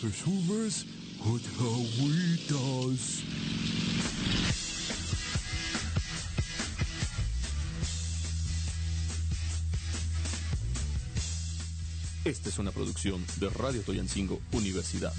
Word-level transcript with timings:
subes 0.00 0.84
hot 1.20 1.42
agüitas. 1.58 3.22
Esta 12.24 12.48
es 12.48 12.58
una 12.58 12.72
producción 12.72 13.24
de 13.36 13.48
Radio 13.50 13.82
Toyancingo 13.82 14.40
Universidad. 14.52 15.14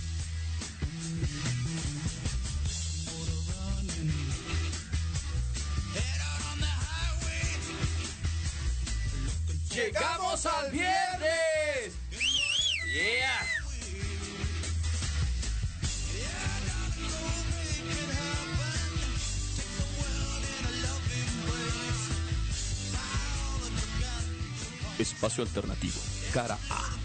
Espacio 25.38 25.44
alternativo. 25.44 25.94
Cara 26.34 26.58
A. 26.72 26.98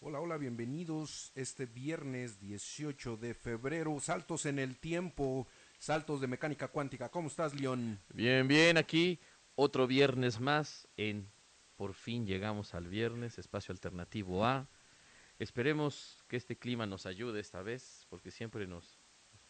Hola, 0.00 0.20
hola, 0.20 0.36
bienvenidos 0.36 1.32
este 1.34 1.66
viernes 1.66 2.38
18 2.38 3.16
de 3.16 3.34
febrero. 3.34 3.98
Saltos 4.00 4.46
en 4.46 4.60
el 4.60 4.76
tiempo, 4.76 5.48
saltos 5.78 6.20
de 6.20 6.28
mecánica 6.28 6.68
cuántica. 6.68 7.08
¿Cómo 7.08 7.26
estás, 7.26 7.54
León? 7.54 7.98
Bien, 8.14 8.46
bien, 8.46 8.76
aquí 8.76 9.18
otro 9.56 9.88
viernes 9.88 10.38
más 10.38 10.86
en 10.96 11.28
Por 11.76 11.94
fin 11.94 12.26
llegamos 12.26 12.74
al 12.74 12.86
viernes, 12.86 13.38
espacio 13.38 13.72
alternativo 13.72 14.44
A. 14.44 14.68
Esperemos 15.38 16.24
que 16.28 16.36
este 16.36 16.56
clima 16.56 16.86
nos 16.86 17.06
ayude 17.06 17.40
esta 17.40 17.62
vez, 17.62 18.06
porque 18.08 18.30
siempre 18.30 18.66
nos, 18.66 18.98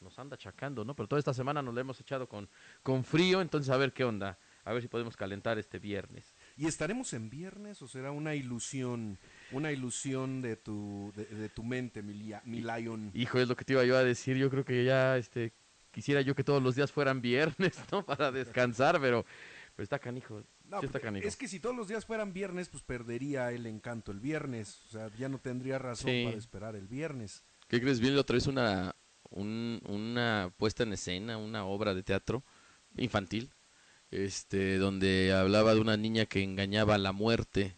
nos 0.00 0.18
anda 0.18 0.34
achacando, 0.34 0.84
¿no? 0.84 0.94
Pero 0.94 1.08
toda 1.08 1.18
esta 1.18 1.34
semana 1.34 1.62
nos 1.62 1.74
lo 1.74 1.80
hemos 1.80 2.00
echado 2.00 2.28
con, 2.28 2.48
con 2.82 3.04
frío, 3.04 3.40
entonces 3.40 3.70
a 3.70 3.76
ver 3.76 3.92
qué 3.92 4.04
onda, 4.04 4.38
a 4.64 4.72
ver 4.72 4.82
si 4.82 4.88
podemos 4.88 5.16
calentar 5.16 5.58
este 5.58 5.78
viernes. 5.78 6.34
¿Y 6.56 6.66
estaremos 6.66 7.12
en 7.14 7.30
viernes 7.30 7.80
o 7.82 7.88
será 7.88 8.10
una 8.10 8.34
ilusión, 8.34 9.18
una 9.50 9.72
ilusión 9.72 10.42
de 10.42 10.56
tu, 10.56 11.12
de, 11.16 11.24
de 11.24 11.48
tu 11.48 11.64
mente, 11.64 12.02
mi, 12.02 12.32
mi 12.44 12.60
Lion? 12.60 13.10
Hijo, 13.14 13.38
es 13.38 13.48
lo 13.48 13.56
que 13.56 13.64
te 13.64 13.72
iba 13.72 13.84
yo 13.84 13.96
a 13.96 14.04
decir, 14.04 14.36
yo 14.36 14.50
creo 14.50 14.64
que 14.64 14.84
ya 14.84 15.16
este 15.16 15.52
quisiera 15.90 16.20
yo 16.20 16.34
que 16.34 16.44
todos 16.44 16.62
los 16.62 16.74
días 16.74 16.92
fueran 16.92 17.20
viernes, 17.20 17.72
¿no? 17.92 18.04
Para 18.04 18.30
descansar, 18.30 19.00
pero, 19.00 19.24
pero 19.74 19.84
está 19.84 19.98
canijo. 19.98 20.42
No, 20.68 20.80
sí 20.80 20.86
está 20.86 20.98
pues, 20.98 21.04
canijo. 21.04 21.26
es 21.26 21.36
que 21.36 21.48
si 21.48 21.60
todos 21.60 21.74
los 21.74 21.88
días 21.88 22.04
fueran 22.04 22.32
viernes, 22.32 22.68
pues 22.68 22.82
perdería 22.82 23.50
el 23.52 23.66
encanto 23.66 24.12
el 24.12 24.20
viernes. 24.20 24.82
O 24.86 24.90
sea, 24.90 25.10
ya 25.18 25.28
no 25.28 25.38
tendría 25.38 25.78
razón 25.78 26.10
Sí. 26.10 26.24
para 26.24 26.36
esperar 26.36 26.76
el 26.76 26.86
viernes. 26.88 27.42
¿Qué 27.68 27.80
crees? 27.80 28.00
Vi 28.00 28.10
la 28.10 28.20
otra 28.20 28.34
vez 28.34 28.46
una, 28.46 28.94
un- 29.30 29.80
una 29.86 30.52
puesta 30.56 30.82
en 30.82 30.92
escena, 30.92 31.38
una 31.38 31.64
obra 31.64 31.94
de 31.94 32.02
teatro 32.02 32.44
infantil, 32.96 33.50
este, 34.10 34.78
donde 34.78 35.32
hablaba 35.32 35.74
de 35.74 35.80
una 35.80 35.96
niña 35.96 36.26
que 36.26 36.42
engañaba 36.42 36.94
a 36.94 36.98
la 36.98 37.12
muerte 37.12 37.76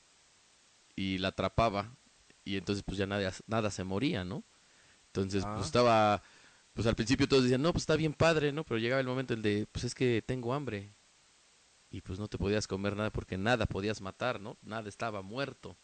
y 0.96 1.18
la 1.18 1.28
atrapaba 1.28 1.96
y 2.44 2.56
entonces 2.56 2.82
pues 2.84 2.98
ya 2.98 3.06
nada, 3.06 3.32
nada 3.46 3.70
se 3.70 3.84
moría, 3.84 4.24
¿no? 4.24 4.44
Entonces 5.06 5.44
Ah. 5.44 5.54
pues 5.54 5.66
estaba, 5.66 6.22
pues 6.72 6.86
al 6.86 6.94
principio 6.94 7.28
todos 7.28 7.42
decían, 7.44 7.62
no, 7.62 7.72
pues 7.72 7.82
está 7.82 7.96
bien 7.96 8.14
padre, 8.14 8.52
¿no? 8.52 8.64
Pero 8.64 8.78
llegaba 8.78 9.00
el 9.00 9.06
momento 9.06 9.34
el 9.34 9.42
de, 9.42 9.66
pues 9.72 9.84
es 9.84 9.94
que 9.94 10.22
tengo 10.24 10.54
hambre 10.54 10.94
y 11.90 12.00
pues 12.02 12.18
no 12.18 12.28
te 12.28 12.38
podías 12.38 12.66
comer 12.66 12.96
nada 12.96 13.10
porque 13.10 13.36
nada 13.36 13.66
podías 13.66 14.00
matar, 14.00 14.40
¿no? 14.40 14.56
Nada 14.62 14.88
estaba 14.88 15.22
muerto. 15.22 15.76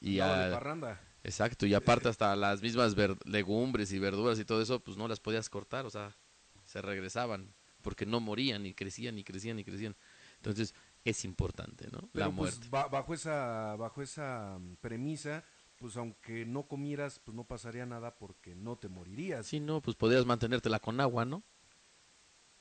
Y 0.00 0.16
de 0.16 0.22
a- 0.22 0.50
parranda. 0.50 1.00
Exacto, 1.24 1.66
y 1.66 1.74
aparte 1.74 2.08
hasta 2.08 2.34
las 2.36 2.62
mismas 2.62 2.94
ver- 2.94 3.16
legumbres 3.26 3.92
y 3.92 3.98
verduras 3.98 4.38
y 4.38 4.44
todo 4.44 4.62
eso, 4.62 4.80
pues 4.80 4.96
no 4.96 5.08
las 5.08 5.20
podías 5.20 5.50
cortar, 5.50 5.84
o 5.84 5.90
sea, 5.90 6.16
se 6.64 6.80
regresaban, 6.80 7.52
porque 7.82 8.06
no 8.06 8.20
morían, 8.20 8.64
y 8.66 8.72
crecían, 8.74 9.18
y 9.18 9.24
crecían, 9.24 9.58
y 9.58 9.64
crecían. 9.64 9.96
Entonces, 10.36 10.74
es 11.04 11.24
importante, 11.24 11.88
¿no? 11.90 12.08
Pero 12.12 12.26
la 12.26 12.30
muerte. 12.30 12.58
pues 12.60 12.70
ba- 12.70 12.86
bajo 12.88 13.14
esa, 13.14 13.74
bajo 13.76 14.00
esa 14.02 14.58
mm, 14.60 14.76
premisa, 14.76 15.44
pues 15.76 15.96
aunque 15.96 16.44
no 16.46 16.64
comieras, 16.68 17.18
pues 17.18 17.34
no 17.36 17.44
pasaría 17.44 17.84
nada 17.84 18.16
porque 18.16 18.54
no 18.54 18.76
te 18.76 18.88
morirías. 18.88 19.46
Sí, 19.46 19.60
no, 19.60 19.80
pues 19.82 19.96
podrías 19.96 20.24
mantenértela 20.24 20.78
con 20.78 21.00
agua, 21.00 21.24
¿no? 21.24 21.42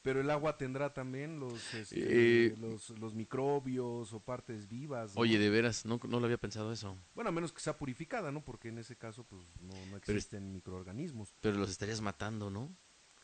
Pero 0.08 0.22
el 0.22 0.30
agua 0.30 0.58
tendrá 0.58 0.94
también 0.94 1.38
los, 1.38 1.74
este, 1.74 2.48
Eh, 2.48 2.56
los, 2.62 2.92
los 2.92 3.14
microbios 3.14 4.14
o 4.14 4.22
partes 4.22 4.70
vivas. 4.70 5.14
¿no? 5.14 5.20
Oye, 5.20 5.38
de 5.38 5.50
veras, 5.50 5.86
no, 5.86 6.00
no 6.08 6.22
lo 6.22 6.26
había 6.28 6.38
pensado 6.38 6.72
eso. 6.72 6.98
Bueno, 7.14 7.28
a 7.28 7.34
menos 7.34 7.52
que 7.52 7.60
sea 7.60 7.78
purificada, 7.78 8.32
¿no? 8.32 8.42
Porque 8.42 8.70
en 8.70 8.78
ese 8.78 8.96
caso, 8.96 9.26
pues 9.26 9.42
no, 9.60 9.74
no 9.74 10.00
Pero 10.06 10.18
existen 10.18 10.54
microorganismos. 10.54 11.36
Pero 11.42 11.58
los 11.58 11.70
estarías 11.70 12.00
matando, 12.00 12.50
¿no? 12.50 12.74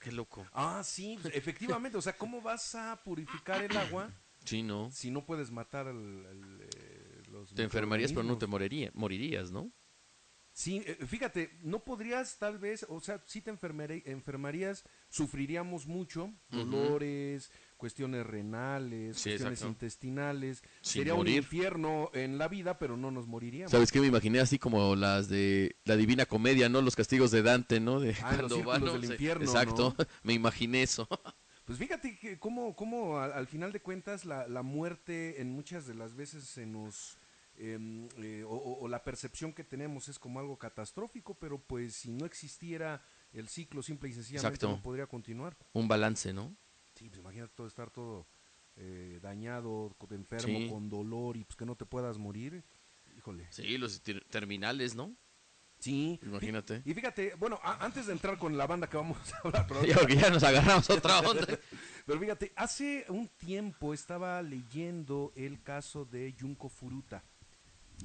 Qué 0.01 0.11
loco. 0.11 0.45
Ah, 0.51 0.81
sí, 0.83 1.17
pues, 1.21 1.33
efectivamente. 1.33 1.97
o 1.97 2.01
sea, 2.01 2.17
¿cómo 2.17 2.41
vas 2.41 2.75
a 2.75 3.01
purificar 3.01 3.63
el 3.63 3.77
agua 3.77 4.09
Sí, 4.43 4.61
no. 4.61 4.91
si 4.91 5.09
no 5.09 5.25
puedes 5.25 5.51
matar 5.51 5.87
al, 5.87 6.25
al, 6.25 6.67
eh, 6.75 7.23
los 7.31 7.53
Te 7.53 7.63
enfermarías, 7.63 8.11
pero 8.11 8.23
no 8.23 8.37
te 8.37 8.45
moriría, 8.45 8.91
morirías, 8.93 9.53
¿no? 9.53 9.71
Sí, 10.55 10.83
eh, 10.85 10.97
fíjate, 11.07 11.49
no 11.63 11.83
podrías 11.83 12.37
tal 12.37 12.59
vez, 12.59 12.85
o 12.87 12.99
sea, 12.99 13.19
sí 13.25 13.41
te 13.41 13.49
enfermarías, 14.05 14.83
sufriríamos 15.09 15.87
mucho, 15.87 16.31
dolores, 16.51 17.51
cuestiones 17.77 18.25
renales, 18.25 19.17
Sí, 19.17 19.31
cuestiones 19.31 19.59
exacto. 19.59 19.67
intestinales. 19.73 20.63
Sin 20.81 20.99
Sería 21.01 21.15
morir. 21.15 21.33
un 21.33 21.37
infierno 21.39 22.11
en 22.13 22.37
la 22.37 22.47
vida, 22.47 22.77
pero 22.77 22.97
no 22.97 23.09
nos 23.11 23.27
moriríamos. 23.27 23.71
¿Sabes 23.71 23.91
qué? 23.91 23.99
Me 23.99 24.07
imaginé 24.07 24.39
así 24.39 24.59
como 24.59 24.95
las 24.95 25.27
de 25.27 25.75
la 25.85 25.95
Divina 25.95 26.25
Comedia, 26.25 26.69
¿no? 26.69 26.81
Los 26.81 26.95
castigos 26.95 27.31
de 27.31 27.41
Dante, 27.41 27.79
¿no? 27.79 27.99
De 27.99 28.15
Ah, 28.21 28.37
los 28.39 28.53
círculos 28.53 28.81
¿no? 28.81 28.93
del 28.93 29.05
infierno, 29.05 29.45
Exacto, 29.45 29.95
me 30.23 30.33
imaginé 30.33 30.83
eso. 30.83 31.07
Pues 31.65 31.79
fíjate 31.79 32.19
que 32.19 32.37
cómo, 32.39 32.75
cómo 32.75 33.19
al, 33.19 33.31
al 33.31 33.47
final 33.47 33.71
de 33.71 33.79
cuentas 33.81 34.25
la, 34.25 34.49
la 34.49 34.63
muerte 34.63 35.39
en 35.39 35.49
muchas 35.49 35.87
de 35.87 35.93
las 35.95 36.13
veces 36.13 36.43
se 36.43 36.65
nos... 36.65 37.17
em, 37.57 38.07
eh, 38.17 38.43
o, 38.47 38.87
la 38.87 39.03
percepción 39.03 39.53
que 39.53 39.63
tenemos 39.63 40.07
es 40.09 40.19
como 40.19 40.39
algo 40.39 40.57
catastrófico, 40.57 41.35
pero 41.35 41.59
pues 41.59 41.95
si 41.95 42.11
no 42.11 42.25
existiera 42.25 43.01
el 43.31 43.47
ciclo 43.47 43.81
simple 43.81 44.09
y 44.09 44.13
sencillamente 44.13 44.55
Exacto. 44.55 44.75
no 44.75 44.81
podría 44.81 45.07
continuar. 45.07 45.55
Un 45.73 45.87
balance, 45.87 46.33
¿no? 46.33 46.55
Sí, 46.95 47.09
pues 47.09 47.19
imagínate 47.19 47.53
todo 47.55 47.67
estar 47.67 47.89
todo 47.89 48.27
eh, 48.75 49.19
dañado, 49.21 49.95
enfermo, 50.11 50.57
Sí. 50.59 50.69
con 50.69 50.89
dolor 50.89 51.37
y 51.37 51.43
pues 51.43 51.55
que 51.55 51.65
no 51.65 51.75
te 51.75 51.85
puedas 51.85 52.17
morir. 52.17 52.63
Híjole. 53.17 53.47
Sí, 53.51 53.77
los 53.77 54.01
ter- 54.01 54.25
terminales, 54.29 54.95
¿no? 54.95 55.15
Sí. 55.79 56.19
Imagínate. 56.23 56.81
Y 56.85 56.93
fíjate, 56.93 57.35
bueno, 57.35 57.59
a- 57.61 57.83
antes 57.83 58.05
de 58.07 58.13
entrar 58.13 58.37
con 58.37 58.57
la 58.57 58.65
banda 58.67 58.87
que 58.89 58.95
vamos 58.97 59.17
a 59.33 59.37
hablar, 59.43 59.65
pero, 59.67 60.07
ya 60.07 60.29
nos 60.29 60.41
agarramos 60.43 60.89
otra 60.89 61.19
onda. 61.19 61.45
pero 62.05 62.19
fíjate, 62.19 62.53
hace 62.55 63.05
un 63.09 63.27
tiempo 63.27 63.93
estaba 63.93 64.41
leyendo 64.41 65.33
el 65.35 65.61
caso 65.61 66.05
de 66.05 66.33
Junko 66.39 66.69
Furuta. 66.69 67.23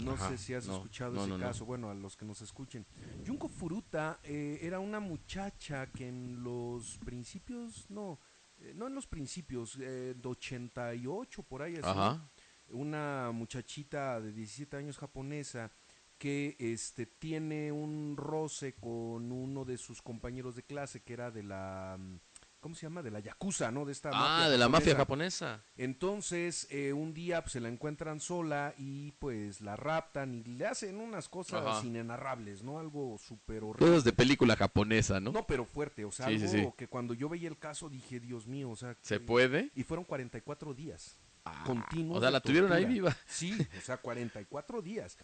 No 0.02 0.12
Ajá, 0.12 0.28
sé 0.28 0.38
si 0.38 0.54
has 0.54 0.66
no, 0.66 0.76
escuchado 0.76 1.14
no, 1.14 1.22
ese 1.22 1.30
no, 1.30 1.38
caso, 1.38 1.64
bueno, 1.64 1.90
a 1.90 1.94
los 1.94 2.16
que 2.16 2.24
nos 2.24 2.40
escuchen. 2.40 2.86
Junko 3.26 3.48
Furuta 3.48 4.20
eh, 4.22 4.58
era 4.62 4.78
una 4.78 5.00
muchacha 5.00 5.90
que 5.90 6.06
en 6.08 6.42
los 6.44 6.98
principios, 6.98 7.90
no, 7.90 8.20
eh, 8.58 8.72
no 8.76 8.86
en 8.86 8.94
los 8.94 9.06
principios, 9.06 9.76
eh, 9.80 10.14
de 10.16 10.28
88 10.28 11.42
por 11.42 11.62
ahí 11.62 11.74
así, 11.74 11.88
Ajá. 11.88 12.30
una 12.70 13.30
muchachita 13.32 14.20
de 14.20 14.32
17 14.32 14.76
años 14.76 14.98
japonesa 14.98 15.70
que 16.18 16.56
este 16.58 17.06
tiene 17.06 17.70
un 17.70 18.16
roce 18.16 18.74
con 18.74 19.30
uno 19.30 19.64
de 19.64 19.78
sus 19.78 20.02
compañeros 20.02 20.56
de 20.56 20.64
clase 20.64 21.02
que 21.02 21.12
era 21.12 21.30
de 21.30 21.44
la 21.44 21.96
mm, 21.98 22.18
¿cómo 22.60 22.74
se 22.74 22.82
llama? 22.86 23.02
de 23.02 23.10
la 23.10 23.20
yakuza, 23.20 23.70
¿no? 23.70 23.84
De 23.84 23.92
esta 23.92 24.10
Ah, 24.12 24.48
de 24.48 24.58
la 24.58 24.68
mafia 24.68 24.94
japonesa. 24.96 25.62
Entonces, 25.76 26.66
eh, 26.70 26.92
un 26.92 27.14
día 27.14 27.42
pues, 27.42 27.52
se 27.52 27.60
la 27.60 27.68
encuentran 27.68 28.20
sola 28.20 28.74
y 28.78 29.12
pues 29.12 29.60
la 29.60 29.76
raptan 29.76 30.34
y 30.34 30.44
le 30.44 30.66
hacen 30.66 31.00
unas 31.00 31.28
cosas 31.28 31.64
Ajá. 31.66 31.86
inenarrables, 31.86 32.62
¿no? 32.62 32.78
Algo 32.78 33.18
súper 33.18 33.64
horrible. 33.64 33.86
Cosas 33.88 34.04
de 34.04 34.12
película 34.12 34.56
japonesa, 34.56 35.20
¿no? 35.20 35.32
No, 35.32 35.46
pero 35.46 35.64
fuerte, 35.64 36.04
o 36.04 36.12
sea, 36.12 36.26
Sí, 36.28 36.34
algo 36.34 36.48
sí. 36.48 36.68
que 36.76 36.88
cuando 36.88 37.14
yo 37.14 37.28
veía 37.28 37.48
el 37.48 37.58
caso 37.58 37.88
dije, 37.88 38.20
Dios 38.20 38.46
mío, 38.46 38.70
o 38.70 38.76
sea... 38.76 38.96
¿Se 39.02 39.18
que- 39.18 39.24
puede? 39.26 39.70
Y 39.74 39.82
fueron 39.84 40.04
44 40.04 40.74
días 40.74 41.16
Ah, 41.44 41.64
continuos. 41.66 42.18
o 42.18 42.20
sea, 42.20 42.30
la 42.30 42.40
tuvieron 42.40 42.72
ahí 42.72 42.84
viva. 42.84 43.16
Sí, 43.26 43.56
o 43.78 43.80
sea, 43.80 43.96
44 43.96 44.82
días. 44.82 45.16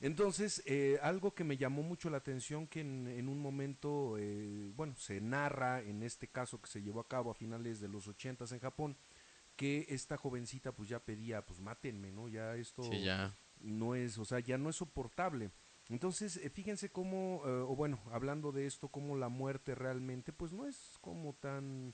Entonces, 0.00 0.62
eh, 0.66 0.98
algo 1.02 1.34
que 1.34 1.44
me 1.44 1.58
llamó 1.58 1.82
mucho 1.82 2.08
la 2.08 2.16
atención 2.18 2.66
que 2.66 2.80
en, 2.80 3.06
en 3.06 3.28
un 3.28 3.38
momento, 3.38 4.16
eh, 4.18 4.72
bueno, 4.74 4.94
se 4.96 5.20
narra 5.20 5.82
en 5.82 6.02
este 6.02 6.26
caso 6.28 6.60
que 6.60 6.70
se 6.70 6.82
llevó 6.82 7.00
a 7.00 7.08
cabo 7.08 7.30
a 7.30 7.34
finales 7.34 7.80
de 7.80 7.88
los 7.88 8.08
80 8.08 8.46
en 8.50 8.60
Japón, 8.60 8.96
que 9.56 9.84
esta 9.90 10.16
jovencita 10.16 10.72
pues 10.72 10.88
ya 10.88 11.00
pedía, 11.00 11.44
pues 11.44 11.60
mátenme, 11.60 12.10
¿no? 12.12 12.28
Ya 12.28 12.56
esto 12.56 12.82
Sí, 12.82 13.02
ya. 13.02 13.36
no 13.60 13.94
es, 13.94 14.16
o 14.16 14.24
sea, 14.24 14.40
ya 14.40 14.56
no 14.56 14.70
es 14.70 14.76
soportable. 14.76 15.50
Entonces, 15.90 16.36
eh, 16.38 16.48
fíjense 16.48 16.88
cómo, 16.90 17.42
eh, 17.44 17.50
o 17.50 17.76
bueno, 17.76 18.00
hablando 18.10 18.52
de 18.52 18.64
esto, 18.66 18.88
cómo 18.88 19.16
la 19.16 19.28
muerte 19.28 19.74
realmente, 19.74 20.32
pues 20.32 20.50
no 20.52 20.66
es 20.66 20.96
como 21.02 21.34
tan, 21.34 21.92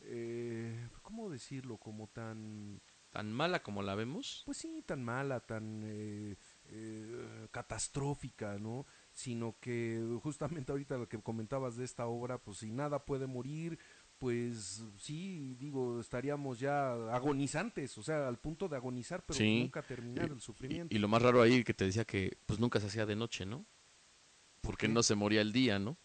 eh, 0.00 0.88
¿cómo 1.00 1.30
decirlo? 1.30 1.78
Como 1.78 2.08
tan, 2.08 2.82
Tan 3.10 3.32
mala 3.32 3.62
como 3.62 3.82
la 3.82 3.94
vemos. 3.94 4.42
pues 4.44 4.58
sí, 4.58 4.82
tan 4.84 5.02
mala, 5.02 5.40
tan 5.40 6.36
eh, 6.70 7.48
catastrófica, 7.50 8.58
¿no? 8.58 8.86
Sino 9.12 9.56
que 9.60 10.00
justamente 10.22 10.72
ahorita 10.72 10.96
lo 10.96 11.08
que 11.08 11.20
comentabas 11.20 11.76
de 11.76 11.84
esta 11.84 12.06
obra, 12.06 12.38
pues 12.38 12.58
si 12.58 12.70
nada 12.70 13.04
puede 13.04 13.26
morir, 13.26 13.78
pues 14.18 14.82
sí, 14.98 15.54
digo, 15.58 16.00
estaríamos 16.00 16.58
ya 16.58 16.92
agonizantes, 17.14 17.96
o 17.98 18.02
sea, 18.02 18.28
al 18.28 18.38
punto 18.38 18.68
de 18.68 18.76
agonizar, 18.76 19.24
pero 19.24 19.38
Sí. 19.38 19.60
nunca 19.60 19.82
terminar 19.82 20.30
el 20.30 20.40
sufrimiento. 20.40 20.94
Y, 20.94 20.96
y 20.96 21.00
lo 21.00 21.08
más 21.08 21.22
raro 21.22 21.42
ahí 21.42 21.62
que 21.64 21.74
te 21.74 21.84
decía 21.84 22.04
que 22.04 22.38
pues 22.46 22.58
nunca 22.58 22.80
se 22.80 22.86
hacía 22.86 23.06
de 23.06 23.16
noche, 23.16 23.44
¿no? 23.44 23.64
Porque 24.62 24.86
qué? 24.86 24.92
no 24.92 25.02
se 25.02 25.14
moría 25.14 25.40
el 25.42 25.52
día, 25.52 25.78
¿no? 25.78 25.96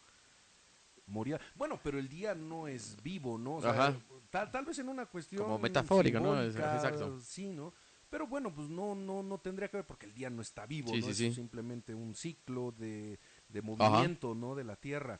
moría. 1.07 1.39
Bueno, 1.55 1.79
pero 1.83 1.99
el 1.99 2.07
día 2.07 2.33
no 2.33 2.67
es 2.67 2.97
vivo, 3.03 3.37
¿no? 3.37 3.55
O 3.55 3.61
sea, 3.61 3.71
Ajá. 3.71 3.95
Tal, 4.29 4.49
tal 4.49 4.63
vez 4.63 4.79
en 4.79 4.87
una 4.87 5.05
cuestión 5.05 5.43
Como 5.43 5.59
metafórica, 5.59 6.19
¿no? 6.21 6.41
Exacto. 6.41 7.19
Sí, 7.19 7.49
¿no? 7.51 7.73
Pero 8.11 8.27
bueno, 8.27 8.53
pues 8.53 8.69
no, 8.69 8.93
no, 8.93 9.23
no 9.23 9.39
tendría 9.39 9.69
que 9.69 9.77
ver 9.77 9.87
porque 9.87 10.05
el 10.05 10.13
día 10.13 10.29
no 10.29 10.41
está 10.43 10.65
vivo, 10.67 10.89
Sí, 10.93 10.99
¿no? 10.99 11.05
sí, 11.05 11.11
es 11.11 11.17
sí. 11.17 11.31
simplemente 11.33 11.95
un 11.95 12.13
ciclo 12.13 12.71
de, 12.77 13.17
de 13.49 13.61
movimiento, 13.63 14.35
¿no? 14.35 14.53
De 14.53 14.63
la 14.63 14.75
Tierra. 14.75 15.19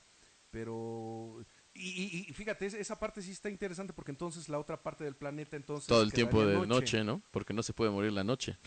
Pero 0.52 1.38
y, 1.74 1.90
y- 1.90 2.26
y 2.30 2.34
fíjate, 2.34 2.66
es- 2.66 2.74
esa 2.74 3.00
parte 3.00 3.22
sí 3.22 3.32
está 3.32 3.50
interesante 3.50 3.94
porque 3.94 4.12
entonces 4.12 4.50
la 4.50 4.60
otra 4.60 4.84
parte 4.84 5.06
del 5.06 5.16
planeta 5.16 5.56
entonces 5.56 5.88
Todo 5.88 6.04
el 6.04 6.12
tiempo 6.12 6.46
de 6.46 6.68
noche. 6.68 7.04
¿no? 7.06 7.22
Porque 7.32 7.54
no 7.54 7.64
se 7.64 7.74
puede 7.74 7.90
morir 7.92 8.12
la 8.12 8.24
noche. 8.26 8.58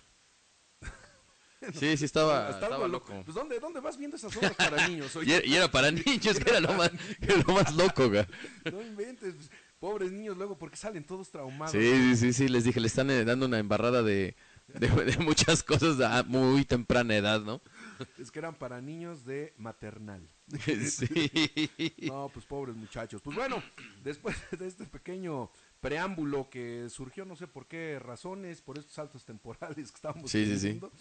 Sí, 1.73 1.97
sí, 1.97 2.05
estaba, 2.05 2.51
estaba 2.51 2.87
loco. 2.87 3.11
loco. 3.13 3.23
Pues 3.25 3.35
¿dónde, 3.35 3.59
¿dónde 3.59 3.81
vas 3.81 3.97
viendo 3.97 4.17
esas 4.19 4.37
obras 4.37 4.55
para 4.55 4.87
niños? 4.87 5.17
Y 5.25 5.33
era, 5.33 5.47
y 5.47 5.55
era 5.55 5.71
para 5.71 5.91
niños, 6.07 6.39
que 6.39 6.51
era 6.51 6.61
lo 6.61 6.75
más, 6.75 6.91
que 6.91 7.25
era 7.33 7.37
lo 7.47 7.55
más 7.55 7.75
loco, 7.75 8.09
güey. 8.11 8.27
no 8.71 8.83
inventes, 8.83 9.35
pues, 9.35 9.51
pobres 9.85 10.13
niños 10.13 10.39
luego 10.39 10.57
porque 10.57 10.79
salen 10.79 11.05
todos 11.05 11.31
traumados. 11.31 11.73
Sí, 11.73 11.93
sí, 11.93 12.17
sí, 12.17 12.33
sí, 12.33 12.49
les 12.49 12.65
dije, 12.65 12.81
le 12.81 12.87
están 12.87 13.09
dando 13.27 13.45
una 13.45 13.59
embarrada 13.59 14.03
de, 14.03 14.35
de, 14.69 14.89
de 15.05 15.19
muchas 15.19 15.63
cosas 15.63 16.01
a 16.01 16.23
muy 16.23 16.65
temprana 16.65 17.15
edad, 17.15 17.43
¿no? 17.43 17.61
Es 18.19 18.31
que 18.31 18.39
eran 18.39 18.55
para 18.55 18.81
niños 18.81 19.27
de 19.27 19.53
maternal. 19.59 20.27
Sí. 20.89 21.71
No, 22.07 22.31
pues 22.33 22.47
pobres 22.47 22.75
muchachos. 22.77 23.21
Pues 23.21 23.37
bueno, 23.37 23.63
después 24.03 24.37
de 24.59 24.67
este 24.67 24.87
pequeño 24.87 25.51
preámbulo 25.83 26.49
que 26.49 26.89
surgió 26.89 27.27
no 27.27 27.37
sé 27.37 27.47
por 27.47 27.67
qué 27.67 27.99
razones, 27.99 28.63
por 28.63 28.79
estos 28.79 28.95
saltos 28.95 29.27
temporales 29.27 29.91
que 29.91 29.97
estábamos 29.97 30.31
Sí, 30.31 30.47
sí, 30.47 30.55
sí. 30.55 30.61
teniendo, 30.61 30.93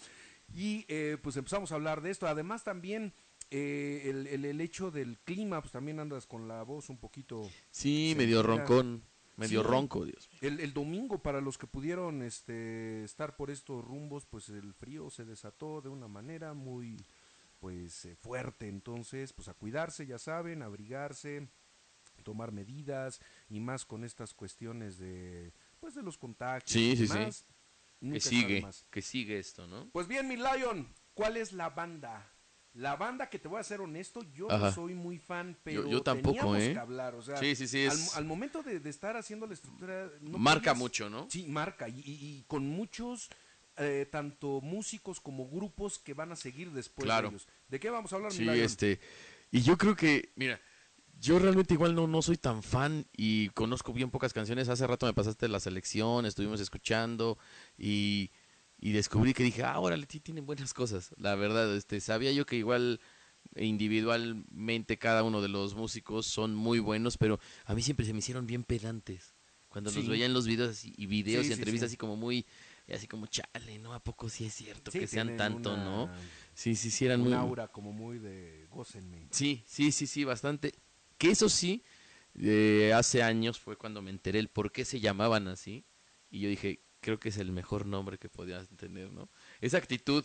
y 0.52 0.84
eh, 0.88 1.16
pues 1.22 1.38
empezamos 1.38 1.72
a 1.72 1.76
hablar 1.76 2.02
de 2.02 2.10
esto. 2.10 2.26
Además 2.26 2.64
también 2.64 3.14
eh, 3.50 4.02
el, 4.06 4.26
el- 4.26 4.44
el 4.44 4.60
hecho 4.60 4.90
del 4.90 5.18
clima, 5.18 5.60
pues 5.60 5.72
también 5.72 6.00
andas 6.00 6.26
con 6.26 6.48
la 6.48 6.62
voz 6.62 6.88
un 6.88 6.98
poquito... 6.98 7.48
Sí, 7.70 8.14
medio 8.16 8.42
roncón, 8.42 9.02
medio 9.36 9.62
Sí. 9.62 9.68
ronco, 9.68 10.04
Dios. 10.04 10.28
El, 10.40 10.60
el 10.60 10.72
domingo, 10.72 11.18
para 11.22 11.40
los 11.40 11.58
que 11.58 11.66
pudieron 11.66 12.22
este, 12.22 13.04
estar 13.04 13.36
por 13.36 13.50
estos 13.50 13.84
rumbos, 13.84 14.26
pues 14.26 14.48
el 14.48 14.72
frío 14.74 15.10
se 15.10 15.24
desató 15.24 15.80
de 15.80 15.88
una 15.88 16.08
manera 16.08 16.54
muy 16.54 16.96
pues 17.60 18.04
eh, 18.04 18.16
fuerte. 18.16 18.68
Entonces, 18.68 19.32
pues 19.32 19.48
a 19.48 19.54
cuidarse, 19.54 20.06
ya 20.06 20.18
saben, 20.18 20.62
abrigarse, 20.62 21.48
tomar 22.22 22.52
medidas 22.52 23.20
y 23.48 23.60
más 23.60 23.84
con 23.86 24.04
estas 24.04 24.34
cuestiones 24.34 24.98
de 24.98 25.52
pues 25.80 25.94
de 25.94 26.02
los 26.02 26.16
contagios. 26.18 26.70
Sí, 26.70 26.90
y 26.92 26.96
sí, 26.96 27.06
sí. 27.06 27.12
demás, 27.14 27.44
Que 28.00 28.20
sigue, 28.20 28.60
más. 28.62 28.86
que 28.90 29.02
sigue 29.02 29.38
esto, 29.38 29.66
¿no? 29.66 29.88
Pues 29.90 30.06
bien, 30.08 30.28
mi 30.28 30.36
Lion, 30.36 30.92
¿cuál 31.14 31.36
es 31.38 31.52
la 31.52 31.70
banda? 31.70 32.30
La 32.74 32.96
banda 32.96 33.30
que 33.30 33.38
te 33.38 33.46
voy 33.46 33.60
a 33.60 33.62
ser 33.64 33.80
honesto, 33.80 34.22
yo 34.34 34.48
no 34.48 34.72
soy 34.72 34.94
muy 34.94 35.18
fan, 35.18 35.56
pero 35.62 35.88
yo 35.88 36.02
tampoco, 36.02 36.34
teníamos 36.38 36.62
¿eh? 36.62 36.72
que 36.72 36.78
hablar, 36.80 37.14
o 37.14 37.22
sea, 37.22 37.36
Sí, 37.36 37.54
sí, 37.54 37.68
sí, 37.68 37.86
al, 37.86 37.92
es- 37.92 38.16
al 38.16 38.24
momento 38.24 38.62
de, 38.64 38.80
de 38.80 38.90
estar 38.90 39.16
haciendo 39.16 39.46
la 39.46 39.54
estructura, 39.54 40.10
no 40.20 40.38
Marca 40.38 40.72
podías- 40.72 40.78
mucho, 40.78 41.08
¿no? 41.08 41.28
Sí, 41.30 41.46
marca, 41.46 41.88
y, 41.88 42.00
y- 42.00 42.44
con 42.48 42.66
muchos, 42.66 43.30
eh, 43.76 44.08
tanto 44.10 44.60
músicos 44.60 45.20
como 45.20 45.48
grupos 45.48 45.98
que 46.00 46.14
van 46.14 46.32
a 46.32 46.36
seguir 46.36 46.72
después 46.72 47.04
Claro. 47.06 47.28
de 47.28 47.36
ellos. 47.36 47.48
¿De 47.68 47.78
qué 47.78 47.90
vamos 47.90 48.12
a 48.12 48.16
hablar, 48.16 48.32
Sí, 48.32 48.48
este. 48.48 48.98
Y 49.52 49.62
yo 49.62 49.78
creo 49.78 49.94
que, 49.94 50.32
mira, 50.34 50.60
yo 51.20 51.38
realmente 51.38 51.74
igual 51.74 51.94
no, 51.94 52.08
no 52.08 52.22
soy 52.22 52.36
tan 52.38 52.62
fan 52.64 53.06
y 53.16 53.50
conozco 53.50 53.92
bien 53.92 54.10
pocas 54.10 54.32
canciones. 54.32 54.68
Hace 54.68 54.84
rato 54.88 55.06
me 55.06 55.14
pasaste 55.14 55.46
la 55.46 55.60
selección, 55.60 56.26
estuvimos 56.26 56.60
escuchando 56.60 57.38
y, 57.78 58.30
y 58.78 58.92
descubrí 58.92 59.32
que 59.34 59.42
dije, 59.44 59.62
ah, 59.64 59.78
órale, 59.78 60.06
sí 60.08 60.20
tienen 60.20 60.46
buenas 60.46 60.74
cosas. 60.74 61.14
La 61.18 61.34
verdad, 61.34 61.74
este, 61.76 62.00
sabía 62.00 62.32
yo 62.32 62.44
que 62.46 62.56
igual 62.56 63.00
individualmente 63.56 64.98
cada 64.98 65.22
uno 65.22 65.40
de 65.42 65.48
los 65.48 65.74
músicos 65.74 66.26
son 66.26 66.54
muy 66.54 66.78
buenos, 66.78 67.16
pero 67.18 67.38
a 67.64 67.74
mí 67.74 67.82
siempre 67.82 68.06
se 68.06 68.12
me 68.12 68.18
hicieron 68.20 68.46
bien 68.46 68.64
pedantes. 68.64 69.34
Cuando 69.68 69.90
los 69.90 70.08
veía 70.08 70.26
en 70.26 70.32
los 70.34 70.46
videos 70.46 70.70
así- 70.70 70.94
y 70.96 71.06
videos 71.06 71.46
Sí, 71.46 71.50
y 71.50 71.54
sí, 71.54 71.60
entrevistas 71.60 71.88
sí. 71.88 71.92
así 71.94 71.96
como 71.96 72.14
muy, 72.14 72.46
así 72.88 73.08
como 73.08 73.26
chale, 73.26 73.78
¿no? 73.80 73.92
¿A 73.92 73.98
poco 74.02 74.28
sí 74.28 74.44
es 74.44 74.54
cierto 74.54 74.92
que 74.92 75.06
sean 75.08 75.36
tanto, 75.36 75.72
una- 75.72 75.84
no? 75.84 76.10
Sí, 76.54 76.76
sí, 76.76 76.90
sí, 76.92 77.06
eran 77.06 77.20
Un 77.20 77.26
muy... 77.26 77.34
aura 77.34 77.68
como 77.68 77.92
muy 77.92 78.18
de 78.18 78.66
gócenme. 78.70 79.26
Sí, 79.30 79.64
sí, 79.66 79.90
sí, 79.90 80.06
sí, 80.06 80.22
bastante. 80.22 80.74
Que 81.18 81.30
eso 81.30 81.48
sí, 81.48 81.82
eh, 82.36 82.92
hace 82.94 83.24
años 83.24 83.58
fue 83.58 83.76
cuando 83.76 84.00
me 84.00 84.10
enteré 84.10 84.38
el 84.38 84.48
por 84.48 84.70
qué 84.70 84.84
se 84.84 85.00
llamaban 85.00 85.48
así. 85.48 85.84
Y 86.30 86.38
yo 86.40 86.48
dije, 86.48 86.83
creo 87.04 87.20
que 87.20 87.28
es 87.28 87.36
el 87.36 87.52
mejor 87.52 87.84
nombre 87.84 88.16
que 88.16 88.30
podías 88.30 88.66
tener, 88.76 89.12
¿no? 89.12 89.28
Esa 89.60 89.76
actitud 89.76 90.24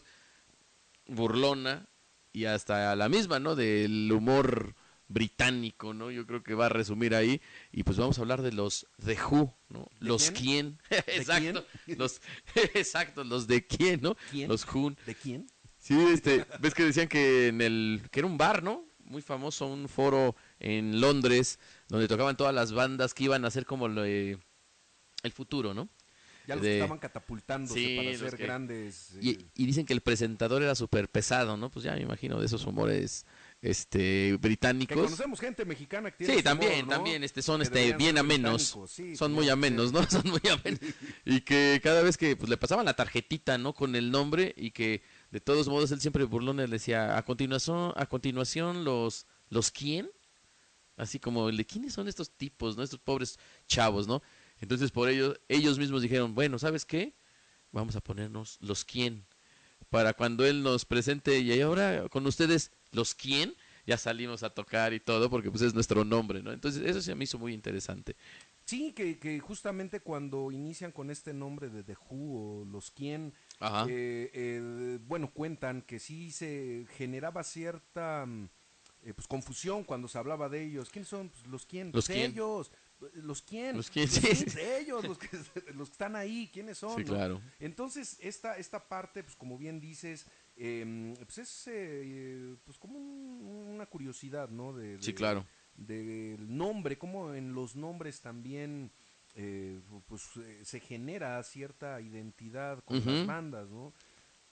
burlona 1.08 1.90
y 2.32 2.46
hasta 2.46 2.96
la 2.96 3.10
misma, 3.10 3.38
¿no? 3.38 3.56
Del 3.58 4.10
humor 4.14 4.76
británico, 5.10 5.94
¿no? 5.94 6.10
Yo 6.10 6.26
creo 6.26 6.42
que 6.42 6.54
va 6.54 6.68
a 6.68 6.70
resumir 6.70 7.16
ahí. 7.16 7.42
Y 7.74 7.84
pues 7.84 7.98
vamos 7.98 8.18
a 8.18 8.22
hablar 8.22 8.42
de 8.42 8.54
los 8.54 8.88
The 9.06 9.18
Who, 9.22 9.54
¿no? 9.68 9.90
¿De 10.00 10.08
Los 10.08 10.32
quién? 10.32 10.80
quién. 10.88 11.04
exacto. 11.08 11.66
Los, 11.88 12.22
exacto, 12.56 13.24
los 13.26 13.46
de 13.46 13.68
quién, 13.68 14.00
¿no? 14.02 14.16
¿Quién? 14.32 14.48
Los 14.48 14.66
Who. 14.66 14.96
¿De 15.06 15.16
quién? 15.16 15.48
Sí, 15.78 16.00
este, 16.00 16.46
ves 16.62 16.74
que 16.74 16.86
decían 16.86 17.10
que 17.10 17.48
en 17.48 17.60
el, 17.60 18.04
que 18.10 18.22
era 18.22 18.28
un 18.28 18.38
bar, 18.38 18.64
¿no? 18.64 18.86
Muy 19.04 19.22
famoso, 19.22 19.68
un 19.68 19.90
foro 19.90 20.36
en 20.60 21.02
Londres, 21.02 21.60
donde 21.90 22.08
tocaban 22.08 22.38
todas 22.38 22.56
las 22.56 22.72
bandas 22.72 23.14
que 23.14 23.26
iban 23.26 23.44
a 23.44 23.52
ser 23.52 23.66
como 23.66 23.88
el 23.88 24.40
futuro, 25.34 25.74
¿no? 25.74 25.90
Ya 26.50 26.56
los 26.56 26.64
De- 26.64 26.80
estaban 26.80 26.98
catapultándose 26.98 27.80
Sí, 27.80 27.96
para 27.96 28.18
ser 28.18 28.36
que- 28.38 28.44
grandes. 28.44 29.12
Y, 29.22 29.30
eh, 29.30 29.46
y 29.56 29.66
dicen 29.68 29.86
que 29.86 29.94
el 29.94 30.02
presentador 30.02 30.64
era 30.64 30.74
súper 30.74 31.08
pesado, 31.10 31.56
¿no? 31.58 31.70
Pues 31.70 31.86
ya 31.86 31.94
me 31.94 32.02
imagino 32.02 32.40
de 32.40 32.48
esos 32.48 32.66
humores, 32.66 33.26
este, 33.62 34.32
que 34.32 34.38
británicos. 34.42 34.98
conocemos 34.98 35.40
gente 35.40 35.64
mexicana 35.64 36.10
que 36.10 36.18
tiene 36.26 36.38
Sí, 36.38 36.44
también, 36.44 36.72
humor, 36.74 36.86
¿no? 36.86 36.92
también, 36.96 37.24
este, 37.24 37.42
son 37.44 37.60
Que 37.60 37.66
este, 37.66 37.94
bien 37.94 38.18
amenos. 38.18 38.76
sí, 38.88 39.16
son 39.16 39.32
muy 39.34 39.48
amenos. 39.50 39.92
¿no? 39.94 40.00
Son 40.10 40.24
muy 40.28 40.42
amenos. 40.50 40.80
Y 41.24 41.42
que 41.42 41.80
cada 41.84 42.02
vez 42.02 42.18
que 42.18 42.36
pues, 42.36 42.50
le 42.50 42.58
pasaban 42.58 42.86
la 42.86 42.96
tarjetita, 42.96 43.58
¿no? 43.60 43.74
Con 43.74 43.96
el 43.96 44.10
nombre 44.10 44.54
y 44.58 44.72
que 44.72 45.04
de 45.30 45.40
todos 45.42 45.68
modos 45.68 45.92
él 45.92 46.02
siempre 46.02 46.24
burlón 46.24 46.58
le 46.58 46.68
decía, 46.68 47.16
a 47.16 47.24
continuación, 47.24 47.94
a 47.96 48.08
continuación 48.08 48.84
los, 48.84 49.28
los 49.50 49.70
quién, 49.70 50.10
así 50.98 51.20
como 51.20 51.48
el 51.50 51.58
de 51.58 51.66
quiénes 51.66 51.94
son 51.94 52.08
estos 52.08 52.32
tipos, 52.32 52.76
¿no? 52.76 52.84
Estos 52.84 53.00
pobres 53.00 53.38
chavos, 53.68 54.08
¿no? 54.08 54.22
Entonces 54.62 54.92
por 54.92 55.10
ello, 55.10 55.36
ellos 55.48 55.78
mismos 55.80 56.02
dijeron, 56.02 56.36
bueno, 56.36 56.60
¿sabes 56.60 56.86
qué? 56.86 57.14
Vamos 57.72 57.96
a 57.96 58.02
ponernos 58.02 58.58
los 58.62 58.84
quién, 58.84 59.26
para 59.90 60.14
cuando 60.14 60.46
él 60.46 60.64
nos 60.64 60.86
presente 60.86 61.40
y 61.40 61.62
ahora 61.62 62.10
con 62.10 62.26
ustedes 62.26 62.72
los 62.92 63.14
quién, 63.16 63.54
ya 63.86 63.98
salimos 63.98 64.44
a 64.44 64.50
tocar 64.52 64.94
y 64.94 65.00
todo, 65.00 65.30
porque 65.30 65.50
pues 65.50 65.64
es 65.64 65.74
nuestro 65.74 66.04
nombre, 66.06 66.44
¿no? 66.44 66.52
Entonces 66.52 66.84
eso 66.86 67.02
se 67.02 67.16
me 67.16 67.24
hizo 67.24 67.40
muy 67.40 67.54
interesante. 67.54 68.16
Sí, 68.66 68.92
que, 68.92 69.18
que 69.18 69.40
justamente 69.40 70.00
cuando 70.00 70.52
inician 70.52 70.92
con 70.92 71.10
este 71.10 71.34
nombre 71.34 71.70
de 71.70 71.84
The 71.84 71.98
Who 72.08 72.62
o 72.62 72.66
los 72.66 72.92
quién, 72.92 73.34
Ajá. 73.60 73.88
eh, 73.90 74.30
eh, 74.32 75.00
bueno, 75.08 75.32
cuentan 75.32 75.82
que 75.82 75.98
sí 75.98 76.32
se 76.32 76.86
generaba 76.96 77.44
cierta 77.44 78.26
mm, 78.28 78.48
eh, 79.06 79.14
pues 79.16 79.28
confusión 79.28 79.84
cuando 79.84 80.08
se 80.08 80.20
hablaba 80.20 80.50
de 80.50 80.64
ellos. 80.64 80.92
¿Quiénes 80.92 81.10
son? 81.10 81.30
Pues, 81.30 81.48
los 81.48 81.66
quién. 81.66 81.88
Los 81.88 82.06
Pues 82.06 82.16
quién. 82.16 82.32
ellos. 82.32 82.72
Los 83.14 83.42
quién. 83.42 83.78
Los 83.78 83.86
sí. 83.88 83.92
quiénes 83.94 84.56
ellos, 84.56 85.04
los 85.08 85.18
que, 85.18 85.30
los 85.74 85.90
que 85.90 85.94
están 85.94 86.16
ahí, 86.16 86.50
¿quiénes 86.54 86.78
son? 86.78 86.96
Sí, 86.98 87.04
no? 87.04 87.14
claro. 87.14 87.42
Entonces, 87.60 88.18
esta, 88.22 88.58
esta 88.58 88.88
parte, 88.88 89.24
pues 89.24 89.36
como 89.36 89.58
bien 89.58 89.80
dices, 89.80 90.26
eh, 90.58 91.14
pues 91.26 91.38
es 91.38 91.64
eh, 91.68 92.56
pues 92.66 92.78
como 92.78 93.00
un- 93.00 93.70
una 93.76 93.86
curiosidad, 93.86 94.50
¿no? 94.50 94.74
De, 94.74 95.02
Sí, 95.02 95.14
claro. 95.14 95.46
del 95.76 96.56
nombre, 96.58 96.98
como 96.98 97.34
en 97.34 97.54
los 97.54 97.76
nombres 97.76 98.20
también 98.22 98.92
eh, 99.36 99.80
pues 100.08 100.24
eh, 100.38 100.60
se 100.66 100.80
genera 100.82 101.42
cierta 101.44 102.02
identidad 102.02 102.84
con 102.84 103.04
las 103.06 103.26
bandas, 103.26 103.70
¿no? 103.70 103.94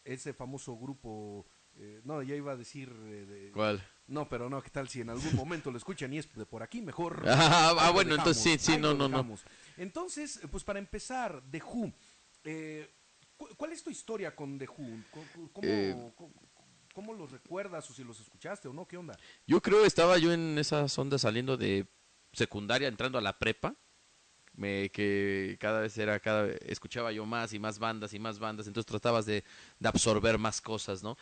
Ese 0.06 0.34
famoso 0.34 0.77
grupo, 0.77 1.46
eh, 1.79 2.01
no, 2.03 2.22
ya 2.24 2.36
iba 2.36 2.51
a 2.51 2.55
decir, 2.55 2.89
eh, 2.89 3.25
de- 3.25 3.51
¿Cuál? 3.51 3.84
no, 4.07 4.27
pero 4.29 4.50
no, 4.50 4.62
¿qué 4.62 4.69
tal 4.69 4.88
si 4.89 5.01
en 5.01 5.10
algún 5.10 5.36
momento 5.36 5.69
lo 5.72 5.77
escuchan 5.77 6.12
y 6.13 6.17
es 6.19 6.34
de 6.36 6.46
por 6.46 6.63
aquí 6.63 6.81
mejor? 6.81 7.24
Ah, 7.27 7.75
ah, 7.79 7.91
bueno, 7.91 8.15
entonces 8.15 8.41
sí, 8.43 8.57
sí, 8.60 8.77
no, 8.77 8.93
no, 8.93 9.07
no. 9.07 9.38
Entonces, 9.77 10.39
pues 10.51 10.63
para 10.63 10.79
empezar, 10.79 11.41
The 11.51 11.62
Who, 11.62 11.91
eh, 12.46 12.89
cu- 13.38 13.50
¿cuál 13.57 13.72
es 13.74 13.84
tu 13.84 13.89
historia 13.89 14.36
con 14.36 14.57
The 14.57 14.67
Who? 14.67 14.75
¿Cómo, 15.12 15.50
cómo- 15.53 15.67
Eh, 15.67 16.12
cómo- 16.15 16.34
cómo 16.93 17.13
los 17.13 17.31
recuerdas 17.31 17.88
o 17.89 17.93
si 17.93 18.03
los 18.03 18.19
escuchaste 18.19 18.67
o 18.67 18.74
no, 18.74 18.88
¿qué 18.88 18.98
onda? 18.98 19.15
Yo 19.46 19.62
creo 19.62 19.86
estaba 19.86 20.17
yo 20.17 20.34
en 20.34 20.57
esas 20.57 20.98
ondas 20.98 21.22
saliendo 21.22 21.55
de 21.57 21.86
secundaria, 22.34 22.88
entrando 22.88 23.17
a 23.17 23.22
la 23.22 23.38
prepa. 23.38 23.75
Me, 24.55 24.89
que 24.89 25.55
cada 25.60 25.81
vez 25.81 25.96
era, 26.00 26.19
cada 26.19 26.41
vez 26.43 26.57
escuchaba 26.63 27.12
yo 27.12 27.27
más 27.27 27.53
y 27.53 27.60
más 27.60 27.77
bandas 27.77 28.12
y 28.15 28.17
más 28.19 28.39
bandas, 28.39 28.65
entonces 28.65 28.88
tratabas 28.88 29.27
de, 29.27 29.43
de 29.77 29.88
absorber 29.88 30.39
más 30.39 30.60
cosas, 30.62 31.03
¿no? 31.03 31.15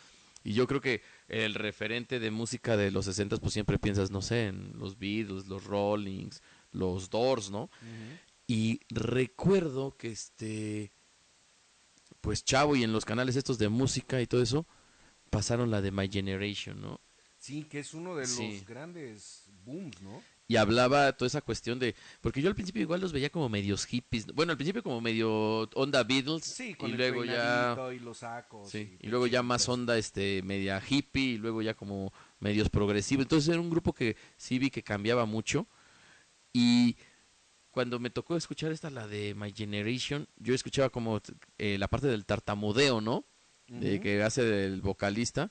Y 0.46 0.52
yo 0.52 0.68
creo 0.68 0.80
que 0.80 1.02
el 1.26 1.54
referente 1.54 2.20
de 2.20 2.30
música 2.30 2.76
de 2.76 2.92
los 2.92 3.06
60 3.06 3.36
pues 3.38 3.52
siempre 3.52 3.80
piensas, 3.80 4.12
no 4.12 4.22
sé, 4.22 4.46
en 4.46 4.78
los 4.78 4.96
Beatles, 4.96 5.48
los 5.48 5.64
Rollings, 5.64 6.40
los 6.70 7.10
Doors, 7.10 7.50
¿no? 7.50 7.68
Y 8.46 8.78
recuerdo 8.88 9.96
que 9.96 10.12
este, 10.12 10.92
pues 12.20 12.44
Chavo 12.44 12.76
y 12.76 12.84
en 12.84 12.92
los 12.92 13.04
canales 13.04 13.34
estos 13.34 13.58
de 13.58 13.68
música 13.68 14.22
y 14.22 14.28
todo 14.28 14.40
eso, 14.40 14.68
pasaron 15.30 15.72
la 15.72 15.82
de 15.82 15.90
My 15.90 16.08
Generation, 16.08 16.80
¿no? 16.80 17.00
Sí, 17.38 17.64
que 17.64 17.80
es 17.80 17.92
uno 17.92 18.14
de 18.14 18.26
Sí. 18.26 18.58
los 18.58 18.66
grandes 18.66 19.48
booms, 19.64 20.00
¿no? 20.00 20.22
Y 20.48 20.56
hablaba 20.56 21.12
toda 21.12 21.26
esa 21.26 21.40
cuestión 21.40 21.80
de, 21.80 21.96
porque 22.20 22.40
yo 22.40 22.48
al 22.48 22.54
principio 22.54 22.82
igual 22.82 23.00
los 23.00 23.12
veía 23.12 23.30
como 23.30 23.48
medios 23.48 23.84
hippies, 23.84 24.26
bueno, 24.26 24.52
al 24.52 24.56
principio 24.56 24.82
como 24.82 25.00
medio 25.00 25.62
onda 25.74 26.04
Beatles, 26.04 26.44
Sí, 26.44 26.74
con 26.74 26.90
y 26.90 26.92
el 26.92 26.98
luego 26.98 27.24
ya... 27.24 27.76
y 27.92 27.98
los 27.98 28.18
sacos. 28.18 28.70
Sí, 28.70 28.96
y 29.00 29.08
luego 29.08 29.26
ya 29.26 29.42
más 29.42 29.68
onda 29.68 29.98
este 29.98 30.42
media 30.44 30.80
hippie 30.88 31.32
y 31.32 31.38
luego 31.38 31.62
ya 31.62 31.74
como 31.74 32.12
medios 32.38 32.68
progresivos. 32.68 33.24
Entonces 33.24 33.48
era 33.48 33.60
un 33.60 33.70
grupo 33.70 33.92
que 33.92 34.16
sí 34.36 34.60
vi 34.60 34.70
que 34.70 34.84
cambiaba 34.84 35.26
mucho. 35.26 35.66
Y 36.52 36.96
cuando 37.72 37.98
me 37.98 38.10
tocó 38.10 38.36
escuchar 38.36 38.70
esta, 38.72 38.88
la 38.88 39.06
de 39.08 39.34
My 39.34 39.52
Generation, 39.52 40.28
yo 40.36 40.54
escuchaba 40.54 40.90
como 40.90 41.20
eh, 41.58 41.76
la 41.76 41.88
parte 41.88 42.06
del 42.06 42.24
tartamudeo, 42.24 43.00
¿no? 43.00 43.26
De 43.68 44.00
que 44.00 44.22
hace 44.22 44.64
el 44.64 44.80
vocalista. 44.80 45.50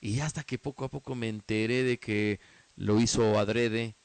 Y 0.00 0.20
hasta 0.20 0.42
que 0.44 0.58
poco 0.58 0.86
a 0.86 0.90
poco 0.90 1.14
me 1.14 1.28
enteré 1.28 1.82
de 1.82 1.98
que 1.98 2.40
lo 2.74 3.00
hizo 3.00 3.38
adrede 3.38 3.96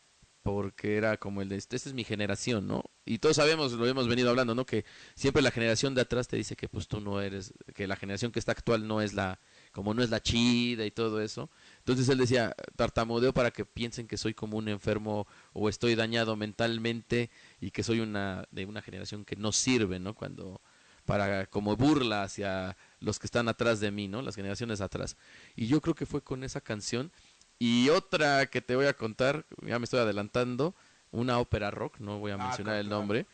porque 0.46 0.96
era 0.96 1.18
como 1.18 1.42
el 1.42 1.50
de 1.50 1.56
esta 1.56 1.76
es 1.76 1.94
mi 1.94 2.04
generación, 2.04 2.68
¿no? 2.68 2.84
Y 3.04 3.18
todos 3.18 3.38
sabemos, 3.38 3.72
lo 3.72 3.88
hemos 3.88 4.08
venido 4.08 4.30
hablando, 4.30 4.54
¿no? 4.54 4.64
Que 4.64 4.86
siempre 5.16 5.42
la 5.42 5.50
generación 5.50 5.96
de 5.96 6.02
atrás 6.02 6.28
te 6.28 6.38
dice 6.38 6.56
que 6.56 6.70
pues 6.70 6.88
tú 6.88 7.02
no 7.02 7.20
eres, 7.20 7.52
que 7.74 7.88
la 7.88 7.96
generación 7.96 8.32
que 8.32 8.38
está 8.38 8.52
actual 8.52 8.88
no 8.88 9.02
es 9.02 9.14
la, 9.14 9.40
como 9.72 9.96
no 9.96 10.04
es 10.04 10.12
la 10.12 10.22
chida 10.22 10.86
y 10.86 10.92
todo 10.92 11.20
eso. 11.20 11.50
Entonces 11.80 12.08
él 12.10 12.20
decía, 12.20 12.56
tartamudeo 12.76 13.34
para 13.34 13.50
que 13.50 13.66
piensen 13.66 14.08
que 14.08 14.18
soy 14.18 14.36
como 14.36 14.58
un 14.58 14.68
enfermo 14.70 15.26
o 15.52 15.68
estoy 15.68 15.96
dañado 15.96 16.36
mentalmente 16.36 17.32
y 17.60 17.72
que 17.72 17.82
soy 17.82 18.02
una, 18.02 18.48
de 18.52 18.66
una 18.66 18.84
generación 18.84 19.26
que 19.26 19.36
no 19.36 19.52
sirve, 19.52 19.98
¿no? 19.98 20.14
Cuando, 20.14 20.62
para, 21.06 21.48
como 21.48 21.76
burla 21.76 22.22
hacia 22.22 22.78
los 23.00 23.18
que 23.18 23.26
están 23.26 23.48
atrás 23.48 23.80
de 23.80 23.90
mí, 23.90 24.08
¿no? 24.08 24.22
Las 24.22 24.36
generaciones 24.36 24.80
atrás. 24.80 25.18
Y 25.56 25.66
yo 25.66 25.82
creo 25.82 25.96
que 25.96 26.06
fue 26.06 26.22
con 26.22 26.44
esa 26.44 26.62
canción. 26.62 27.12
Y 27.60 27.90
otra 27.90 28.48
que 28.48 28.62
te 28.62 28.76
voy 28.76 28.86
a 28.88 28.94
contar, 28.96 29.46
ya 29.62 29.80
me 29.80 29.86
estoy 29.86 30.00
adelantando, 30.02 30.76
una 31.12 31.40
ópera 31.40 31.72
rock, 31.72 32.00
no 32.00 32.20
voy 32.20 32.32
a 32.32 32.38
Ah, 32.38 32.60
mencionar 32.60 32.78
el 32.78 32.90
claro. 32.90 32.90
nombre, 32.90 33.28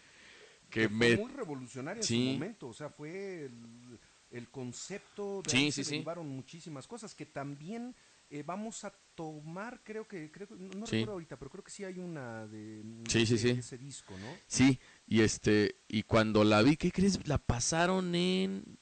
que 0.72 0.80
que 0.80 0.90
fue 0.90 1.10
me... 1.10 1.10
muy 1.10 1.32
revolucionario 1.32 2.04
en 2.04 2.08
Sí. 2.08 2.18
su 2.18 2.22
momento, 2.22 2.70
o 2.70 2.74
sea, 2.74 2.90
fue 2.90 3.46
el, 3.46 4.00
el 4.32 4.50
concepto 4.52 5.44
de 5.44 5.54
Sí, 5.54 5.58
ahí 5.58 5.72
sí, 5.72 5.84
se 5.84 5.86
derivaron 5.86 6.28
muchísimas 6.30 6.88
cosas 6.88 7.16
que 7.16 7.26
también 7.26 7.96
eh, 8.30 8.44
vamos 8.44 8.84
a 8.86 8.92
tomar, 9.16 9.82
creo 9.84 10.08
que, 10.08 10.32
creo 10.32 10.48
no, 10.52 10.76
no 10.76 10.86
Sí. 10.86 10.88
recuerdo 10.88 11.14
ahorita, 11.14 11.38
pero 11.38 11.52
creo 11.52 11.64
que 11.64 11.72
sí 11.72 11.84
hay 11.86 12.00
una 12.00 12.48
de, 12.48 12.82
Sí, 13.08 13.26
sí, 13.26 13.38
de 13.38 13.38
sí. 13.38 13.60
ese 13.60 13.78
disco, 13.78 14.18
¿no? 14.18 14.42
Sí, 14.48 14.80
y 15.08 15.22
este, 15.22 15.78
y 15.88 16.04
cuando 16.04 16.44
la 16.44 16.62
vi, 16.64 16.78
¿qué 16.78 16.92
crees? 16.92 17.28
La 17.28 17.38
pasaron 17.40 18.16
en 18.16 18.80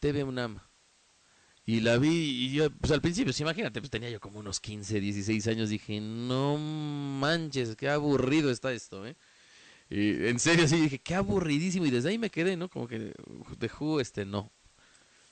TV 0.00 0.24
UNAM. 0.24 0.60
Y 1.68 1.80
la 1.80 1.98
vi, 1.98 2.08
y 2.46 2.52
yo, 2.52 2.70
pues 2.70 2.92
al 2.92 3.00
principio, 3.00 3.26
pues, 3.26 3.40
imagínate, 3.40 3.80
pues 3.80 3.90
tenía 3.90 4.08
yo 4.08 4.20
como 4.20 4.38
unos 4.38 4.60
15, 4.60 5.00
16 5.00 5.48
años, 5.48 5.68
dije, 5.68 6.00
no 6.00 6.56
manches, 6.58 7.74
qué 7.74 7.88
aburrido 7.88 8.52
está 8.52 8.72
esto, 8.72 9.04
¿eh? 9.04 9.16
Y 9.90 10.26
en 10.28 10.38
serio, 10.38 10.68
sí, 10.68 10.80
dije, 10.80 11.00
qué 11.00 11.16
aburridísimo, 11.16 11.84
y 11.86 11.90
desde 11.90 12.10
ahí 12.10 12.18
me 12.18 12.30
quedé, 12.30 12.56
¿no? 12.56 12.68
Como 12.68 12.86
que 12.86 12.98
de 12.98 13.70
Who, 13.80 14.00
este, 14.00 14.24
no. 14.24 14.50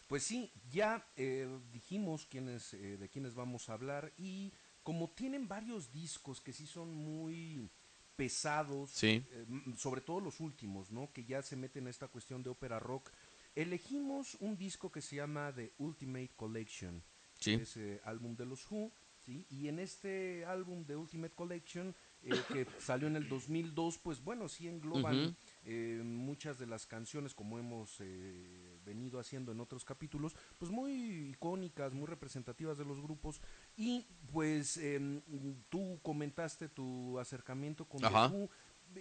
Pues 0.08 0.24
sí, 0.24 0.50
ya 0.72 1.06
eh, 1.16 1.48
dijimos 1.72 2.26
quiénes, 2.26 2.74
eh, 2.74 2.96
de 2.98 3.08
quiénes 3.08 3.34
vamos 3.34 3.68
a 3.68 3.72
hablar 3.74 4.12
y 4.18 4.52
como 4.82 5.08
tienen 5.10 5.48
varios 5.48 5.92
discos 5.92 6.40
que 6.40 6.52
sí 6.52 6.66
son 6.66 6.92
muy 6.94 7.68
pesados, 8.16 8.90
Sí. 8.90 9.24
eh, 9.32 9.46
sobre 9.76 10.00
todo 10.00 10.20
los 10.20 10.40
últimos, 10.40 10.90
¿no? 10.90 11.10
Que 11.12 11.24
ya 11.24 11.42
se 11.42 11.56
meten 11.56 11.84
en 11.84 11.88
esta 11.88 12.06
cuestión 12.08 12.42
de 12.42 12.50
ópera 12.50 12.78
rock. 12.78 13.10
Elegimos 13.54 14.36
un 14.40 14.56
disco 14.56 14.90
que 14.90 15.00
se 15.00 15.16
llama 15.16 15.52
The 15.54 15.72
Ultimate 15.78 16.30
Collection, 16.36 17.02
Sí. 17.38 17.54
ese 17.54 18.00
álbum 18.04 18.34
de 18.36 18.46
los 18.46 18.70
Who, 18.70 18.90
¿sí? 19.24 19.46
Y 19.50 19.68
en 19.68 19.78
este 19.78 20.44
álbum 20.46 20.84
de 20.86 20.96
Ultimate 20.96 21.34
Collection, 21.34 21.94
eh, 22.22 22.30
que 22.52 22.66
salió 22.78 23.06
en 23.06 23.16
el 23.16 23.28
2002, 23.28 23.98
pues 23.98 24.22
bueno, 24.24 24.48
sí 24.48 24.66
engloban 24.66 25.36
eh, 25.64 26.00
muchas 26.04 26.58
de 26.58 26.66
las 26.66 26.86
canciones, 26.86 27.34
como 27.34 27.58
hemos 27.58 27.96
eh, 28.00 28.78
venido 28.84 29.18
haciendo 29.20 29.52
en 29.52 29.60
otros 29.60 29.84
capítulos, 29.84 30.34
pues 30.58 30.70
muy 30.70 31.30
icónicas, 31.30 31.92
muy 31.92 32.06
representativas 32.06 32.78
de 32.78 32.84
los 32.86 33.00
grupos. 33.00 33.40
Y 33.76 34.06
pues 34.32 34.78
em, 34.78 35.20
tú 35.68 35.98
comentaste 36.02 36.68
tu 36.68 37.18
acercamiento 37.18 37.84
con. 37.86 38.00
The 38.00 38.08
Who. 38.08 38.48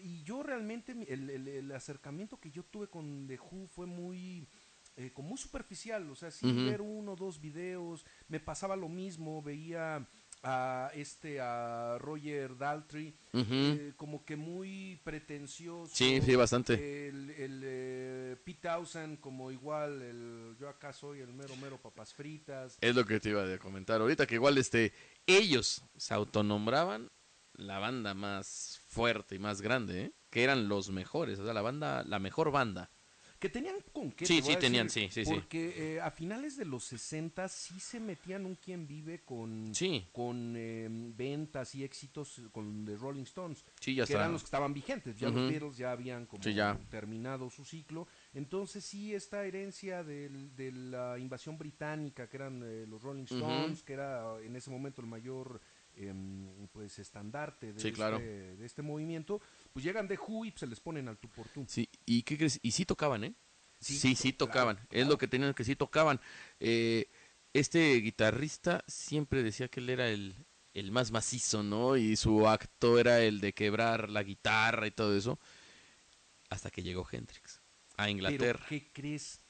Y 0.01 0.23
yo 0.23 0.43
realmente, 0.43 0.91
el, 1.07 1.29
el- 1.29 1.47
el 1.47 1.71
acercamiento 1.71 2.39
que 2.39 2.51
yo 2.51 2.63
tuve 2.63 2.87
con 2.87 3.27
The 3.27 3.39
Who 3.39 3.67
fue 3.67 3.85
muy, 3.85 4.47
eh, 4.95 5.11
como 5.13 5.29
muy 5.29 5.37
superficial. 5.37 6.09
O 6.09 6.15
sea, 6.15 6.31
sí, 6.31 6.45
Ujú. 6.47 6.65
ver 6.65 6.81
uno 6.81 7.13
o 7.13 7.15
dos 7.15 7.39
videos, 7.39 8.05
me 8.27 8.39
pasaba 8.39 8.75
lo 8.75 8.89
mismo, 8.89 9.41
veía 9.41 10.07
a 10.45 10.91
este, 10.93 11.39
a 11.39 11.97
Roger 11.99 12.57
Daltrey, 12.57 13.15
eh, 13.33 13.93
como 13.95 14.25
que 14.25 14.35
muy 14.35 14.99
pretencioso. 15.05 15.95
Sí, 15.95 16.19
sí, 16.21 16.35
bastante. 16.35 17.07
El, 17.07 17.29
el 17.29 17.61
eh, 17.63 18.37
Pete 18.43 18.59
Townsend 18.67 19.21
como 19.21 19.51
igual, 19.51 20.01
el, 20.01 20.57
yo 20.59 20.67
acá 20.67 20.91
soy 20.91 21.21
el 21.21 21.31
mero 21.31 21.55
mero 21.55 21.77
papas 21.81 22.13
fritas. 22.13 22.77
Es 22.81 22.93
lo 22.93 23.05
que 23.05 23.21
te 23.21 23.29
iba 23.29 23.41
a 23.41 23.57
comentar 23.57 24.01
ahorita, 24.01 24.27
que 24.27 24.35
igual 24.35 24.57
este, 24.57 24.91
ellos 25.25 25.81
se 25.95 26.13
autonombraban 26.13 27.09
la 27.53 27.79
banda 27.79 28.13
más 28.13 28.81
fuerte 28.93 29.35
y 29.35 29.39
más 29.39 29.61
grande, 29.61 30.01
¿eh? 30.05 30.11
que 30.29 30.43
eran 30.43 30.67
los 30.67 30.89
mejores, 30.89 31.39
o 31.39 31.43
sea, 31.45 31.53
la 31.53 31.61
banda, 31.61 32.03
la 32.03 32.19
mejor 32.19 32.51
banda. 32.51 32.89
Que 33.39 33.49
tenían 33.49 33.75
con 33.91 34.09
qué. 34.09 34.25
Sí, 34.25 34.41
te 34.41 34.53
sí, 34.53 34.55
tenían, 34.57 34.87
decir, 34.87 35.11
sí, 35.11 35.25
sí, 35.25 35.25
sí. 35.25 35.33
Porque 35.33 35.95
eh, 35.95 35.99
a 36.01 36.11
finales 36.11 36.55
de 36.55 36.63
los 36.63 36.85
60 36.85 37.49
sí 37.49 37.77
se 37.77 37.99
metían 37.99 38.45
un 38.45 38.55
quien 38.55 38.87
vive 38.87 39.19
con, 39.25 39.75
Sí, 39.75 40.07
con 40.13 40.53
eh, 40.55 40.87
ventas 40.89 41.75
y 41.75 41.83
éxitos 41.83 42.41
con 42.53 42.85
The 42.85 42.95
Rolling 42.95 43.23
Stones. 43.23 43.65
sí, 43.81 43.95
ya 43.95 44.05
que 44.05 44.13
está. 44.13 44.19
eran 44.19 44.31
los 44.31 44.43
que 44.43 44.45
estaban 44.45 44.73
vigentes. 44.73 45.17
Ya 45.19 45.29
los 45.29 45.49
Beatles 45.49 45.75
ya 45.75 45.91
habían 45.91 46.25
como 46.25 46.41
Sí, 46.41 46.53
ya. 46.53 46.79
terminado 46.89 47.49
su 47.49 47.65
ciclo. 47.65 48.07
Entonces 48.33 48.85
sí, 48.85 49.13
esta 49.13 49.43
herencia 49.45 50.05
del- 50.05 50.55
de 50.55 50.71
la 50.71 51.19
invasión 51.19 51.57
británica, 51.57 52.29
que 52.29 52.37
eran 52.37 52.61
eh, 52.63 52.85
los 52.87 53.01
Rolling. 53.03 53.25
Stones, 53.25 53.83
que 53.83 53.91
era 53.91 54.39
en 54.41 54.55
ese 54.55 54.69
momento 54.69 55.01
el 55.01 55.07
mayor 55.07 55.59
em, 55.95 56.67
pues 56.69 56.99
estandarte 56.99 57.73
de, 57.73 57.79
Sí, 57.79 57.91
claro. 57.91 58.17
este, 58.17 58.55
de 58.55 58.65
este 58.65 58.81
movimiento, 58.81 59.41
pues 59.71 59.85
llegan 59.85 60.07
de 60.07 60.17
Who 60.17 60.45
y 60.45 60.51
se 60.55 60.67
les 60.67 60.79
ponen 60.79 61.07
al 61.07 61.17
tú 61.17 61.29
por 61.29 61.47
tú. 61.49 61.65
Sí, 61.67 61.89
¿y 62.05 62.23
qué 62.23 62.37
crees? 62.37 62.59
Y 62.63 62.71
sí 62.71 62.85
tocaban, 62.85 63.23
¿eh? 63.23 63.33
Sí, 63.79 63.95
Sí, 63.97 64.15
sí, 64.15 64.33
claro, 64.33 64.37
tocaban. 64.51 64.77
Es 64.77 64.87
claro. 64.89 65.09
lo 65.09 65.17
que 65.17 65.27
tenían 65.27 65.53
que 65.53 65.63
sí 65.63 65.75
tocaban. 65.75 66.19
Eh, 66.59 67.09
este 67.51 67.95
guitarrista 67.95 68.83
siempre 68.87 69.43
decía 69.43 69.67
que 69.67 69.79
él 69.81 69.89
era 69.89 70.09
el, 70.09 70.35
el 70.73 70.91
más 70.91 71.11
macizo, 71.11 71.63
¿no? 71.63 71.97
Y 71.97 72.15
su 72.15 72.47
acto 72.47 72.97
era 72.97 73.21
el 73.21 73.41
de 73.41 73.53
quebrar 73.53 74.09
la 74.09 74.23
guitarra 74.23 74.87
y 74.87 74.91
todo 74.91 75.15
eso. 75.15 75.37
Hasta 76.49 76.71
que 76.71 76.81
llegó 76.83 77.05
Hendrix 77.11 77.61
a 77.97 78.09
Inglaterra. 78.09 78.65
Pero, 78.67 78.69
¿qué 78.69 78.91
crees? 78.91 79.42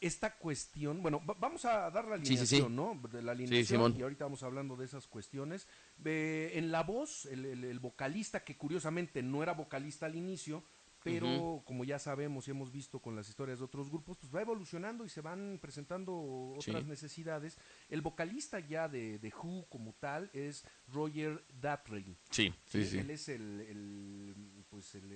Esta 0.00 0.36
cuestión, 0.36 1.00
bueno, 1.02 1.24
va- 1.26 1.36
vamos 1.40 1.64
a 1.64 1.90
dar 1.90 2.06
la 2.06 2.16
Sí, 2.18 2.24
sí, 2.24 2.32
alineación, 2.34 2.68
sí. 2.68 2.74
¿no? 2.74 3.08
De 3.08 3.22
la 3.22 3.32
alineación, 3.32 3.96
y 3.98 4.02
ahorita 4.02 4.24
vamos 4.26 4.42
hablando 4.42 4.76
de 4.76 4.84
esas 4.84 5.06
cuestiones. 5.06 5.66
Eh, 6.04 6.52
en 6.54 6.70
la 6.70 6.82
voz, 6.82 7.24
el, 7.26 7.44
el- 7.46 7.64
el 7.64 7.78
vocalista, 7.80 8.44
que 8.44 8.56
curiosamente 8.56 9.22
no 9.22 9.42
era 9.42 9.52
vocalista 9.52 10.04
al 10.06 10.14
inicio, 10.16 10.62
pero 11.02 11.62
como 11.64 11.84
ya 11.84 12.00
sabemos 12.00 12.48
y 12.48 12.50
hemos 12.50 12.72
visto 12.72 12.98
con 12.98 13.14
las 13.14 13.28
historias 13.28 13.60
de 13.60 13.64
otros 13.64 13.88
grupos, 13.90 14.18
pues 14.18 14.34
va 14.34 14.40
evolucionando 14.42 15.04
y 15.04 15.08
se 15.08 15.20
van 15.20 15.56
presentando 15.62 16.12
otras 16.58 16.82
Sí. 16.82 16.88
necesidades. 16.88 17.58
El 17.88 18.02
vocalista 18.02 18.58
ya 18.58 18.88
de, 18.88 19.20
de 19.20 19.32
Who 19.32 19.66
como 19.68 19.92
tal 19.94 20.28
es 20.32 20.64
Roger 20.88 21.44
Daltrey. 21.60 22.16
Sí, 22.30 22.52
sí, 22.66 22.82
Sí, 22.82 22.84
sí. 22.90 22.98
Él 22.98 23.10
es 23.10 23.28
el, 23.28 23.60
el, 23.60 24.64
pues 24.68 24.96
el, 24.96 25.12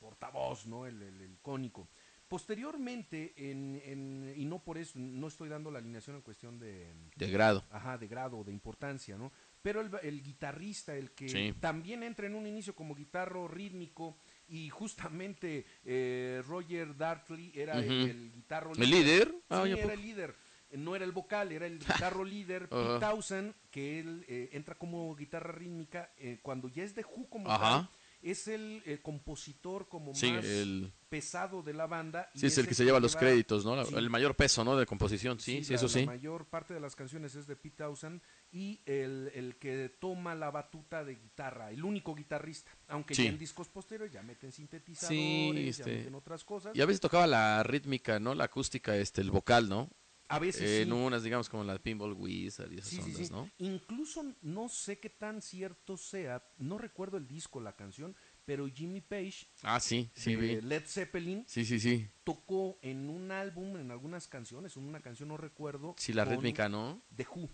portavoz, 0.00 0.66
¿no? 0.66 0.84
El, 0.86 1.00
el- 1.00 1.20
el 1.20 1.32
icónico. 1.32 1.88
Posteriormente, 2.28 3.34
en, 3.50 3.80
en- 3.84 4.34
y 4.36 4.44
no 4.44 4.58
por 4.62 4.78
eso, 4.78 4.98
no 4.98 5.26
estoy 5.28 5.48
dando 5.48 5.70
la 5.70 5.78
alineación 5.78 6.16
en 6.16 6.22
cuestión 6.22 6.58
de, 6.58 6.92
De 7.16 7.30
grado. 7.30 7.64
ajá, 7.70 7.98
de 7.98 8.08
grado, 8.08 8.44
de 8.44 8.52
importancia, 8.52 9.16
¿no? 9.16 9.32
Pero 9.62 9.80
el, 9.80 9.90
el 10.02 10.22
guitarrista, 10.22 10.94
el 10.94 11.10
que 11.12 11.28
Sí. 11.28 11.54
también 11.60 12.02
entra 12.02 12.26
en 12.26 12.34
un 12.34 12.46
inicio 12.46 12.74
como 12.74 12.94
guitarro 12.94 13.48
rítmico, 13.48 14.16
y 14.48 14.68
justamente 14.70 15.66
eh, 15.84 16.40
Roger 16.46 16.96
Dartley 16.96 17.50
era 17.54 17.78
el, 17.78 18.30
guitarro 18.32 18.72
¿El 18.74 18.90
líder? 18.90 19.34
Ah, 19.48 19.64
¿ya 19.66 19.72
era 19.72 19.82
poco? 19.82 19.92
el 19.94 20.02
líder. 20.02 20.36
no 20.72 20.94
era 20.94 21.04
el 21.04 21.12
vocal, 21.12 21.50
era 21.52 21.66
el 21.66 21.78
guitarro 22.10 22.24
líder, 22.24 22.68
Pete 22.68 22.82
Ajá. 22.82 23.00
Townsend, 23.00 23.54
que 23.70 23.98
él 24.00 24.24
eh, 24.28 24.50
entra 24.52 24.74
como 24.76 25.14
guitarra 25.16 25.52
rítmica, 25.52 26.12
eh, 26.18 26.38
cuando 26.42 26.68
ya 26.68 26.82
es 26.84 26.94
de 26.94 27.04
Who 27.04 27.28
como 27.28 27.48
tal, 27.48 27.88
es 28.30 28.48
el 28.48 28.82
eh, 28.86 29.00
compositor 29.02 29.88
como 29.88 30.14
Sí, 30.14 30.32
más 30.32 30.44
el- 30.44 30.92
pesado 31.08 31.62
de 31.62 31.72
la 31.72 31.86
banda. 31.86 32.28
y 32.34 32.40
Sí, 32.40 32.46
es 32.46 32.58
el 32.58 32.66
que 32.66 32.74
se 32.74 32.84
lleva 32.84 32.98
los 32.98 33.14
créditos, 33.14 33.64
¿no? 33.64 33.76
La- 33.76 33.84
Sí. 33.84 33.94
El 33.94 34.10
mayor 34.10 34.34
peso, 34.34 34.64
¿no? 34.64 34.76
De 34.76 34.84
composición, 34.86 35.38
sí, 35.38 35.62
sí, 35.62 35.70
la- 35.70 35.76
eso 35.76 35.86
La 35.86 35.92
sí. 35.92 36.06
mayor 36.06 36.46
parte 36.46 36.74
de 36.74 36.80
las 36.80 36.96
canciones 36.96 37.34
es 37.36 37.46
de 37.46 37.54
Pete 37.56 37.76
Townsend 37.76 38.20
y 38.50 38.80
el, 38.86 39.30
el 39.34 39.56
que 39.56 39.88
toma 40.00 40.34
la 40.34 40.50
batuta 40.50 41.04
de 41.04 41.14
guitarra, 41.14 41.70
el 41.70 41.84
único 41.84 42.14
guitarrista, 42.14 42.70
aunque 42.88 43.14
ya 43.14 43.24
en 43.24 43.38
discos 43.38 43.68
posteriores 43.68 44.12
ya 44.12 44.22
meten 44.22 44.50
sintetizadores, 44.52 45.08
Sí, 45.18 45.52
ya 45.54 45.60
este, 45.70 45.96
meten 45.98 46.14
otras 46.16 46.42
cosas. 46.44 46.74
Y 46.74 46.80
a 46.80 46.86
veces 46.86 47.00
tocaba 47.00 47.26
la 47.26 47.62
rítmica, 47.62 48.18
¿no? 48.18 48.34
La 48.34 48.44
acústica, 48.44 48.96
este, 48.96 49.20
el 49.20 49.30
vocal, 49.30 49.68
¿no? 49.68 49.88
A 50.28 50.38
veces 50.38 50.62
Eh, 50.62 50.76
sí. 50.78 50.82
En 50.82 50.92
unas, 50.92 51.22
digamos, 51.22 51.48
como 51.48 51.62
la 51.64 51.78
Pinball 51.78 52.12
Wizard 52.12 52.72
y 52.72 52.78
esas 52.78 52.88
Sí, 52.88 52.98
ondas, 53.00 53.26
sí. 53.26 53.32
¿no? 53.32 53.50
Incluso 53.58 54.24
no 54.42 54.68
sé 54.68 54.98
qué 54.98 55.08
tan 55.10 55.40
cierto 55.40 55.96
sea, 55.96 56.42
no 56.58 56.78
recuerdo 56.78 57.16
el 57.16 57.28
disco, 57.28 57.60
la 57.60 57.76
canción, 57.76 58.16
pero 58.44 58.68
Jimmy 58.68 59.00
Page 59.00 59.46
Ah, 59.62 59.80
sí, 59.80 60.08
sí, 60.14 60.34
de 60.36 60.40
vi. 60.56 60.60
Led 60.60 60.84
Zeppelin 60.86 61.44
Sí, 61.48 61.64
sí, 61.64 61.78
sí. 61.80 62.08
tocó 62.24 62.78
en 62.82 63.08
un 63.08 63.30
álbum, 63.32 63.76
en 63.76 63.90
algunas 63.90 64.28
canciones, 64.28 64.76
en 64.76 64.84
una 64.84 65.00
canción 65.00 65.28
no 65.28 65.36
recuerdo. 65.36 65.94
Sí, 65.98 66.12
la 66.12 66.24
rítmica, 66.24 66.68
¿no? 66.68 67.02
The 67.14 67.26
Who, 67.34 67.48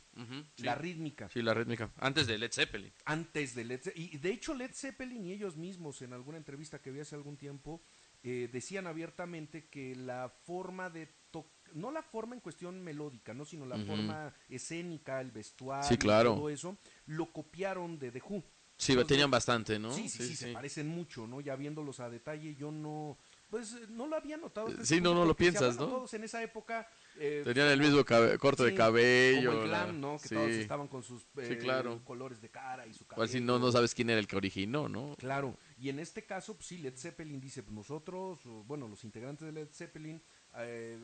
la 0.59 0.75
rítmica. 0.75 1.29
Sí, 1.31 1.41
la 1.43 1.55
rítmica. 1.55 1.91
Antes 1.97 2.27
de 2.27 2.39
Led 2.39 2.53
Zeppelin. 2.53 2.93
antes 3.07 3.55
de 3.55 3.65
Led 3.65 3.81
Zeppelin. 3.83 4.09
Y 4.13 4.19
de 4.19 4.31
hecho 4.33 4.55
Led 4.55 4.73
Zeppelin 4.75 5.27
y 5.27 5.33
ellos 5.33 5.57
mismos 5.57 6.01
en 6.03 6.13
alguna 6.13 6.37
entrevista 6.39 6.81
que 6.81 6.91
vi 6.91 7.01
hace 7.01 7.15
algún 7.17 7.37
tiempo 7.37 7.83
eh, 8.23 8.49
decían 8.53 8.87
abiertamente 8.87 9.67
que 9.69 9.97
la 9.97 10.29
forma 10.45 10.91
de 10.91 11.07
tocar, 11.31 11.62
no 11.75 11.91
la 11.91 12.03
forma 12.03 12.35
en 12.35 12.41
cuestión 12.41 12.83
melódica, 12.83 13.35
no 13.35 13.45
sino 13.45 13.67
la 13.67 13.79
forma 13.79 14.33
escénica, 14.49 15.21
el 15.21 15.31
vestuario, 15.31 15.89
Sí, 15.89 15.97
claro. 15.97 16.35
todo 16.35 16.49
eso, 16.51 16.77
lo 17.07 17.33
copiaron 17.33 17.99
de 17.99 18.11
The 18.11 18.23
Who. 18.29 18.43
Sí, 18.79 18.93
Entonces, 18.93 19.09
tenían 19.11 19.31
bastante, 19.31 19.79
¿no? 19.79 19.93
Sí, 19.93 20.09
sí, 20.09 20.27
sí, 20.27 20.35
se 20.35 20.53
parecen 20.53 20.89
mucho, 20.89 21.27
¿no? 21.29 21.41
Ya 21.41 21.55
viéndolos 21.55 22.01
a 22.01 22.11
detalle, 22.11 22.57
yo 22.57 22.73
no, 22.73 23.17
pues 23.49 23.75
eh, 23.75 23.87
no 23.91 24.09
lo 24.09 24.17
había 24.17 24.37
notado. 24.37 24.67
hasta 24.69 24.85
Sí, 24.85 25.01
no, 25.01 25.15
no 25.15 25.25
lo 25.25 25.37
piensas, 25.37 25.77
¿no? 25.77 25.87
Todos 25.87 26.15
en 26.15 26.25
esa 26.25 26.43
época 26.43 26.89
eh, 27.17 27.43
Tenían 27.45 27.69
el 27.69 27.79
mismo 27.79 28.05
corte 28.41 28.65
de 28.65 28.71
Sí, 28.71 28.77
cabello. 28.77 29.51
como 29.53 29.63
el 29.63 29.71
la- 29.71 29.85
glam, 29.85 30.01
¿no? 30.01 30.19
Que 30.21 30.29
sí. 30.29 30.35
todos 30.35 30.51
estaban 30.51 30.89
con 30.89 31.05
sus 31.05 31.25
eh, 31.37 31.59
claro. 31.61 32.03
colores 32.03 32.41
de 32.41 32.49
cara 32.51 32.85
y 32.89 32.93
su 32.95 33.05
O 33.05 33.07
cabello. 33.07 33.25
así 33.25 33.41
no, 33.41 33.61
no 33.61 33.71
sabes 33.71 33.95
quién 33.95 34.11
era 34.11 34.19
el 34.19 34.27
que 34.27 34.35
originó, 34.37 34.89
¿no? 34.89 35.15
Claro, 35.17 35.57
y 35.79 35.89
en 35.89 36.01
este 36.01 36.25
caso, 36.25 36.55
pues 36.57 36.67
sí, 36.67 36.79
Led 36.79 36.97
Zeppelin 36.97 37.41
dice, 37.41 37.63
pues 37.63 37.75
nosotros, 37.77 38.41
bueno, 38.67 38.89
los 38.89 39.05
integrantes 39.05 39.47
de 39.47 39.53
Led 39.53 39.69
Zeppelin 39.73 40.21
eh, 40.59 40.99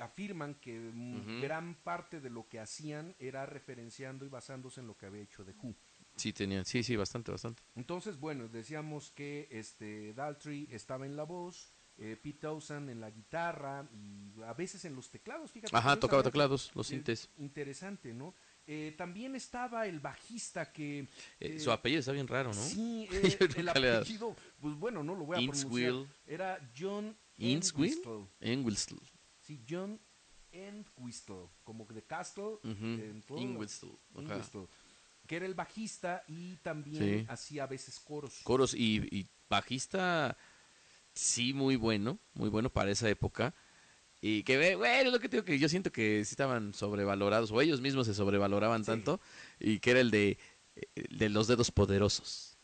afirman 0.00 0.54
que 0.54 0.92
gran 1.40 1.74
parte 1.74 2.20
de 2.20 2.30
lo 2.30 2.48
que 2.48 2.60
hacían 2.60 3.14
era 3.18 3.46
referenciando 3.46 4.24
y 4.24 4.28
basándose 4.28 4.80
en 4.80 4.86
lo 4.86 4.96
que 4.96 5.06
había 5.06 5.22
hecho 5.22 5.44
The 5.44 5.54
Who. 5.60 5.74
Sí, 6.16 6.32
tenían, 6.32 6.64
sí, 6.64 6.82
sí, 6.82 6.94
bastante, 6.96 7.32
bastante. 7.32 7.62
Entonces, 7.74 8.18
bueno, 8.18 8.48
decíamos 8.48 9.10
que 9.10 9.48
este 9.50 10.14
Daltrey 10.14 10.68
estaba 10.70 11.06
en 11.06 11.16
la 11.16 11.24
voz, 11.24 11.72
eh, 11.96 12.16
Pete 12.20 12.38
Townsend 12.40 12.90
en 12.90 13.00
la 13.00 13.10
guitarra 13.10 13.88
y 13.92 14.32
a 14.42 14.52
veces 14.52 14.84
en 14.84 14.94
los 14.94 15.10
teclados, 15.10 15.50
fíjate. 15.50 15.76
Ajá, 15.76 15.98
tocaba 15.98 16.22
teclados, 16.22 16.70
los 16.74 16.86
sintes. 16.86 17.30
Interesante, 17.36 18.12
¿no? 18.12 18.34
Eh, 18.66 18.94
también 18.96 19.36
estaba 19.36 19.86
el 19.86 20.00
bajista 20.00 20.72
que... 20.72 21.00
Eh, 21.00 21.08
eh, 21.40 21.60
su 21.60 21.70
apellido 21.70 22.00
está 22.00 22.12
bien 22.12 22.26
raro, 22.26 22.48
¿no? 22.48 22.54
Sí, 22.62 23.06
eh, 23.12 23.38
el 23.56 23.68
apellido, 23.68 24.34
pues 24.60 24.74
bueno, 24.76 25.02
no 25.02 25.14
lo 25.14 25.26
voy 25.26 25.36
a 25.36 25.50
pronunciar. 25.50 25.94
Era 26.26 26.58
John 26.76 27.16
Inkswil. 27.36 27.90
Entwistle. 27.92 28.26
Engwistle. 28.40 28.98
Sí, 29.40 29.62
John 29.68 30.00
Entwistle, 30.50 31.48
como 31.62 31.84
de 31.86 32.02
Castle. 32.04 32.58
Entwistle, 32.64 33.98
que 35.26 35.36
era 35.36 35.46
el 35.46 35.54
bajista 35.54 36.22
y 36.28 36.56
también 36.56 37.20
Sí. 37.20 37.26
hacía 37.28 37.64
a 37.64 37.66
veces 37.66 37.98
coros. 38.00 38.40
Coros 38.44 38.74
y, 38.74 39.06
y 39.10 39.26
bajista, 39.48 40.36
sí, 41.14 41.52
muy 41.52 41.76
bueno, 41.76 42.18
muy 42.34 42.48
bueno 42.48 42.70
para 42.70 42.90
esa 42.90 43.08
época. 43.08 43.54
Y 44.26 44.42
que, 44.42 44.56
ve- 44.56 44.74
bueno, 44.74 45.08
es 45.08 45.12
lo 45.12 45.20
que 45.20 45.28
te 45.28 45.36
digo 45.36 45.44
que 45.44 45.58
yo 45.58 45.68
siento 45.68 45.92
que 45.92 46.24
sí 46.24 46.32
estaban 46.32 46.72
sobrevalorados, 46.72 47.50
o 47.50 47.60
ellos 47.60 47.82
mismos 47.82 48.06
se 48.06 48.14
sobrevaloraban 48.14 48.82
Sí. 48.82 48.86
tanto, 48.86 49.20
y 49.60 49.80
que 49.80 49.90
era 49.90 50.00
el 50.00 50.10
de, 50.10 50.38
el 50.94 51.18
de 51.18 51.28
los 51.28 51.46
dedos 51.46 51.70
poderosos. 51.70 52.56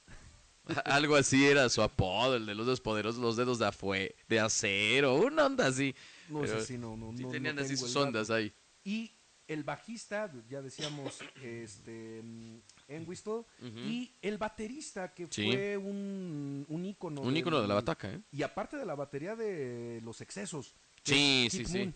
Algo 0.87 1.17
así 1.17 1.47
era 1.47 1.69
su 1.69 1.83
apodo, 1.83 2.37
el 2.37 2.47
de 2.47 2.55
los 2.55 2.65
dedos 2.65 2.81
poderosos, 2.81 3.21
los 3.21 3.37
dedos 3.37 3.59
de, 3.59 3.67
afue 3.67 4.17
de 4.27 4.41
acero, 4.41 5.17
una 5.17 5.45
onda 5.45 5.67
así. 5.67 5.95
no 6.31 6.43
es 6.45 6.51
así, 6.51 6.79
no, 6.79 6.97
no, 6.97 7.11
Sí 7.15 7.25
no- 7.25 7.29
no 7.29 7.33
tenían 7.33 7.59
así 7.59 7.75
tengo 7.75 7.87
sus 7.87 7.95
ondas 7.95 8.31
ahí. 8.31 8.51
Y 8.83 9.13
el 9.47 9.63
bajista, 9.63 10.33
ya 10.49 10.63
decíamos, 10.63 11.19
este, 11.43 12.23
mm, 12.23 12.57
Entwistle, 12.89 13.33
Ujú. 13.61 13.79
y 13.85 14.15
el 14.23 14.39
baterista, 14.39 15.13
que 15.13 15.27
Sí. 15.31 15.45
fue 15.53 15.77
un, 15.77 16.65
un 16.69 16.85
ícono. 16.87 17.21
Un 17.21 17.37
ícono 17.37 17.61
de 17.61 17.69
la 17.69 17.75
bataca, 17.75 18.11
¿eh? 18.13 18.21
Y 18.33 18.43
aparte 18.45 18.79
de 18.79 18.87
la 18.87 18.95
batería 18.95 19.37
de 19.37 20.01
los 20.03 20.23
excesos. 20.23 20.75
Sí, 21.05 21.49
sí, 21.51 21.65
sí. 21.65 21.93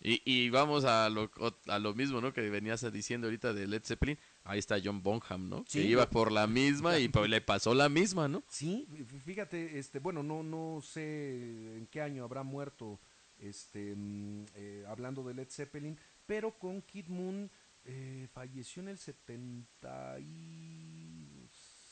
Y, 0.00 0.22
y 0.24 0.48
vamos 0.50 0.84
a 0.84 1.08
lo, 1.10 1.28
a 1.66 1.78
lo 1.80 1.92
mismo, 1.92 2.20
¿no? 2.20 2.32
Que 2.32 2.48
venías 2.50 2.90
diciendo 2.92 3.26
ahorita 3.26 3.52
de 3.52 3.66
Led 3.66 3.82
Zeppelin. 3.84 4.16
Ahí 4.44 4.60
está 4.60 4.76
John 4.82 5.02
Bonham, 5.02 5.48
¿no? 5.48 5.64
Sí, 5.66 5.80
que 5.80 5.86
iba 5.86 6.08
por 6.08 6.30
la 6.30 6.46
misma 6.46 6.98
y 7.00 7.08
pues 7.08 7.28
le 7.28 7.40
pasó 7.40 7.74
la 7.74 7.88
misma, 7.88 8.28
¿no? 8.28 8.44
Sí, 8.48 8.86
fí- 8.90 9.20
fíjate, 9.20 9.76
este, 9.78 9.98
bueno, 9.98 10.22
no, 10.22 10.44
no 10.44 10.80
sé 10.82 11.76
en 11.78 11.88
qué 11.90 12.00
año 12.00 12.22
habrá 12.22 12.44
muerto, 12.44 13.00
este, 13.38 13.94
mm, 13.96 14.44
eh, 14.54 14.84
hablando 14.86 15.24
de 15.24 15.34
Led 15.34 15.48
Zeppelin, 15.50 15.98
pero 16.26 16.56
con 16.56 16.80
Kid 16.82 17.08
Moon 17.08 17.50
eh, 17.84 18.28
falleció 18.32 18.82
en 18.82 18.88
el 18.90 18.98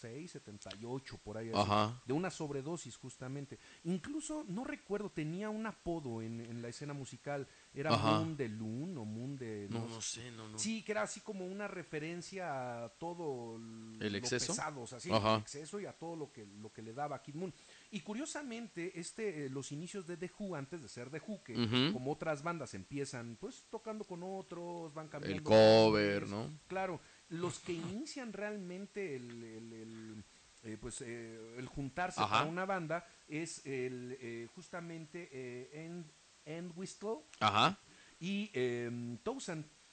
76, 0.06 0.30
78, 0.32 1.18
por 1.22 1.38
ahí. 1.38 1.50
así. 1.54 1.94
De 2.06 2.12
una 2.12 2.30
sobredosis, 2.30 2.96
justamente. 2.96 3.58
Incluso, 3.84 4.44
no 4.48 4.64
recuerdo, 4.64 5.10
tenía 5.10 5.50
un 5.50 5.66
apodo 5.66 6.22
en, 6.22 6.40
en 6.40 6.62
la 6.62 6.68
escena 6.68 6.92
musical. 6.92 7.46
Era 7.74 7.92
Ajá. 7.92 8.18
Moon 8.20 8.36
de 8.36 8.48
Loon 8.48 8.96
o 8.96 9.04
Moon 9.04 9.36
de... 9.36 9.68
No, 9.70 9.86
no 9.86 10.00
sé, 10.00 10.30
no, 10.32 10.48
no. 10.48 10.58
Sí, 10.58 10.82
que 10.82 10.92
era 10.92 11.02
así 11.02 11.20
como 11.20 11.46
una 11.46 11.68
referencia 11.68 12.84
a 12.84 12.88
todo 12.90 13.56
¿El 13.56 14.12
lo 14.12 14.18
exceso? 14.18 14.52
pesado, 14.54 14.82
o 14.82 14.86
sea, 14.86 14.98
sí, 15.00 15.10
Ajá. 15.12 15.34
el 15.34 15.40
exceso 15.42 15.78
y 15.80 15.86
a 15.86 15.92
todo 15.92 16.16
lo 16.16 16.32
que, 16.32 16.46
lo 16.46 16.72
que 16.72 16.82
le 16.82 16.92
daba 16.92 17.16
a 17.16 17.22
Kid 17.22 17.34
Moon. 17.34 17.52
Y 17.90 18.00
curiosamente, 18.00 18.98
este, 18.98 19.46
eh, 19.46 19.50
los 19.50 19.72
inicios 19.72 20.06
de 20.06 20.16
The 20.16 20.30
Who, 20.38 20.56
antes 20.56 20.82
de 20.82 20.88
ser 20.88 21.10
The 21.10 21.20
Who, 21.26 21.42
que 21.42 21.54
como 21.92 22.12
otras 22.12 22.42
bandas 22.42 22.74
empiezan 22.74 23.36
pues 23.40 23.64
tocando 23.70 24.04
con 24.04 24.22
otros, 24.22 24.94
van 24.94 25.08
cambiando. 25.08 25.36
El 25.38 25.42
cover. 25.42 26.28
¿no? 26.28 26.50
Claro, 26.66 27.00
los 27.30 27.58
que 27.60 27.72
inician 27.72 28.32
realmente 28.32 29.16
el, 29.16 29.42
el- 29.42 29.72
el, 29.72 30.24
eh, 30.64 30.76
pues, 30.80 31.00
eh, 31.02 31.54
el 31.58 31.66
juntarse 31.66 32.20
Ajá. 32.20 32.38
para 32.38 32.50
una 32.50 32.64
banda 32.64 33.06
es 33.28 33.64
el 33.66 34.16
eh, 34.20 34.48
justamente 34.54 35.28
eh, 35.32 35.70
End, 35.84 36.06
End 36.44 36.72
Whistle 36.76 37.18
Ajá, 37.40 37.78
y 38.20 38.50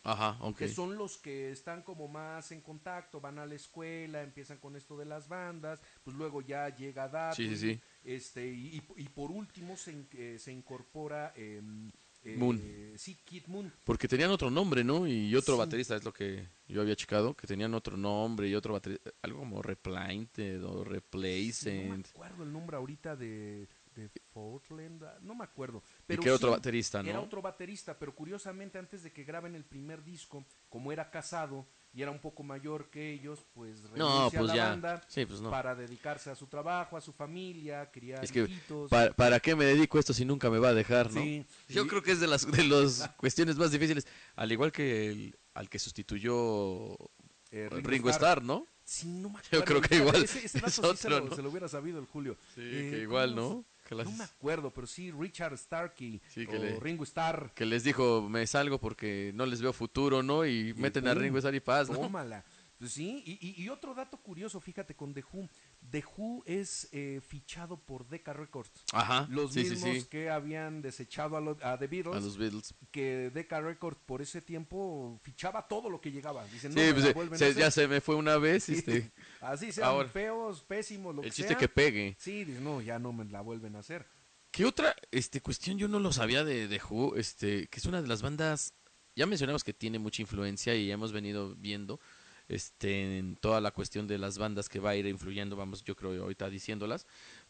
ajá, 0.03 0.37
ok. 0.41 0.57
que 0.57 0.67
son 0.67 0.95
los 0.97 1.17
que 1.17 1.51
están 1.51 1.81
como 1.81 2.07
más 2.07 2.51
en 2.51 2.61
contacto, 2.61 3.19
van 3.21 3.39
a 3.39 3.45
la 3.45 3.55
escuela, 3.55 4.21
empiezan 4.21 4.57
con 4.59 4.75
esto 4.75 4.97
de 4.97 5.05
las 5.05 5.27
bandas, 5.27 5.81
pues 6.03 6.15
luego 6.15 6.41
ya 6.41 6.69
llega 6.75 7.07
Datry, 7.07 7.49
Sí, 7.49 7.57
sí, 7.57 7.73
sí. 7.73 7.81
este 8.03 8.47
y, 8.47 8.81
y- 8.97 9.09
por 9.09 9.31
último 9.31 9.75
se, 9.77 10.05
eh, 10.13 10.37
se 10.39 10.51
incorpora 10.51 11.33
em, 11.35 11.87
eh, 11.89 11.91
Moon. 12.37 12.93
sí, 12.97 13.15
Kid 13.25 13.47
Moon. 13.47 13.71
Porque 13.83 14.07
tenían 14.07 14.31
otro 14.31 14.49
nombre, 14.49 14.83
¿no? 14.83 15.07
Y 15.07 15.35
otro 15.35 15.55
Sí. 15.55 15.59
baterista, 15.59 15.95
es 15.95 16.03
lo 16.03 16.13
que 16.13 16.47
yo 16.67 16.81
había 16.81 16.95
checado, 16.95 17.35
que 17.35 17.47
tenían 17.47 17.73
otro 17.73 17.97
nombre 17.97 18.47
y 18.47 18.55
otro 18.55 18.73
baterista, 18.73 19.11
algo 19.21 19.39
como 19.39 19.61
Replanted 19.61 20.63
o 20.63 20.77
No 20.77 20.83
Replacement. 20.85 22.05
me 22.07 22.09
acuerdo 22.09 22.43
el 22.43 22.51
nombre 22.53 22.77
ahorita 22.77 23.15
de, 23.15 23.67
de 23.95 24.09
Portland, 24.31 25.03
ah, 25.03 25.17
no 25.21 25.35
me 25.35 25.43
acuerdo. 25.43 25.83
y 25.99 26.03
Pero 26.07 26.23
era 26.23 26.33
otro 26.35 26.51
baterista, 26.51 27.03
¿no? 27.03 27.09
Era 27.09 27.19
otro 27.21 27.41
baterista, 27.41 27.97
pero 27.97 28.15
curiosamente 28.15 28.77
antes 28.77 29.03
de 29.03 29.11
que 29.11 29.23
graben 29.23 29.55
el 29.55 29.65
primer 29.65 30.03
disco, 30.03 30.45
como 30.69 30.91
era 30.91 31.09
casado 31.11 31.67
y 31.93 32.01
era 32.01 32.09
un 32.11 32.19
poco 32.19 32.41
mayor 32.43 32.89
que 32.89 33.11
ellos, 33.13 33.45
pues 33.53 33.81
No, 33.95 34.29
renuncia 34.29 34.39
pues 34.39 34.51
a 34.51 34.55
la 34.55 34.55
ya. 34.55 34.69
banda 34.69 35.01
Sí, 35.07 35.25
pues 35.25 35.41
no. 35.41 35.49
para 35.51 35.75
dedicarse 35.75 36.31
a 36.31 36.35
su 36.35 36.47
trabajo, 36.47 36.97
a 36.97 37.01
su 37.01 37.13
familia, 37.13 37.89
criar 37.91 38.23
Es 38.23 38.31
que, 38.31 38.41
hijitos. 38.41 38.89
¿Para, 38.89 39.13
para 39.13 39.39
qué 39.39 39.55
me 39.55 39.65
dedico 39.65 39.97
a 39.97 39.99
esto 39.99 40.13
si 40.13 40.25
nunca 40.25 40.49
me 40.49 40.57
va 40.59 40.69
a 40.69 40.73
dejar, 40.73 41.11
no? 41.11 41.21
Sí, 41.21 41.45
Yo 41.69 41.85
creo 41.87 42.01
que 42.01 42.11
es 42.11 42.19
de 42.19 42.27
las 42.27 42.49
de 42.51 42.63
las 42.63 43.07
cuestiones 43.17 43.57
más 43.57 43.71
difíciles, 43.71 44.07
al 44.35 44.51
igual 44.51 44.71
que 44.71 45.09
el, 45.11 45.37
al 45.53 45.69
que 45.69 45.77
sustituyó 45.79 46.95
eh, 47.51 47.69
Ringo, 47.69 48.09
Starr, 48.09 48.41
¿no? 48.43 48.67
Sí, 48.83 49.07
no 49.07 49.29
me 49.29 49.39
Yo 49.51 49.63
creo 49.63 49.79
que 49.79 49.95
igual 49.97 50.23
Ese, 50.23 50.45
ese 50.45 50.57
es 50.65 50.75
dato 50.81 50.91
sí 50.95 50.97
se 51.03 51.09
lo, 51.09 51.21
¿no? 51.21 51.35
se 51.35 51.41
lo 51.41 51.49
hubiera 51.49 51.67
sabido 51.67 51.99
el 51.99 52.05
Julio. 52.05 52.35
Sí, 52.55 52.61
Eh, 52.61 52.87
que 52.91 52.99
igual, 53.01 53.35
¿cómo 53.35 53.41
¿no? 53.49 53.65
No 53.91 54.11
me 54.11 54.23
acuerdo, 54.23 54.71
pero 54.71 54.87
sí, 54.87 55.11
Richard 55.11 55.57
Starkey 55.57 56.21
Sí, 56.29 56.47
que 56.47 56.57
o 56.57 56.61
le- 56.61 56.79
Ringo 56.79 57.03
Starr. 57.03 57.51
que 57.53 57.65
les 57.65 57.83
dijo, 57.83 58.27
me 58.29 58.47
salgo 58.47 58.79
porque 58.79 59.31
no 59.35 59.45
les 59.45 59.61
veo 59.61 59.73
futuro, 59.73 60.23
¿no? 60.23 60.45
Y 60.45 60.69
Y 60.69 60.73
meten 60.73 61.07
a 61.07 61.13
pum, 61.13 61.21
Ringo 61.21 61.37
Starr 61.37 61.55
y 61.55 61.59
paz, 61.59 61.89
¿no? 61.89 61.97
Tómala. 61.99 62.43
Sí, 62.87 63.23
y, 63.25 63.47
y- 63.47 63.63
y 63.63 63.69
otro 63.69 63.93
dato 63.93 64.17
curioso, 64.17 64.59
fíjate, 64.59 64.95
con 64.95 65.13
The 65.13 65.23
Who. 65.31 65.49
The 65.89 66.03
Who 66.17 66.43
es 66.45 66.87
eh, 66.91 67.21
fichado 67.25 67.77
por 67.77 68.07
Decca 68.07 68.33
Records. 68.33 68.71
Ajá. 68.91 69.27
Los 69.29 69.53
sí, 69.53 69.59
mismos 69.61 69.79
sí. 69.97 70.05
que 70.09 70.29
habían 70.29 70.81
desechado 70.81 71.37
a, 71.37 71.41
lo- 71.41 71.57
a 71.61 71.77
The 71.77 71.87
Beatles, 71.87 72.15
A 72.15 72.19
los 72.19 72.37
Beatles. 72.37 72.73
que 72.91 73.29
Decca 73.33 73.61
Records 73.61 73.99
por 74.05 74.21
ese 74.21 74.41
tiempo 74.41 75.19
fichaba 75.23 75.67
todo 75.67 75.89
lo 75.89 76.01
que 76.01 76.11
llegaba. 76.11 76.45
Dicen, 76.47 76.73
no, 76.73 76.81
pues, 77.13 77.41
eh, 77.41 77.53
se- 77.53 77.59
ya 77.59 77.71
se 77.71 77.87
me 77.87 78.01
fue 78.01 78.15
una 78.15 78.37
vez. 78.37 78.69
Este, 78.69 79.11
Así 79.41 79.71
sean 79.71 79.87
ahora- 79.89 80.09
feos, 80.09 80.63
pésimos, 80.63 81.15
lo 81.15 81.21
el 81.21 81.29
que 81.29 81.35
chiste 81.35 81.49
sea. 81.49 81.57
que 81.57 81.67
pegue. 81.69 82.15
Sí, 82.19 82.45
no, 82.61 82.81
ya 82.81 82.99
no 82.99 83.13
me 83.13 83.25
la 83.25 83.41
vuelven 83.41 83.75
a 83.75 83.79
hacer. 83.79 84.05
¿Qué 84.51 84.65
otra 84.65 84.95
este, 85.09 85.41
cuestión 85.41 85.77
yo 85.79 85.87
no 85.87 85.99
lo 85.99 86.11
sabía 86.13 86.43
de, 86.43 86.67
de 86.67 86.79
Who? 86.89 87.15
Este, 87.15 87.67
que 87.67 87.79
es 87.79 87.85
una 87.85 88.01
de 88.03 88.07
las 88.07 88.21
bandas, 88.21 88.73
ya 89.15 89.25
mencionamos 89.25 89.63
que 89.63 89.73
tiene 89.73 89.97
mucha 89.97 90.21
influencia 90.21 90.75
y 90.75 90.87
ya 90.87 90.93
hemos 90.93 91.11
venido 91.11 91.55
viendo 91.55 91.99
este, 92.53 93.17
en 93.19 93.35
toda 93.35 93.59
la 93.61 93.71
cuestión 93.71 94.07
de 94.07 94.17
las 94.17 94.37
bandas 94.37 94.69
que 94.69 94.79
va 94.79 94.91
a 94.91 94.95
ir 94.95 95.05
influyendo, 95.07 95.55
vamos, 95.55 95.83
yo 95.83 95.95
creo 95.95 96.21
ahorita 96.23 96.49
diciéndolas, 96.49 97.07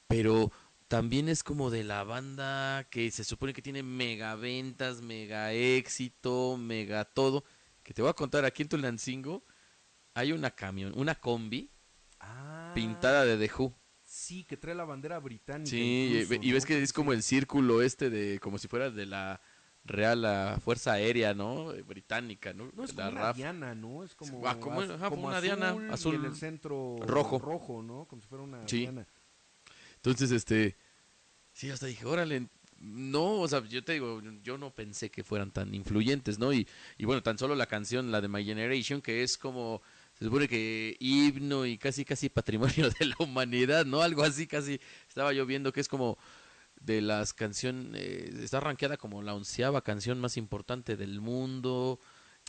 pero 0.08 0.52
también 0.88 1.30
es 1.30 1.44
como 1.44 1.70
de 1.72 1.84
la 1.84 2.04
banda 2.04 2.86
que 2.89 3.10
se 3.12 3.24
supone 3.24 3.54
que 3.54 3.62
tiene 3.62 3.84
mega 3.84 4.36
ventas, 4.36 5.02
mega 5.02 5.54
éxito, 5.54 6.58
mega 6.58 7.06
todo, 7.06 7.44
que 7.84 7.94
te 7.94 8.02
voy 8.02 8.10
a 8.10 8.13
contar 8.13 8.46
aquí 8.46 8.63
en 8.63 8.70
Tulancingo, 8.70 9.44
hay 10.13 10.32
una 10.32 10.52
camión, 10.52 10.94
una 10.96 11.16
combi 11.16 11.70
Ah, 12.20 12.72
pintada 12.74 13.26
de 13.26 13.38
The 13.38 13.54
Who. 13.54 13.74
Sí, 14.04 14.44
que 14.46 14.56
trae 14.58 14.76
la 14.76 14.86
bandera 14.86 15.20
británica. 15.20 15.70
Sí, 15.70 16.26
y- 16.30 16.48
y 16.48 16.52
ves 16.52 16.66
que 16.66 16.82
es 16.82 16.94
como 16.94 17.12
el 17.13 17.24
círculo 17.24 17.82
este 17.82 18.10
de, 18.10 18.39
como 18.39 18.58
si 18.60 18.68
fuera 18.68 18.89
de 18.92 19.06
la 19.08 19.42
Real 19.86 20.22
la 20.22 20.60
Fuerza 20.63 20.93
Aérea, 20.93 21.34
¿no? 21.34 21.74
Británica, 21.86 22.54
¿no? 22.54 22.69
No, 22.74 22.84
es 22.86 22.96
la 22.96 23.06
como 23.06 23.17
una 23.17 23.22
RAF. 23.28 23.36
diana, 23.38 23.76
¿no? 23.76 24.04
Es 24.04 24.15
como, 24.15 24.48
Ah, 24.48 24.58
como- 24.60 24.80
az- 24.82 24.89
ajá, 24.91 25.10
como 25.10 25.28
una 25.28 25.38
azul, 25.38 25.43
diana, 25.46 25.76
y 25.89 25.91
azul 25.93 26.15
en 26.15 26.26
el 26.26 26.36
centro 26.36 26.98
rojo. 27.02 27.38
rojo, 27.39 27.82
¿no? 27.84 28.06
Como 28.06 28.22
si 28.22 28.28
fuera 28.28 28.43
una 28.43 28.65
Sí. 28.67 28.80
diana. 28.80 29.06
Entonces, 29.96 30.32
este, 30.32 30.78
sí, 31.52 31.69
hasta 31.69 31.86
dije, 31.88 32.06
órale, 32.06 32.48
no, 32.80 33.39
o 33.41 33.48
sea, 33.48 33.63
yo 33.65 33.84
te 33.84 33.93
digo, 33.93 34.22
yo 34.41 34.58
no 34.58 34.72
pensé 34.74 35.10
que 35.10 35.24
fueran 35.24 35.52
tan 35.52 35.74
influyentes, 35.74 36.39
¿no? 36.39 36.52
Y, 36.54 36.67
y 36.98 37.06
bueno, 37.06 37.22
tan 37.24 37.38
solo 37.38 37.56
la 37.56 37.65
canción, 37.67 38.12
la 38.12 38.19
de 38.22 38.28
My 38.28 38.43
Generation, 38.43 39.02
que 39.02 39.24
es 39.24 39.38
como, 39.38 39.82
se 40.13 40.26
supone 40.26 40.48
que 40.48 40.96
himno 41.00 41.65
y 41.65 41.78
casi, 41.78 42.04
casi 42.06 42.30
patrimonio 42.30 42.89
de 43.00 43.06
la 43.06 43.15
humanidad, 43.19 43.86
¿no? 43.86 44.02
Algo 44.02 44.24
así, 44.24 44.48
casi, 44.48 44.80
estaba 45.10 45.34
yo 45.34 45.46
viendo 45.46 45.72
que 45.74 45.80
es 45.82 45.88
como 45.88 46.17
de 46.84 47.02
las 47.02 47.34
canciones, 47.34 48.02
está 48.36 48.60
rankeada 48.60 48.98
como 48.98 49.22
la 49.22 49.34
onceava 49.34 49.84
canción 49.84 50.19
más 50.19 50.38
importante 50.38 50.96
del 50.98 51.22
mundo. 51.22 52.00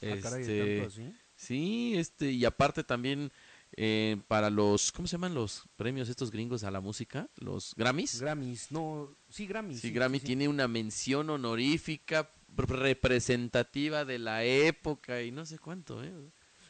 Ah, 0.03 0.17
caray, 0.23 0.41
este, 0.43 0.77
¿tanto 0.79 0.89
así? 0.89 1.17
Sí, 1.37 1.95
este, 1.97 2.31
y 2.33 2.45
aparte 2.45 2.85
también 2.85 3.33
eh, 3.77 4.21
para 4.29 4.51
los, 4.51 4.93
¿cómo 4.93 5.09
se 5.09 5.13
llaman 5.13 5.35
los 5.35 5.65
premios 5.77 6.09
estos 6.09 6.31
gringos 6.31 6.65
a 6.65 6.71
la 6.71 6.81
música? 6.81 7.29
Los 7.37 7.75
Grammys. 7.77 8.21
Grammys, 8.21 8.71
no, 8.71 9.17
sí, 9.29 9.47
Grammys. 9.47 9.81
Sí, 9.81 9.91
Grammy 9.91 10.21
tiene 10.21 10.49
una 10.49 10.69
mención 10.69 11.31
honorífica 11.31 12.31
pr- 12.55 12.67
representativa 12.67 14.05
de 14.05 14.19
la 14.19 14.45
época 14.45 15.23
y 15.23 15.31
no 15.31 15.45
sé 15.47 15.59
cuánto, 15.59 16.03
¿eh? 16.05 16.13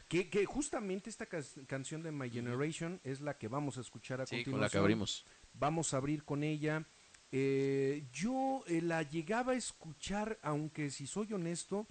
Que, 0.07 0.29
que 0.29 0.45
justamente 0.45 1.09
esta 1.09 1.25
canción 1.67 2.03
de 2.03 2.11
My 2.11 2.29
Generation 2.29 3.01
es 3.03 3.21
la 3.21 3.37
que 3.39 3.47
vamos 3.47 3.79
a 3.79 3.81
escuchar 3.81 4.21
a 4.21 4.27
Sí, 4.27 4.35
continuación. 4.37 4.53
con 4.53 4.61
la 4.61 4.69
que 4.69 4.77
abrimos. 4.77 5.25
Vamos 5.53 5.93
a 5.93 5.97
abrir 5.97 6.23
con 6.23 6.43
ella. 6.43 6.85
Eh, 7.37 8.05
yo 8.13 8.63
eh, 8.65 8.81
la 8.81 9.03
llegaba 9.03 9.51
a 9.51 9.55
escuchar, 9.55 10.39
aunque 10.41 10.89
si 10.89 11.05
soy 11.05 11.33
honesto, 11.33 11.85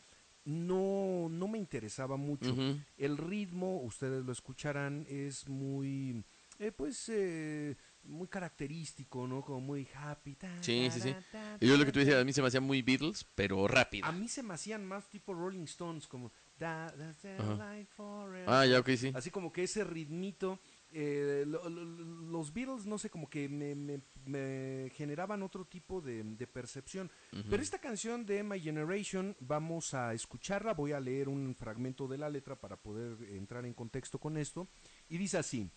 no, 0.46 1.28
no 1.30 1.48
me 1.48 1.59
interesaba 1.59 2.16
mucho. 2.16 2.57
El 2.96 3.18
ritmo, 3.18 3.83
ustedes 3.83 4.24
lo 4.24 4.33
escucharán, 4.33 5.04
es 5.07 5.46
muy, 5.46 6.24
eh, 6.59 6.72
pues, 6.72 7.11
eh, 7.11 7.76
muy 8.04 8.26
característico, 8.26 9.26
¿no? 9.26 9.42
Como 9.42 9.61
muy 9.61 9.87
happy. 9.94 10.35
ta, 10.37 10.62
Sí, 10.62 10.88
sí, 10.90 11.00
sí. 11.02 11.12
ta, 11.12 11.22
ta, 11.30 11.59
Y 11.61 11.68
yo 11.68 11.76
lo 11.76 11.85
que 11.85 11.92
tú 11.92 11.98
decías, 11.98 12.22
a 12.22 12.24
mí 12.24 12.33
se 12.33 12.40
me 12.40 12.48
hacía 12.48 12.62
muy 12.62 12.80
Beatles, 12.80 13.26
pero 13.35 13.68
rápido. 13.68 14.07
A 14.07 14.12
mí 14.12 14.28
se 14.28 14.42
me 14.42 14.54
hacían 14.54 14.87
más 14.87 15.11
tipo 15.11 15.35
Rolling 15.35 15.64
Stones, 15.64 16.07
como... 16.07 16.33
da- 16.59 16.94
life 16.96 17.92
forever. 17.96 18.48
Ah, 18.48 18.64
ya, 18.64 18.80
ok, 18.80 18.88
sí. 18.96 19.12
Así 19.14 19.30
como 19.30 19.52
que 19.52 19.64
ese 19.64 19.85
ritmito, 19.85 20.59
eh, 20.94 21.44
lo- 21.46 21.68
lo- 21.68 21.85
los 21.85 22.52
Beatles, 22.52 22.87
no 22.87 22.96
sé, 22.98 23.11
como 23.11 23.28
que 23.28 23.48
me, 23.48 23.74
me- 23.74 24.00
me 24.24 24.90
generaban 24.94 25.42
otro 25.42 25.64
tipo 25.66 26.00
de, 26.00 26.22
de 26.22 26.46
percepción. 26.46 27.11
Pero 27.50 27.62
esta 27.62 27.78
canción 27.80 28.24
de 28.24 28.42
My 28.44 28.61
Generation, 28.61 29.37
vamos 29.40 29.92
a 29.92 30.14
escucharla, 30.14 30.72
voy 30.72 30.92
a 30.92 31.00
leer 31.00 31.28
un 31.28 31.54
fragmento 31.54 32.07
de 32.09 32.18
la 32.18 32.30
letra 32.30 32.54
para 32.61 32.76
poder 32.76 33.22
entrar 33.30 33.66
en 33.66 33.74
contexto 33.74 34.18
con 34.20 34.37
esto. 34.37 34.68
Y 35.09 35.18
dice 35.18 35.37
así, 35.38 35.70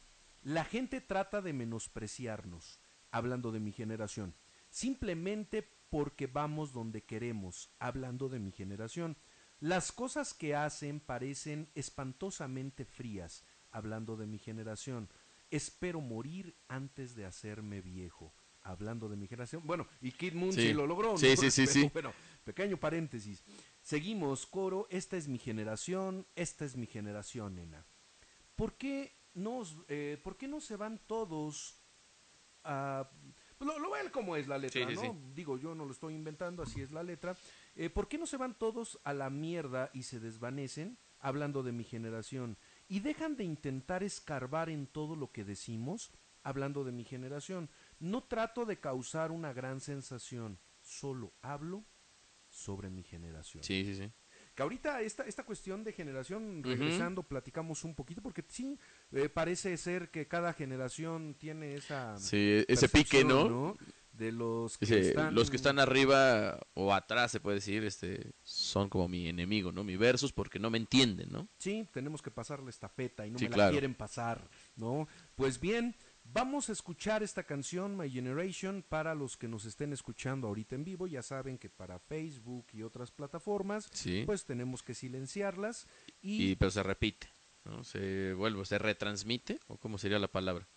la 0.44 0.64
gente 0.64 1.02
trata 1.02 1.42
de 1.42 1.52
menospreciarnos, 1.54 2.80
hablando 3.12 3.52
de 3.52 3.60
mi 3.60 3.72
generación, 3.72 4.36
simplemente 4.70 5.68
porque 5.90 6.28
vamos 6.28 6.74
donde 6.74 7.04
queremos, 7.04 7.72
hablando 7.80 8.30
de 8.30 8.40
mi 8.40 8.52
generación. 8.52 9.18
Las 9.60 9.92
cosas 9.92 10.36
que 10.36 10.54
hacen 10.56 11.00
parecen 11.00 11.70
espantosamente 11.74 12.86
frías, 12.86 13.44
hablando 13.72 14.16
de 14.18 14.28
mi 14.28 14.40
generación. 14.40 15.10
Espero 15.50 16.02
morir 16.02 16.56
antes 16.68 17.16
de 17.16 17.26
hacerme 17.26 17.82
viejo, 17.82 18.34
hablando 18.62 19.08
de 19.10 19.16
mi 19.16 19.28
generación. 19.28 19.62
Bueno, 19.66 19.88
y 20.02 20.12
Kid 20.12 20.34
Moon 20.34 20.52
sí, 20.54 20.62
Sí. 20.68 20.74
lo 20.74 20.86
logró. 20.86 21.12
¿no? 21.12 21.18
Sí, 21.18 21.36
sí, 21.38 21.50
sí, 21.52 21.62
Pero, 21.66 21.72
sí. 21.72 21.90
Bueno, 21.94 22.14
pequeño 22.44 22.78
paréntesis. 22.78 23.44
Seguimos, 23.82 24.46
coro, 24.46 24.88
esta 24.90 25.16
es 25.16 25.28
mi 25.28 25.38
generación, 25.40 26.26
esta 26.36 26.66
es 26.66 26.76
mi 26.76 26.86
generación, 26.88 27.56
nena. 27.56 27.86
¿Por 28.56 28.74
qué, 28.74 29.16
nos, 29.34 29.78
eh, 29.88 30.20
¿por 30.24 30.36
qué 30.36 30.48
no 30.48 30.60
se 30.60 30.76
van 30.76 31.00
todos 31.08 31.80
a... 32.64 33.10
Lo, 33.60 33.80
lo 33.80 33.90
ven 33.92 34.10
como 34.12 34.36
es 34.36 34.48
la 34.48 34.58
letra, 34.58 34.88
sí, 34.88 34.96
¿no? 34.96 35.02
sí. 35.02 35.10
Digo, 35.34 35.58
yo 35.58 35.74
no 35.74 35.86
lo 35.86 35.92
estoy 35.92 36.14
inventando, 36.14 36.62
así 36.62 36.82
es 36.82 36.92
la 36.92 37.02
letra. 37.04 37.36
Eh, 37.76 37.90
¿Por 37.90 38.08
qué 38.08 38.18
no 38.18 38.28
se 38.28 38.38
van 38.38 38.54
todos 38.56 39.00
a 39.04 39.14
la 39.14 39.30
mierda 39.32 39.90
y 39.94 40.04
se 40.04 40.20
desvanecen, 40.20 40.98
hablando 41.20 41.64
de 41.64 41.72
mi 41.72 41.84
generación, 41.84 42.58
y 42.88 43.00
dejan 43.00 43.36
de 43.36 43.44
intentar 43.44 44.04
escarbar 44.04 44.70
en 44.70 44.88
todo 44.88 45.16
lo 45.16 45.32
que 45.32 45.44
decimos, 45.44 46.12
hablando 46.44 46.84
de 46.84 46.92
mi 46.92 47.04
generación? 47.04 47.70
No 48.00 48.24
trato 48.24 48.66
de 48.66 48.80
causar 48.80 49.32
una 49.32 49.54
gran 49.54 49.82
sensación, 49.82 50.60
solo 50.82 51.34
hablo 51.42 51.86
sobre 52.50 52.90
mi 52.90 53.04
generación. 53.04 53.64
Sí, 53.64 53.84
sí, 53.86 53.96
sí. 53.96 54.12
Que 54.56 54.64
ahorita 54.64 55.02
esta, 55.02 55.24
esta 55.24 55.44
cuestión 55.44 55.84
de 55.84 55.94
generación, 55.94 56.64
regresando, 56.64 57.22
platicamos 57.22 57.84
un 57.84 57.94
poquito, 57.94 58.24
porque 58.24 58.44
sí, 58.48 58.80
eh, 59.12 59.30
parece 59.30 59.78
ser 59.78 60.10
que 60.10 60.28
cada 60.28 60.52
generación 60.54 61.36
tiene 61.36 61.76
esa... 61.76 62.18
Sí, 62.18 62.66
ese 62.68 62.90
pique, 62.90 63.24
percepción, 63.24 63.52
¿no? 63.52 63.78
De 64.18 64.32
los 64.32 64.78
que 64.78 65.00
están... 65.00 65.36
Los 65.36 65.50
que 65.50 65.56
están 65.58 65.78
arriba 65.80 66.60
o 66.74 66.94
atrás, 66.94 67.32
se 67.32 67.40
puede 67.40 67.56
decir, 67.56 67.84
este, 67.84 68.32
son 68.44 68.90
como 68.90 69.08
mi 69.08 69.28
enemigo, 69.28 69.72
¿no? 69.72 69.84
Mi 69.84 69.96
versus 69.96 70.34
porque 70.34 70.58
no 70.60 70.70
me 70.70 70.78
entienden, 70.80 71.30
¿no? 71.32 71.48
Sí, 71.60 71.88
tenemos 71.94 72.22
que 72.22 72.32
pasarle 72.32 72.70
esta 72.72 72.88
peta 72.90 73.28
y 73.28 73.32
no 73.32 73.38
Sí, 73.38 73.46
me 73.46 73.50
la 73.52 73.56
claro. 73.56 73.72
quieren 73.72 73.94
pasar, 73.94 74.50
¿no? 74.76 75.08
Pues 75.36 75.60
bien, 75.60 75.96
vamos 76.24 76.70
a 76.70 76.72
escuchar 76.72 77.22
esta 77.22 77.44
canción, 77.44 77.96
My 77.96 78.10
Generation, 78.10 78.84
para 78.90 79.14
los 79.14 79.38
que 79.38 79.48
nos 79.48 79.66
estén 79.66 79.94
escuchando 79.94 80.48
ahorita 80.48 80.74
en 80.76 80.84
vivo. 80.84 81.06
Ya 81.06 81.22
saben 81.22 81.58
que 81.60 81.70
para 81.70 82.00
Facebook 82.00 82.66
y 82.74 82.82
otras 82.82 83.12
plataformas, 83.12 83.88
Sí. 83.94 84.24
pues 84.26 84.46
tenemos 84.46 84.82
que 84.82 84.96
silenciarlas. 84.96 85.88
Y, 86.22 86.52
Y, 86.52 86.56
pero 86.56 86.72
se 86.72 86.82
repite, 86.82 87.28
¿no? 87.66 87.84
Se 87.84 88.34
vuelve, 88.34 88.66
se 88.66 88.80
retransmite, 88.80 89.60
o 89.68 89.78
cómo 89.78 89.98
sería 90.00 90.18
la 90.18 90.28
palabra. 90.28 90.68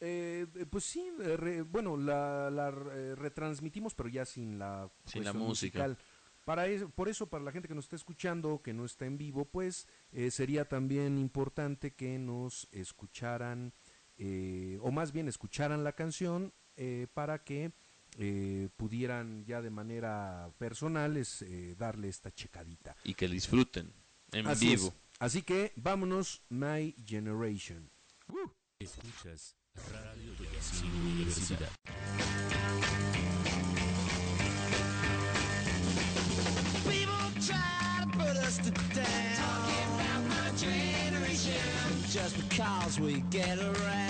Eh, 0.00 0.46
eh, 0.54 0.66
pues 0.66 0.84
sí, 0.84 1.10
eh, 1.20 1.36
re- 1.36 1.62
bueno, 1.62 1.96
la, 1.96 2.50
la, 2.50 2.68
eh, 2.92 3.14
retransmitimos, 3.14 3.94
pero 3.94 4.08
ya 4.08 4.24
sin 4.24 4.58
la, 4.58 4.90
Sin 5.04 5.24
la 5.24 5.32
música. 5.32 5.78
musical. 5.86 5.98
Para 6.44 6.66
eso, 6.66 6.88
por 6.88 7.08
eso, 7.08 7.28
para 7.28 7.44
la 7.44 7.52
gente 7.52 7.68
que 7.68 7.74
nos 7.74 7.84
está 7.84 7.96
escuchando, 7.96 8.62
que 8.62 8.72
no 8.72 8.84
está 8.84 9.04
en 9.06 9.18
vivo, 9.18 9.44
pues 9.44 9.86
eh, 10.12 10.30
sería 10.30 10.66
también 10.66 11.18
importante 11.18 11.92
que 11.92 12.18
nos 12.18 12.66
escucharan, 12.72 13.72
eh, 14.16 14.78
o 14.82 14.90
más 14.90 15.12
bien 15.12 15.28
escucharan 15.28 15.84
la 15.84 15.92
canción 15.92 16.52
eh, 16.76 17.06
para 17.12 17.44
que 17.44 17.72
eh, 18.18 18.68
pudieran 18.76 19.44
ya 19.44 19.60
de 19.62 19.70
manera 19.70 20.50
personal 20.58 21.16
es, 21.18 21.42
eh, 21.42 21.76
darle 21.78 22.08
esta 22.08 22.32
checadita. 22.32 22.96
Y 23.04 23.14
que 23.14 23.28
disfruten 23.28 23.92
en 24.32 24.46
Así 24.46 24.70
vivo. 24.70 24.88
es. 24.88 24.94
Así 25.20 25.42
que 25.42 25.72
vámonos, 25.76 26.42
My 26.48 26.94
Generation. 27.06 27.90
Escuchas 28.78 29.54
Radio 29.76 30.32
Toyacingo 30.36 30.98
Universidad. 30.98 31.68
People 36.88 37.30
try 37.46 38.02
to 38.02 38.18
put 38.18 38.36
us 38.36 38.58
down. 38.58 39.06
Talking 39.36 39.88
about 39.94 40.22
my 40.28 40.50
generation. 40.56 41.54
Just 42.08 42.36
because 42.36 42.98
we 42.98 43.20
get 43.30 43.58
around. 43.58 44.09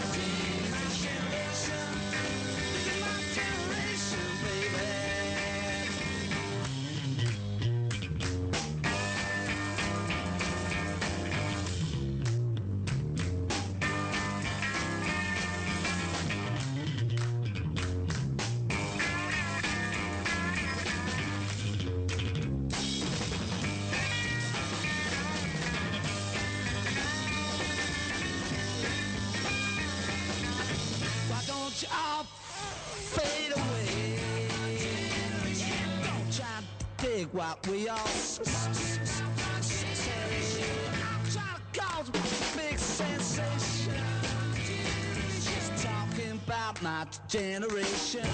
What 37.33 37.65
we 37.67 37.87
all 37.87 37.97
say. 37.97 38.43
To 41.31 41.79
cause 41.79 42.09
a 42.09 42.57
big 42.57 42.77
sensation. 42.77 43.93
Just 45.35 45.83
talking 45.83 46.39
about 46.45 46.81
my 46.81 47.05
generation. 47.27 48.27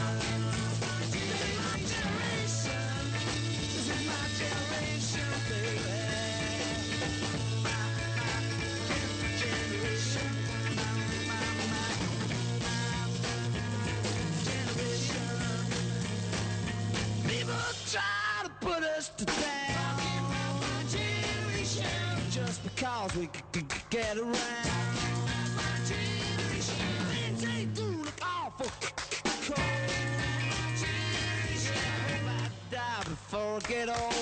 get 23.89 24.17
around. 24.17 24.33
My 25.55 25.63
they 27.39 27.65
do 27.73 27.83
look 27.83 28.19
awful. 28.21 28.67
Cold. 29.45 29.59
I 32.27 32.49
die 32.71 33.03
before 33.03 33.55
I 33.55 33.59
get 33.67 33.89
old. 33.89 34.16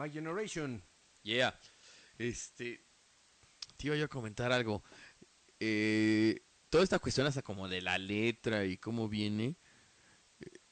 My 0.00 0.10
Generation. 0.10 0.82
Yeah. 1.22 1.54
Este. 2.16 2.82
Te 3.76 3.86
iba 3.86 3.96
yo 3.96 4.06
a 4.06 4.08
comentar 4.08 4.50
algo. 4.50 4.82
Eh, 5.58 6.40
toda 6.70 6.84
esta 6.84 6.98
cuestión 6.98 7.26
hasta 7.26 7.42
como 7.42 7.68
de 7.68 7.82
la 7.82 7.98
letra 7.98 8.64
y 8.64 8.78
cómo 8.78 9.10
viene. 9.10 9.56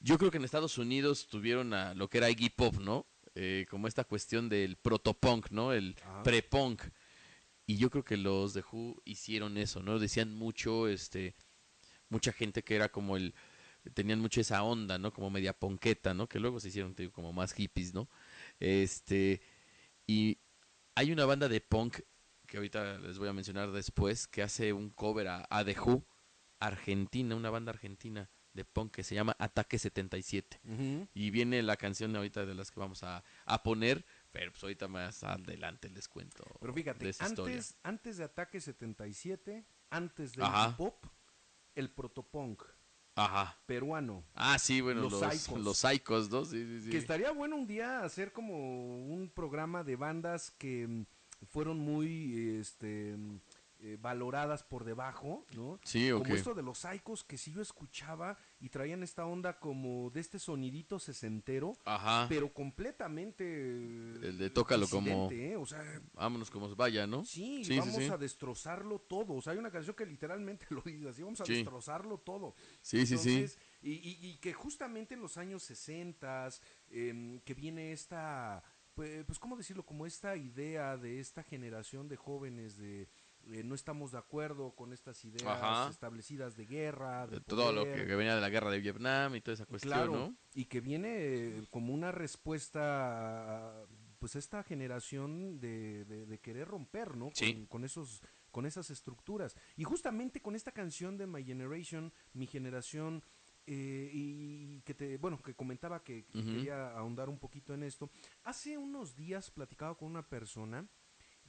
Yo 0.00 0.16
creo 0.16 0.30
que 0.30 0.38
en 0.38 0.44
Estados 0.44 0.78
Unidos 0.78 1.26
tuvieron 1.26 1.74
a 1.74 1.92
lo 1.92 2.08
que 2.08 2.18
era 2.18 2.30
Iggy 2.30 2.48
Pop, 2.48 2.76
¿no? 2.76 3.06
Eh, 3.34 3.66
como 3.68 3.86
esta 3.86 4.04
cuestión 4.04 4.48
del 4.48 4.76
protopunk, 4.76 5.50
¿no? 5.50 5.74
El 5.74 5.94
pre-punk. 6.24 6.82
Y 7.66 7.76
yo 7.76 7.90
creo 7.90 8.04
que 8.04 8.16
los 8.16 8.54
de 8.54 8.62
Who 8.72 9.02
hicieron 9.04 9.58
eso, 9.58 9.82
¿no? 9.82 9.98
Decían 9.98 10.34
mucho, 10.34 10.88
este, 10.88 11.34
mucha 12.08 12.32
gente 12.32 12.62
que 12.62 12.76
era 12.76 12.88
como 12.88 13.18
el, 13.18 13.34
tenían 13.92 14.20
mucho 14.20 14.40
esa 14.40 14.62
onda, 14.62 14.98
¿no? 14.98 15.12
Como 15.12 15.28
media 15.28 15.52
ponqueta, 15.52 16.14
¿no? 16.14 16.26
Que 16.28 16.40
luego 16.40 16.60
se 16.60 16.68
hicieron, 16.68 16.94
te 16.94 17.02
digo, 17.02 17.12
como 17.12 17.34
más 17.34 17.52
hippies, 17.52 17.92
¿no? 17.92 18.08
Este, 18.60 19.40
y 20.06 20.38
hay 20.94 21.12
una 21.12 21.24
banda 21.26 21.48
de 21.48 21.60
punk 21.60 22.00
que 22.46 22.56
ahorita 22.56 22.98
les 22.98 23.18
voy 23.18 23.28
a 23.28 23.32
mencionar 23.32 23.70
después, 23.72 24.26
que 24.26 24.42
hace 24.42 24.72
un 24.72 24.90
cover 24.90 25.28
a, 25.28 25.46
a 25.50 25.64
The 25.64 25.78
Who, 25.78 26.06
Argentina, 26.60 27.36
una 27.36 27.50
banda 27.50 27.70
argentina 27.70 28.30
de 28.54 28.64
punk 28.64 28.92
que 28.96 29.04
se 29.04 29.14
llama 29.14 29.36
Ataque 29.38 29.78
77. 29.78 30.60
Y 31.14 31.30
viene 31.30 31.62
la 31.62 31.76
canción 31.76 32.16
ahorita 32.16 32.46
de 32.46 32.54
las 32.54 32.70
que 32.70 32.80
vamos 32.80 33.02
a, 33.04 33.22
a 33.44 33.62
poner, 33.62 34.04
pero 34.32 34.50
pues 34.50 34.62
ahorita 34.62 34.88
más 34.88 35.22
adelante 35.22 35.88
les 35.90 36.08
cuento 36.08 36.42
Pero 36.60 36.72
fíjate, 36.72 37.04
de 37.04 37.10
esa 37.10 37.26
historia. 37.26 37.54
antes, 37.56 37.78
antes 37.82 38.16
de 38.16 38.24
Ataque 38.24 38.60
77, 38.60 39.64
antes 39.90 40.32
de 40.32 40.42
Ajá. 40.42 40.70
hip 40.70 40.80
hop, 40.80 40.94
el 41.74 41.90
protopunk 41.90 42.62
Ajá. 43.18 43.56
peruano. 43.66 44.24
Ah, 44.34 44.58
sí, 44.58 44.80
bueno, 44.80 45.02
Los 45.02 45.12
los, 45.12 45.20
Psychos. 45.20 45.60
los 45.64 45.78
Psychos, 45.78 46.30
¿no? 46.30 46.44
Sí, 46.44 46.64
sí, 46.64 46.80
sí. 46.82 46.90
Que 46.90 46.98
estaría 46.98 47.30
bueno 47.32 47.56
un 47.56 47.66
día 47.66 48.04
hacer 48.04 48.32
como 48.32 48.54
un 49.06 49.28
programa 49.28 49.82
de 49.84 49.96
bandas 49.96 50.50
que 50.58 50.86
mm, 50.86 51.04
fueron 51.50 51.78
muy 51.78 52.58
este 52.60 53.16
mm, 53.16 53.40
eh, 53.80 53.96
valoradas 54.00 54.64
por 54.64 54.84
debajo, 54.84 55.46
¿no? 55.54 55.78
Sí, 55.84 56.10
ok. 56.10 56.22
Como 56.24 56.34
esto 56.34 56.54
de 56.54 56.62
los 56.62 56.78
Psychos 56.78 57.22
que 57.22 57.38
sí 57.38 57.52
yo 57.52 57.62
escuchaba 57.62 58.36
y 58.58 58.70
traían 58.70 59.04
esta 59.04 59.24
onda 59.24 59.60
como 59.60 60.10
de 60.10 60.18
este 60.20 60.38
sonidito 60.40 60.98
sesentero, 60.98 61.74
Ajá. 61.84 62.26
pero 62.28 62.52
completamente 62.52 63.44
El 63.44 64.36
de 64.38 64.50
tócalo 64.50 64.88
como- 64.88 65.30
¿eh? 65.30 65.56
O 65.56 65.66
sea, 65.66 65.82
Vámonos 66.14 66.50
como 66.50 66.74
vaya, 66.74 67.06
¿no? 67.06 67.24
Sí, 67.24 67.64
Sí, 67.64 67.74
sí, 67.74 67.78
vamos 67.78 67.94
sí. 67.96 68.08
a 68.08 68.16
destrozarlo 68.18 68.98
todo. 69.00 69.34
O 69.34 69.40
sea, 69.42 69.52
hay 69.52 69.58
una 69.58 69.70
canción 69.70 69.94
que 69.94 70.06
literalmente 70.06 70.66
lo 70.70 70.82
dice 70.82 71.08
así, 71.08 71.22
vamos 71.22 71.40
a 71.40 71.44
Sí. 71.46 71.54
destrozarlo 71.54 72.18
todo. 72.18 72.54
Sí, 72.82 73.06
sí, 73.06 73.16
sí. 73.18 73.34
Entonces, 73.34 73.58
Y, 73.80 73.92
y- 73.92 74.18
y 74.30 74.36
que 74.38 74.52
justamente 74.52 75.14
en 75.14 75.20
los 75.20 75.36
años 75.38 75.62
60, 75.62 76.48
que 76.90 77.54
viene 77.54 77.92
esta, 77.92 78.62
pues, 78.94 79.24
pues, 79.24 79.38
¿cómo 79.38 79.56
decirlo? 79.56 79.86
Como 79.86 80.04
esta 80.04 80.36
idea 80.36 80.96
de 80.96 81.20
esta 81.20 81.44
generación 81.44 82.08
de 82.08 82.16
jóvenes 82.16 82.76
de 82.76 83.08
eh, 83.52 83.62
no 83.64 83.74
estamos 83.74 84.12
de 84.12 84.18
acuerdo 84.18 84.72
con 84.74 84.92
estas 84.92 85.24
ideas 85.24 85.46
Ajá. 85.46 85.88
establecidas 85.90 86.56
de 86.56 86.66
guerra, 86.66 87.26
de 87.26 87.36
De 87.38 87.40
todo 87.44 87.72
lo 87.72 87.84
que, 87.84 88.04
venía 88.04 88.34
de 88.34 88.40
la 88.40 88.48
guerra 88.50 88.70
de 88.70 88.80
Vietnam 88.80 89.34
y 89.36 89.40
toda 89.40 89.54
esa 89.54 89.66
cuestión, 89.66 89.92
Claro, 89.92 90.12
¿no? 90.12 90.36
y 90.54 90.66
que 90.66 90.80
viene 90.80 91.16
eh, 91.18 91.62
como 91.70 91.92
una 91.94 92.12
respuesta 92.12 93.82
a, 93.82 93.86
pues 94.18 94.36
a 94.36 94.38
esta 94.38 94.62
generación 94.62 95.60
de, 95.60 96.04
de- 96.04 96.26
de 96.26 96.38
querer 96.40 96.68
romper, 96.68 97.16
¿no? 97.16 97.30
Sí. 97.34 97.54
Con, 97.54 97.66
con 97.66 97.84
esos 97.84 98.22
con 98.50 98.64
esas 98.64 98.88
estructuras. 98.90 99.54
Y 99.76 99.84
justamente 99.84 100.40
con 100.40 100.56
esta 100.56 100.72
canción 100.72 101.18
de 101.18 101.26
My 101.26 101.44
Generation, 101.44 102.12
mi 102.32 102.46
generación 102.46 103.22
eh, 103.66 104.10
y 104.12 104.80
que 104.80 104.94
te 104.94 105.18
bueno, 105.18 105.40
que 105.42 105.54
comentaba 105.54 106.02
que, 106.02 106.24
quería 106.26 106.90
ahondar 106.96 107.28
un 107.28 107.38
poquito 107.38 107.74
en 107.74 107.82
esto. 107.82 108.10
Hace 108.44 108.78
unos 108.78 109.14
días 109.14 109.50
platicaba 109.50 109.96
con 109.96 110.08
una 110.08 110.26
persona 110.26 110.88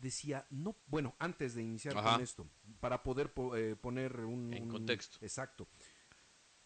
decía, 0.02 0.46
no, 0.50 0.76
bueno, 0.88 1.16
antes 1.20 1.56
de 1.56 1.64
iniciar 1.64 1.98
Ajá. 1.98 2.14
con 2.14 2.22
esto, 2.24 2.48
para 2.80 3.04
poder 3.04 3.34
po- 3.34 3.56
eh, 3.56 3.76
poner 3.76 4.20
un... 4.22 4.54
En 4.54 4.64
un- 4.64 4.70
contexto. 4.70 5.18
Exacto. 5.22 5.68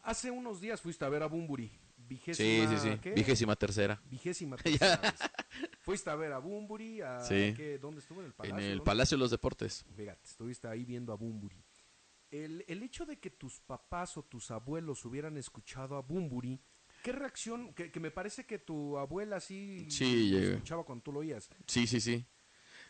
Hace 0.01 0.31
unos 0.31 0.59
días 0.59 0.81
fuiste 0.81 1.05
a 1.05 1.09
ver 1.09 1.23
a 1.23 1.27
Bumburi, 1.27 1.71
vigésima... 1.97 2.69
Sí, 2.69 2.77
sí, 2.77 2.89
sí. 2.91 2.97
¿qué? 2.99 3.11
Vigésima 3.11 3.55
tercera. 3.55 4.01
Vigésima 4.09 4.55
tercera 4.57 4.97
vez. 4.97 5.13
Fuiste 5.81 6.09
a 6.09 6.15
ver 6.15 6.33
a 6.33 6.39
Bumburi, 6.39 7.01
a... 7.01 7.21
Sí. 7.21 7.53
¿qué? 7.55 7.77
¿Dónde 7.79 8.01
estuvo? 8.01 8.19
En 8.19 8.27
el 8.27 8.33
Palacio. 8.33 8.57
En 8.65 8.71
el. 8.71 8.81
Palacio 8.81 9.17
de 9.17 9.19
los 9.19 9.31
Deportes. 9.31 9.85
Fíjate, 9.95 10.21
estuviste 10.25 10.67
ahí 10.67 10.83
viendo 10.83 11.13
a 11.13 11.15
Bumburi. 11.15 11.63
El, 12.31 12.65
el 12.67 12.83
hecho 12.83 13.05
de 13.05 13.19
que 13.19 13.29
tus 13.29 13.59
papás 13.61 14.17
o 14.17 14.23
tus 14.23 14.51
abuelos 14.51 15.05
hubieran 15.05 15.37
escuchado 15.37 15.95
a 15.95 16.01
Bumburi, 16.01 16.59
¿qué 17.03 17.11
reacción? 17.13 17.73
Que, 17.73 17.91
que 17.91 17.99
me 17.99 18.11
parece 18.11 18.45
que 18.45 18.57
tu 18.59 18.97
abuela 18.97 19.39
sí, 19.39 19.85
Sí, 19.89 20.35
escuchaba 20.35 20.83
cuando 20.83 21.03
tú 21.03 21.11
lo 21.13 21.19
oías. 21.19 21.49
Sí, 21.67 21.85
sí, 21.87 22.01
sí. 22.01 22.25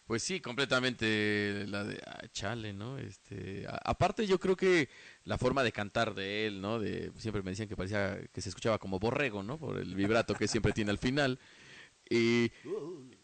Pues 0.06 0.22
sí, 0.22 0.42
completamente 0.42 1.66
la 1.68 1.84
de 1.86 2.02
ah, 2.06 2.22
chale, 2.32 2.74
¿no? 2.74 2.98
Este, 2.98 3.66
a- 3.68 3.80
aparte 3.86 4.28
yo 4.28 4.38
creo 4.39 4.56
que 4.58 4.89
la 5.24 5.38
forma 5.38 5.63
de 5.63 5.72
cantar 5.72 6.13
de 6.13 6.46
él, 6.48 6.60
¿no? 6.62 6.78
De 6.80 7.12
siempre 7.18 7.42
me 7.42 7.52
decían 7.52 7.70
que 7.70 7.78
parecía 7.78 8.20
que 8.34 8.42
se 8.42 8.50
escuchaba 8.50 8.80
como 8.80 9.00
borrego, 9.00 9.44
¿no? 9.44 9.58
Por 9.58 9.78
el 9.78 9.96
vibrato 9.96 10.36
que 10.36 10.48
siempre 10.48 10.74
tiene 10.74 10.92
al 10.92 10.98
final. 10.98 11.39
Y, 12.10 12.52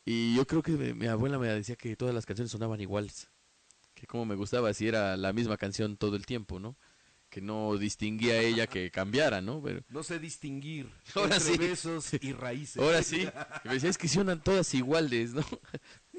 y 0.05 0.35
yo 0.35 0.47
creo 0.47 0.63
que 0.63 0.71
mi, 0.71 0.93
mi 0.93 1.07
abuela 1.07 1.37
me 1.37 1.47
decía 1.47 1.75
que 1.75 1.95
todas 1.97 2.15
las 2.15 2.25
canciones 2.25 2.51
sonaban 2.51 2.79
iguales. 2.79 3.29
Que 3.93 4.07
como 4.07 4.25
me 4.25 4.35
gustaba 4.35 4.73
si 4.73 4.87
era 4.87 5.17
la 5.17 5.33
misma 5.33 5.57
canción 5.57 5.97
todo 5.97 6.15
el 6.15 6.25
tiempo, 6.25 6.59
¿no? 6.61 6.77
Que 7.29 7.41
no 7.41 7.77
distinguía 7.77 8.41
ella 8.41 8.65
que 8.65 8.89
cambiara, 8.89 9.39
¿no? 9.41 9.61
Pero 9.61 9.81
No 9.89 10.01
sé 10.01 10.17
distinguir 10.17 10.89
Ahora 11.13 11.35
entre 11.35 11.51
sí. 11.51 11.57
besos 11.57 12.13
y 12.21 12.31
raíces. 12.33 12.81
Ahora 12.81 13.03
sí. 13.03 13.27
Y 13.65 13.67
me 13.67 13.73
decía, 13.75 13.89
es 13.89 13.97
que 13.99 14.07
suenan 14.07 14.41
todas 14.41 14.73
iguales, 14.73 15.33
¿no? 15.33 15.43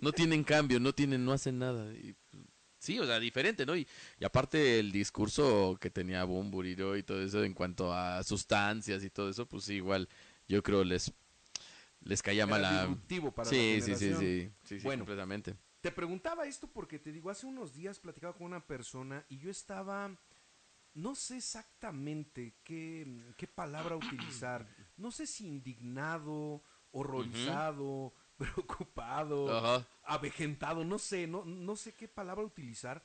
No 0.01 0.13
tienen 0.13 0.45
cambio, 0.45 0.81
no 0.81 0.93
tienen, 0.93 1.25
no 1.25 1.33
hacen 1.33 1.59
nada. 1.59 1.93
Y, 1.93 2.15
sí, 2.79 2.99
o 2.99 3.07
sea, 3.07 3.21
diferente, 3.21 3.65
¿no? 3.67 3.77
Y, 3.77 3.87
y 4.19 4.25
aparte 4.25 4.79
el 4.79 4.91
discurso 4.93 5.77
que 5.81 5.91
tenía 5.91 6.25
Bumburi 6.25 6.75
¿no? 6.77 6.97
y 6.97 7.03
todo 7.03 7.23
eso 7.23 7.45
en 7.45 7.55
cuanto 7.55 7.93
a 7.93 8.23
sustancias 8.23 9.05
y 9.05 9.11
todo 9.11 9.29
eso, 9.29 9.47
pues 9.47 9.65
sí, 9.65 9.75
igual 9.75 10.09
yo 10.49 10.63
creo 10.63 10.83
les 10.85 11.13
les 12.03 12.23
caía 12.23 12.47
mal 12.47 12.65
a... 12.65 12.97
para 13.35 13.49
sí, 13.49 13.79
la 13.79 13.85
sí, 13.85 13.95
sí, 13.95 14.15
sí, 14.15 14.51
sí, 14.65 14.79
Bueno. 14.83 15.03
completamente. 15.03 15.55
Te 15.81 15.91
preguntaba 15.91 16.47
esto 16.47 16.67
porque 16.67 16.99
te 16.99 17.13
digo, 17.13 17.31
hace 17.31 17.47
unos 17.47 17.75
días 17.75 17.99
platicaba 17.99 18.35
con 18.35 18.47
una 18.47 18.67
persona 18.67 19.25
y 19.29 19.39
yo 19.39 19.51
estaba, 19.51 20.15
no 20.95 21.15
sé 21.15 21.39
exactamente 21.39 22.55
qué, 22.65 23.33
qué 23.37 23.47
palabra 23.47 23.97
utilizar, 23.97 24.67
no 24.97 25.11
sé 25.11 25.27
si 25.27 25.47
indignado, 25.47 26.63
horrorizado, 26.91 28.13
preocupado, 28.41 29.57
Ajá. 29.57 29.87
avejentado, 30.05 30.85
no 30.85 30.99
sé, 30.99 31.27
no, 31.27 31.45
no 31.45 31.77
sé 31.77 31.95
qué 31.95 32.09
palabra 32.09 32.45
utilizar. 32.45 33.03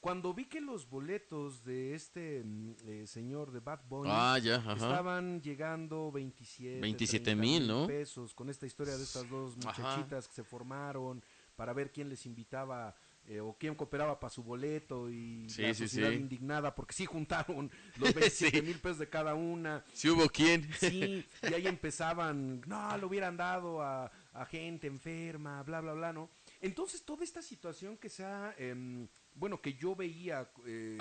Cuando 0.00 0.32
vi 0.32 0.44
que 0.44 0.60
los 0.60 0.88
boletos 0.88 1.64
de 1.64 1.94
este 1.94 2.42
mm, 2.44 2.74
eh, 2.86 3.06
señor 3.06 3.50
de 3.50 3.58
Bad 3.60 3.80
Bunny 3.88 4.10
Ah, 4.12 4.38
ya, 4.38 4.56
estaban 4.74 5.42
llegando 5.42 6.12
27, 6.12 6.80
27 6.80 7.24
30 7.24 7.40
mil, 7.42 7.66
¿no? 7.66 7.86
pesos 7.88 8.32
con 8.32 8.48
esta 8.48 8.64
historia 8.66 8.96
de 8.96 9.02
estas 9.02 9.28
dos 9.28 9.56
Ajá. 9.66 9.82
muchachitas 9.82 10.28
que 10.28 10.34
se 10.34 10.44
formaron 10.44 11.22
para 11.56 11.72
ver 11.72 11.90
quién 11.90 12.08
les 12.08 12.24
invitaba 12.26 12.94
eh, 13.26 13.40
o 13.40 13.56
quién 13.58 13.74
cooperaba 13.74 14.18
para 14.20 14.30
su 14.30 14.44
boleto 14.44 15.10
y 15.10 15.50
Sí, 15.50 15.62
la 15.62 15.74
sí, 15.74 15.82
sociedad 15.88 16.10
sí. 16.10 16.16
indignada 16.16 16.72
porque 16.74 16.94
sí 16.94 17.04
juntaron 17.04 17.68
los 17.98 18.14
27 18.14 18.62
mil 18.62 18.78
pesos 18.78 18.98
de 19.00 19.08
cada 19.08 19.34
una. 19.34 19.84
Si 19.92 20.08
hubo 20.08 20.28
quien. 20.28 20.72
Sí, 20.78 21.26
y 21.42 21.52
ahí 21.54 21.66
empezaban, 21.66 22.62
no, 22.66 22.96
lo 22.98 23.08
hubieran 23.08 23.36
dado 23.36 23.82
a, 23.82 24.10
a 24.38 24.46
gente 24.46 24.86
enferma, 24.86 25.62
bla, 25.62 25.80
bla, 25.80 25.92
bla, 25.92 26.12
¿no? 26.12 26.30
Entonces, 26.60 27.04
toda 27.04 27.24
esta 27.24 27.42
situación 27.42 27.96
que 27.96 28.08
sea, 28.08 28.54
em, 28.56 29.08
bueno, 29.34 29.60
que 29.60 29.74
yo 29.74 29.96
veía 29.96 30.50
eh, 30.66 30.96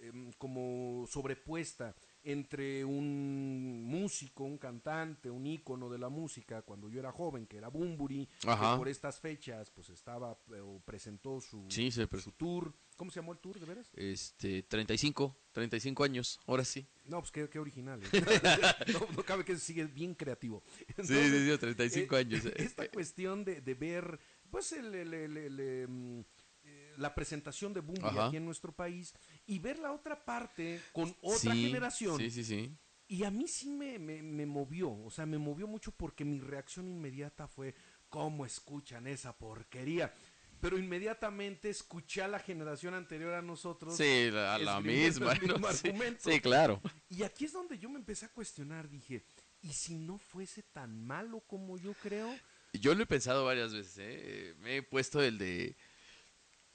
em, 0.00 0.32
como 0.32 1.06
sobrepuesta 1.06 1.94
entre 2.24 2.84
un 2.84 3.84
músico, 3.84 4.44
un 4.44 4.58
cantante, 4.58 5.30
un 5.30 5.46
ícono 5.46 5.88
de 5.88 5.98
la 5.98 6.08
música, 6.08 6.62
cuando 6.62 6.88
yo 6.88 7.00
era 7.00 7.12
joven, 7.12 7.46
que 7.46 7.56
era 7.56 7.68
Bumburi, 7.68 8.28
que 8.40 8.76
por 8.76 8.88
estas 8.88 9.18
fechas, 9.20 9.70
pues 9.70 9.90
estaba, 9.90 10.38
eh, 10.54 10.60
o 10.60 10.80
presentó 10.80 11.40
su, 11.40 11.66
Sí, 11.68 11.90
se 11.90 12.06
su 12.18 12.32
tour. 12.32 12.72
¿Cómo 13.02 13.10
se 13.10 13.18
llamó 13.18 13.32
el 13.32 13.38
tour, 13.38 13.58
de 13.58 13.66
veras? 13.66 13.90
Este, 13.96 14.62
35, 14.62 15.36
35 15.50 16.04
años, 16.04 16.38
ahora 16.46 16.64
sí. 16.64 16.86
No, 17.06 17.18
pues 17.18 17.32
qué, 17.32 17.48
qué 17.48 17.58
original. 17.58 18.00
¿eh? 18.00 18.06
no, 18.92 19.00
no 19.16 19.24
cabe 19.24 19.44
que 19.44 19.56
sigue 19.58 19.86
bien 19.86 20.14
creativo. 20.14 20.62
Sí, 21.02 21.06
sí, 21.08 21.50
sí, 21.50 21.58
35 21.58 22.14
eh, 22.14 22.18
años. 22.20 22.44
eh, 22.46 22.52
Esta 22.58 22.88
cuestión 22.88 23.44
de, 23.44 23.60
de 23.60 23.74
ver, 23.74 24.20
pues, 24.52 24.70
el, 24.70 24.94
el- 24.94 25.14
el- 25.14 25.36
el, 25.36 25.58
em, 25.58 26.24
eh, 26.62 26.94
la 26.96 27.12
presentación 27.12 27.74
de 27.74 27.82
Ajá. 28.02 28.26
aquí 28.28 28.36
en 28.36 28.44
nuestro 28.44 28.70
país 28.70 29.12
y 29.48 29.58
ver 29.58 29.80
la 29.80 29.90
otra 29.90 30.24
parte 30.24 30.80
con 30.92 31.12
otra 31.22 31.54
sí, 31.54 31.60
generación. 31.60 32.18
Sí, 32.18 32.30
sí, 32.30 32.44
sí. 32.44 32.78
Y 33.08 33.24
a 33.24 33.32
mí 33.32 33.48
sí 33.48 33.68
me, 33.68 33.98
me, 33.98 34.22
me 34.22 34.46
movió, 34.46 34.92
o 34.92 35.10
sea, 35.10 35.26
me 35.26 35.38
movió 35.38 35.66
mucho 35.66 35.90
porque 35.90 36.24
mi 36.24 36.38
reacción 36.38 36.86
inmediata 36.88 37.48
fue, 37.48 37.74
¿cómo 38.08 38.46
escuchan 38.46 39.08
esa 39.08 39.36
porquería? 39.36 40.14
Pero 40.62 40.78
inmediatamente 40.78 41.70
escuché 41.70 42.22
a 42.22 42.28
la 42.28 42.38
generación 42.38 42.94
anterior 42.94 43.34
a 43.34 43.42
nosotros. 43.42 43.96
Sí, 43.96 44.30
la, 44.30 44.56
la 44.58 44.80
misma. 44.80 45.34
Sí, 46.20 46.40
claro. 46.40 46.80
Y 47.10 47.24
aquí 47.24 47.46
es 47.46 47.52
donde 47.52 47.80
yo 47.80 47.90
me 47.90 47.98
empecé 47.98 48.26
a 48.26 48.28
cuestionar, 48.28 48.88
dije, 48.88 49.24
¿y 49.60 49.72
si 49.72 49.96
no 49.96 50.18
fuese 50.18 50.62
tan 50.62 51.04
malo 51.04 51.40
como 51.48 51.78
yo 51.78 51.94
creo? 51.94 52.32
Yo 52.74 52.94
lo 52.94 53.02
he 53.02 53.06
pensado 53.06 53.44
varias 53.44 53.74
veces, 53.74 53.98
¿eh? 53.98 54.54
Me 54.60 54.76
he 54.76 54.82
puesto 54.84 55.20
el 55.20 55.36
de... 55.36 55.76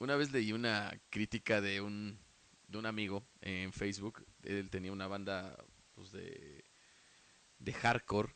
Una 0.00 0.16
vez 0.16 0.32
leí 0.32 0.52
una 0.52 0.92
crítica 1.08 1.62
de 1.62 1.80
un, 1.80 2.18
de 2.66 2.76
un 2.76 2.84
amigo 2.84 3.26
en 3.40 3.72
Facebook. 3.72 4.22
Él 4.42 4.68
tenía 4.68 4.92
una 4.92 5.06
banda 5.06 5.56
pues, 5.94 6.12
de, 6.12 6.62
de 7.58 7.72
hardcore. 7.72 8.34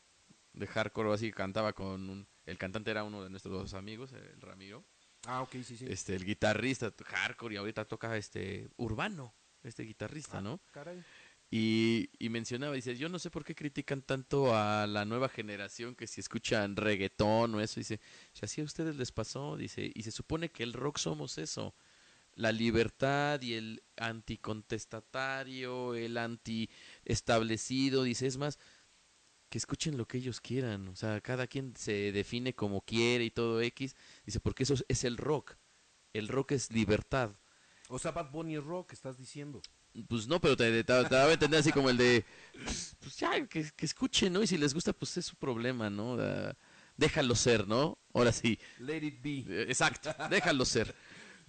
De 0.54 0.66
hardcore, 0.66 1.12
así 1.12 1.30
cantaba 1.30 1.74
con 1.74 2.08
un... 2.08 2.26
El 2.46 2.56
cantante 2.56 2.90
era 2.90 3.04
uno 3.04 3.22
de 3.22 3.28
nuestros 3.28 3.74
amigos, 3.74 4.14
el 4.14 4.40
Ramiro. 4.40 4.82
Ah, 5.26 5.42
ok, 5.42 5.52
sí, 5.64 5.76
sí. 5.76 5.86
Este, 5.88 6.14
el 6.14 6.24
guitarrista, 6.24 6.92
hardcore, 7.04 7.54
y 7.54 7.58
ahorita 7.58 7.84
toca 7.84 8.16
este 8.16 8.68
urbano, 8.76 9.34
este 9.62 9.84
guitarrista, 9.84 10.40
¿no? 10.40 10.60
Caray. 10.72 11.02
Y, 11.54 12.08
y 12.18 12.30
mencionaba, 12.30 12.74
dice, 12.74 12.96
yo 12.96 13.10
no 13.10 13.18
sé 13.18 13.30
por 13.30 13.44
qué 13.44 13.54
critican 13.54 14.00
tanto 14.00 14.56
a 14.56 14.86
la 14.86 15.04
nueva 15.04 15.28
generación 15.28 15.94
que 15.94 16.06
si 16.06 16.20
escuchan 16.20 16.76
reggaetón 16.76 17.54
o 17.54 17.60
eso, 17.60 17.78
dice, 17.78 18.00
si 18.32 18.44
así 18.44 18.62
a 18.62 18.64
ustedes 18.64 18.96
les 18.96 19.12
pasó, 19.12 19.58
dice, 19.58 19.92
y 19.94 20.02
se 20.02 20.12
supone 20.12 20.50
que 20.50 20.62
el 20.62 20.72
rock 20.72 20.96
somos 20.96 21.36
eso, 21.36 21.74
la 22.34 22.52
libertad 22.52 23.42
y 23.42 23.52
el 23.52 23.82
anticontestatario, 23.98 25.94
el 25.94 26.16
anti-establecido, 26.16 28.02
dice, 28.02 28.26
es 28.26 28.38
más, 28.38 28.58
que 29.52 29.58
escuchen 29.58 29.98
lo 29.98 30.08
que 30.08 30.16
ellos 30.16 30.40
quieran, 30.40 30.88
o 30.88 30.96
sea, 30.96 31.20
cada 31.20 31.46
quien 31.46 31.76
se 31.76 32.10
define 32.10 32.54
como 32.54 32.80
quiere 32.80 33.22
y 33.26 33.30
todo 33.30 33.60
X, 33.60 33.94
dice, 34.24 34.40
porque 34.40 34.62
eso 34.62 34.74
es, 34.88 35.04
el 35.04 35.18
rock, 35.18 35.56
el 36.14 36.28
rock 36.28 36.52
es 36.52 36.72
libertad. 36.72 37.32
O 37.90 37.98
sea, 37.98 38.12
Bad 38.12 38.30
Bunny 38.30 38.56
es 38.56 38.64
rock, 38.64 38.94
estás 38.94 39.18
diciendo. 39.18 39.60
Pues 40.08 40.26
no, 40.26 40.40
pero 40.40 40.56
te, 40.56 40.70
te, 40.70 40.84
te 40.84 40.92
daba 41.14 41.28
a 41.28 41.32
entender 41.34 41.60
así 41.60 41.70
como 41.70 41.90
el 41.90 41.98
de, 41.98 42.24
pues, 42.64 42.96
pues 42.98 43.14
ya, 43.18 43.46
que, 43.46 43.70
que 43.76 43.84
escuchen, 43.84 44.32
¿no? 44.32 44.42
Y 44.42 44.46
si 44.46 44.56
les 44.56 44.72
gusta, 44.72 44.94
pues 44.94 45.18
es 45.18 45.26
su 45.26 45.36
problema, 45.36 45.90
¿no? 45.90 46.16
Déjalo 46.96 47.34
ser, 47.34 47.68
¿no? 47.68 47.98
Ahora 48.14 48.32
sí, 48.32 48.58
Let 48.78 49.04
it 49.04 49.22
be. 49.22 49.44
eh, 49.48 49.66
exacto, 49.68 50.14
déjalo 50.30 50.64
ser. 50.64 50.94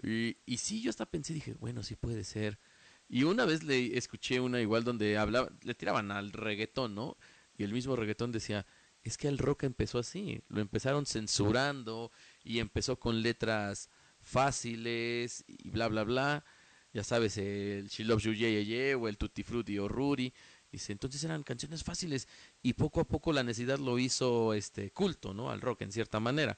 Y, 0.04 0.36
y 0.46 0.58
sí, 0.58 0.82
yo 0.82 0.90
hasta 0.90 1.06
pensé, 1.06 1.34
dije, 1.34 1.54
bueno, 1.54 1.84
sí 1.84 1.96
puede 1.96 2.26
ser. 2.26 2.60
Y 3.08 3.24
una 3.24 3.46
vez 3.46 3.64
le 3.64 3.98
escuché 3.98 4.42
una 4.42 4.60
igual 4.60 4.84
donde 4.84 5.18
hablaba, 5.18 5.50
le 5.62 5.74
tiraban 5.74 6.12
al 6.12 6.34
reggaetón, 6.34 6.96
¿no? 6.96 7.16
Y 7.64 7.66
el 7.66 7.72
mismo 7.74 7.96
reggaetón 7.96 8.34
decía, 8.34 8.66
es 9.04 9.18
que 9.18 9.30
el 9.30 9.38
rock 9.38 9.64
empezó 9.64 10.00
así, 10.00 10.42
lo 10.50 10.60
empezaron 10.60 11.06
censurando 11.06 12.12
y 12.44 12.60
empezó 12.60 13.00
con 13.00 13.22
letras 13.22 13.90
fáciles 14.20 15.46
y 15.48 15.70
bla, 15.70 15.88
bla, 15.88 16.04
bla. 16.04 16.46
Ya 16.92 17.04
sabes, 17.06 17.38
el 17.38 17.88
She 17.88 18.04
Loves 18.04 18.24
You, 18.26 18.34
Yeah, 18.34 18.50
Yeah, 18.50 18.62
Yeah, 18.62 18.98
o 18.98 19.08
el 19.08 19.18
Tutti 19.18 19.44
Frutti 19.44 19.80
o 19.80 19.88
Rudy. 19.88 20.34
Dice, 20.72 20.92
entonces 20.92 21.24
eran 21.24 21.44
canciones 21.44 21.84
fáciles 21.84 22.28
y 22.62 22.74
poco 22.74 23.00
a 23.00 23.08
poco 23.08 23.32
la 23.32 23.44
necesidad 23.44 23.80
lo 23.80 23.98
hizo 23.98 24.54
este 24.54 24.92
culto, 24.92 25.34
¿no? 25.34 25.50
Al 25.52 25.62
rock 25.62 25.84
en 25.84 25.92
cierta 25.92 26.20
manera. 26.20 26.58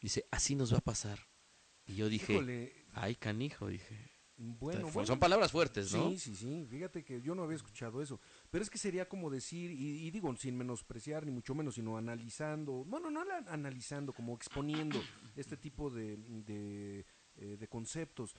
Dice, 0.00 0.26
así 0.30 0.54
nos 0.54 0.72
va 0.72 0.78
a 0.78 0.82
pasar. 0.82 1.18
Y 1.86 1.96
yo 1.96 2.08
dije, 2.08 2.34
Híjole, 2.34 2.86
ay 2.92 3.16
canijo, 3.16 3.66
dije. 3.66 4.12
bueno. 4.36 4.90
Son 5.04 5.18
palabras 5.18 5.52
fuertes, 5.52 5.92
¿no? 5.92 6.10
Sí, 6.10 6.18
sí, 6.18 6.36
sí. 6.36 6.66
Fíjate 6.70 7.04
que 7.04 7.20
yo 7.20 7.34
no 7.34 7.42
había 7.42 7.56
escuchado 7.56 8.02
eso. 8.02 8.20
Pero 8.56 8.62
es 8.64 8.70
que 8.70 8.78
sería 8.78 9.06
como 9.06 9.28
decir, 9.28 9.70
y, 9.70 10.06
y 10.06 10.10
digo, 10.10 10.34
sin 10.34 10.56
menospreciar, 10.56 11.26
ni 11.26 11.30
mucho 11.30 11.54
menos, 11.54 11.74
sino 11.74 11.98
analizando, 11.98 12.86
bueno, 12.86 13.10
no 13.10 13.22
la- 13.22 13.44
analizando, 13.48 14.14
como 14.14 14.34
exponiendo 14.34 14.98
este 15.36 15.58
tipo 15.58 15.90
de, 15.90 16.16
de, 16.16 17.04
eh, 17.36 17.56
de 17.60 17.68
conceptos. 17.68 18.34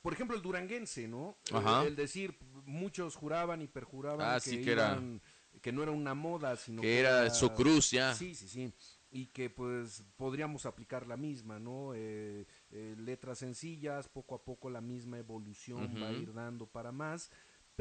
Por 0.00 0.14
ejemplo, 0.14 0.34
el 0.34 0.40
duranguense, 0.40 1.06
¿no? 1.08 1.36
Ajá. 1.52 1.84
El 1.84 1.94
decir, 1.94 2.38
muchos 2.64 3.14
juraban 3.14 3.60
y 3.60 3.66
perjuraban 3.66 4.26
Ah, 4.36 4.40
que, 4.42 4.48
sí, 4.48 4.62
que 4.64 4.72
era- 4.72 4.92
iban- 4.96 5.20
que 5.60 5.72
no 5.72 5.82
era 5.82 5.92
una 5.92 6.14
moda, 6.14 6.56
sino 6.56 6.80
Que 6.80 6.98
era 7.00 7.28
su 7.28 7.50
cruz 7.52 7.90
ya. 7.90 8.14
Sí, 8.14 8.34
sí, 8.34 8.48
sí. 8.48 8.72
y 9.10 9.26
que 9.26 9.50
pues 9.50 10.02
podríamos 10.16 10.64
aplicar 10.64 11.06
la 11.06 11.18
misma, 11.18 11.58
¿no? 11.58 11.92
Eh, 11.94 12.46
eh, 12.70 12.94
letras 12.96 13.40
sencillas, 13.40 14.08
poco 14.08 14.34
a 14.34 14.42
poco 14.42 14.70
la 14.70 14.80
misma 14.80 15.18
evolución 15.18 16.02
va 16.02 16.08
a 16.08 16.12
ir 16.12 16.32
dando 16.32 16.66
para 16.66 16.92
más, 16.92 17.30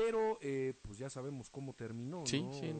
pero 0.04 0.38
eh, 0.42 0.74
pues 0.82 0.98
ya 0.98 1.10
sabemos 1.10 1.50
cómo 1.50 1.74
terminó, 1.74 2.26
Sí, 2.26 2.42
¿no? 2.42 2.54
sí. 2.54 2.74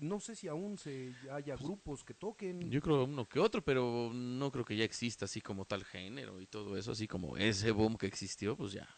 No 0.00 0.20
sé 0.20 0.36
si 0.36 0.48
aún 0.48 0.78
se 0.78 1.12
haya 1.30 1.56
grupos 1.56 2.04
que 2.04 2.14
toquen. 2.14 2.70
Yo 2.70 2.80
creo 2.80 3.04
uno 3.04 3.28
que 3.28 3.40
otro, 3.40 3.62
pero 3.62 4.10
no 4.12 4.50
creo 4.50 4.64
que 4.64 4.76
ya 4.76 4.84
exista 4.84 5.24
así 5.24 5.40
como 5.40 5.64
tal 5.64 5.84
género 5.84 6.40
y 6.40 6.46
todo 6.46 6.76
eso, 6.76 6.92
así 6.92 7.08
como 7.08 7.36
ese 7.36 7.70
boom 7.72 7.96
que 7.96 8.06
existió, 8.06 8.56
pues 8.56 8.72
ya, 8.72 8.88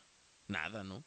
nada, 0.46 0.84
¿no? 0.84 1.04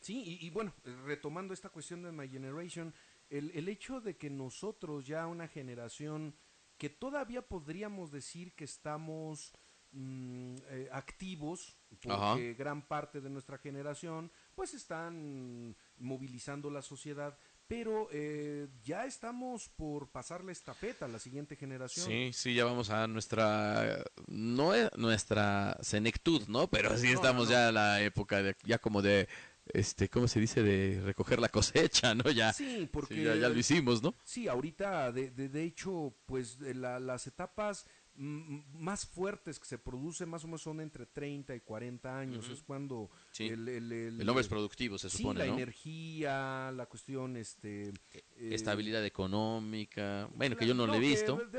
Sí, 0.00 0.22
y, 0.40 0.46
y 0.46 0.50
bueno, 0.50 0.72
eh, 0.84 0.94
retomando 1.04 1.52
esta 1.52 1.68
cuestión 1.68 2.02
de 2.02 2.12
My 2.12 2.28
Generation, 2.28 2.94
el, 3.28 3.50
el 3.52 3.68
hecho 3.68 4.00
de 4.00 4.16
que 4.16 4.30
nosotros 4.30 5.06
ya 5.06 5.26
una 5.26 5.48
generación 5.48 6.34
que 6.78 6.90
todavía 6.90 7.42
podríamos 7.42 8.10
decir 8.10 8.54
que 8.54 8.64
estamos 8.64 9.52
mm, 9.92 10.54
eh, 10.68 10.88
activos, 10.92 11.76
porque 12.02 12.12
Ajá. 12.14 12.36
gran 12.56 12.86
parte 12.86 13.20
de 13.20 13.30
nuestra 13.30 13.58
generación 13.58 14.30
pues 14.54 14.74
están 14.74 15.74
movilizando 15.98 16.70
la 16.70 16.82
sociedad, 16.82 17.36
pero 17.68 18.08
eh, 18.12 18.68
ya 18.84 19.06
estamos 19.06 19.68
por 19.70 20.08
pasar 20.08 20.44
la 20.44 20.52
estafeta 20.52 21.06
a 21.06 21.08
la 21.08 21.18
siguiente 21.18 21.56
generación. 21.56 22.06
Sí, 22.06 22.30
sí, 22.32 22.54
ya 22.54 22.64
vamos 22.64 22.90
a 22.90 23.06
nuestra, 23.08 24.04
no 24.28 24.72
es 24.74 24.88
nuestra 24.96 25.76
senectud, 25.80 26.42
¿no? 26.48 26.68
Pero 26.68 26.96
sí 26.96 27.08
No, 27.08 27.14
estamos 27.14 27.46
no. 27.46 27.50
ya 27.52 27.68
en 27.68 27.74
la 27.74 28.00
época 28.02 28.40
de, 28.42 28.54
ya 28.64 28.78
como 28.78 29.02
de, 29.02 29.28
este, 29.72 30.08
¿cómo 30.08 30.28
se 30.28 30.38
dice? 30.38 30.62
De 30.62 31.00
recoger 31.04 31.40
la 31.40 31.48
cosecha, 31.48 32.14
¿no? 32.14 32.30
Ya, 32.30 32.52
Sí, 32.52 32.88
porque 32.92 33.16
sí, 33.16 33.24
ya, 33.24 33.34
ya 33.34 33.48
lo 33.48 33.58
hicimos, 33.58 34.00
¿no? 34.00 34.14
Sí, 34.24 34.46
ahorita, 34.46 35.10
de, 35.10 35.30
de, 35.30 35.48
de 35.48 35.64
hecho, 35.64 36.14
pues 36.26 36.58
de 36.60 36.72
la- 36.74 37.00
las 37.00 37.26
etapas 37.26 37.84
más 38.18 39.06
fuertes 39.06 39.58
que 39.58 39.66
se 39.66 39.78
producen 39.78 40.28
más 40.28 40.42
o 40.44 40.46
menos 40.46 40.62
son 40.62 40.80
entre 40.80 41.06
30 41.06 41.54
y 41.54 41.60
40 41.60 42.18
años. 42.18 42.48
Es 42.48 42.62
cuando 42.62 43.10
Sí. 43.32 43.48
el, 43.48 43.68
el, 43.68 43.92
el- 43.92 44.20
El 44.20 44.28
hombre 44.28 44.42
es 44.42 44.48
productivo, 44.48 44.96
se 44.98 45.10
sí, 45.10 45.18
supone, 45.18 45.40
la 45.40 45.46
¿no? 45.46 45.54
energía, 45.54 46.72
la 46.74 46.86
cuestión, 46.86 47.36
este... 47.36 47.88
eh, 48.12 48.24
Estabilidad 48.52 49.04
económica. 49.04 50.28
Bueno, 50.34 50.56
que 50.56 50.66
yo 50.66 50.74
no, 50.74 50.86
no, 50.86 50.92
lo 50.92 50.98
he 50.98 51.00
que 51.02 51.06
visto. 51.08 51.38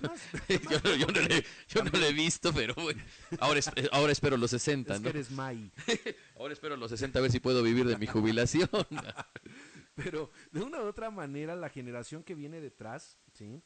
yo, 0.50 0.80
no- 0.84 0.96
yo 0.96 1.08
no 1.08 1.22
le- 1.22 1.46
yo 1.68 1.84
no 1.84 1.92
lo 1.92 2.06
he 2.06 2.14
visto, 2.14 2.54
pero 2.54 2.74
bueno, 2.76 3.04
ahora, 3.40 3.60
es- 3.60 3.72
ahora 3.92 4.12
espero 4.12 4.38
los 4.38 4.52
60, 4.52 4.94
es 4.96 5.00
que 5.00 5.04
¿no? 5.04 5.10
eres 5.10 5.32
Mai. 5.32 5.72
Ahora 6.40 6.54
espero 6.54 6.78
los 6.78 6.92
60 6.92 7.18
a 7.18 7.22
ver 7.24 7.32
si 7.32 7.40
puedo 7.40 7.64
vivir 7.64 7.86
de 7.88 7.98
mi 7.98 8.06
jubilación. 8.08 8.70
Pero 9.96 10.30
de 10.52 10.62
una 10.62 10.80
u 10.80 10.86
otra 10.86 11.10
manera, 11.10 11.56
la 11.56 11.70
generación 11.70 12.24
que 12.24 12.36
viene 12.36 12.62
detrás, 12.62 13.18
¿sí? 13.34 13.62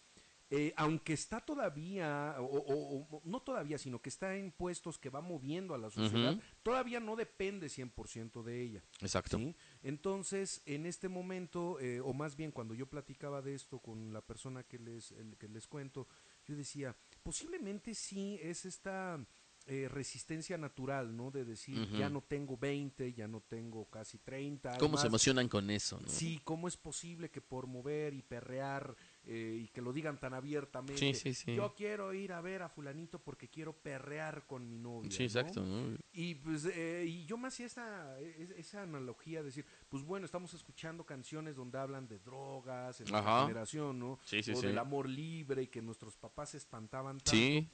Eh, 0.53 0.73
aunque 0.75 1.13
está 1.13 1.39
todavía, 1.39 2.35
o, 2.39 2.43
o- 2.43 3.07
o- 3.09 3.21
no 3.23 3.41
todavía, 3.41 3.77
sino 3.77 4.01
que 4.01 4.09
está 4.09 4.35
en 4.35 4.51
puestos 4.51 4.99
que 4.99 5.09
va 5.09 5.21
moviendo 5.21 5.73
a 5.73 5.77
la 5.77 5.89
sociedad, 5.89 6.37
todavía 6.61 6.99
no 6.99 7.15
depende 7.15 7.67
100% 7.69 8.43
de 8.43 8.61
ella. 8.61 8.83
Exacto. 8.99 9.37
¿sí? 9.37 9.55
Entonces, 9.81 10.61
en 10.65 10.85
este 10.85 11.07
momento, 11.07 11.79
eh, 11.79 12.01
o 12.01 12.13
más 12.13 12.35
bien 12.35 12.51
cuando 12.51 12.73
yo 12.73 12.85
platicaba 12.87 13.41
de 13.41 13.53
esto 13.55 13.79
con 13.79 14.11
la 14.13 14.21
persona 14.21 14.63
que 14.63 14.77
les, 14.79 15.11
el- 15.13 15.37
que 15.37 15.47
les 15.47 15.67
cuento, 15.67 16.07
yo 16.45 16.55
decía, 16.55 16.95
posiblemente 17.23 17.93
sí 17.95 18.37
es 18.41 18.65
esta 18.65 19.25
eh, 19.67 19.87
resistencia 19.87 20.57
natural, 20.57 21.15
¿no? 21.15 21.29
De 21.29 21.45
decir, 21.45 21.87
ya 21.91 22.09
no 22.09 22.21
tengo 22.21 22.57
20, 22.57 23.13
ya 23.13 23.27
no 23.27 23.41
tengo 23.41 23.85
casi 23.91 24.17
30. 24.17 24.75
¿Cómo 24.79 24.97
se 24.97 25.05
emocionan 25.05 25.47
con 25.47 25.69
eso? 25.69 25.99
¿no? 26.01 26.09
Sí, 26.09 26.41
¿cómo 26.43 26.67
es 26.67 26.77
posible 26.77 27.29
que 27.29 27.41
por 27.41 27.67
mover 27.67 28.15
y 28.15 28.23
perrear 28.23 28.95
eh, 29.23 29.59
y 29.63 29.67
que 29.67 29.81
lo 29.81 29.93
digan 29.93 30.19
tan 30.19 30.33
abiertamente? 30.33 30.97
Sí, 30.97 31.13
sí, 31.13 31.33
sí. 31.33 31.55
Yo 31.55 31.73
quiero 31.75 32.13
ir 32.13 32.33
a 32.33 32.41
ver 32.41 32.61
a 32.63 32.69
fulanito 32.69 33.19
porque 33.19 33.49
quiero 33.49 33.73
perrear 33.73 34.45
con 34.47 34.67
mi 34.67 34.77
novia. 34.79 35.11
Sí, 35.11 35.23
exacto. 35.23 35.63
¿no? 35.63 35.95
Y 36.11 36.35
pues 36.35 36.65
eh, 36.65 37.05
y 37.07 37.25
yo 37.25 37.37
me 37.37 37.47
hacía 37.49 37.67
esa, 37.67 38.19
es- 38.19 38.49
esa 38.51 38.81
analogía, 38.83 39.43
decir, 39.43 39.65
pues 39.89 40.03
bueno, 40.03 40.25
estamos 40.25 40.53
escuchando 40.53 41.05
canciones 41.05 41.55
donde 41.55 41.77
hablan 41.77 42.07
de 42.07 42.19
drogas 42.19 42.99
en 43.01 43.13
Ajá. 43.13 43.41
generación, 43.43 43.99
¿no? 43.99 44.19
Sí, 44.25 44.41
sí, 44.41 44.51
o 44.53 44.61
del 44.61 44.77
amor 44.79 45.07
libre 45.07 45.63
y 45.63 45.67
que 45.67 45.81
nuestros 45.81 46.17
papás 46.17 46.49
se 46.49 46.57
espantaban 46.57 47.17
tanto. 47.19 47.31
Sí, 47.31 47.69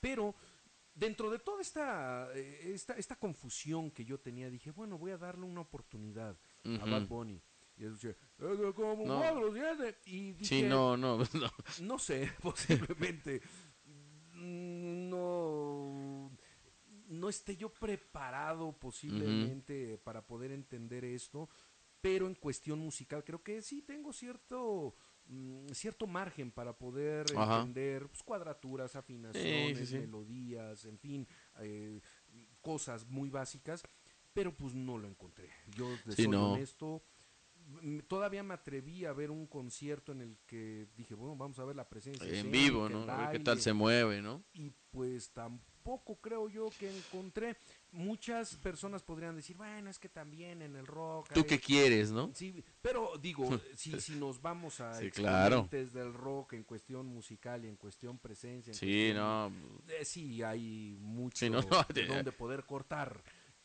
Pero 0.00 0.34
dentro 0.94 1.30
de 1.30 1.38
toda 1.38 1.60
esta, 1.62 2.30
eh, 2.34 2.72
esta, 2.74 2.94
esta 2.94 3.16
confusión 3.16 3.90
que 3.90 4.04
yo 4.04 4.18
tenía, 4.20 4.48
dije, 4.50 4.70
bueno, 4.70 4.98
voy 4.98 5.10
a 5.10 5.18
darle 5.18 5.44
una 5.44 5.60
oportunidad 5.62 6.38
a. 6.80 6.84
Bad 6.86 7.06
Bunny. 7.08 7.42
Y 7.80 7.86
escuché, 7.86 8.10
"Eh, 8.38 8.72
como 8.74 9.06
No. 9.06 9.52
siete", 9.54 9.98
Y 10.04 10.32
dije, 10.32 10.44
sí, 10.46 10.62
no, 10.64 10.98
no, 10.98 11.18
no. 11.34 11.50
no 11.80 11.98
sé, 11.98 12.30
posiblemente 12.42 13.40
mm, 13.84 15.08
no 15.08 16.30
no 17.08 17.28
esté 17.28 17.56
yo 17.56 17.72
preparado 17.72 18.78
posiblemente 18.78 19.98
para 19.98 20.24
poder 20.24 20.52
entender 20.52 21.04
esto, 21.04 21.48
pero 22.00 22.26
en 22.26 22.34
cuestión 22.34 22.78
musical 22.78 23.24
creo 23.24 23.42
que 23.42 23.62
sí 23.62 23.82
tengo 23.82 24.12
cierto 24.12 24.94
mm, 25.24 25.68
cierto 25.72 26.06
margen 26.06 26.52
para 26.52 26.76
poder 26.76 27.26
Ajá. 27.36 27.56
entender 27.62 28.06
pues, 28.08 28.22
cuadraturas, 28.22 28.94
afinaciones, 28.94 29.78
sí, 29.78 29.86
sí. 29.86 29.98
melodías, 29.98 30.84
en 30.84 30.98
fin, 30.98 31.26
eh, 31.60 32.00
cosas 32.60 33.06
muy 33.06 33.30
básicas, 33.30 33.82
pero 34.32 34.54
pues 34.56 34.74
no 34.74 34.96
lo 34.98 35.08
encontré. 35.08 35.50
Yo 35.74 35.96
de 36.04 36.14
Sí, 36.14 36.22
soy 36.24 36.32
no. 36.32 36.54
honesto, 36.54 37.02
todavía 38.08 38.42
me 38.42 38.54
atreví 38.54 39.04
a 39.04 39.12
ver 39.12 39.30
un 39.30 39.46
concierto 39.46 40.12
en 40.12 40.20
el 40.22 40.36
que 40.46 40.86
dije, 40.96 41.14
bueno, 41.14 41.36
vamos 41.36 41.58
a 41.58 41.64
ver 41.64 41.76
la 41.76 41.88
presencia 41.88 42.26
En 42.26 42.50
vivo, 42.50 42.88
¿no? 42.88 43.02
A 43.10 43.28
ver 43.28 43.38
qué 43.38 43.44
tal 43.44 43.60
se 43.60 43.72
mueve, 43.72 44.20
¿no? 44.22 44.42
y 44.52 44.72
pues 44.90 45.30
tampoco 45.30 46.16
creo 46.20 46.48
yo 46.48 46.68
que 46.76 46.90
encontré. 46.90 47.56
Muchas 47.92 48.56
personas 48.56 49.02
podrían 49.04 49.36
decir, 49.36 49.56
bueno, 49.56 49.88
es 49.88 49.98
que 50.00 50.08
también 50.08 50.62
en 50.62 50.74
el 50.74 50.84
rock. 50.86 51.32
¿Tú 51.32 51.40
hay- 51.40 51.46
qué 51.46 51.60
quieres, 51.60 52.10
no? 52.10 52.30
Sí, 52.34 52.64
pero 52.82 53.12
digo, 53.18 53.48
si, 53.76 54.00
si 54.00 54.16
nos 54.16 54.42
vamos 54.42 54.80
a 54.80 54.94
Sí, 54.94 55.10
claro. 55.12 55.68
del 55.70 56.12
rock 56.12 56.54
en 56.54 56.64
cuestión 56.64 57.06
musical 57.06 57.64
y 57.64 57.68
en 57.68 57.76
cuestión 57.76 58.18
presencia, 58.18 58.72
en 58.72 58.74
Sí, 58.76 59.12
cuestión- 59.12 59.16
no. 59.16 59.52
eh, 59.88 60.04
sí, 60.04 60.42
hay 60.42 60.96
mucho 61.00 61.38
Sí, 61.46 61.50
no, 61.50 61.60
no, 61.62 61.68
de 61.94 62.02
de- 62.02 62.06
donde 62.06 62.32
poder 62.32 62.64
cortar. 62.64 63.22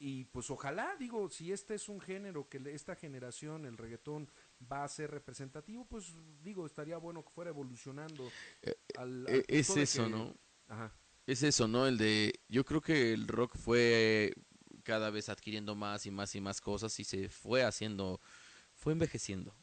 Y 0.07 0.25
pues 0.25 0.51
ojalá, 0.51 0.95
digo, 0.99 1.27
si 1.31 1.51
este 1.51 1.73
es 1.73 1.89
un 1.89 1.99
género 1.99 2.47
que 2.47 2.61
esta 2.71 2.95
generación, 2.95 3.65
el 3.65 3.75
reggaetón, 3.75 4.29
va 4.71 4.83
a 4.83 4.87
ser 4.87 5.09
representativo, 5.09 5.83
pues 5.85 6.13
digo, 6.43 6.67
estaría 6.67 6.97
bueno 6.97 7.23
que 7.25 7.31
fuera 7.31 7.49
evolucionando. 7.49 8.29
al- 8.97 9.25
al 9.25 9.27
Eh, 9.27 9.45
es 9.47 9.75
eso, 9.75 10.03
que- 10.03 10.09
¿no? 10.11 10.35
Ajá. 10.67 10.93
Es 11.25 11.41
eso, 11.41 11.67
¿no? 11.67 11.87
El 11.87 11.97
de. 11.97 12.39
Yo 12.47 12.63
creo 12.65 12.81
que 12.81 13.13
el 13.13 13.27
rock 13.27 13.57
fue 13.57 14.31
cada 14.83 15.09
vez 15.09 15.27
adquiriendo 15.29 15.73
más 15.75 16.05
y 16.05 16.11
más 16.11 16.35
y 16.35 16.39
más 16.39 16.61
cosas 16.61 16.99
y 16.99 17.03
se 17.03 17.27
fue 17.27 17.63
haciendo. 17.63 18.21
Fue 18.75 18.93
envejeciendo. 18.93 19.55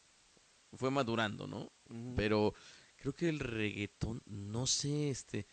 Fue 0.73 0.91
madurando, 0.91 1.47
¿no? 1.47 1.71
Pero 2.17 2.53
creo 2.97 3.15
que 3.15 3.29
el 3.29 3.39
reggaetón, 3.39 4.21
no 4.27 4.67
sé, 4.67 5.11
este. 5.11 5.47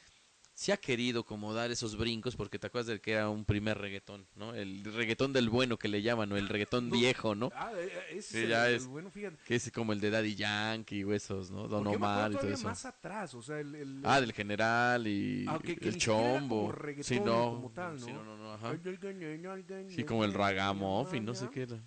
Se 0.60 0.74
ha 0.74 0.78
querido 0.78 1.24
como 1.24 1.54
dar 1.54 1.72
esos 1.72 1.96
brincos 1.96 2.36
porque 2.36 2.60
te 2.60 2.68
acuerdas 2.68 2.88
del 2.88 3.00
que 3.00 3.14
era 3.14 3.30
un 3.30 3.46
primer 3.46 3.78
reggaetón, 3.78 4.28
¿no? 4.36 4.54
El 4.54 4.84
reggaetón 4.84 5.32
del 5.32 5.50
bueno 5.50 5.78
que 5.78 5.88
le 5.88 6.02
llaman, 6.02 6.30
o 6.34 6.36
el 6.36 6.50
reggaetón 6.50 6.90
No. 6.90 6.98
viejo, 6.98 7.34
¿no? 7.34 7.50
Ah, 7.56 7.72
eh, 7.78 7.86
eh, 7.90 8.18
ese 8.18 8.22
Sí, 8.32 8.38
es 8.40 8.44
el- 8.44 8.50
ya 8.50 8.68
el 8.68 8.76
es- 8.76 8.86
bueno, 8.86 9.10
fíjate. 9.10 9.38
Que 9.46 9.56
es 9.56 9.72
como 9.72 9.94
el 9.94 10.02
de 10.02 10.10
Daddy 10.10 10.36
Yankee 10.36 11.06
o 11.06 11.14
esos, 11.14 11.50
¿no? 11.50 11.70
Don 11.70 11.88
Omar 11.88 12.34
y 12.34 12.36
todo 12.36 12.50
eso. 12.50 12.68
más 12.68 12.84
atrás, 12.84 13.34
o 13.36 13.42
sea, 13.42 13.58
el, 13.62 13.74
el- 13.74 14.02
Ah, 14.04 14.20
del 14.20 14.34
general 14.34 15.08
y 15.08 15.46
Ah, 15.48 15.58
el 15.64 15.98
chombo. 15.98 16.74
como 16.74 17.04
sí, 17.04 17.22
no. 17.22 17.52
como 17.52 17.72
tal, 17.72 17.98
Sí, 17.98 18.12
¿no? 18.12 18.22
no, 18.26 18.36
no, 18.38 18.54
ajá. 18.56 18.74
Sí, 18.74 19.96
Sí, 19.96 20.04
como 20.04 20.26
el 20.26 20.34
ragamuffin, 20.34 21.24
no 21.24 21.36
sé 21.36 21.48
qué 21.54 21.62
era. 21.62 21.82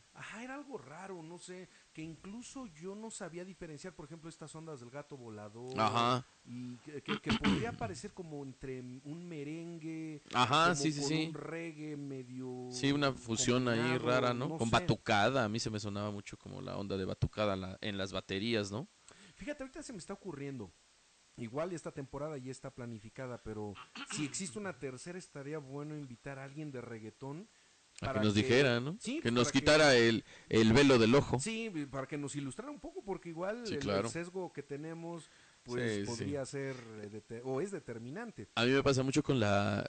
Raro, 0.85 1.23
no 1.23 1.39
sé, 1.39 1.69
que 1.93 2.03
incluso 2.03 2.67
yo 2.67 2.95
no 2.95 3.11
sabía 3.11 3.45
diferenciar, 3.45 3.95
por 3.95 4.05
ejemplo, 4.07 4.29
estas 4.29 4.55
ondas 4.55 4.81
del 4.81 4.91
gato 4.91 5.17
volador. 5.17 5.79
Ajá. 5.79 6.27
Y 6.45 6.77
que, 6.79 7.03
que- 7.03 7.21
que 7.21 7.33
podría 7.39 7.73
parecer 7.73 8.13
como 8.13 8.43
entre 8.45 8.81
un 8.81 9.27
merengue. 9.29 10.23
Ajá, 10.35 10.71
como 10.71 10.75
sí, 10.83 10.93
sí, 10.93 11.01
con 11.01 11.09
sí. 11.09 11.27
Un 11.29 11.35
reggae 11.35 11.97
medio. 11.97 12.69
Sí, 12.71 12.93
una 12.93 13.13
fusión 13.13 13.69
ahí 13.69 13.99
rara, 13.99 14.35
¿no? 14.35 14.57
Con 14.59 14.69
sé. 14.69 14.73
batucada, 14.73 15.45
a 15.45 15.49
mí 15.49 15.59
se 15.61 15.71
me 15.71 15.81
sonaba 15.81 16.11
mucho 16.11 16.37
como 16.37 16.61
la 16.61 16.77
onda 16.77 16.97
de 16.97 17.05
batucada 17.05 17.57
la- 17.57 17.79
en 17.81 17.97
las 17.97 18.13
baterías, 18.13 18.71
¿no? 18.73 18.89
Fíjate, 19.37 19.63
ahorita 19.63 19.83
se 19.83 19.93
me 19.93 19.99
está 19.99 20.13
ocurriendo. 20.15 20.73
Igual 21.39 21.73
esta 21.73 21.91
temporada 21.93 22.37
ya 22.37 22.51
está 22.51 22.71
planificada, 22.71 23.43
pero 23.43 23.73
si 24.11 24.25
existe 24.25 24.59
una 24.59 24.79
tercera 24.79 25.19
estaría 25.19 25.57
bueno 25.59 25.97
invitar 25.97 26.39
a 26.39 26.45
alguien 26.45 26.71
de 26.71 26.83
reggaetón. 26.83 27.49
A 28.09 28.13
que 28.15 28.21
nos 28.21 28.35
dijera, 28.35 28.81
¿no? 28.81 28.97
Sí, 29.01 29.21
que 29.21 29.31
nos 29.31 29.45
para 29.49 29.53
que- 29.53 29.59
quitara 29.61 29.97
el, 29.97 30.25
el 30.49 30.73
velo 30.73 30.99
del 30.99 31.15
ojo. 31.15 31.39
Sí, 31.41 31.71
para 31.91 32.07
que 32.07 32.19
nos 32.19 32.35
ilustrara 32.37 32.71
un 32.71 32.81
poco, 32.81 33.03
porque 33.05 33.29
igual 33.31 33.67
Sí, 33.67 33.75
el, 33.75 33.89
el 33.89 34.09
sesgo 34.09 34.53
que 34.53 34.63
tenemos, 34.63 35.31
pues 35.63 36.01
Sí, 36.01 36.05
podría 36.07 36.45
ser, 36.47 36.77
eh, 37.03 37.41
o 37.45 37.61
es 37.61 37.71
determinante. 37.71 38.49
A 38.57 38.65
mí 38.65 38.71
me 38.73 38.83
pasa 38.83 39.03
mucho 39.03 39.23
con 39.23 39.39
la 39.41 39.89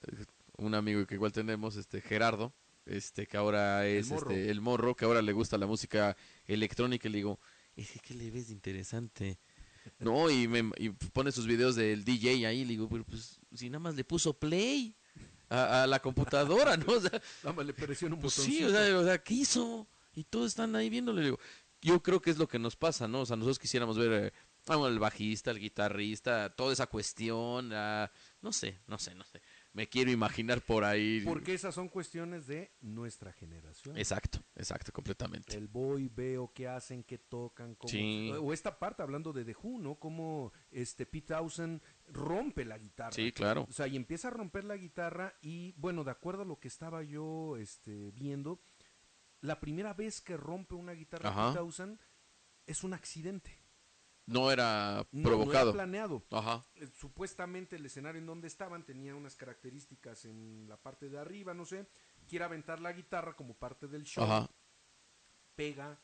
un 0.58 0.76
amigo 0.76 1.06
que 1.08 1.16
igual 1.16 1.32
tenemos, 1.32 1.76
este 1.76 2.00
Gerardo, 2.02 2.54
este 2.86 3.26
que 3.26 3.38
ahora 3.38 3.88
es 3.88 4.10
morro. 4.10 4.32
este 4.32 4.52
el 4.52 4.62
morro, 4.62 4.96
que 4.96 5.06
ahora 5.06 5.22
le 5.22 5.32
gusta 5.34 5.58
la 5.58 5.66
música 5.66 6.16
electrónica 6.46 7.08
y 7.08 7.12
le 7.12 7.18
digo, 7.18 7.40
"Es 7.76 7.90
que, 7.92 8.00
¿qué 8.00 8.14
le 8.14 8.30
ves 8.30 8.48
de 8.48 8.54
interesante?" 8.54 9.40
No, 10.00 10.30
y, 10.30 10.48
me, 10.48 10.72
y 10.78 10.90
pone 10.90 11.32
sus 11.32 11.46
videos 11.48 11.76
del 11.76 12.06
DJ 12.06 12.46
ahí, 12.48 12.64
le 12.64 12.70
digo, 12.72 12.88
pero 12.88 13.04
pues 13.04 13.40
si 13.54 13.70
nada 13.70 13.80
más 13.80 13.96
le 13.96 14.04
puso 14.06 14.38
play 14.38 14.96
a, 15.54 15.84
a 15.84 15.88
la 15.88 16.02
computadora, 16.02 16.78
¿no? 16.78 16.94
O 16.94 17.02
sea, 17.02 17.12
Nada 17.44 17.56
más 17.56 17.66
le 17.66 17.74
presiona 17.74 18.16
un 18.16 18.22
pues 18.22 18.38
botoncito. 18.38 18.68
sí, 18.68 18.74
o 18.74 18.76
sea, 18.76 19.00
o 19.00 19.04
sea, 19.04 19.18
¿qué 19.24 19.34
hizo? 19.34 19.88
Y 20.14 20.24
todos 20.26 20.48
están 20.48 20.76
ahí 20.76 20.90
viéndole, 20.90 21.22
le 21.22 21.26
digo, 21.28 21.40
yo 21.82 22.02
creo 22.02 22.22
que 22.22 22.32
es 22.32 22.38
lo 22.38 22.48
que 22.48 22.60
nos 22.60 22.76
pasa, 22.76 23.08
¿no? 23.08 23.22
O 23.22 23.26
sea, 23.26 23.36
nosotros 23.36 23.60
quisiéramos 23.60 23.98
ver 23.98 24.12
eh, 24.12 24.34
bueno, 24.68 24.88
el 24.88 25.00
bajista, 25.00 25.52
el 25.52 25.60
guitarrista, 25.60 26.56
toda 26.56 26.72
esa 26.72 26.88
cuestión, 26.88 27.72
ah, 27.74 28.10
no 28.42 28.54
sé, 28.54 28.80
no 28.88 28.98
sé, 28.98 29.14
no 29.16 29.24
sé. 29.26 29.42
Me 29.74 29.90
quiero 29.90 30.12
imaginar 30.12 30.62
por 30.62 30.84
ahí. 30.84 31.22
Porque 31.26 31.54
esas 31.54 31.76
son 31.76 31.90
cuestiones 31.90 32.48
de 32.48 32.72
nuestra 32.80 33.34
generación. 33.34 33.98
Exacto, 33.98 34.40
exacto, 34.56 34.92
completamente. 34.94 35.58
El 35.58 35.68
voy, 35.68 36.08
veo 36.08 36.52
qué 36.54 36.68
hacen, 36.68 37.04
qué 37.04 37.18
tocan, 37.18 37.76
cómo... 37.76 37.90
Sí. 37.90 38.32
O 38.40 38.54
esta 38.54 38.78
parte, 38.78 39.02
hablando 39.02 39.34
de 39.34 39.44
The 39.44 39.56
Who, 39.62 39.80
¿no? 39.80 39.96
Cómo 39.96 40.54
este, 40.72 41.06
Pete 41.06 41.34
Townsend 41.34 41.82
rompe 42.08 42.66
la 42.66 42.78
guitarra. 42.78 43.12
Sí, 43.12 43.32
claro. 43.32 43.66
O 43.70 43.74
sea, 43.74 43.88
y 43.88 43.96
empieza 43.96 44.28
a 44.28 44.32
romper 44.32 44.64
la 44.64 44.78
guitarra 44.78 45.34
y, 45.42 45.74
bueno, 45.74 46.04
de 46.04 46.12
acuerdo 46.12 46.44
a 46.44 46.46
lo 46.46 46.60
que 46.60 46.68
estaba 46.68 47.04
yo 47.04 47.58
este, 47.58 48.12
viendo, 48.12 48.62
la 49.42 49.60
primera 49.60 49.94
vez 49.94 50.22
que 50.22 50.38
rompe 50.38 50.76
una 50.76 50.94
guitarra 50.94 51.30
Ajá. 51.30 51.48
Pete 51.48 51.60
Townsend 51.60 52.00
es 52.66 52.84
un 52.84 52.94
accidente. 52.94 53.60
No 54.26 54.52
era 54.52 55.06
provocado. 55.22 55.66
No 55.66 55.72
era 55.72 55.84
planeado. 55.84 56.24
Ajá. 56.32 56.64
Eh, 56.76 56.88
Supuestamente 56.88 57.76
el 57.76 57.86
escenario 57.86 58.20
en 58.20 58.26
donde 58.26 58.48
estaban 58.48 58.86
tenía 58.86 59.16
unas 59.16 59.36
características 59.36 60.26
en 60.26 60.66
la 60.70 60.78
parte 60.78 61.10
de 61.10 61.18
arriba, 61.18 61.54
no 61.54 61.66
sé. 61.66 61.88
Quiere 62.28 62.46
aventar 62.46 62.80
la 62.80 62.94
guitarra 62.94 63.36
como 63.36 63.54
parte 63.54 63.88
del 63.88 64.04
show. 64.04 64.24
Ajá. 64.24 64.50
Pega, 65.56 66.00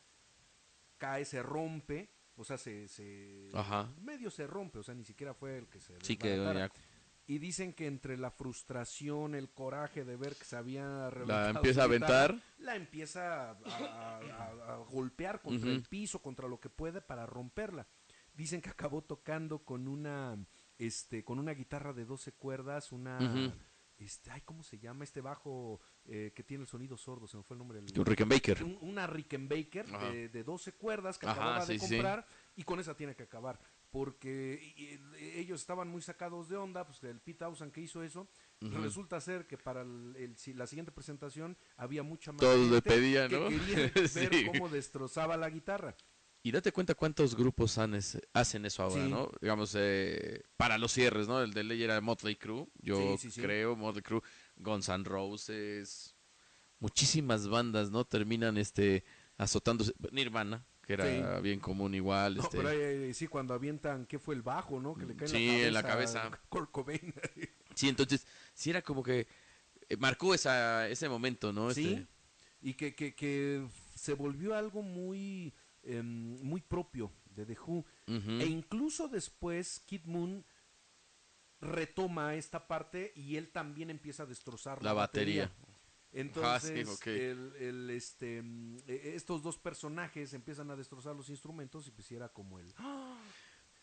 cae, 0.98 1.24
se 1.24 1.42
rompe. 1.42 2.12
O 2.36 2.44
sea, 2.44 2.56
se, 2.58 2.88
se 2.88 3.50
Ajá. 3.54 3.92
medio 4.00 4.30
se 4.30 4.46
rompe, 4.46 4.78
o 4.78 4.82
sea, 4.82 4.94
ni 4.94 5.04
siquiera 5.04 5.34
fue 5.34 5.58
el 5.58 5.68
que 5.68 5.80
se 5.80 5.94
Sí 6.02 6.16
que 6.16 6.30
desbaratara. 6.30 6.72
ya 6.74 6.82
Y 7.26 7.38
dicen 7.38 7.74
que 7.74 7.86
entre 7.86 8.16
la 8.16 8.30
frustración, 8.30 9.34
el 9.34 9.50
coraje 9.50 10.04
de 10.04 10.16
ver 10.16 10.34
que 10.36 10.44
se 10.44 10.56
había 10.56 11.10
la 11.26 11.50
empieza 11.50 11.84
a 11.84 11.86
guitarra, 11.86 12.24
aventar. 12.24 12.42
la 12.58 12.76
empieza 12.76 13.50
a, 13.50 13.58
a- 13.66 14.18
a- 14.18 14.74
a 14.74 14.76
golpear 14.78 15.40
contra 15.42 15.70
el 15.70 15.82
piso, 15.82 16.20
contra 16.22 16.48
lo 16.48 16.58
que 16.58 16.70
puede 16.70 17.00
para 17.02 17.26
romperla. 17.26 17.86
Dicen 18.34 18.60
que 18.62 18.70
acabó 18.70 19.02
tocando 19.02 19.58
con 19.64 19.86
una 19.86 20.38
este 20.78 21.22
con 21.24 21.38
una 21.38 21.52
guitarra 21.52 21.92
de 21.92 22.04
12 22.06 22.32
cuerdas, 22.32 22.90
una. 22.90 23.18
Este, 24.04 24.30
ay, 24.30 24.40
¿cómo 24.42 24.62
se 24.62 24.78
llama? 24.78 25.04
Este 25.04 25.20
bajo 25.20 25.80
eh, 26.06 26.32
que 26.34 26.42
tiene 26.42 26.62
el 26.62 26.68
sonido 26.68 26.96
sordo, 26.96 27.26
se 27.26 27.36
me 27.36 27.42
fue 27.42 27.54
el 27.54 27.58
nombre 27.58 27.80
del 27.80 27.98
Un 27.98 28.04
Rickenbacker. 28.06 28.64
un- 28.64 28.78
una 28.80 29.06
Rickenbacker 29.06 29.86
de, 29.86 30.28
de 30.28 30.44
12 30.44 30.72
cuerdas 30.72 31.18
que 31.18 31.26
Ajá, 31.26 31.34
acababa 31.34 31.66
de 31.66 31.78
sí. 31.78 31.88
comprar 31.88 32.26
y 32.56 32.62
con 32.64 32.80
esa 32.80 32.96
tiene 32.96 33.14
que 33.14 33.24
acabar. 33.24 33.60
Porque 33.90 35.00
ellos 35.18 35.60
estaban 35.60 35.88
muy 35.88 36.00
sacados 36.00 36.48
de 36.48 36.56
onda, 36.56 36.86
pues 36.86 37.02
el 37.02 37.20
Pete 37.20 37.40
Townsend 37.40 37.72
que 37.72 37.80
hizo 37.80 38.02
eso, 38.04 38.28
Ujú. 38.62 38.78
resulta 38.78 39.20
ser 39.20 39.46
que 39.48 39.58
para 39.58 39.82
el- 39.82 40.14
el- 40.16 40.56
la 40.58 40.66
siguiente 40.68 40.92
presentación 40.92 41.56
había 41.76 42.02
mucha 42.04 42.30
más 42.32 42.40
Todos 42.40 42.58
le 42.70 42.76
gente 42.76 42.82
pedían, 42.90 43.28
que 43.28 43.38
¿no? 43.40 43.48
querían 43.48 43.92
ver 43.94 44.34
Sí. 44.34 44.46
cómo 44.46 44.68
destrozaba 44.68 45.36
la 45.36 45.50
guitarra. 45.50 45.96
Y 46.42 46.52
date 46.52 46.72
cuenta 46.72 46.94
cuántos 46.94 47.36
grupos 47.36 47.76
han 47.76 47.94
es- 47.94 48.18
hacen 48.32 48.64
eso 48.64 48.82
ahora, 48.82 49.04
Sí. 49.04 49.10
¿no? 49.10 49.30
Digamos, 49.42 49.74
eh, 49.78 50.42
para 50.56 50.78
los 50.78 50.92
cierres, 50.92 51.28
¿no? 51.28 51.42
El 51.42 51.52
de 51.52 51.64
ley 51.64 51.82
era 51.82 52.00
Motley 52.00 52.36
Crue, 52.36 52.66
yo 52.80 52.96
Sí, 53.18 53.28
sí, 53.28 53.30
sí. 53.30 53.40
creo, 53.42 53.76
Motley 53.76 54.02
Crue, 54.02 54.22
Guns 54.56 54.88
N' 54.88 55.04
Roses, 55.04 56.14
muchísimas 56.78 57.46
bandas, 57.48 57.90
¿no? 57.90 58.04
Terminan 58.06 58.56
este 58.56 59.04
azotándose. 59.36 59.92
Nirvana, 60.12 60.64
que 60.86 60.94
era 60.94 61.40
bien 61.40 61.60
común 61.60 61.94
igual. 61.94 62.36
No, 62.36 62.42
este, 62.42 62.56
pero 62.56 62.68
ahí, 62.70 63.12
sí, 63.12 63.26
cuando 63.28 63.52
avientan, 63.52 64.06
¿qué 64.06 64.18
fue 64.18 64.34
el 64.34 64.40
bajo, 64.42 64.80
no? 64.80 64.94
Que 64.94 65.04
le 65.06 65.16
cae 65.16 65.28
Sí, 65.28 65.46
en 65.48 65.66
en 65.66 65.74
la 65.74 65.82
la 65.82 65.88
cabeza. 65.88 66.20
cabeza. 66.22 66.36
a 66.36 66.40
Kurt 66.48 66.70
Cobain. 66.70 67.14
Sí, 67.74 67.88
entonces, 67.88 68.26
sí 68.54 68.70
era 68.70 68.80
como 68.82 69.02
que 69.02 69.26
eh, 69.90 69.96
marcó 69.98 70.34
esa, 70.34 70.88
ese 70.88 71.06
momento, 71.08 71.52
¿no? 71.52 71.72
Sí, 71.74 71.86
Este, 71.92 72.06
y 72.62 72.74
que, 72.74 72.94
que, 72.94 73.14
que 73.14 73.66
se 73.94 74.14
volvió 74.14 74.54
algo 74.54 74.82
muy, 74.82 75.52
em, 75.82 76.36
muy 76.42 76.60
propio 76.60 77.12
de 77.26 77.46
The 77.46 77.56
Who. 77.60 77.84
E 78.06 78.46
incluso 78.46 79.08
después 79.08 79.80
Kid 79.86 80.04
Moon 80.06 80.44
retoma 81.60 82.34
esta 82.34 82.66
parte 82.66 83.12
y 83.14 83.36
él 83.36 83.50
también 83.50 83.90
empieza 83.90 84.22
a 84.22 84.26
destrozar 84.26 84.82
la, 84.82 84.90
La 84.90 84.92
batería. 84.94 85.52
Entonces, 86.12 86.88
Ah, 86.88 86.96
sí, 87.04 87.10
el, 87.10 87.54
el, 87.56 87.90
este, 87.90 88.38
e- 88.38 89.12
estos 89.14 89.42
dos 89.42 89.58
personajes 89.58 90.32
empiezan 90.34 90.70
a 90.70 90.76
destrozar 90.76 91.14
los 91.14 91.28
instrumentos 91.28 91.86
y 91.86 91.90
pues 91.92 92.10
era 92.10 92.28
como 92.30 92.58
el... 92.58 92.74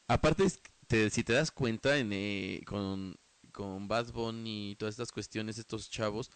Aparte, 0.08 0.44
es 0.44 0.58
que 0.58 0.72
te- 0.88 1.10
si 1.10 1.24
te 1.24 1.34
das 1.34 1.52
cuenta, 1.52 1.98
en, 1.98 2.12
eh, 2.12 2.62
con, 2.66 3.16
con 3.54 3.88
Bad 3.88 4.12
Bunny 4.12 4.72
y 4.72 4.76
todas 4.76 4.94
estas 4.94 5.12
cuestiones, 5.12 5.58
estos 5.58 5.90
chavos, 5.90 6.32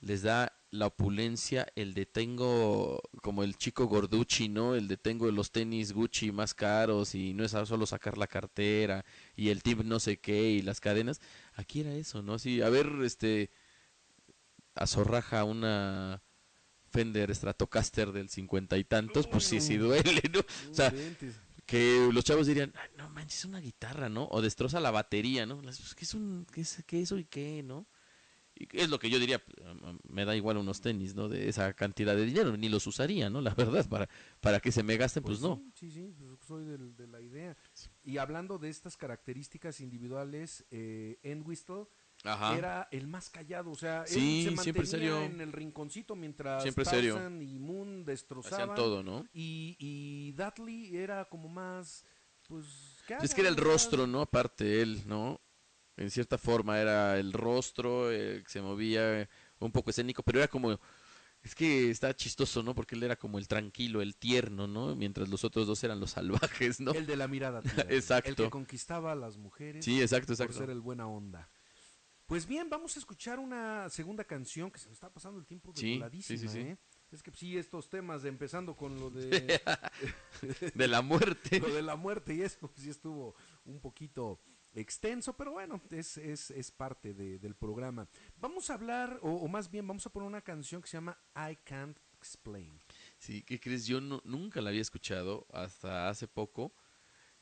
les 0.00 0.22
da 0.22 0.52
la 0.70 0.88
opulencia, 0.88 1.68
el 1.76 1.94
de 1.94 2.04
tengo, 2.04 3.00
como 3.22 3.44
el 3.44 3.56
chico 3.56 3.86
Gorducci, 3.86 4.48
¿no? 4.48 4.74
El 4.74 4.88
de 4.88 4.96
tengo 4.96 5.30
los 5.30 5.52
tenis 5.52 5.92
Gucci 5.92 6.32
más 6.32 6.52
caros 6.52 7.14
y 7.14 7.32
no 7.32 7.44
es 7.44 7.52
solo 7.52 7.86
sacar 7.86 8.18
la 8.18 8.26
cartera 8.26 9.04
y 9.36 9.50
el 9.50 9.62
tip 9.62 9.82
no 9.82 10.00
sé 10.00 10.18
qué 10.18 10.50
y 10.50 10.62
las 10.62 10.80
cadenas. 10.80 11.20
Aquí 11.54 11.80
era 11.80 11.94
eso, 11.94 12.22
¿no? 12.22 12.40
Sí, 12.40 12.60
a 12.60 12.70
ver, 12.70 12.88
este, 13.04 13.50
azorraja 14.74 15.44
una 15.44 16.22
Fender 16.90 17.34
Stratocaster 17.34 18.12
del 18.12 18.28
cincuenta 18.28 18.76
y 18.78 18.84
tantos, 18.84 19.26
pues 19.26 19.44
sí, 19.44 19.60
sí 19.60 19.76
duele, 19.76 20.22
¿no? 20.32 20.40
O 20.70 20.74
sea, 20.74 20.92
que 21.66 22.08
los 22.12 22.24
chavos 22.24 22.46
dirían, 22.46 22.72
"Ay, 22.76 22.90
no 22.96 23.08
manches, 23.10 23.38
es 23.40 23.44
una 23.44 23.60
guitarra, 23.60 24.08
¿no? 24.08 24.28
O 24.30 24.42
destroza 24.42 24.80
la 24.80 24.90
batería, 24.90 25.46
¿no? 25.46 25.60
¿Qué 25.62 25.70
es, 26.04 26.14
un, 26.14 26.46
qué 26.52 26.60
es, 26.60 26.82
qué 26.86 27.00
eso 27.00 27.18
y 27.18 27.24
qué, 27.24 27.62
no? 27.64 27.86
Y 28.56 28.68
es 28.72 28.88
lo 28.88 28.98
que 29.00 29.10
yo 29.10 29.18
diría, 29.18 29.42
"Mm, 29.82 29.96
me 30.12 30.24
da 30.24 30.36
igual 30.36 30.56
unos 30.58 30.80
tenis, 30.80 31.14
¿no? 31.14 31.28
De 31.28 31.48
esa 31.48 31.72
cantidad 31.74 32.14
de 32.14 32.24
dinero, 32.24 32.56
ni 32.56 32.68
los 32.68 32.86
usaría, 32.86 33.28
¿no? 33.28 33.40
La 33.50 33.54
verdad, 33.54 33.88
para, 33.88 34.08
para 34.40 34.60
que 34.60 34.70
se 34.70 34.82
me 34.84 34.96
gasten, 34.96 35.22
pues, 35.24 35.40
no. 35.40 35.60
Sí, 35.74 35.90
sí, 35.90 36.14
pues, 36.16 36.38
soy 36.46 36.64
de 36.64 37.06
la 37.08 37.20
idea. 37.20 37.56
Y 38.04 38.18
hablando 38.18 38.58
de 38.58 38.68
estas 38.68 38.96
características 38.96 39.80
individuales, 39.80 40.64
eh, 40.70 41.18
Entwistle 41.24 41.86
Ajá. 42.22 42.56
era 42.56 42.88
el 42.92 43.08
más 43.08 43.28
callado, 43.28 43.72
o 43.72 43.74
sea, 43.74 44.06
Sí, 44.06 44.44
él 44.46 44.56
se 44.56 44.62
siempre 44.62 44.82
mantenía 44.84 45.10
serio. 45.10 45.22
en 45.24 45.40
el 45.40 45.52
rinconcito 45.52 46.14
mientras 46.14 46.62
Siempre 46.62 46.84
serio. 46.84 47.20
Y 47.42 47.58
Moon 47.58 48.04
destrozaban. 48.04 48.70
Hacían 48.70 48.76
todo, 48.76 49.02
¿no? 49.02 49.26
Y, 49.32 49.76
y 49.80 50.32
Dudley 50.32 50.96
era 50.96 51.24
como 51.24 51.48
más, 51.48 52.04
pues... 52.46 52.66
Es 53.20 53.34
que 53.34 53.40
era 53.40 53.50
el 53.50 53.56
rostro, 53.56 54.06
¿no? 54.06 54.20
Aparte 54.20 54.80
él, 54.80 55.02
¿no? 55.06 55.40
En 55.96 56.10
cierta 56.10 56.38
forma 56.38 56.80
era 56.80 57.18
el 57.18 57.32
rostro, 57.32 58.10
eh, 58.10 58.42
que 58.44 58.50
se 58.50 58.60
movía 58.60 59.28
un 59.58 59.72
poco 59.72 59.90
escénico, 59.90 60.22
pero 60.22 60.38
era 60.38 60.48
como... 60.48 60.78
Es 61.42 61.54
que 61.54 61.90
está 61.90 62.16
chistoso, 62.16 62.62
¿no? 62.62 62.74
Porque 62.74 62.94
él 62.94 63.02
era 63.02 63.16
como 63.16 63.38
el 63.38 63.46
tranquilo, 63.46 64.00
el 64.00 64.16
tierno, 64.16 64.66
¿no? 64.66 64.96
Mientras 64.96 65.28
los 65.28 65.44
otros 65.44 65.66
dos 65.66 65.84
eran 65.84 66.00
los 66.00 66.12
salvajes, 66.12 66.80
¿no? 66.80 66.92
El 66.92 67.04
de 67.04 67.16
la 67.16 67.28
mirada. 67.28 67.60
tierna, 67.62 67.84
Exacto. 67.90 68.30
El 68.30 68.36
que 68.36 68.50
conquistaba 68.50 69.12
a 69.12 69.14
las 69.14 69.36
mujeres. 69.36 69.84
Sí, 69.84 70.00
exacto, 70.00 70.28
por 70.28 70.46
exacto. 70.46 70.54
ser 70.54 70.70
el 70.70 70.80
buena 70.80 71.06
onda. 71.06 71.50
Pues 72.26 72.46
bien, 72.46 72.70
vamos 72.70 72.96
a 72.96 72.98
escuchar 72.98 73.38
una 73.38 73.90
segunda 73.90 74.24
canción 74.24 74.70
que 74.70 74.78
se 74.78 74.86
nos 74.86 74.94
está 74.94 75.12
pasando 75.12 75.38
el 75.38 75.46
tiempo 75.46 75.72
Sí, 75.74 75.96
voladísima, 75.96 76.38
sí, 76.40 76.48
sí. 76.48 76.58
¿eh? 76.60 76.78
Es 77.10 77.22
que 77.22 77.30
sí, 77.32 77.58
estos 77.58 77.90
temas, 77.90 78.22
de 78.22 78.30
empezando 78.30 78.74
con 78.74 78.98
lo 78.98 79.10
de, 79.10 79.60
De 80.74 80.88
la 80.88 81.02
muerte. 81.02 81.60
lo 81.60 81.72
de 81.72 81.82
la 81.82 81.96
muerte 81.96 82.34
y 82.34 82.40
eso, 82.40 82.58
pues 82.60 82.82
sí 82.82 82.90
estuvo 82.90 83.36
un 83.66 83.78
poquito 83.80 84.40
extenso, 84.80 85.36
pero 85.36 85.52
bueno, 85.52 85.80
es, 85.90 86.16
es, 86.16 86.50
es 86.50 86.70
parte 86.70 87.14
de- 87.14 87.38
del 87.38 87.54
programa. 87.54 88.08
Vamos 88.38 88.70
a 88.70 88.74
hablar, 88.74 89.18
o, 89.22 89.30
o 89.30 89.48
más 89.48 89.70
bien, 89.70 89.86
vamos 89.86 90.06
a 90.06 90.10
poner 90.10 90.26
una 90.28 90.40
canción 90.42 90.80
que 90.82 90.88
se 90.88 90.96
llama 90.96 91.18
I 91.36 91.56
Can't 91.64 91.98
Explain. 92.18 92.80
Sí, 93.18 93.42
¿qué 93.42 93.60
crees? 93.60 93.86
Yo 93.86 94.00
no- 94.00 94.22
nunca 94.24 94.60
la 94.60 94.70
había 94.70 94.80
escuchado 94.82 95.46
hasta 95.52 96.08
hace 96.08 96.26
poco. 96.28 96.72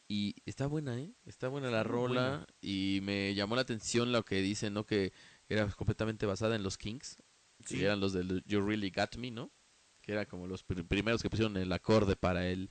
Y 0.08 0.34
está 0.44 0.66
buena, 0.66 0.98
¿eh? 0.98 1.14
Está 1.24 1.48
buena 1.48 1.70
la 1.70 1.84
muy 1.84 1.92
rola. 1.92 2.28
buena. 2.28 2.46
Y 2.60 3.00
me 3.02 3.34
llamó 3.34 3.54
la 3.56 3.62
atención 3.62 4.12
lo 4.12 4.24
que 4.24 4.42
dicen, 4.42 4.74
¿no? 4.74 4.84
Que 4.84 5.12
era 5.48 5.66
completamente 5.70 6.26
basada 6.26 6.54
en 6.56 6.62
los 6.62 6.76
Kings. 6.76 7.16
Sí. 7.64 7.78
Que 7.78 7.84
eran 7.84 8.00
los 8.00 8.12
de 8.12 8.42
You 8.44 8.60
Really 8.60 8.90
Got 8.90 9.16
Me, 9.16 9.30
¿no? 9.30 9.50
Que 10.02 10.12
eran 10.12 10.26
como 10.26 10.46
los 10.48 10.66
pr- 10.66 10.86
primeros 10.86 11.22
que 11.22 11.30
pusieron 11.30 11.56
el 11.56 11.72
acorde 11.72 12.16
para 12.16 12.46
el, 12.48 12.70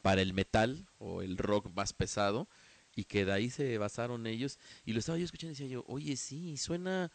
para 0.00 0.22
el 0.22 0.32
metal 0.32 0.86
o 0.98 1.20
el 1.20 1.36
rock 1.36 1.68
más 1.74 1.92
pesado. 1.92 2.48
Y 2.98 3.04
que 3.04 3.24
de 3.24 3.30
ahí 3.32 3.48
se 3.48 3.78
basaron 3.78 4.26
ellos. 4.26 4.58
Y 4.84 4.92
lo 4.92 4.98
estaba 4.98 5.16
yo 5.18 5.24
escuchando 5.24 5.52
y 5.52 5.54
decía 5.54 5.68
yo, 5.68 5.84
oye, 5.86 6.16
sí, 6.16 6.56
suena, 6.56 7.12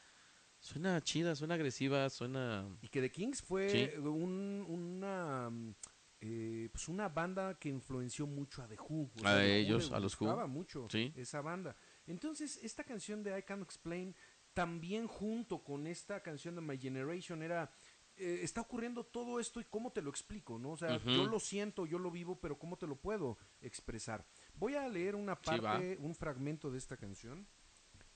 suena 0.57 1.01
chida, 1.01 1.35
suena 1.35 1.55
agresiva, 1.55 2.09
suena... 2.09 2.65
Y 2.81 2.87
que 2.87 3.01
The 3.01 3.11
Kings 3.11 3.41
fue 3.41 3.69
Sí. 3.69 3.99
un- 3.99 4.65
una, 4.69 5.49
mm, 5.49 5.75
eh, 6.21 6.69
pues 6.71 6.87
una 6.87 7.09
banda 7.09 7.59
que 7.59 7.67
influenció 7.67 8.25
mucho 8.25 8.63
a 8.63 8.67
The 8.69 8.77
Who. 8.79 9.11
O 9.23 9.27
A 9.27 9.35
The 9.35 9.49
Who 9.49 9.53
ellos, 9.55 9.91
a 9.91 9.99
los 9.99 10.15
Who. 10.21 10.47
mucho 10.47 10.87
Sí. 10.89 11.11
esa 11.17 11.41
banda. 11.41 11.75
Entonces, 12.07 12.61
esta 12.63 12.85
canción 12.85 13.21
de 13.21 13.37
I 13.37 13.43
Can't 13.43 13.61
Explain, 13.63 14.15
también 14.53 15.05
junto 15.07 15.65
con 15.65 15.85
esta 15.85 16.23
canción 16.23 16.55
de 16.55 16.61
My 16.61 16.77
Generation, 16.77 17.43
era... 17.43 17.69
eh, 18.15 18.41
está 18.43 18.61
ocurriendo 18.61 19.03
todo 19.03 19.39
esto 19.39 19.59
y 19.59 19.65
cómo 19.65 19.91
te 19.91 19.99
lo 20.01 20.11
explico, 20.11 20.59
¿no? 20.59 20.73
O 20.73 20.77
sea, 20.77 20.97
yo 21.03 21.25
lo 21.25 21.39
siento, 21.39 21.87
yo 21.87 21.97
lo 21.97 22.11
vivo, 22.11 22.39
pero 22.39 22.59
¿cómo 22.59 22.77
te 22.77 22.85
lo 22.85 22.95
puedo 22.95 23.39
expresar? 23.59 24.23
Voy 24.53 24.75
a 24.75 24.87
leer 24.87 25.15
una 25.15 25.35
Sí, 25.35 25.41
parte, 25.43 25.97
un 25.99 26.15
fragmento 26.15 26.71
de 26.71 26.77
esta 26.77 26.97
canción. 26.97 27.47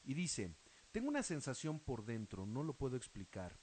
Y 0.03 0.13
dice, 0.13 0.55
tengo 0.91 1.09
una 1.09 1.23
sensación 1.23 1.79
por 1.79 2.05
dentro, 2.05 2.45
no 2.45 2.63
lo 2.63 2.77
puedo 2.77 2.95
explicar. 2.95 3.59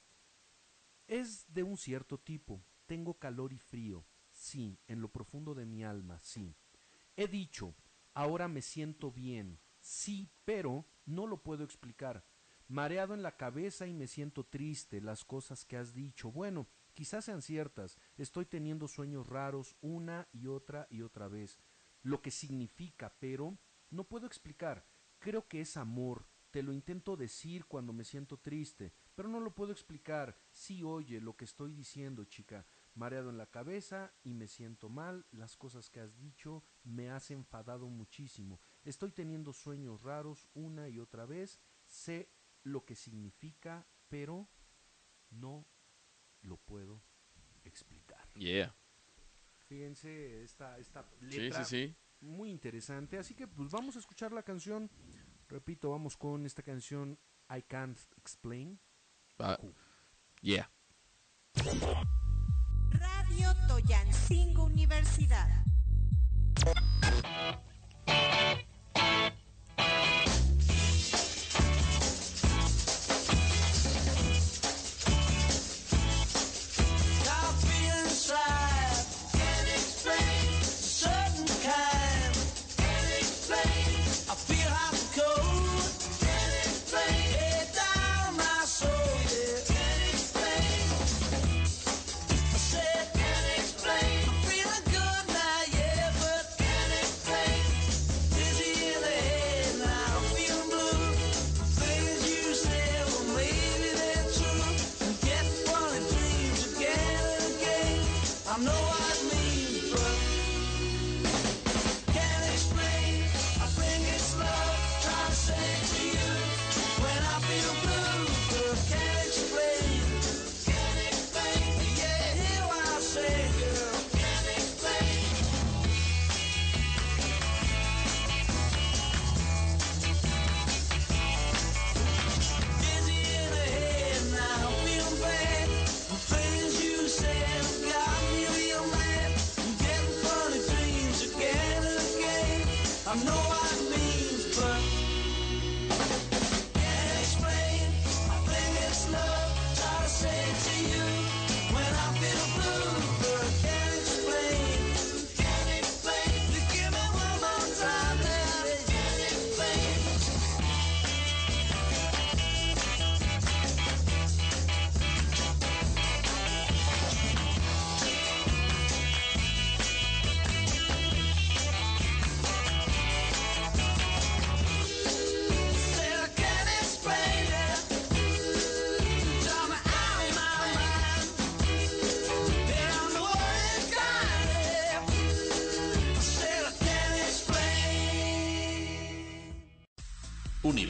Es 1.07 1.53
de 1.53 1.63
un 1.63 1.77
cierto 1.77 2.19
tipo. 2.19 2.63
Tengo 2.87 3.19
calor 3.19 3.53
y 3.53 3.59
frío. 3.59 4.05
Sí, 4.31 4.79
en 4.89 5.01
lo 5.01 5.11
profundo 5.11 5.55
de 5.55 5.65
mi 5.65 5.85
alma, 5.85 6.21
sí. 6.21 6.55
He 7.17 7.29
dicho, 7.29 7.75
ahora 8.13 8.49
me 8.49 8.63
siento 8.63 9.11
bien. 9.11 9.61
Sí, 9.81 10.31
pero 10.45 10.87
no 11.07 11.27
lo 11.27 11.43
puedo 11.43 11.65
explicar. 11.65 12.25
Mareado 12.69 13.15
en 13.15 13.23
la 13.23 13.37
cabeza 13.37 13.87
y 13.87 13.93
me 13.93 14.07
siento 14.07 14.45
triste, 14.45 15.01
las 15.01 15.25
cosas 15.25 15.65
que 15.65 15.77
has 15.77 15.95
dicho. 15.95 16.33
Bueno, 16.33 16.67
quizás 16.95 17.27
sean 17.27 17.43
ciertas. 17.43 17.99
Estoy 18.17 18.47
teniendo 18.47 18.89
sueños 18.89 19.27
raros 19.27 19.77
una 19.81 20.29
y 20.33 20.47
otra 20.47 20.87
y 20.91 21.03
otra 21.03 21.29
vez. 21.29 21.59
Lo 22.05 22.23
que 22.23 22.31
significa, 22.31 23.13
pero 23.19 23.59
no 23.91 24.05
puedo 24.05 24.27
explicar. 24.27 24.87
Creo 25.19 25.49
que 25.49 25.61
es 25.61 25.77
amor. 25.77 26.29
Te 26.51 26.63
lo 26.63 26.73
intento 26.73 27.17
decir 27.17 27.65
cuando 27.65 27.93
me 27.93 28.05
siento 28.05 28.39
triste, 28.39 28.93
pero 29.17 29.29
no 29.29 29.41
lo 29.41 29.55
puedo 29.55 29.73
explicar. 29.73 30.39
Sí, 30.53 30.85
oye 30.85 31.21
lo 31.21 31.37
que 31.37 31.45
estoy 31.45 31.73
diciendo, 31.73 32.25
chica. 32.27 32.65
Mareado 32.95 33.31
en 33.31 33.39
la 33.39 33.51
cabeza 33.51 34.13
y 34.23 34.35
me 34.35 34.47
siento 34.47 34.89
mal. 34.89 35.27
Las 35.33 35.57
cosas 35.57 35.91
que 35.91 35.99
has 35.99 36.17
dicho 36.17 36.63
me 36.85 37.11
has 37.11 37.33
enfadado 37.33 37.89
muchísimo. 37.89 38.61
Estoy 38.85 39.11
teniendo 39.11 39.53
sueños 39.53 40.03
raros 40.03 40.47
una 40.55 40.89
y 40.89 41.01
otra 41.01 41.27
vez. 41.27 41.59
Sé 41.87 42.31
lo 42.63 42.85
que 42.85 42.95
significa, 42.95 43.89
pero 44.09 44.49
no 45.31 45.67
lo 46.43 46.57
puedo 46.59 47.03
explicar. 47.65 48.29
Yeah. 48.35 48.77
Fíjense 49.67 50.43
esta, 50.43 50.79
esta 50.79 51.05
letra 51.21 51.65
sí, 51.65 51.87
sí. 51.87 51.97
muy 52.21 52.51
interesante. 52.51 53.19
Así 53.19 53.35
que 53.35 53.47
pues 53.47 53.71
vamos 53.71 53.97
a 53.97 53.99
escuchar 53.99 54.33
la 54.33 54.43
canción. 54.43 54.91
Repito, 55.49 55.91
vamos 55.91 56.17
con 56.17 56.47
esta 56.47 56.63
canción 56.63 57.19
I 57.51 57.63
Can't 57.63 57.99
Explain. 58.17 58.79
Va. 59.41 59.59
Yeah. 60.41 60.71
Radio 62.93 63.55
Toyancingo 63.69 64.65
Universidad. 64.65 65.65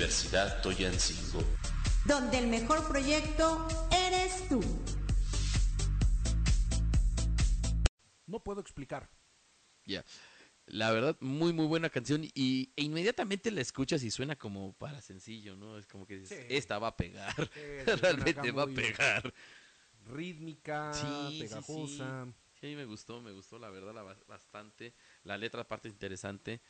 Universidad 0.04 0.60
Toyancingo. 0.60 1.42
Donde 2.04 2.36
el 2.38 2.46
mejor 2.48 2.86
proyecto 2.86 3.66
eres 3.90 4.46
tú. 4.50 4.60
No 8.26 8.38
puedo 8.44 8.60
explicar. 8.60 9.08
Ya. 9.86 10.04
La 10.66 10.90
verdad, 10.92 11.16
muy, 11.20 11.54
muy 11.54 11.64
buena 11.64 11.88
canción. 11.88 12.22
Y 12.34 12.70
e 12.76 12.82
inmediatamente 12.82 13.50
la 13.50 13.62
escuchas 13.62 14.02
y 14.02 14.10
suena 14.10 14.36
como 14.36 14.74
para 14.74 15.00
sencillo, 15.00 15.56
¿no? 15.56 15.78
Es 15.78 15.86
como 15.86 16.06
que 16.06 16.18
dices, 16.18 16.38
Sí. 16.38 16.54
esta 16.54 16.78
va 16.78 16.88
a 16.88 16.96
pegar. 16.98 17.34
Sí, 17.54 17.60
Realmente 18.02 18.50
va 18.52 18.64
a 18.64 18.66
pegar. 18.66 19.32
Rítmica, 20.12 20.92
Sí, 20.92 21.40
pegajosa. 21.40 22.26
Sí, 22.60 22.66
a 22.66 22.68
mí 22.68 22.76
me 22.76 22.84
gustó, 22.84 23.22
me 23.22 23.32
gustó, 23.32 23.58
la 23.58 23.70
verdad, 23.70 23.94
la, 23.94 24.02
bastante. 24.28 24.92
La 25.22 25.38
letra, 25.38 25.62
aparte, 25.62 25.88
es 25.88 25.94
interesante. 25.94 26.60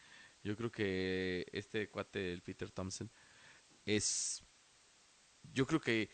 Yo 0.45 0.55
creo 0.57 0.71
que 0.71 1.47
este 1.53 1.89
cuate, 1.89 2.31
el 2.35 2.43
Peter 2.43 2.71
Thompson, 2.71 3.11
es. 3.87 4.43
Yo 5.53 5.67
creo 5.67 5.81
que. 5.81 6.11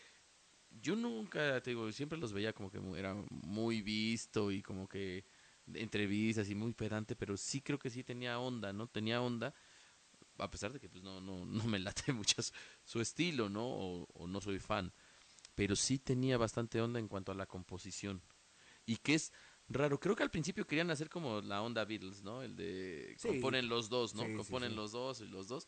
Yo 0.81 0.95
nunca, 0.95 1.61
te 1.61 1.71
digo, 1.71 1.91
siempre 1.91 2.17
los 2.19 2.33
veía 2.33 2.53
como 2.53 2.71
que 2.71 2.79
era 2.97 3.15
muy 3.29 3.81
visto 3.81 4.51
y 4.51 4.61
como 4.63 4.87
que 4.89 5.25
entrevistas 5.73 6.49
y 6.49 6.55
muy 6.55 6.73
pedante, 6.73 7.15
pero 7.15 7.37
sí 7.37 7.61
creo 7.61 7.79
que 7.79 7.89
sí 7.89 8.03
tenía 8.03 8.39
onda, 8.39 8.73
¿no? 8.73 8.87
Tenía 8.87 9.21
onda, 9.21 9.53
a 10.37 10.51
pesar 10.51 10.73
de 10.73 10.79
que 10.79 10.89
pues 10.89 11.03
no, 11.03 11.21
no, 11.21 11.45
no 11.45 11.65
me 11.65 11.79
late 11.79 12.13
mucho 12.13 12.37
su- 12.85 13.01
estilo, 13.01 13.49
¿no? 13.49 13.65
O, 13.65 14.07
o 14.13 14.27
no 14.27 14.41
soy 14.41 14.59
fan, 14.59 14.93
pero 15.55 15.75
sí 15.75 15.99
tenía 15.99 16.37
bastante 16.37 16.81
onda 16.81 16.99
en 16.99 17.07
cuanto 17.09 17.31
a 17.31 17.35
la 17.35 17.47
composición. 17.47 18.21
Y 18.85 18.97
que 18.97 19.15
es 19.15 19.33
raro, 19.69 19.99
creo 19.99 20.15
que 20.15 20.23
al 20.23 20.31
principio 20.31 20.67
querían 20.67 20.91
hacer 20.91 21.09
como 21.09 21.41
la 21.41 21.61
onda 21.61 21.85
Beatles, 21.85 22.23
¿no? 22.23 22.43
El 22.43 22.55
de 22.55 23.15
Sí. 23.17 23.27
componen 23.27 23.69
los 23.69 23.89
dos, 23.89 24.15
¿no? 24.15 24.23
Sí, 24.27 24.33
componen 24.33 24.71
sí. 24.71 24.75
los 24.75 24.91
dos 24.93 25.21
y 25.21 25.27
los 25.27 25.47
dos. 25.47 25.67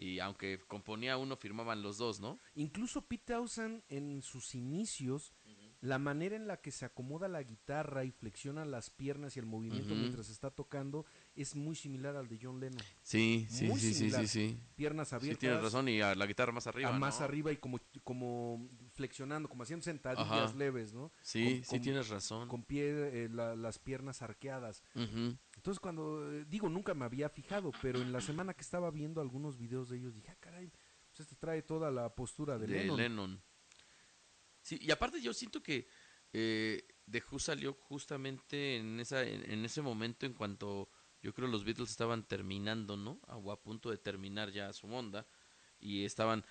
Y 0.00 0.18
aunque 0.18 0.58
componía 0.66 1.18
uno, 1.18 1.36
firmaban 1.36 1.82
los 1.82 1.98
dos, 1.98 2.20
¿no? 2.20 2.38
Incluso 2.54 3.02
Pete 3.06 3.34
Townsend 3.34 3.82
en 3.90 4.22
sus 4.22 4.54
inicios, 4.54 5.34
la 5.82 5.98
manera 5.98 6.36
en 6.36 6.46
la 6.46 6.58
que 6.60 6.70
se 6.70 6.84
acomoda 6.84 7.26
la 7.28 7.42
guitarra 7.42 8.04
y 8.04 8.10
flexiona 8.10 8.64
las 8.66 8.90
piernas 8.90 9.36
y 9.36 9.40
el 9.40 9.46
movimiento 9.46 9.94
mientras 9.94 10.28
está 10.28 10.50
tocando 10.50 11.06
es 11.34 11.54
muy 11.56 11.74
similar 11.74 12.16
al 12.16 12.28
de 12.28 12.38
John 12.40 12.60
Lennon. 12.60 12.82
Sí, 13.02 13.46
sí, 13.48 13.66
Muy 13.66 13.80
sí, 13.80 13.88
sí, 13.88 13.94
similar. 13.94 14.20
sí, 14.26 14.48
sí. 14.50 14.58
Piernas 14.76 15.08
Sí, 15.08 15.14
abiertas. 15.16 15.38
tienes 15.40 15.62
razón, 15.62 15.88
y 15.88 16.00
a 16.02 16.14
la 16.14 16.26
guitarra 16.26 16.52
más 16.52 16.66
arriba, 16.66 16.88
a 16.90 16.98
más 16.98 17.20
arriba 17.22 17.50
y 17.52 17.56
como, 17.56 17.78
como 18.04 18.68
flexionando, 18.92 19.48
como 19.48 19.62
haciendo 19.62 19.82
sentadillas 19.84 20.28
Ajá. 20.50 20.54
leves, 20.56 20.92
¿no? 20.92 21.12
Sí, 21.22 21.44
Con- 21.44 21.54
sí 21.64 21.70
con- 21.70 21.80
tienes 21.80 22.08
razón. 22.10 22.48
Con 22.48 22.62
pie, 22.62 23.24
eh, 23.24 23.28
la- 23.30 23.56
las 23.56 23.78
piernas 23.78 24.20
arqueadas. 24.22 24.82
Ujú. 24.94 25.36
Entonces 25.60 25.78
cuando, 25.78 26.32
eh, 26.32 26.46
digo, 26.48 26.70
nunca 26.70 26.94
me 26.94 27.04
había 27.04 27.28
fijado, 27.28 27.70
pero 27.82 28.00
en 28.00 28.12
la 28.12 28.22
semana 28.22 28.54
que 28.54 28.62
estaba 28.62 28.90
viendo 28.90 29.20
algunos 29.20 29.58
videos 29.58 29.90
de 29.90 29.98
ellos, 29.98 30.14
dije, 30.14 30.30
ah, 30.30 30.36
caray, 30.40 30.72
pues 31.10 31.20
este 31.20 31.36
trae 31.36 31.60
toda 31.60 31.90
la 31.90 32.14
postura 32.14 32.58
de, 32.58 32.66
de 32.66 32.78
Lennon. 32.78 32.96
Lennon. 32.96 33.42
Sí, 34.62 34.78
y 34.80 34.90
aparte 34.90 35.20
yo 35.20 35.34
siento 35.34 35.62
que 35.62 35.86
eh, 36.32 36.82
The 37.10 37.22
Who 37.30 37.38
salió 37.38 37.74
justamente 37.74 38.78
en 38.78 39.00
esa 39.00 39.22
en, 39.22 39.50
en 39.50 39.62
ese 39.66 39.82
momento 39.82 40.24
en 40.24 40.32
cuanto 40.32 40.88
Yo 41.20 41.34
creo 41.34 41.46
los 41.46 41.64
Beatles 41.64 41.90
estaban 41.90 42.26
terminando, 42.26 42.96
¿no? 42.96 43.20
O 43.26 43.52
a 43.52 43.62
punto 43.62 43.90
de 43.90 43.98
terminar 43.98 44.50
ya 44.52 44.72
su 44.72 44.86
onda 44.86 45.26
y 45.78 46.06
estaban 46.06 46.42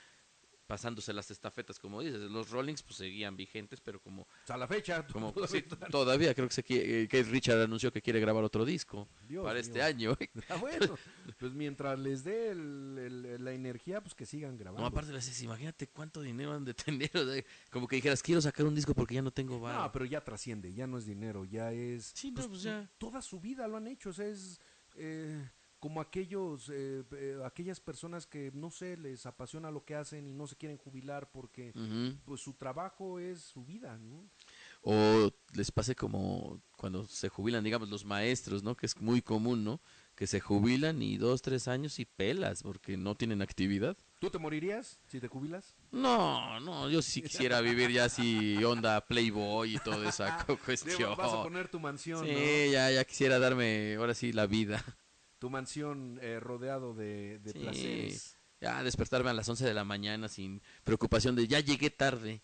pasándose 0.70 1.12
las 1.14 1.32
estafetas, 1.32 1.80
como 1.80 2.00
dices. 2.02 2.22
Los 2.30 2.52
Rollings 2.52 2.84
pues 2.84 2.98
seguían 2.98 3.36
vigentes, 3.36 3.82
pero 3.82 4.00
como, 4.00 4.22
O 4.22 4.28
sea, 4.46 4.54
a 4.54 4.60
la 4.60 4.68
fecha. 4.68 5.06
como 5.08 5.34
todavía 5.34 5.60
sí, 5.62 5.66
están. 5.68 5.90
todavía 5.90 6.36
creo 6.36 6.48
que, 6.48 6.54
se 6.54 6.64
qui- 6.64 6.80
eh, 6.80 7.08
que 7.10 7.24
Richard 7.24 7.60
anunció 7.60 7.92
que 7.92 8.04
quiere 8.04 8.20
grabar 8.20 8.44
otro 8.44 8.64
disco 8.66 9.08
Dios 9.28 9.44
para 9.44 9.58
este 9.60 9.82
año. 9.82 10.16
Ah, 10.48 10.58
bueno, 10.58 10.96
pues 11.40 11.54
mientras 11.54 11.98
les 11.98 12.24
dé 12.24 12.52
el- 12.52 12.98
el- 13.26 13.44
la 13.44 13.52
energía, 13.52 14.00
pues 14.00 14.14
que 14.14 14.28
sigan 14.28 14.58
grabando. 14.60 14.82
No, 14.82 14.88
aparte 14.88 15.10
le 15.12 15.18
dices, 15.18 15.42
imagínate 15.42 15.88
cuánto 15.88 16.22
dinero 16.22 16.54
han 16.54 16.64
de 16.66 16.76
tener. 16.76 17.10
o 17.18 17.26
sea, 17.26 17.44
como 17.72 17.88
que 17.88 17.96
dijeras, 17.96 18.22
quiero 18.22 18.40
sacar 18.40 18.68
un 18.68 18.76
disco 18.76 18.94
porque 18.94 19.16
ya 19.16 19.24
no 19.24 19.32
tengo 19.32 19.60
varo. 19.60 19.80
No, 19.82 19.92
pero 19.92 20.06
ya 20.06 20.24
trasciende, 20.24 20.72
ya 20.72 20.86
no 20.86 21.00
es 21.00 21.06
dinero, 21.08 21.46
ya 21.46 21.72
es... 21.74 22.12
Sí, 22.14 22.30
no, 22.30 22.48
pues 22.48 22.62
ya. 22.62 22.88
Toda 23.00 23.24
su 23.24 23.40
vida 23.40 23.68
lo 23.68 23.78
han 23.78 23.88
hecho, 23.88 24.10
o 24.12 24.14
sea, 24.14 24.28
es 24.28 24.62
eh, 24.98 25.50
como 25.80 26.02
aquellos, 26.02 26.70
eh, 26.70 27.04
eh, 27.12 27.40
aquellas 27.46 27.80
personas 27.80 28.26
que, 28.28 28.52
no 28.54 28.70
sé, 28.70 28.98
les 28.98 29.26
apasiona 29.26 29.72
lo 29.72 29.86
que 29.86 29.96
hacen 29.96 30.28
y 30.28 30.34
no 30.34 30.46
se 30.46 30.56
quieren 30.58 30.78
jubilar 30.78 31.32
porque 31.32 31.74
pues 32.26 32.42
su 32.42 32.54
trabajo 32.54 33.18
es 33.20 33.40
su 33.42 33.64
vida, 33.66 33.98
¿no? 33.98 34.30
O 34.82 35.32
les 35.54 35.72
pase 35.72 35.96
como 35.96 36.62
cuando 36.78 37.06
se 37.08 37.30
jubilan, 37.30 37.64
digamos, 37.64 37.90
los 37.90 38.06
maestros, 38.06 38.64
¿no? 38.64 38.76
Que 38.76 38.86
es 38.86 39.00
muy 39.00 39.22
común, 39.22 39.64
¿no? 39.64 39.82
Que 40.16 40.28
se 40.28 40.40
jubilan 40.40 41.02
y 41.02 41.18
dos, 41.18 41.42
tres 41.42 41.68
años 41.68 42.00
y 42.00 42.06
pelas 42.06 42.64
porque 42.64 42.98
no 42.98 43.16
tienen 43.16 43.42
actividad. 43.42 43.98
¿Tú 44.20 44.30
te 44.30 44.38
morirías 44.38 45.00
si 45.08 45.20
te 45.22 45.28
jubilas? 45.28 45.76
No, 45.92 46.60
no, 46.60 46.90
yo 46.90 47.02
sí 47.02 47.22
quisiera 47.22 47.62
vivir 47.62 47.90
ya 47.92 48.06
así 48.06 48.62
onda 48.64 49.06
Playboy 49.08 49.76
y 49.76 49.80
toda 49.80 50.08
esa 50.10 50.38
cu- 50.46 50.58
cuestión. 50.64 51.16
Vas 51.18 51.34
a 51.34 51.44
poner 51.44 51.70
tu 51.70 51.80
mansión, 51.80 52.26
Sí, 52.26 52.34
¿no? 52.34 52.72
ya, 52.74 52.92
ya 52.92 53.04
quisiera 53.06 53.40
darme 53.40 53.96
ahora 53.96 54.14
sí 54.14 54.34
la 54.34 54.46
vida. 54.46 54.84
Tu 55.40 55.50
mansión 55.50 56.20
eh, 56.22 56.40
rodeado 56.40 56.94
de, 56.94 57.40
de 57.40 57.52
Sí. 57.52 57.60
placeres. 57.60 58.38
Ya 58.62 58.84
despertarme 58.84 59.30
a 59.30 59.34
las 59.34 59.48
11 59.48 59.66
de 59.66 59.74
la 59.74 59.86
mañana 59.86 60.28
sin 60.28 60.62
preocupación 60.84 61.36
de 61.36 61.48
ya 61.48 61.62
llegué 61.62 61.90
tarde. 61.90 62.42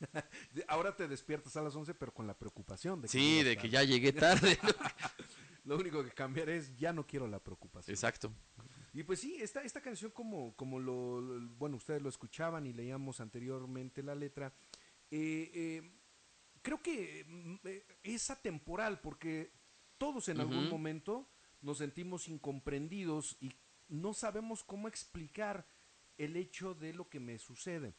De- 0.52 0.64
Ahora 0.68 0.94
te 0.94 1.08
despiertas 1.08 1.56
a 1.56 1.62
las 1.62 1.74
11, 1.74 1.94
pero 1.94 2.12
con 2.12 2.26
la 2.26 2.36
preocupación 2.36 3.00
de 3.00 3.06
que 3.08 3.12
Sí, 3.12 3.42
de 3.42 3.56
que 3.56 3.70
ya 3.70 3.82
llegué 3.82 4.12
tarde. 4.12 4.58
Lo 5.64 5.76
único 5.76 6.04
que 6.04 6.10
cambiar 6.10 6.50
es 6.50 6.76
ya 6.76 6.92
no 6.92 7.06
quiero 7.06 7.26
la 7.26 7.38
preocupación. 7.38 7.94
Exacto. 7.94 8.30
Y 8.92 9.02
pues 9.04 9.20
sí, 9.20 9.36
esta, 9.40 9.62
esta 9.62 9.80
canción 9.80 10.10
como, 10.10 10.54
como 10.54 10.78
lo, 10.78 11.20
lo- 11.22 11.48
bueno, 11.56 11.76
ustedes 11.78 12.02
lo 12.02 12.10
escuchaban 12.10 12.66
y 12.66 12.74
leíamos 12.74 13.20
anteriormente 13.20 14.02
la 14.02 14.14
letra, 14.14 14.52
eh, 15.10 15.50
eh, 15.54 15.92
creo 16.60 16.82
que 16.82 17.24
mm, 17.26 17.54
eh, 17.66 17.86
es 18.02 18.28
atemporal 18.30 19.00
porque 19.00 19.50
todos 19.96 20.28
en 20.28 20.40
algún 20.40 20.68
momento 20.68 21.26
nos 21.64 21.78
sentimos 21.78 22.28
incomprendidos 22.28 23.36
y 23.40 23.52
no 23.88 24.14
sabemos 24.14 24.62
cómo 24.64 24.86
explicar 24.88 25.66
el 26.18 26.36
hecho 26.36 26.74
de 26.74 26.92
lo 26.92 27.08
que 27.08 27.20
me 27.20 27.38
sucede. 27.38 27.94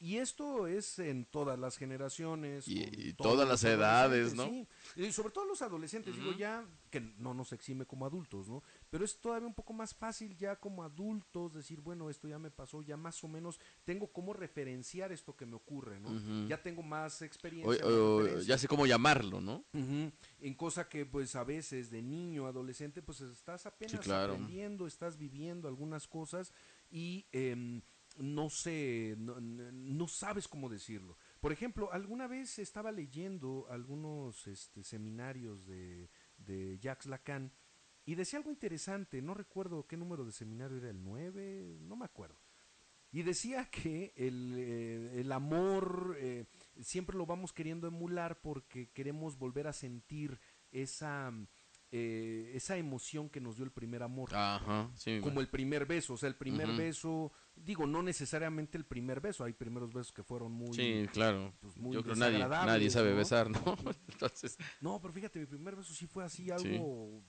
Y 0.00 0.18
esto 0.18 0.68
es 0.68 1.00
en 1.00 1.24
todas 1.24 1.58
las 1.58 1.76
generaciones. 1.76 2.68
Y- 2.68 3.14
todas 3.14 3.48
las 3.48 3.64
edades, 3.64 4.32
adolescentes, 4.32 4.68
sí. 4.94 5.02
Y 5.02 5.12
sobre 5.12 5.32
todo 5.32 5.44
los 5.44 5.60
adolescentes, 5.60 6.14
digo 6.16 6.32
ya, 6.32 6.64
que 6.90 7.00
no 7.00 7.34
nos 7.34 7.52
exime 7.52 7.84
como 7.84 8.06
adultos, 8.06 8.48
¿no? 8.48 8.62
Pero 8.90 9.04
es 9.04 9.20
todavía 9.20 9.46
un 9.46 9.54
poco 9.54 9.72
más 9.72 9.94
fácil 9.94 10.36
ya 10.36 10.56
como 10.56 10.82
adultos 10.82 11.52
decir, 11.52 11.80
bueno, 11.80 12.08
esto 12.08 12.26
ya 12.28 12.38
me 12.38 12.50
pasó, 12.50 12.82
ya 12.82 12.96
más 12.96 13.22
o 13.22 13.28
menos 13.28 13.60
tengo 13.84 14.10
cómo 14.12 14.32
referenciar 14.32 15.12
esto 15.12 15.36
que 15.36 15.44
me 15.46 15.56
ocurre, 15.56 16.00
¿no? 16.00 16.46
Ya 16.48 16.62
tengo 16.62 16.82
más 16.82 17.20
O- 17.20 17.24
experiencia. 17.24 17.84
o- 17.86 18.20
referencia. 18.20 18.48
ya 18.54 18.58
sé 18.58 18.66
cómo 18.68 18.86
llamarlo, 18.86 19.40
¿no? 19.40 19.64
En 19.74 20.54
cosa 20.56 20.88
que 20.88 21.04
pues 21.04 21.36
a 21.36 21.44
veces 21.44 21.90
de 21.90 22.00
niño, 22.02 22.46
adolescente, 22.46 23.02
pues 23.02 23.20
estás 23.20 23.66
apenas 23.66 24.00
claro. 24.00 24.32
aprendiendo, 24.32 24.86
estás 24.86 25.18
viviendo 25.18 25.68
algunas 25.68 26.06
cosas 26.08 26.52
y 26.90 27.26
em, 27.32 27.82
no 28.16 28.48
sé, 28.50 29.14
no, 29.18 29.38
no- 29.40 29.70
no 29.70 30.08
sabes 30.08 30.48
cómo 30.48 30.68
decirlo. 30.68 31.16
Por 31.40 31.52
ejemplo, 31.52 31.92
alguna 31.92 32.26
vez 32.26 32.58
estaba 32.58 32.90
leyendo 32.90 33.66
algunos 33.70 34.46
este, 34.46 34.82
seminarios 34.82 35.66
de, 35.66 36.08
de 36.38 36.78
Jacques 36.80 37.06
Lacan 37.06 37.52
y 38.08 38.14
decía 38.14 38.38
algo 38.38 38.50
interesante, 38.50 39.20
no 39.20 39.34
recuerdo 39.34 39.86
qué 39.86 39.98
número 39.98 40.24
de 40.24 40.32
seminario 40.32 40.78
era, 40.78 40.88
el 40.88 41.04
9, 41.04 41.76
no 41.82 41.94
me 41.94 42.06
acuerdo. 42.06 42.40
Y 43.12 43.22
decía 43.22 43.66
que 43.66 44.14
el, 44.16 44.54
eh, 44.56 45.20
el 45.20 45.30
amor 45.30 46.16
eh, 46.18 46.46
siempre 46.80 47.18
lo 47.18 47.26
vamos 47.26 47.52
queriendo 47.52 47.86
emular 47.86 48.40
porque 48.40 48.88
queremos 48.92 49.36
volver 49.36 49.66
a 49.66 49.74
sentir 49.74 50.40
esa, 50.70 51.30
eh, 51.90 52.52
esa 52.54 52.78
emoción 52.78 53.28
que 53.28 53.42
nos 53.42 53.56
dio 53.56 53.66
el 53.66 53.72
primer 53.72 54.02
amor. 54.02 54.34
Ajá, 54.34 54.90
sí. 54.94 55.20
Como 55.22 55.42
el 55.42 55.48
primer 55.48 55.84
beso, 55.84 56.14
o 56.14 56.16
sea, 56.16 56.30
el 56.30 56.36
primer 56.36 56.68
beso, 56.78 57.30
digo, 57.54 57.86
no 57.86 58.02
necesariamente 58.02 58.78
el 58.78 58.86
primer 58.86 59.20
beso, 59.20 59.44
hay 59.44 59.52
primeros 59.52 59.92
besos 59.92 60.12
que 60.12 60.22
fueron 60.22 60.52
muy... 60.52 60.72
Sí, 60.72 61.06
claro. 61.12 61.52
pues, 61.60 61.76
muy 61.76 61.92
Yo 61.92 62.02
creo 62.02 62.14
que 62.14 62.20
nadie, 62.20 62.38
nadie 62.38 62.88
sabe 62.88 63.10
¿no? 63.10 63.16
besar, 63.18 63.50
¿no? 63.50 63.76
Entonces, 64.08 64.56
No, 64.80 64.98
pero 64.98 65.12
fíjate, 65.12 65.40
mi 65.40 65.44
primer 65.44 65.76
beso 65.76 65.92
sí 65.92 66.06
fue 66.06 66.24
así 66.24 66.50
algo 66.50 67.22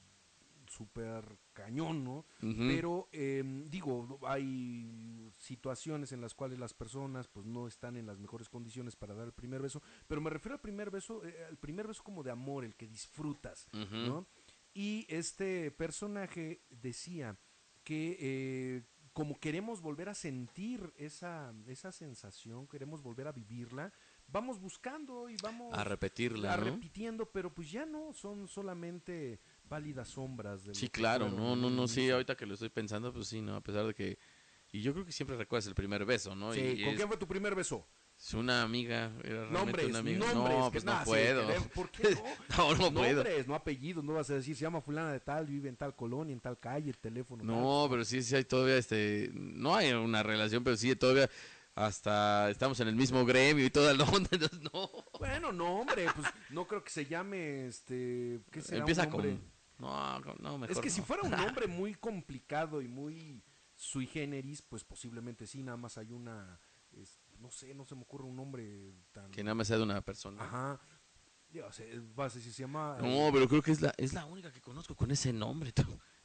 súper 0.69 1.37
cañón, 1.53 2.03
¿no? 2.03 2.25
Pero 2.39 3.09
em, 3.11 3.69
digo, 3.69 4.19
hay 4.23 5.33
situaciones 5.37 6.11
en 6.11 6.21
las 6.21 6.33
cuales 6.33 6.59
las 6.59 6.73
personas 6.73 7.27
pues 7.27 7.45
no 7.45 7.67
están 7.67 7.97
en 7.97 8.05
las 8.05 8.19
mejores 8.19 8.49
condiciones 8.49 8.95
para 8.95 9.15
dar 9.15 9.25
el 9.25 9.33
primer 9.33 9.61
beso, 9.61 9.81
pero 10.07 10.21
me 10.21 10.29
refiero 10.29 10.53
al 10.53 10.61
primer 10.61 10.91
beso, 10.91 11.25
eh, 11.25 11.45
al 11.47 11.57
primer 11.57 11.87
beso 11.87 12.03
como 12.03 12.23
de 12.23 12.31
amor, 12.31 12.63
el 12.63 12.75
que 12.75 12.87
disfrutas. 12.87 13.67
¿no? 13.73 14.27
Y 14.73 15.05
este 15.09 15.71
personaje 15.71 16.61
decía 16.69 17.37
que 17.83 18.17
eh, 18.19 18.83
como 19.13 19.39
queremos 19.39 19.81
volver 19.81 20.09
a 20.09 20.13
sentir 20.13 20.93
esa, 20.95 21.53
esa 21.67 21.91
sensación, 21.91 22.67
queremos 22.67 23.01
volver 23.01 23.27
a 23.27 23.31
vivirla, 23.31 23.91
vamos 24.27 24.59
buscando 24.59 25.29
y 25.29 25.35
vamos 25.41 25.73
a 25.77 25.83
repetirla, 25.83 26.53
a 26.53 26.57
¿no? 26.57 26.63
repitiendo, 26.65 27.25
pero 27.25 27.53
pues 27.53 27.71
ya 27.71 27.85
no, 27.85 28.13
son 28.13 28.47
solamente 28.47 29.39
válidas 29.69 30.09
sombras 30.09 30.63
de 30.63 30.73
Sí, 30.73 30.89
claro, 30.89 31.29
no, 31.29 31.55
no, 31.55 31.69
no, 31.69 31.87
sí, 31.87 32.09
ahorita 32.09 32.35
que 32.35 32.45
lo 32.45 32.55
estoy 32.55 32.69
pensando, 32.69 33.13
pues 33.13 33.27
sí, 33.27 33.41
no, 33.41 33.55
a 33.55 33.61
pesar 33.61 33.85
de 33.85 33.93
que... 33.93 34.17
Y 34.71 34.81
yo 34.81 34.93
creo 34.93 35.05
que 35.05 35.11
siempre 35.11 35.35
recuerdas 35.35 35.67
el 35.67 35.73
primer 35.75 36.05
beso, 36.05 36.35
¿no? 36.35 36.53
Sí, 36.53 36.59
y 36.59 36.83
¿con 36.83 36.89
es, 36.89 36.95
quién 36.97 37.07
fue 37.07 37.17
tu 37.17 37.27
primer 37.27 37.55
beso? 37.55 37.87
es 38.19 38.33
una 38.33 38.63
amiga, 38.63 39.13
era 39.23 39.47
realmente 39.47 39.53
Nombres, 39.53 39.85
una 39.87 39.99
amiga. 39.99 40.33
nombres. 40.33 40.57
no, 40.57 40.71
pues 40.71 40.83
nada, 40.83 40.99
no 40.99 41.05
puedo. 41.05 41.47
¿Por 41.73 41.89
qué 41.89 42.09
no? 42.11 42.23
No, 42.57 42.75
no 42.75 42.93
puedo. 42.93 43.23
Nombres, 43.23 43.47
no 43.47 43.55
apellidos, 43.55 44.03
no 44.03 44.13
vas 44.13 44.29
a 44.29 44.33
decir, 44.33 44.55
se 44.57 44.63
llama 44.63 44.81
fulana 44.81 45.13
de 45.13 45.21
tal, 45.21 45.45
vive 45.47 45.69
en 45.69 45.77
tal 45.77 45.95
colonia, 45.95 46.33
en 46.33 46.41
tal 46.41 46.59
calle, 46.59 46.89
el 46.89 46.97
teléfono. 46.97 47.43
No, 47.43 47.87
pero 47.89 48.03
sí, 48.03 48.21
sí 48.21 48.35
hay 48.35 48.43
todavía, 48.43 48.77
este, 48.77 49.31
no 49.33 49.73
hay 49.73 49.93
una 49.93 50.21
relación, 50.21 50.63
pero 50.65 50.75
sí 50.75 50.93
todavía 50.97 51.29
hasta 51.75 52.49
estamos 52.49 52.77
en 52.81 52.89
el 52.89 52.95
mismo 52.95 53.25
gremio 53.25 53.65
y 53.65 53.69
toda 53.69 53.93
la 53.93 54.03
onda, 54.03 54.27
entonces 54.31 54.59
no. 54.73 54.89
Bueno, 55.17 55.53
no, 55.53 55.79
hombre, 55.79 56.07
pues 56.13 56.27
no 56.49 56.67
creo 56.67 56.83
que 56.83 56.89
se 56.89 57.05
llame, 57.05 57.67
este, 57.67 58.41
¿qué 58.51 58.61
será 58.61 58.79
Empieza 58.79 59.03
un 59.03 59.11
nombre? 59.11 59.29
con... 59.31 59.58
No, 59.79 60.19
no, 60.19 60.57
mejor 60.57 60.71
Es 60.71 60.79
que 60.81 60.89
si 60.89 61.01
fuera 61.01 61.23
un 61.23 61.31
nombre 61.57 61.67
muy 61.67 61.95
complicado 61.95 62.81
y 62.81 62.87
muy 62.87 63.41
sui 63.75 64.05
generis, 64.05 64.61
pues 64.61 64.83
posiblemente 64.83 65.47
sí, 65.47 65.63
nada 65.63 65.77
más 65.77 65.97
hay 65.97 66.11
una, 66.11 66.59
es- 66.91 67.19
no 67.39 67.49
sé, 67.49 67.73
no 67.73 67.85
se 67.85 67.95
me 67.95 68.01
ocurre 68.01 68.25
un 68.25 68.35
nombre 68.35 68.93
tan... 69.11 69.31
Que 69.31 69.43
nada 69.43 69.55
más 69.55 69.67
sea 69.67 69.77
de 69.77 69.83
una 69.83 70.01
persona. 70.01 70.43
Ajá. 70.43 70.79
Decir, 71.49 72.53
se 72.53 72.61
llama... 72.61 72.97
No, 73.01 73.31
pero 73.33 73.47
creo 73.47 73.61
que 73.61 73.71
es 73.71 73.81
la, 73.81 73.93
es 73.97 74.13
la 74.13 74.25
única 74.25 74.51
que 74.51 74.61
conozco 74.61 74.95
con 74.95 75.09
ese 75.09 75.33
nombre. 75.33 75.73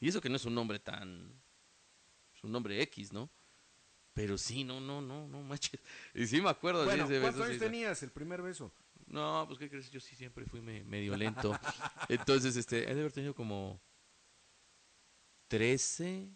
Y 0.00 0.08
eso 0.08 0.20
que 0.20 0.28
no 0.28 0.36
es 0.36 0.44
un 0.44 0.54
nombre 0.54 0.80
tan... 0.80 1.40
Es 2.34 2.42
un 2.44 2.52
nombre 2.52 2.82
X, 2.82 3.12
¿no? 3.12 3.30
Pero 4.12 4.36
sí, 4.36 4.64
no, 4.64 4.80
no, 4.80 5.00
no, 5.00 5.26
no 5.28 5.42
manches. 5.42 5.80
Y 6.14 6.26
sí 6.26 6.40
me 6.40 6.50
acuerdo 6.50 6.80
de 6.80 6.86
Bueno, 6.86 7.04
ese 7.04 7.20
¿cuántos 7.20 7.40
beso, 7.40 7.44
años 7.50 7.58
sí. 7.62 7.64
tenías 7.64 8.02
el 8.02 8.10
primer 8.10 8.42
beso? 8.42 8.72
No, 9.06 9.44
pues 9.46 9.58
¿qué 9.58 9.68
crees? 9.68 9.90
Yo 9.90 10.00
sí 10.00 10.16
siempre 10.16 10.44
fui 10.46 10.60
me- 10.60 10.84
medio 10.84 11.16
lento. 11.16 11.58
Entonces, 12.08 12.56
este, 12.56 12.90
he 12.90 12.94
de 12.94 13.00
haber 13.00 13.12
tenido 13.12 13.34
como 13.34 13.80
13, 15.48 16.30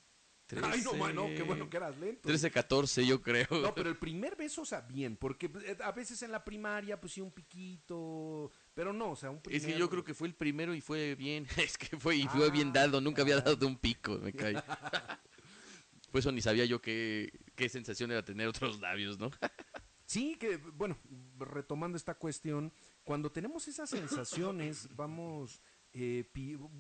13... 0.47 0.67
Ay, 0.67 0.81
no, 0.83 0.95
mano, 0.95 1.27
qué 1.35 1.43
bueno 1.43 1.69
que 1.69 1.77
eras 1.77 1.97
lento. 1.99 2.29
13, 2.29 2.51
14, 2.51 3.07
yo 3.07 3.21
creo. 3.21 3.47
No, 3.51 3.75
pero 3.75 3.89
el 3.89 3.97
primer 3.97 4.37
beso, 4.37 4.63
o 4.63 4.65
sea, 4.65 4.81
bien, 4.83 5.17
porque 5.17 5.51
eh, 5.65 5.77
a 5.83 5.93
veces 5.93 6.23
en 6.23 6.31
la 6.33 6.45
primaria, 6.45 7.01
pues 7.01 7.15
sí, 7.15 7.21
un 7.21 7.33
piquito, 7.33 8.51
pero 8.75 8.93
no, 8.93 9.11
o 9.13 9.17
sea, 9.17 9.31
un 9.31 9.41
primer... 9.43 9.61
Es 9.61 9.67
que 9.67 9.79
yo 9.79 9.89
creo 9.91 10.05
que 10.05 10.15
fue 10.15 10.29
el 10.29 10.35
primero 10.35 10.75
y 10.75 10.81
fue 10.81 11.15
bien. 11.15 11.47
Es 11.57 11.77
que 11.77 11.97
fue 11.99 12.17
y 12.17 12.29
fue 12.29 12.47
Ah, 12.47 12.51
bien 12.51 12.73
dado. 12.73 13.01
Nunca 13.01 13.23
había 13.23 13.37
dado 13.41 13.57
de 13.57 13.67
un 13.67 13.77
pico, 13.77 14.19
me 14.19 14.33
cae. 14.33 14.55
Por 16.11 16.21
eso 16.21 16.33
ni 16.33 16.41
sabía 16.41 16.65
yo 16.65 16.81
qué, 16.81 17.31
qué 17.55 17.69
sensación 17.69 18.11
era 18.11 18.25
tener 18.25 18.47
otros 18.49 18.81
labios, 18.81 19.19
¿no? 19.19 19.31
Sí, 20.09 20.37
que, 20.41 20.57
bueno, 20.57 20.97
retomando 21.39 21.99
esta 21.99 22.15
cuestión, 22.15 22.73
cuando 23.05 23.31
tenemos 23.31 23.69
esas 23.69 23.91
sensaciones, 23.91 24.89
vamos 24.97 25.61
eh, 25.93 26.25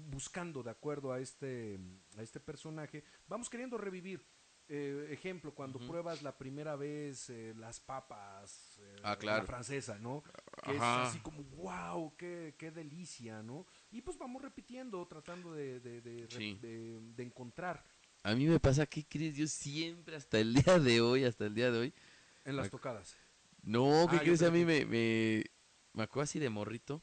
buscando, 0.09 0.63
de 0.63 0.71
acuerdo 0.71 1.13
a 1.13 1.21
este, 1.21 1.79
a 2.17 2.23
este 2.23 2.41
personaje, 2.41 3.05
vamos 3.27 3.51
queriendo 3.51 3.77
revivir. 3.77 4.25
eh, 4.71 5.09
ejemplo, 5.11 5.55
cuando 5.55 5.79
pruebas 5.79 6.23
la 6.23 6.37
primera 6.39 6.75
vez 6.77 7.29
eh, 7.31 7.55
las 7.57 7.81
papas, 7.81 8.79
eh, 8.81 8.97
Ah, 9.03 9.17
claro. 9.19 9.41
la 9.43 9.47
francesa, 9.47 9.99
¿no? 9.99 10.23
Que 10.63 10.73
Ajá. 10.77 11.03
es 11.03 11.09
así 11.09 11.19
como, 11.21 11.43
wow, 11.45 12.15
qué, 12.17 12.55
qué 12.59 12.71
delicia, 12.71 13.43
¿no? 13.43 13.67
Y 13.91 14.01
pues 14.01 14.17
vamos 14.19 14.41
repitiendo, 14.43 15.07
tratando 15.07 15.53
de, 15.53 15.81
de, 15.81 16.01
de, 16.01 16.27
re- 16.27 16.31
Sí. 16.39 16.59
de- 16.63 16.99
de 17.15 17.23
encontrar 17.23 17.85
A 18.25 18.35
mí 18.35 18.47
me 18.47 18.59
pasa, 18.59 18.85
¿qué 18.87 19.05
crees? 19.07 19.37
Yo 19.37 19.47
siempre, 19.47 20.17
hasta 20.17 20.39
el 20.39 20.53
día 20.55 20.79
de 20.79 21.01
hoy, 21.01 21.25
hasta 21.25 21.47
el 21.47 21.55
día 21.55 21.71
de 21.71 21.79
hoy. 21.79 21.95
En 22.49 22.57
las 22.57 22.71
tocadas. 22.71 23.17
No, 23.63 24.07
¿qué 24.11 24.17
Ah, 24.17 24.21
crees? 24.23 24.43
A 24.43 24.51
mí 24.51 24.65
me, 24.65 24.85
me, 24.87 25.45
me 25.93 26.03
acuerdo 26.03 26.25
así 26.25 26.39
de 26.39 26.51
morrito. 26.51 27.03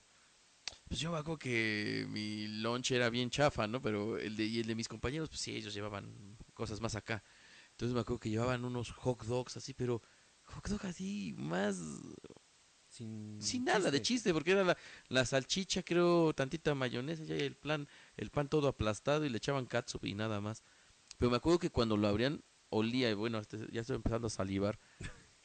Pues 0.88 1.00
yo 1.00 1.12
me 1.12 1.18
acuerdo 1.18 1.40
que 1.40 2.06
mi 2.10 2.48
lunch 2.48 2.92
era 2.92 3.10
bien 3.10 3.30
chafa, 3.30 3.68
¿no? 3.68 3.82
Pero 3.82 4.18
el 4.18 4.36
de, 4.36 4.46
y 4.46 4.60
el 4.62 4.68
de 4.68 4.76
mis 4.76 4.88
compañeros, 4.88 5.30
pues 5.30 5.42
sí, 5.42 5.56
ellos 5.56 5.74
llevaban 5.74 6.38
cosas 6.54 6.82
más 6.82 6.96
acá. 6.96 7.24
Entonces 7.72 7.94
me 7.96 8.02
acuerdo 8.02 8.20
que 8.20 8.30
llevaban 8.30 8.66
unos 8.66 8.92
hot 8.92 9.24
dogs 9.26 9.58
así, 9.58 9.74
pero 9.74 10.02
hot 10.44 10.68
dog 10.70 10.86
así 10.86 11.34
más 11.38 11.78
Sin, 12.88 13.40
sin 13.42 13.66
nada 13.66 13.92
de 13.92 14.02
chiste, 14.02 14.34
porque 14.34 14.52
era 14.52 14.64
la, 14.64 14.78
la 15.10 15.26
salchicha, 15.26 15.84
creo, 15.84 16.34
tantita 16.34 16.74
mayonesa, 16.76 17.24
ya 17.26 17.36
el 17.36 17.56
plan, 17.56 17.88
el 18.16 18.30
pan 18.30 18.48
todo 18.48 18.70
aplastado 18.70 19.26
y 19.26 19.30
le 19.30 19.38
echaban 19.38 19.66
catsup 19.66 20.06
y 20.06 20.14
nada 20.16 20.40
más. 20.40 20.64
Pero 21.18 21.32
me 21.32 21.38
acuerdo 21.38 21.60
que 21.60 21.72
cuando 21.72 21.98
lo 21.98 22.08
abrían, 22.08 22.44
olía, 22.70 23.10
y 23.12 23.16
bueno, 23.16 23.40
este- 23.40 23.68
ya 23.72 23.82
estoy 23.82 23.98
empezando 23.98 24.28
a 24.28 24.32
salivar. 24.32 24.80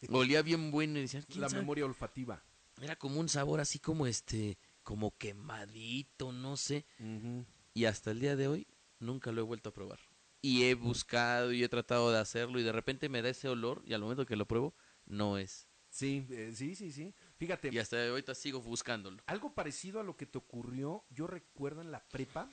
Olía 0.09 0.43
bien 0.43 0.71
bueno 0.71 0.99
y 0.99 1.03
decían, 1.03 1.25
"¿Quién 1.29 1.43
La 1.43 1.49
sabe?". 1.49 1.61
memoria 1.63 1.85
olfativa. 1.85 2.43
Era 2.81 2.97
como 2.97 3.21
un 3.21 3.29
sabor 3.29 3.61
así 3.61 3.79
como 3.79 4.07
este, 4.07 4.59
como 4.83 5.17
quemadito, 5.19 6.33
no 6.33 6.57
sé. 6.57 6.87
Y 7.75 7.85
hasta 7.85 8.11
el 8.11 8.21
día 8.21 8.37
de 8.37 8.49
hoy 8.49 8.67
nunca 8.99 9.33
lo 9.33 9.41
he 9.41 9.45
vuelto 9.45 9.69
a 9.71 9.73
probar. 9.75 9.99
Y 10.43 10.65
he 10.65 10.75
buscado 10.75 11.53
y 11.53 11.63
he 11.63 11.69
tratado 11.69 12.11
de 12.11 12.19
hacerlo 12.19 12.59
y 12.59 12.63
de 12.63 12.73
repente 12.73 13.09
me 13.11 13.21
da 13.21 13.29
ese 13.29 13.49
olor 13.49 13.83
y 13.85 13.93
al 13.93 14.01
momento 14.01 14.25
que 14.25 14.37
lo 14.37 14.47
pruebo, 14.47 14.75
no 15.05 15.37
es. 15.37 15.69
Sí, 15.91 16.27
eh, 16.31 16.53
sí, 16.55 16.75
sí, 16.75 16.93
sí. 16.93 17.13
Fíjate, 17.37 17.69
Y 17.71 17.79
hasta 17.79 18.09
ahorita 18.09 18.35
sigo 18.35 18.61
buscándolo. 18.63 19.23
algo 19.27 19.55
parecido 19.55 20.01
a 20.01 20.05
lo 20.05 20.17
que 20.17 20.25
te 20.25 20.39
ocurrió, 20.39 21.05
yo 21.11 21.27
recuerdo 21.27 21.81
en 21.83 21.91
la 21.91 22.01
prepa. 22.09 22.49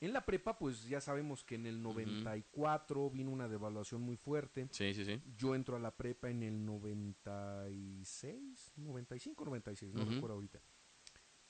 En 0.00 0.12
la 0.12 0.26
prepa, 0.26 0.58
pues 0.58 0.86
ya 0.86 1.00
sabemos 1.00 1.42
que 1.42 1.54
en 1.54 1.66
el 1.66 1.82
94 1.82 3.10
vino 3.10 3.30
una 3.30 3.48
devaluación 3.48 4.02
muy 4.02 4.16
fuerte. 4.16 4.68
Sí, 4.70 4.92
sí, 4.92 5.04
sí. 5.06 5.22
Yo 5.36 5.54
entro 5.54 5.76
a 5.76 5.78
la 5.78 5.96
prepa 5.96 6.28
en 6.28 6.42
el 6.42 6.64
96, 6.66 8.72
95, 8.76 9.44
96, 9.44 9.94
no 9.94 10.02
Ujú. 10.02 10.12
recuerdo 10.12 10.34
ahorita. 10.34 10.60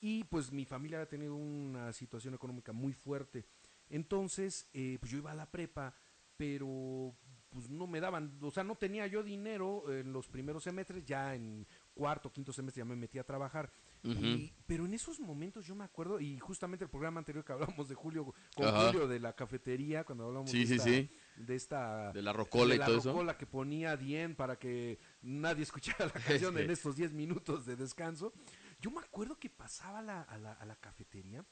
Y 0.00 0.24
pues 0.24 0.52
mi 0.52 0.64
familia 0.64 0.98
había 0.98 1.08
tenido 1.08 1.34
una 1.34 1.92
situación 1.92 2.34
económica 2.34 2.72
muy 2.72 2.92
fuerte. 2.92 3.44
Entonces, 3.88 4.68
eh, 4.72 4.98
pues 5.00 5.10
yo 5.10 5.18
iba 5.18 5.32
a 5.32 5.34
la 5.34 5.50
prepa, 5.50 5.92
pero 6.36 7.16
pues 7.48 7.70
no 7.70 7.86
me 7.86 8.00
daban, 8.00 8.38
o 8.42 8.50
sea, 8.50 8.64
no 8.64 8.76
tenía 8.76 9.06
yo 9.06 9.22
dinero 9.22 9.90
en 9.90 10.12
los 10.12 10.28
primeros 10.28 10.64
semestres, 10.64 11.06
ya 11.06 11.34
en 11.34 11.66
cuarto, 11.94 12.30
quinto 12.30 12.52
semestre 12.52 12.80
ya 12.80 12.84
me 12.84 12.96
metí 12.96 13.18
a 13.18 13.24
trabajar. 13.24 13.72
Y- 14.02 14.52
pero 14.66 14.84
en 14.86 14.94
esos 14.94 15.18
momentos 15.20 15.66
yo 15.66 15.74
me 15.74 15.84
acuerdo, 15.84 16.20
y 16.20 16.38
justamente 16.38 16.84
el 16.84 16.90
programa 16.90 17.18
anterior 17.18 17.44
que 17.44 17.52
hablamos 17.52 17.88
de 17.88 17.94
Julio, 17.94 18.32
con 18.54 18.66
Ajá. 18.66 18.86
Julio 18.92 19.08
de 19.08 19.18
la 19.20 19.32
cafetería, 19.34 20.04
cuando 20.04 20.24
hablamos 20.26 20.50
Sí, 20.50 20.60
de, 20.60 20.66
sí, 20.66 20.74
esta, 20.74 20.84
sí. 20.84 21.10
de 21.36 21.54
esta 21.54 22.12
De 22.12 22.22
la 22.22 22.32
rocola 22.32 22.70
de 22.70 22.74
y 22.76 22.78
la 22.78 22.86
todo 22.86 22.98
eso. 22.98 23.10
rocola 23.12 23.36
que 23.38 23.46
ponía 23.46 23.96
Dien 23.96 24.34
para 24.36 24.58
que 24.58 24.98
nadie 25.22 25.62
escuchara 25.70 26.06
la 26.06 26.12
canción 26.12 26.54
Este. 26.54 26.64
en 26.64 26.70
estos 26.70 26.96
10 26.96 27.12
minutos 27.12 27.66
de 27.66 27.76
descanso. 27.76 28.32
Yo 28.80 28.90
me 28.90 29.00
acuerdo 29.00 29.38
que 29.38 29.50
pasaba 29.50 30.02
la, 30.02 30.22
a 30.22 30.36
la, 30.38 30.52
a 30.52 30.66
la 30.66 30.76
cafetería, 30.76 31.44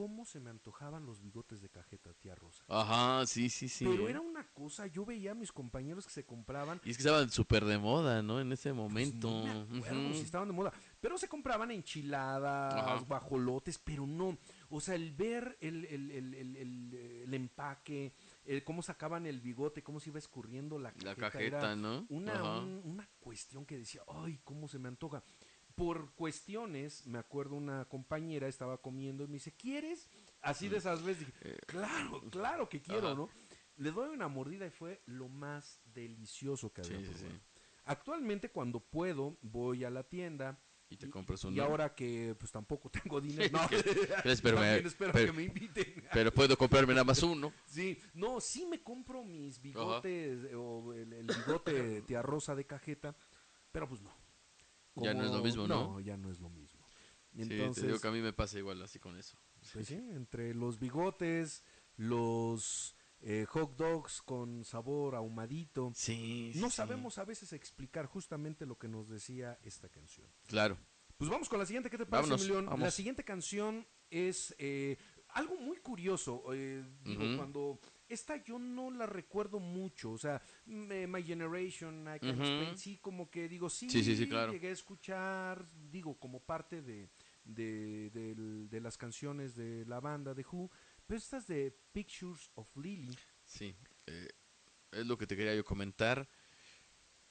cómo 0.00 0.24
se 0.24 0.40
me 0.40 0.48
antojaban 0.48 1.04
los 1.04 1.20
bigotes 1.20 1.60
de 1.60 1.68
cajeta, 1.68 2.14
tía 2.14 2.34
Rosa. 2.34 2.64
Ajá, 2.68 3.26
sí, 3.26 3.50
sí, 3.50 3.68
sí. 3.68 3.84
Pero 3.84 4.08
era 4.08 4.22
una 4.22 4.46
cosa, 4.54 4.86
yo 4.86 5.04
veía 5.04 5.32
a 5.32 5.34
mis 5.34 5.52
compañeros 5.52 6.06
que 6.06 6.10
se 6.12 6.24
compraban. 6.24 6.80
Y 6.86 6.90
es 6.92 6.96
que 6.96 7.02
estaban 7.02 7.28
súper 7.30 7.66
de 7.66 7.76
moda, 7.76 8.22
¿no? 8.22 8.40
En 8.40 8.50
ese 8.50 8.70
pues, 8.70 8.76
momento. 8.78 9.28
no 9.28 9.66
me 9.66 9.78
acuerdo 9.80 10.06
Ujú. 10.06 10.14
si 10.14 10.20
estaban 10.22 10.48
de 10.48 10.54
moda, 10.54 10.72
pero 11.02 11.18
se 11.18 11.28
compraban 11.28 11.70
enchiladas, 11.70 12.74
Ajá. 12.74 13.04
guajolotes, 13.06 13.76
pero 13.78 14.06
no. 14.06 14.38
O 14.70 14.80
sea, 14.80 14.94
el 14.94 15.12
ver 15.12 15.58
el, 15.60 15.84
el, 15.84 16.10
el, 16.12 16.34
el, 16.34 16.56
el, 16.56 16.94
el 17.24 17.34
empaque, 17.34 18.14
el 18.46 18.64
cómo 18.64 18.80
sacaban 18.82 19.26
el 19.26 19.42
bigote, 19.42 19.82
cómo 19.82 20.00
se 20.00 20.08
iba 20.08 20.18
escurriendo 20.18 20.78
la 20.78 20.92
cajeta. 20.92 21.04
La 21.04 21.12
era- 21.12 21.30
cajeta, 21.30 21.76
¿no? 21.76 22.06
una, 22.08 22.60
un- 22.60 22.80
una 22.86 23.06
cuestión 23.20 23.66
que 23.66 23.76
decía, 23.76 24.00
ay, 24.08 24.40
cómo 24.44 24.66
se 24.66 24.78
me 24.78 24.88
antoja. 24.88 25.22
Por 25.74 26.12
cuestiones, 26.14 27.06
me 27.06 27.18
acuerdo 27.18 27.54
una 27.54 27.84
compañera 27.86 28.48
estaba 28.48 28.78
comiendo 28.78 29.24
y 29.24 29.28
me 29.28 29.34
dice, 29.34 29.52
¿quieres? 29.52 30.08
Así 30.42 30.68
de 30.68 30.76
esas 30.78 31.02
veces 31.02 31.26
dije, 31.26 31.56
claro, 31.66 32.22
claro 32.30 32.68
que 32.68 32.80
quiero. 32.82 33.08
Eh, 33.08 33.12
Ajá. 33.12 33.14
¿no? 33.14 33.28
Le 33.76 33.90
doy 33.92 34.10
una 34.10 34.28
mordida 34.28 34.66
y 34.66 34.70
fue 34.70 35.00
lo 35.06 35.28
más 35.28 35.80
delicioso 35.94 36.72
que 36.72 36.82
había 36.82 36.98
sí, 36.98 37.04
probado. 37.04 37.28
sí. 37.30 37.40
Actualmente 37.84 38.50
cuando 38.50 38.80
puedo 38.80 39.38
voy 39.40 39.84
a 39.84 39.90
la 39.90 40.02
tienda 40.04 40.58
Y 40.90 40.96
te 40.98 41.08
compras 41.08 41.42
un. 41.44 41.54
y 41.54 41.60
ahora 41.60 41.94
que 41.94 42.36
pues 42.38 42.52
tampoco 42.52 42.90
tengo 43.02 43.20
dinero, 43.20 43.58
no. 43.58 43.68
Pero 44.42 44.60
me- 44.60 44.76
espero 44.78 45.12
pero- 45.12 45.26
que 45.26 45.32
me 45.32 45.44
inviten. 45.44 46.04
Pero 46.12 46.32
puedo 46.34 46.58
comprarme 46.58 46.92
nada 46.92 47.04
más 47.04 47.22
uno. 47.22 47.52
Sí, 47.66 47.98
no, 48.14 48.40
sí 48.40 48.66
me 48.66 48.82
compro 48.82 49.24
mis 49.24 49.60
bigotes 49.62 50.44
eh, 50.44 50.54
o 50.54 50.92
el, 50.92 51.12
el 51.14 51.26
bigote 51.26 52.02
tía 52.02 52.20
rosa 52.20 52.54
de 52.54 52.66
cajeta, 52.66 53.16
pero 53.72 53.88
pues 53.88 54.02
no. 54.02 54.12
Ya 54.96 55.14
no 55.14 55.24
es 55.24 55.30
lo 55.30 55.42
mismo, 55.42 55.66
¿no? 55.66 56.00
ya 56.00 56.16
no 56.16 56.30
es 56.30 56.40
lo 56.40 56.50
mismo. 56.50 56.84
sí, 57.34 57.42
Entonces, 57.42 57.82
te 57.82 57.86
digo 57.88 58.00
que 58.00 58.08
a 58.08 58.10
mí 58.12 58.20
me 58.20 58.32
pasa 58.32 58.58
igual 58.58 58.82
así 58.82 58.98
con 58.98 59.16
eso. 59.16 59.38
pues 59.72 59.86
sí, 59.86 59.94
entre 59.94 60.54
los 60.54 60.78
bigotes, 60.78 61.62
los 61.96 62.96
eh, 63.20 63.44
hot 63.48 63.76
dogs 63.76 64.22
con 64.22 64.64
sabor 64.64 65.14
ahumadito, 65.14 65.92
Sí. 65.94 66.52
no 66.56 66.70
sí, 66.70 66.76
sabemos 66.76 67.18
a 67.18 67.24
veces 67.24 67.52
explicar 67.52 68.06
justamente 68.06 68.66
lo 68.66 68.78
que 68.78 68.88
nos 68.88 69.08
decía 69.08 69.58
esta 69.62 69.88
canción. 69.88 70.26
Claro. 70.46 70.78
Pues 71.18 71.30
vamos 71.30 71.48
con 71.50 71.58
la 71.58 71.66
siguiente, 71.66 71.90
¿qué 71.90 71.98
te 71.98 72.06
parece, 72.06 72.30
Vámonos, 72.30 72.40
Emilión? 72.48 72.80
La 72.80 72.90
siguiente 72.90 73.22
canción 73.24 73.86
es 74.08 74.54
eh, 74.58 74.96
algo 75.28 75.54
muy 75.56 75.76
curioso. 75.76 76.42
eh, 76.54 76.82
digo, 77.04 77.36
cuando 77.36 77.78
esta 78.10 78.36
yo 78.44 78.58
no 78.58 78.90
la 78.90 79.06
recuerdo 79.06 79.58
mucho, 79.60 80.12
o 80.12 80.18
sea, 80.18 80.42
My 80.66 81.22
Generation, 81.22 82.02
I 82.14 82.18
Can. 82.20 82.30
Explain, 82.30 82.76
sí, 82.76 82.98
como 82.98 83.30
que 83.30 83.48
digo, 83.48 83.70
sí, 83.70 83.88
Sí, 83.88 84.04
sí, 84.04 84.16
sí, 84.16 84.28
claro. 84.28 84.52
llegué 84.52 84.68
a 84.68 84.72
escuchar, 84.72 85.66
digo, 85.90 86.18
como 86.18 86.40
parte 86.40 86.82
de, 86.82 87.08
de, 87.44 88.80
las 88.80 88.96
canciones 88.98 89.54
de 89.54 89.84
la 89.86 90.00
banda 90.00 90.34
de 90.34 90.44
Who, 90.50 90.70
pero 91.06 91.18
estas 91.18 91.46
de 91.46 91.74
Pictures 91.92 92.50
of 92.54 92.68
Lily 92.76 93.16
Sí. 93.44 93.74
eh, 94.06 94.28
es 94.92 95.06
lo 95.06 95.16
que 95.16 95.26
te 95.26 95.36
quería 95.36 95.54
yo 95.54 95.64
comentar. 95.64 96.28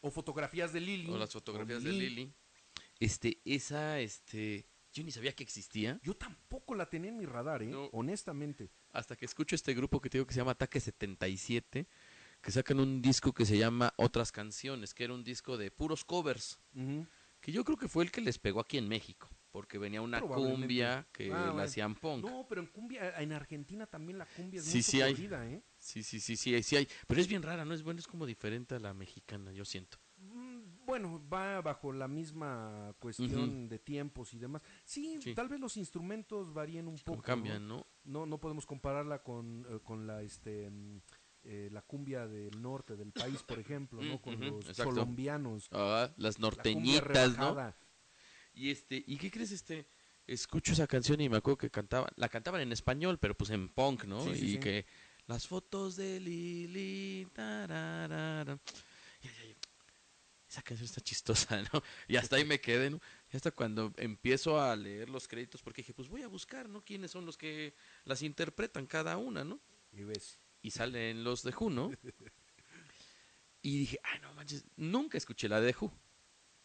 o 0.01 0.09
fotografías 0.11 0.71
de 0.73 0.79
Lily. 0.79 1.11
O 1.11 1.17
las 1.17 1.31
fotografías 1.33 1.83
o 1.83 1.87
de 1.87 1.91
Lily. 1.91 2.33
Este, 2.99 3.41
esa, 3.45 3.99
este. 3.99 4.65
Yo 4.93 5.03
ni 5.03 5.11
sabía 5.11 5.33
que 5.35 5.43
existía. 5.43 5.99
Yo 6.03 6.15
tampoco 6.15 6.73
la 6.73 6.89
tenía 6.89 7.09
en 7.11 7.17
mi 7.17 7.25
radar, 7.25 7.61
¿eh? 7.63 7.67
No. 7.67 7.85
honestamente. 7.91 8.69
Hasta 8.91 9.15
que 9.15 9.25
escucho 9.25 9.55
este 9.55 9.73
grupo 9.73 10.01
que 10.01 10.09
te 10.09 10.17
digo 10.17 10.25
que 10.27 10.33
se 10.33 10.39
llama 10.39 10.51
Ataque 10.51 10.79
77. 10.79 11.87
Que 12.41 12.51
sacan 12.51 12.79
un 12.79 13.01
disco 13.01 13.33
que 13.33 13.45
se 13.45 13.57
llama 13.57 13.93
Otras 13.97 14.31
Canciones. 14.31 14.93
Que 14.93 15.03
era 15.03 15.13
un 15.13 15.23
disco 15.23 15.57
de 15.57 15.71
puros 15.71 16.05
covers. 16.05 16.59
Ujú. 16.73 17.05
Que 17.41 17.51
yo 17.51 17.63
creo 17.63 17.77
que 17.77 17.87
fue 17.87 18.03
el 18.03 18.11
que 18.11 18.21
les 18.21 18.37
pegó 18.39 18.59
aquí 18.59 18.77
en 18.77 18.87
México. 18.87 19.29
Porque 19.51 19.77
venía 19.79 20.01
una 20.01 20.21
cumbia 20.21 21.07
que 21.11 21.31
Ah, 21.31 21.37
la 21.37 21.51
bueno. 21.51 21.61
hacían 21.63 21.95
punk. 21.95 22.23
No, 22.25 22.45
pero 22.47 22.61
en 22.61 22.67
cumbia, 22.67 23.19
en 23.19 23.31
Argentina 23.31 23.87
también 23.87 24.17
la 24.19 24.25
cumbia 24.25 24.59
es 24.59 24.65
Sí, 24.65 24.73
muy 24.77 24.83
sí 24.83 25.01
hay. 25.01 25.13
¿eh? 25.13 25.63
Sí, 25.79 26.03
sí, 26.03 26.19
sí, 26.19 26.37
sí, 26.37 26.61
sí 26.61 26.75
hay. 26.75 26.87
Pero 27.07 27.19
es 27.19 27.27
bien 27.27 27.41
rara, 27.41 27.65
¿no? 27.65 27.73
Es 27.73 27.81
bueno, 27.81 27.99
es 27.99 28.05
como 28.07 28.25
diferente 28.27 28.75
a 28.75 28.79
la 28.79 28.93
mexicana, 28.93 29.51
yo 29.51 29.65
siento. 29.65 29.97
Mm, 30.89 30.91
Bueno, 30.91 31.21
va 31.31 31.61
bajo 31.61 31.93
la 31.93 32.07
misma 32.07 32.93
cuestión 32.99 33.69
de 33.69 33.77
tiempos 33.79 34.33
y 34.33 34.39
demás. 34.39 34.63
Sí, 34.83 35.19
Sí. 35.21 35.35
tal 35.35 35.47
vez 35.47 35.59
los 35.59 35.77
instrumentos 35.77 36.51
varíen 36.51 36.87
un 36.87 36.97
poco. 36.97 37.21
cambian, 37.21 37.67
¿no? 37.67 37.77
¿no? 37.77 37.85
No, 38.05 38.25
no 38.25 38.39
podemos 38.39 38.65
compararla 38.65 39.21
con, 39.21 39.65
eh, 39.69 39.79
con 39.83 40.07
la 40.07 40.23
este 40.23 40.69
mm, 40.69 41.01
eh, 41.43 41.69
la 41.71 41.81
cumbia 41.83 42.27
del 42.27 42.59
norte 42.61 42.95
del 42.95 43.11
país, 43.11 43.43
por 43.43 43.59
ejemplo, 43.59 44.01
¿no? 44.03 44.19
Con 44.19 44.33
Ujú, 44.35 44.45
los 44.57 44.69
exacto. 44.69 44.91
colombianos. 44.91 45.69
Ah, 45.71 46.09
las 46.17 46.37
La 46.39 46.41
norteñitas, 46.43 47.37
¿no? 47.37 47.55
Y 48.53 48.71
este, 48.71 49.03
¿y 49.05 49.17
qué 49.17 49.29
crees 49.29 49.51
este? 49.51 49.87
Escucho 50.27 50.73
esa 50.73 50.87
canción 50.87 51.21
y 51.21 51.29
me 51.29 51.37
acuerdo 51.37 51.57
que 51.57 51.69
cantaban, 51.69 52.09
la 52.15 52.29
cantaban 52.29 52.61
en 52.61 52.71
español, 52.71 53.19
pero 53.19 53.35
pues 53.35 53.51
en 53.51 53.69
punk, 53.69 54.05
¿no? 54.05 54.21
Sí, 54.21 54.31
y 54.31 54.53
sí. 54.53 54.59
que 54.59 54.85
las 55.27 55.47
fotos 55.47 55.95
de 55.95 56.19
Lili, 56.19 57.27
tararara. 57.33 58.59
Esa 60.49 60.63
canción 60.63 60.85
está 60.85 61.01
chistosa, 61.01 61.61
¿no? 61.73 61.83
Y 62.07 62.15
hasta 62.15 62.37
ahí 62.37 62.43
me 62.43 62.59
quedé, 62.59 62.89
¿no? 62.89 62.99
Y 63.31 63.37
hasta 63.37 63.51
cuando 63.51 63.93
empiezo 63.97 64.59
a 64.59 64.75
leer 64.75 65.07
los 65.09 65.27
créditos, 65.27 65.61
porque 65.61 65.83
dije, 65.83 65.93
pues 65.93 66.09
voy 66.09 66.23
a 66.23 66.27
buscar, 66.27 66.67
¿no? 66.67 66.83
¿Quiénes 66.83 67.11
son 67.11 67.25
los 67.25 67.37
que 67.37 67.75
las 68.03 68.23
interpretan 68.23 68.87
cada 68.87 69.17
una, 69.17 69.43
¿no? 69.43 69.59
Y 69.91 70.03
ves. 70.03 70.39
y 70.61 70.71
salen 70.71 71.23
los 71.23 71.43
de 71.43 71.53
Who, 71.57 71.69
¿no? 71.69 71.91
Y 73.61 73.79
dije, 73.79 73.99
ah, 74.03 74.17
no 74.19 74.33
manches, 74.35 74.63
nunca 74.77 75.17
escuché 75.17 75.49
la 75.49 75.59
de 75.59 75.75
Who. 75.77 75.91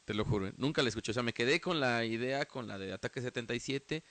Te 0.04 0.14
lo 0.14 0.24
juro, 0.24 0.46
¿eh? 0.46 0.54
nunca 0.56 0.80
la 0.80 0.90
escuché. 0.90 1.10
O 1.10 1.14
sea, 1.14 1.24
me 1.24 1.34
quedé 1.34 1.60
con 1.60 1.80
la 1.80 2.04
idea, 2.04 2.46
con 2.46 2.68
la 2.68 2.78
de 2.78 2.92
Ataque 2.92 3.20
77, 3.20 4.04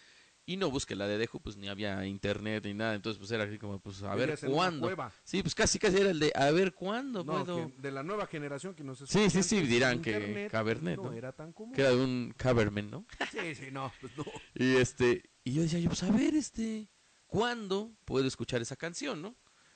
Y 0.46 0.58
no 0.58 0.70
busqué 0.70 0.94
la 0.96 1.08
de 1.08 1.18
Deju, 1.18 1.40
pues 1.40 1.56
ni 1.56 1.70
había 1.70 2.06
internet 2.06 2.66
ni 2.66 2.74
nada. 2.74 2.96
Entonces, 2.96 3.18
pues 3.18 3.32
era 3.32 3.46
así 3.46 3.58
como, 3.58 3.80
pues 3.80 4.04
a 4.04 4.14
ver 4.14 4.38
cuándo. 4.46 4.94
Sí, 5.24 5.42
pues 5.42 5.56
casi 5.56 5.80
casi 5.80 5.98
era 5.98 6.10
el 6.10 6.20
de 6.20 6.34
a 6.36 6.52
ver 6.52 6.74
cuándo 6.74 7.24
No, 7.24 7.46
puedo. 7.46 7.68
que 7.72 7.82
de 7.82 7.92
la 7.92 8.04
nueva 8.04 8.28
generación 8.28 8.76
que 8.76 8.84
nos 8.84 8.98
Sí, 8.98 9.04
escucha 9.04 9.30
sí, 9.30 9.44
sí, 9.44 9.56
antes, 9.58 9.70
dirán 9.70 10.02
que 10.02 10.50
Cabernet, 10.52 10.98
no, 10.98 11.04
¿no? 11.04 11.14
era 11.14 11.32
tan 11.32 11.54
común. 11.54 11.74
Que 11.74 11.82
era 11.82 11.92
de 11.92 12.04
un 12.04 12.34
Caberman, 12.36 12.92
¿no? 12.92 13.06
Sí, 13.32 13.56
sí, 13.56 13.72
no, 13.72 13.92
pues 14.02 14.12
no. 14.18 14.26
Y 14.56 14.76
este, 14.76 15.30
y 15.46 15.54
yo 15.54 15.62
decía, 15.62 15.80
yo, 15.80 15.88
pues 15.90 16.04
a 16.04 16.12
ver, 16.12 16.36
este, 16.36 16.90
¿cuándo 17.26 17.94
puedo 18.04 18.28
escuchar 18.28 18.62
esa 18.62 18.76
canción, 18.76 19.22
no? 19.22 19.36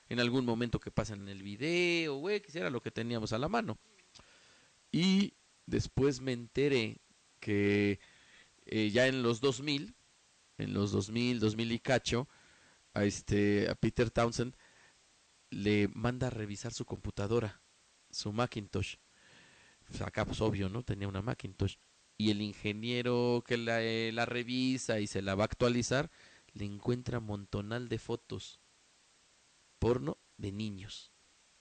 En 0.10 0.20
algún 0.20 0.44
momento 0.46 0.80
que 0.82 0.92
pasen 0.92 1.22
en 1.22 1.30
el 1.30 1.44
video, 1.44 2.16
güey, 2.16 2.42
quisiera 2.42 2.70
lo 2.70 2.82
que 2.82 2.92
teníamos 2.92 3.32
a 3.32 3.38
la 3.38 3.48
mano. 3.48 3.78
Y 4.92 5.34
después 5.66 6.22
me 6.22 6.34
enteré 6.34 6.98
que 7.40 8.00
eh, 8.66 8.90
ya 8.92 9.08
en 9.08 9.22
los 9.24 9.40
2000, 9.42 9.96
en 10.58 10.74
los 10.74 10.92
2000, 10.92 11.40
2000 11.40 11.72
y 11.72 11.80
cacho, 11.80 12.28
a, 12.94 13.06
este, 13.06 13.70
a 13.70 13.76
Peter 13.76 14.10
Townsend 14.10 14.56
le 15.50 15.88
manda 15.94 16.28
a 16.28 16.32
revisar 16.32 16.74
su 16.74 16.86
computadora, 16.86 17.62
su 18.10 18.32
Macintosh. 18.34 18.96
Acá, 20.04 20.26
pues 20.26 20.42
obvio, 20.42 20.68
¿no? 20.70 20.84
Tenía 20.84 21.08
una 21.08 21.22
Macintosh. 21.22 21.76
Y 22.18 22.32
el 22.32 22.42
ingeniero 22.42 23.44
que 23.46 23.58
la, 23.58 23.82
eh, 23.82 24.12
la 24.12 24.26
revisa 24.26 25.00
y 25.00 25.08
se 25.08 25.22
la 25.22 25.36
va 25.36 25.44
a 25.44 25.46
actualizar, 25.46 26.10
le 26.54 26.66
encuentra 26.66 27.20
montonal 27.20 27.88
de 27.88 28.00
fotos 28.00 28.60
porno 29.80 30.18
de 30.38 30.52
niños, 30.52 31.14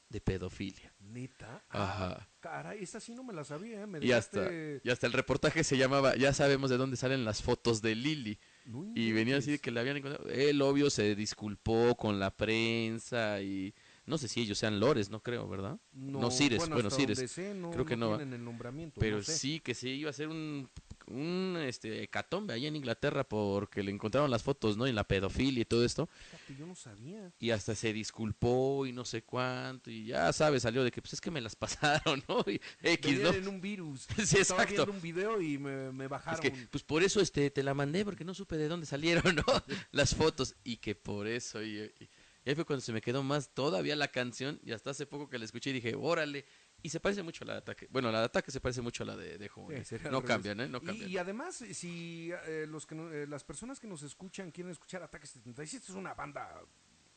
de 0.08 0.20
pedofilia. 0.20 0.94
Neta. 0.98 1.64
Ajá. 1.68 2.28
Caray, 2.40 2.82
esa 2.82 3.00
sí 3.00 3.14
no 3.14 3.22
me 3.22 3.32
la 3.32 3.44
sabía, 3.44 3.82
¿eh? 3.82 3.86
Me 3.86 4.04
Y 4.04 4.12
hasta, 4.12 4.48
dejaste- 4.48 4.80
y 4.84 4.90
hasta 4.90 5.06
el 5.06 5.12
reportaje 5.12 5.64
se 5.64 5.76
llamaba, 5.76 6.16
ya 6.16 6.32
sabemos 6.32 6.70
de 6.70 6.78
dónde 6.78 6.96
salen 6.96 7.24
las 7.24 7.42
fotos 7.42 7.82
de 7.82 7.94
Lily. 7.94 8.38
No 8.66 8.92
Y 8.94 9.12
venía 9.12 9.36
así 9.36 9.52
de 9.52 9.58
que 9.58 9.70
la 9.70 9.80
habían 9.80 9.96
encontrado. 9.96 10.28
Él, 10.28 10.60
obvio, 10.60 10.90
se 10.90 11.14
disculpó 11.14 11.94
con 11.96 12.18
la 12.18 12.30
prensa 12.30 13.40
y 13.40 13.72
no 14.06 14.18
sé 14.18 14.28
si 14.28 14.40
ellos 14.40 14.58
sean 14.58 14.80
lores, 14.80 15.10
no 15.10 15.20
creo, 15.20 15.48
¿verdad? 15.48 15.78
No, 15.92 16.30
Cires, 16.30 16.58
bueno, 16.58 16.76
hasta 16.76 16.90
Cires. 16.90 17.30
sé, 17.30 17.54
no, 17.54 17.70
creo 17.70 17.84
que 17.84 17.96
no, 17.96 18.18
el 18.20 18.44
nombramiento, 18.44 19.00
Pero 19.00 19.18
no 19.18 19.22
sé. 19.22 19.36
sí 19.36 19.60
que 19.60 19.74
se 19.74 19.88
iba 19.88 20.08
a 20.08 20.10
hacer 20.10 20.28
un, 20.28 20.68
un 21.06 21.56
este, 21.60 22.02
hecatombe 22.02 22.54
allá 22.54 22.68
en 22.68 22.76
Inglaterra 22.76 23.24
porque 23.24 23.82
le 23.82 23.90
encontraron 23.92 24.30
las 24.30 24.42
fotos, 24.42 24.76
¿no? 24.76 24.86
Y 24.86 24.92
la 24.92 25.04
pedofilia 25.06 25.62
y 25.62 25.64
todo 25.64 25.84
esto. 25.84 26.08
Fíjate, 26.30 26.56
yo 26.58 26.66
no 26.66 26.74
sabía. 26.74 27.32
Y 27.38 27.50
hasta 27.50 27.74
se 27.74 27.92
disculpó 27.92 28.86
y 28.86 28.92
no 28.92 29.04
sé 29.04 29.22
cuánto. 29.22 29.90
Y 29.90 30.06
ya 30.06 30.32
sabes, 30.32 30.62
salió 30.62 30.82
de 30.84 30.90
que 30.90 31.00
pues 31.02 31.12
es 31.14 31.20
que 31.20 31.30
me 31.30 31.40
las 31.40 31.54
pasaron, 31.56 32.22
¿no? 32.28 32.40
Y 32.50 32.60
X, 32.82 33.20
¿no? 33.20 33.30
en 33.32 33.48
un 33.48 33.60
virus. 33.60 34.06
Sí, 34.26 34.38
Estaba 34.38 34.62
exacto. 34.64 34.84
viendo 34.86 34.92
un 34.92 35.00
video 35.02 35.40
y 35.40 35.58
me, 35.58 35.92
me 35.92 36.04
Es 36.04 36.10
bajaron. 36.10 36.40
que, 36.40 36.50
pues 36.70 36.82
por 36.84 37.02
eso 37.02 37.20
este 37.20 37.50
te 37.50 37.62
la 37.62 37.74
mandé, 37.74 38.04
porque 38.04 38.24
no 38.24 38.34
supe 38.34 38.56
de 38.56 38.68
dónde 38.68 38.86
salieron, 38.86 39.36
¿no? 39.36 39.44
Las 39.92 40.14
fotos. 40.14 40.54
Y 40.64 40.78
que 40.78 40.94
por 40.94 41.26
eso. 41.26 41.62
Y, 41.62 41.78
y- 42.00 42.08
y 42.44 42.50
ahí 42.50 42.54
fue 42.54 42.64
cuando 42.64 42.80
se 42.80 42.92
me 42.92 43.00
quedó 43.00 43.24
más 43.24 43.52
todavía 43.54 43.96
la 43.96 44.06
canción. 44.08 44.60
Y 44.64 44.70
hasta 44.70 44.90
hace 44.90 45.04
poco 45.04 45.28
que 45.28 45.36
la 45.38 45.44
escuché 45.44 45.70
y 45.70 45.72
dije, 45.74 45.94
órale. 45.96 46.46
Y 46.82 46.88
se 46.88 47.00
parece 47.00 47.22
mucho 47.22 47.42
a 47.44 47.46
la 47.48 47.52
de 47.54 47.58
ataque. 47.60 47.88
Bueno, 47.90 48.12
la 48.12 48.20
de 48.20 48.24
ataque 48.26 48.50
se 48.50 48.60
parece 48.60 48.80
mucho 48.80 49.02
a 49.02 49.06
la 49.06 49.16
de, 49.16 49.38
de 49.38 49.48
Jóvenes. 49.48 49.88
Sí, 49.88 49.96
no 50.10 50.22
cambian, 50.22 50.60
¿eh? 50.60 50.68
No 50.68 50.80
cambian. 50.80 51.10
Y, 51.10 51.16
además, 51.18 51.56
si 51.72 52.30
eh, 52.46 52.66
los 52.68 52.86
que 52.86 52.94
no- 52.94 53.12
eh, 53.12 53.26
las 53.26 53.42
personas 53.42 53.80
que 53.80 53.88
nos 53.88 54.02
escuchan 54.02 54.50
quieren 54.52 54.70
escuchar 54.70 55.02
Ataque 55.02 55.26
77, 55.26 55.86
es 55.88 55.90
una 55.94 56.14
banda 56.14 56.62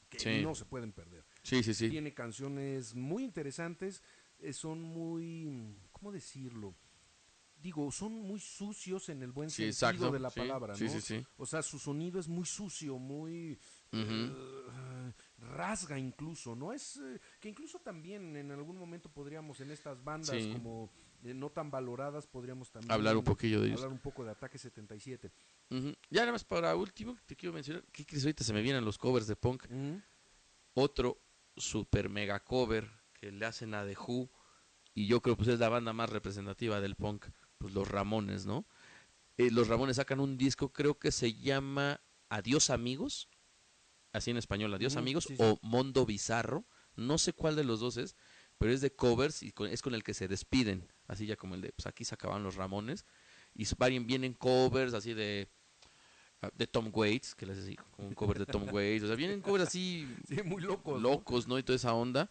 que 0.09 0.17
Sí. 0.19 0.41
no 0.41 0.55
se 0.55 0.65
pueden 0.65 0.91
perder. 0.91 1.23
Sí, 1.43 1.61
sí, 1.61 1.73
sí. 1.75 1.89
Tiene 1.89 2.13
canciones 2.15 2.95
muy 2.95 3.23
interesantes, 3.23 4.01
eh, 4.39 4.53
son 4.53 4.81
muy, 4.81 5.75
¿cómo 5.91 6.11
decirlo? 6.11 6.73
Digo, 7.61 7.91
son 7.91 8.13
muy 8.13 8.39
sucios 8.39 9.09
en 9.09 9.21
el 9.21 9.33
buen 9.33 9.49
Sí, 9.49 9.71
sentido 9.71 9.89
exacto, 9.89 10.11
de 10.11 10.19
la 10.19 10.29
palabra, 10.31 10.73
¿no? 10.73 10.77
sí, 10.77 10.89
sí. 11.01 11.23
O 11.37 11.45
sea, 11.45 11.61
su 11.61 11.77
sonido 11.77 12.17
es 12.19 12.27
muy 12.27 12.45
sucio, 12.45 12.97
muy 12.97 13.59
eh, 13.91 15.13
rasga 15.39 15.97
incluso, 15.97 16.55
¿no? 16.55 16.73
Es 16.73 16.97
eh, 16.97 17.19
que 17.39 17.49
incluso 17.49 17.79
también 17.79 18.35
en 18.35 18.51
algún 18.51 18.77
momento 18.77 19.09
podríamos 19.09 19.59
en 19.61 19.71
estas 19.71 20.03
bandas 20.03 20.29
Sí. 20.35 20.51
como 20.53 20.89
eh, 21.23 21.33
no 21.33 21.49
tan 21.49 21.69
valoradas 21.69 22.25
podríamos 22.27 22.71
también 22.71 22.91
Hablar 22.91 23.17
un 23.17 23.23
poquillo 23.25 23.59
de 23.61 23.67
ellos. 23.67 23.81
hablar 23.81 23.93
un 23.93 23.99
poco 24.01 24.23
de 24.23 24.31
Ataque 24.31 24.57
77. 24.57 25.31
Ujú. 25.69 25.93
Ya 26.09 26.21
nada 26.21 26.31
más 26.33 26.43
para 26.43 26.75
último, 26.75 27.17
te 27.25 27.35
quiero 27.35 27.53
mencionar. 27.53 27.83
¿Qué 27.91 28.05
crees? 28.05 28.23
Ahorita 28.23 28.43
se 28.43 28.53
me 28.53 28.61
vienen 28.61 28.85
los 28.85 28.97
covers 28.97 29.27
de 29.27 29.35
punk. 29.35 29.65
Otro 30.73 31.21
super 31.57 32.09
mega 32.09 32.39
cover 32.43 32.89
que 33.13 33.31
le 33.31 33.45
hacen 33.45 33.73
a 33.73 33.85
The 33.85 33.97
Who 33.97 34.29
y 34.93 35.07
yo 35.07 35.21
creo 35.21 35.35
pues 35.35 35.49
es 35.49 35.59
la 35.59 35.69
banda 35.69 35.91
más 35.93 36.09
representativa 36.09 36.79
del 36.79 36.95
punk, 36.95 37.25
pues 37.57 37.73
los 37.73 37.87
Ramones, 37.87 38.45
¿no? 38.45 38.65
Eh, 39.37 39.51
los 39.51 39.67
Ramones 39.67 39.97
sacan 39.97 40.19
un 40.19 40.37
disco, 40.37 40.71
creo 40.71 40.97
que 40.99 41.11
se 41.11 41.33
llama 41.33 42.01
Adiós 42.29 42.69
Amigos, 42.69 43.29
así 44.13 44.31
en 44.31 44.37
español, 44.37 44.73
Adiós 44.73 44.95
Amigos 44.95 45.25
sí, 45.25 45.35
sí. 45.35 45.43
o 45.43 45.57
Mondo 45.61 46.05
Bizarro, 46.05 46.65
no 46.95 47.17
sé 47.17 47.33
cuál 47.33 47.55
de 47.55 47.63
los 47.63 47.79
dos 47.79 47.97
es, 47.97 48.15
pero 48.57 48.71
es 48.73 48.81
de 48.81 48.91
covers 48.93 49.41
y 49.43 49.51
con- 49.51 49.69
es 49.69 49.81
con 49.81 49.93
el 49.93 50.03
que 50.03 50.13
se 50.13 50.27
despiden, 50.27 50.87
así 51.07 51.25
ya 51.25 51.35
como 51.37 51.55
el 51.55 51.61
de, 51.61 51.71
pues 51.71 51.85
aquí 51.87 52.03
se 52.03 52.15
acaban 52.15 52.43
los 52.43 52.55
Ramones 52.55 53.05
y 53.53 53.65
vienen 54.05 54.33
covers 54.33 54.93
así 54.93 55.13
de 55.13 55.47
ah, 56.41 56.49
de 56.53 56.67
Tom 56.67 56.89
Waits, 56.93 57.35
que 57.35 57.45
les 57.45 57.57
así 57.57 57.75
como 57.91 58.07
un 58.09 58.13
cover 58.15 58.39
de 58.39 58.45
Tom 58.45 58.63
Waits, 58.73 59.03
o 59.03 59.07
sea, 59.07 59.15
vienen 59.15 59.41
covers 59.41 59.65
así 59.67 60.07
Sí, 60.27 60.41
muy 60.43 60.61
locos. 60.61 61.01
locos, 61.01 61.47
¿no? 61.47 61.57
Y 61.57 61.63
toda 61.63 61.75
esa 61.77 61.93
onda. 61.93 62.29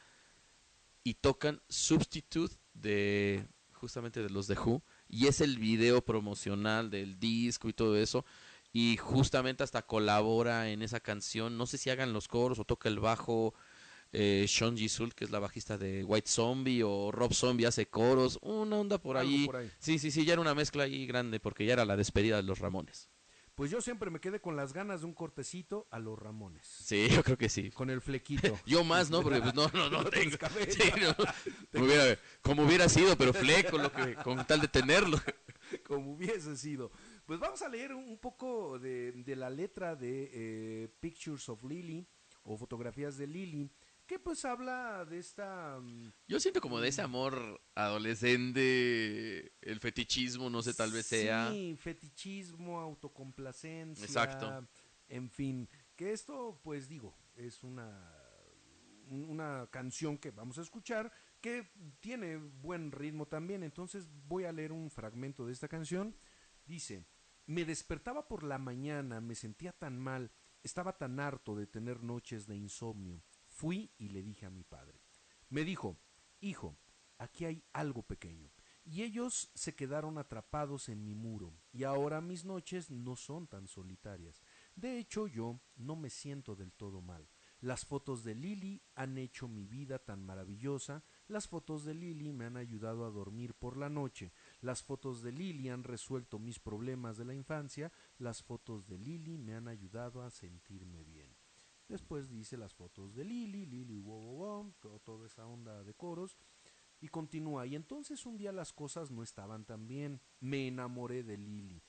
Y 1.05 1.15
tocan 1.15 1.61
Substitute 1.69 2.55
de 2.75 3.47
justamente 3.73 4.23
de 4.23 4.29
los 4.31 4.47
de 4.47 4.55
Who. 4.59 4.83
Y 5.09 5.27
es 5.27 5.41
el 5.41 5.59
video 5.59 6.05
promocional 6.05 6.91
del 6.91 7.19
disco 7.19 7.69
y 7.69 7.73
todo 7.73 7.97
eso. 7.97 8.25
Y 8.81 8.97
justamente 8.97 9.65
hasta 9.65 9.83
colabora 9.83 10.71
en 10.71 10.83
esa 10.83 11.01
canción. 11.01 11.59
No 11.59 11.67
sé 11.67 11.79
si 11.79 11.91
hagan 11.91 12.13
los 12.13 12.29
coros 12.29 12.61
o 12.61 12.65
toca 12.65 12.89
el 12.89 13.01
bajo. 13.01 13.53
Eh, 14.13 14.47
Sean 14.49 14.77
Gisul, 14.77 15.17
que 15.17 15.25
es 15.25 15.33
la 15.33 15.41
bajista 15.41 15.77
de 15.77 16.05
White 16.05 16.29
Zombie, 16.31 16.85
o 16.85 17.11
Rob 17.11 17.35
Zombie 17.35 17.67
hace 17.67 17.87
coros. 17.89 18.39
Una 18.41 18.77
onda 18.77 18.99
por 18.99 19.17
ahí. 19.17 19.47
por 19.47 19.57
ahí. 19.57 19.69
Sí, 19.81 19.99
sí, 19.99 20.13
sí, 20.13 20.25
ya 20.25 20.35
era 20.35 20.41
una 20.43 20.55
mezcla 20.55 20.85
ahí 20.85 21.07
grande 21.09 21.41
porque 21.41 21.67
ya 21.67 21.73
era 21.73 21.85
la 21.85 21.97
despedida 21.97 22.37
de 22.37 22.45
los 22.45 22.61
Ramones. 22.61 23.09
Pues 23.57 23.73
yo 23.73 23.81
siempre 23.81 24.09
me 24.13 24.21
quedé 24.21 24.41
con 24.41 24.55
las 24.55 24.73
ganas 24.73 25.01
de 25.01 25.07
un 25.07 25.13
cortecito 25.15 25.89
a 25.91 25.99
los 25.99 26.17
Ramones. 26.17 26.65
Sí, 26.65 27.09
yo 27.11 27.25
creo 27.25 27.37
que 27.37 27.49
sí. 27.49 27.71
Con 27.73 27.91
el 27.91 28.01
flequito. 28.01 28.57
Yo 28.65 28.85
más, 28.85 29.11
¿no? 29.11 29.23
Porque 29.23 29.41
pues 29.41 29.55
no, 29.57 29.69
no, 29.75 29.91
no 29.91 30.03
No 30.05 30.09
tengo. 30.09 30.37
Sí, 30.69 30.93
no. 31.03 31.83
Hubiera- 31.83 32.17
como 32.43 32.63
hubiera 32.63 32.89
sido, 32.89 33.17
pero 33.19 33.33
fleco, 33.33 33.77
lo 33.77 33.91
que, 33.91 34.15
con 34.23 34.47
tal 34.47 34.61
de 34.61 34.69
tenerlo. 34.69 35.21
como 35.85 36.13
hubiese 36.13 36.57
sido. 36.57 36.93
Pues 37.29 37.39
vamos 37.41 37.61
a 37.61 37.69
leer 37.69 37.93
un 37.95 38.17
poco 38.17 38.79
de, 38.79 39.13
de 39.13 39.37
la 39.37 39.51
letra 39.51 39.95
de 39.95 40.31
eh, 40.33 40.89
Pictures 40.99 41.47
of 41.51 41.63
Lily 41.63 42.07
o 42.45 42.57
fotografías 42.57 43.19
de 43.19 43.27
Lily, 43.27 43.71
que 44.07 44.19
pues 44.19 44.47
habla 44.47 45.05
de 45.05 45.19
esta... 45.19 45.79
mm, 45.79 46.11
Yo 46.27 46.41
siento 46.41 46.63
como 46.63 46.81
de 46.81 46.89
ese 46.89 47.03
amor 47.03 47.61
adolescente, 47.75 49.53
el 49.61 49.79
fetichismo, 49.79 50.49
no 50.49 50.63
sé, 50.63 50.73
tal 50.73 50.91
vez 50.91 51.05
sea. 51.05 51.51
Sí, 51.53 51.77
fetichismo, 51.79 52.81
autocomplacencia. 52.81 54.07
Exacto. 54.07 54.67
En 55.11 55.29
fin, 55.29 55.69
que 55.97 56.13
esto, 56.13 56.59
pues 56.65 56.89
digo, 56.89 57.15
es 57.37 57.63
una, 57.63 58.11
un- 59.11 59.25
una 59.29 59.69
canción 59.71 60.17
que 60.17 60.31
vamos 60.31 60.57
a 60.57 60.63
escuchar 60.63 61.13
que 61.43 61.71
tiene 62.01 62.37
buen 62.39 62.91
ritmo 62.91 63.27
también. 63.27 63.63
Entonces 63.63 64.09
voy 64.27 64.45
a 64.45 64.53
leer 64.53 64.73
un 64.73 64.91
fragmento 64.91 65.45
de 65.47 65.53
esta 65.53 65.69
canción. 65.69 66.17
Dice, 66.65 67.05
me 67.49 67.65
despertaba 67.65 68.29
por 68.29 68.43
la 68.43 68.59
mañana, 68.59 69.23
me 69.23 69.35
sentía 69.35 69.73
tan 69.73 69.99
mal, 69.99 70.31
estaba 70.63 70.99
tan 70.99 71.19
harto 71.19 71.57
de 71.57 71.67
tener 71.67 72.03
noches 72.03 72.47
de 72.47 72.57
insomnio. 72.57 73.23
Fui 73.47 73.91
y 73.97 74.11
le 74.11 74.23
dije 74.23 74.45
a 74.45 74.51
mi 74.51 74.65
padre. 74.65 75.01
Me 75.49 75.65
dijo, 75.65 75.99
hijo, 76.41 76.79
aquí 77.17 77.47
hay 77.47 77.65
algo 77.73 78.03
pequeño. 78.03 78.51
Y 78.85 79.03
ellos 79.03 79.51
se 79.55 79.75
quedaron 79.75 80.19
atrapados 80.19 80.91
en 80.91 81.05
mi 81.05 81.15
muro, 81.15 81.55
y 81.73 81.85
ahora 81.85 82.21
mis 82.21 82.45
noches 82.45 82.91
no 82.91 83.17
son 83.17 83.47
tan 83.47 83.67
solitarias. 83.67 84.43
De 84.77 84.99
hecho, 84.99 85.27
yo 85.27 85.61
no 85.77 85.97
me 85.97 86.11
siento 86.11 86.55
del 86.55 86.73
todo 86.73 87.01
mal. 87.01 87.29
Las 87.61 87.85
fotos 87.85 88.25
de 88.25 88.35
Lily 88.35 88.83
han 88.95 89.19
hecho 89.19 89.49
mi 89.49 89.67
vida 89.67 89.99
tan 89.99 90.25
maravillosa, 90.25 91.03
las 91.27 91.49
fotos 91.49 91.85
de 91.85 91.95
Lily 91.95 92.33
me 92.33 92.45
han 92.45 92.57
ayudado 92.57 93.05
a 93.05 93.11
dormir 93.11 93.55
por 93.55 93.77
la 93.77 93.89
noche, 93.89 94.33
las 94.61 94.83
fotos 94.83 95.23
de 95.23 95.33
Lily 95.33 95.69
han 95.69 95.85
resuelto 95.85 96.39
mis 96.39 96.59
problemas 96.59 97.17
de 97.17 97.25
la 97.25 97.35
infancia, 97.35 97.93
las 98.19 98.43
fotos 98.43 98.87
de 98.87 98.99
Lily 98.99 99.39
me 99.39 99.55
han 99.55 99.69
ayudado 99.69 100.23
a 100.23 100.31
sentirme 100.31 101.05
bien. 101.05 101.37
Después 101.89 102.29
dice 102.29 102.57
las 102.57 102.75
fotos 102.75 103.15
de 103.15 103.25
Lily, 103.25 103.65
Lily, 103.67 103.99
wow, 103.99 104.21
wow, 104.21 104.37
wow, 104.37 104.75
to- 104.81 104.99
toda 105.01 105.27
esa 105.27 105.47
onda 105.47 105.83
de 105.85 105.95
coros. 105.95 106.37
Y 107.01 107.09
continúa, 107.09 107.65
y 107.67 107.77
entonces 107.77 108.27
un 108.27 108.37
día 108.37 108.51
las 108.53 108.73
cosas 108.73 109.11
no 109.11 109.23
estaban 109.23 109.65
tan 109.65 109.87
bien. 109.87 110.21
Me 110.41 110.67
enamoré 110.67 111.23
de 111.23 111.37
Lily. 111.37 111.83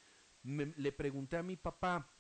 Me- 0.44 0.68
le 0.78 0.92
pregunté 0.92 1.36
a 1.36 1.44
mi 1.44 1.58
papá, 1.58 2.14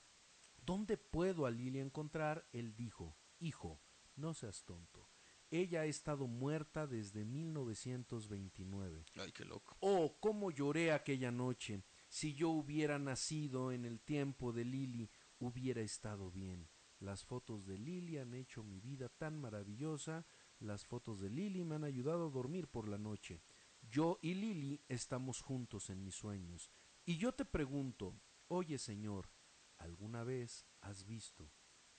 ¿dónde 0.66 0.97
puedo 0.97 1.45
a 1.45 1.52
Lily 1.52 1.80
encontrar? 1.80 2.47
Él 2.52 2.76
dijo, 2.76 3.16
hijo, 3.39 3.80
no 4.16 4.34
seas 4.34 4.64
tonto. 4.66 5.09
Ella 5.52 5.82
ha 5.82 5.86
estado 5.86 6.28
muerta 6.28 6.86
desde 6.86 7.26
1929. 7.26 9.06
Ay, 9.16 9.32
qué 9.32 9.45
loco. 9.45 9.76
Oh, 9.80 10.18
cómo 10.20 10.52
lloré 10.52 10.91
aquella 10.91 11.32
noche. 11.32 11.84
Si 12.08 12.34
yo 12.34 12.50
hubiera 12.50 13.00
nacido 13.00 13.72
en 13.72 13.86
el 13.86 14.00
tiempo 14.00 14.52
de 14.54 14.66
Lily, 14.66 15.10
hubiera 15.39 15.82
estado 15.82 16.30
bien. 16.32 16.70
Las 17.00 17.24
fotos 17.24 17.66
de 17.66 17.78
Lili 17.78 18.18
han 18.18 18.34
hecho 18.34 18.64
mi 18.64 18.80
vida 18.80 19.10
tan 19.10 19.39
maravillosa. 19.39 20.26
Las 20.60 20.86
fotos 20.86 21.22
de 21.22 21.30
Lili 21.30 21.64
me 21.64 21.76
han 21.76 21.86
ayudado 21.86 22.28
a 22.28 22.32
dormir 22.32 22.68
por 22.68 22.89
la 22.89 22.97
noche. 22.97 23.41
Yo 23.82 24.20
y 24.22 24.34
Lili 24.34 24.84
estamos 24.88 25.41
juntos 25.41 25.89
en 25.89 26.04
mis 26.04 26.16
sueños. 26.16 26.70
Y 27.06 27.18
yo 27.18 27.34
te 27.34 27.45
pregunto, 27.45 28.20
oye 28.47 28.78
Señor, 28.78 29.32
¿alguna 29.78 30.24
vez 30.24 30.68
has 30.82 31.06
visto 31.06 31.50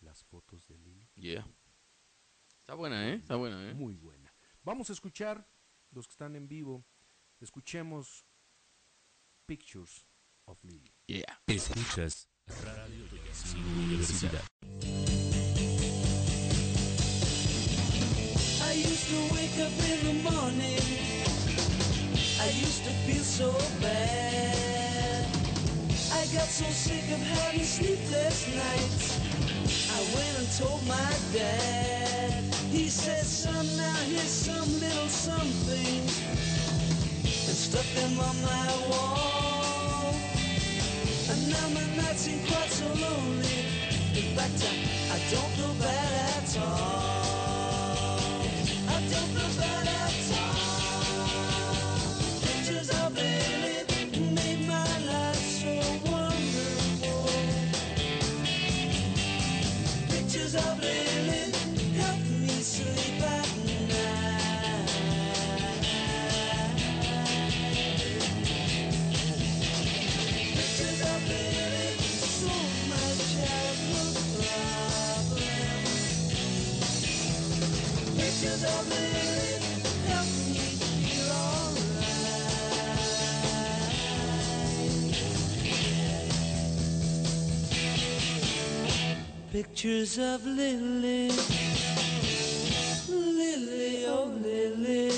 las 0.01 0.23
fotos 0.23 0.69
de 0.69 0.79
Lili? 0.79 1.09
Yeah. 1.15 1.47
Está 2.71 2.79
buena, 2.79 3.09
¿eh? 3.09 3.15
Está 3.15 3.35
buena, 3.35 3.69
¿eh? 3.69 3.75
Muy 3.75 3.95
buena. 3.95 4.33
Vamos 4.63 4.91
a 4.91 4.93
escuchar, 4.93 5.45
los 5.91 6.07
que 6.07 6.13
están 6.13 6.37
en 6.37 6.47
vivo, 6.47 6.87
escuchemos 7.41 8.25
Pictures 9.45 10.07
of 10.45 10.63
Lily. 10.63 10.95
Yeah. 11.09 11.43
Escuchas 11.49 12.29
Radio 12.63 13.07
Universidad. 13.77 14.45
I 18.63 18.75
used 18.75 19.09
to 19.11 19.35
wake 19.35 19.59
up 19.59 19.73
in 19.91 20.07
the 20.07 20.31
morning. 20.31 20.79
I 22.39 22.51
used 22.51 22.85
to 22.85 22.93
feel 23.05 23.25
so 23.25 23.51
bad. 23.81 25.27
I 26.13 26.25
got 26.33 26.47
so 26.47 26.71
sick 26.71 27.11
of 27.11 27.21
having 27.21 27.65
sleepless 27.65 28.47
nights. 28.55 29.19
I 29.91 30.01
went 30.15 30.39
and 30.39 30.49
told 30.57 30.87
my 30.87 31.13
dad. 31.33 32.20
Said, 33.01 33.25
son, 33.25 33.67
now 33.79 33.95
here's 34.09 34.29
some 34.29 34.79
little 34.79 35.09
something. 35.09 36.03
And 37.25 37.57
stuck 37.57 37.87
them 37.95 38.21
on 38.21 38.43
my 38.43 38.67
wall. 38.91 40.15
And 41.31 41.49
now 41.49 41.69
my 41.71 41.97
nights 41.97 42.21
seem 42.29 42.41
quite 42.47 42.69
so 42.69 42.87
lonely. 42.89 43.65
In 44.13 44.37
fact, 44.37 44.61
I, 44.69 45.17
I 45.17 45.19
don't 45.33 45.53
feel 45.57 45.75
bad 45.81 46.13
at 46.45 46.59
all. 46.61 47.41
I 48.89 49.01
don't 49.09 49.31
feel 49.33 49.63
bad 49.63 49.80
Pictures 89.53 90.17
of 90.17 90.47
Lily, 90.47 91.29
Lily, 93.09 94.07
oh 94.07 94.33
Lily, 94.41 95.11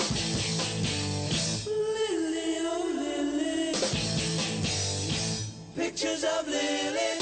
Lily, 1.67 2.57
oh 2.65 2.85
Lily. 2.95 3.75
Pictures 5.75 6.23
of 6.23 6.47
Lily. 6.47 7.12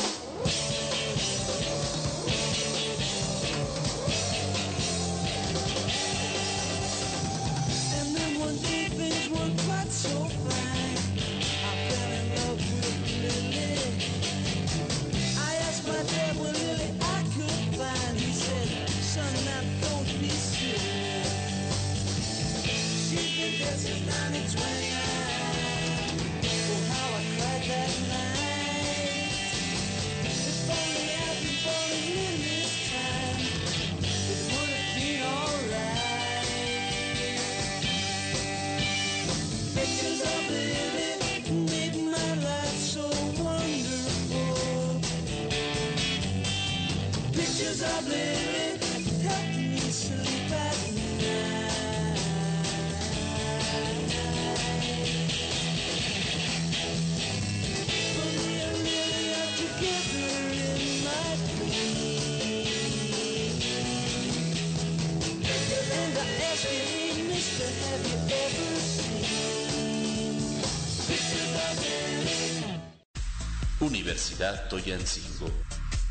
Universidad 73.82 74.70
Toyancingo. 74.70 75.47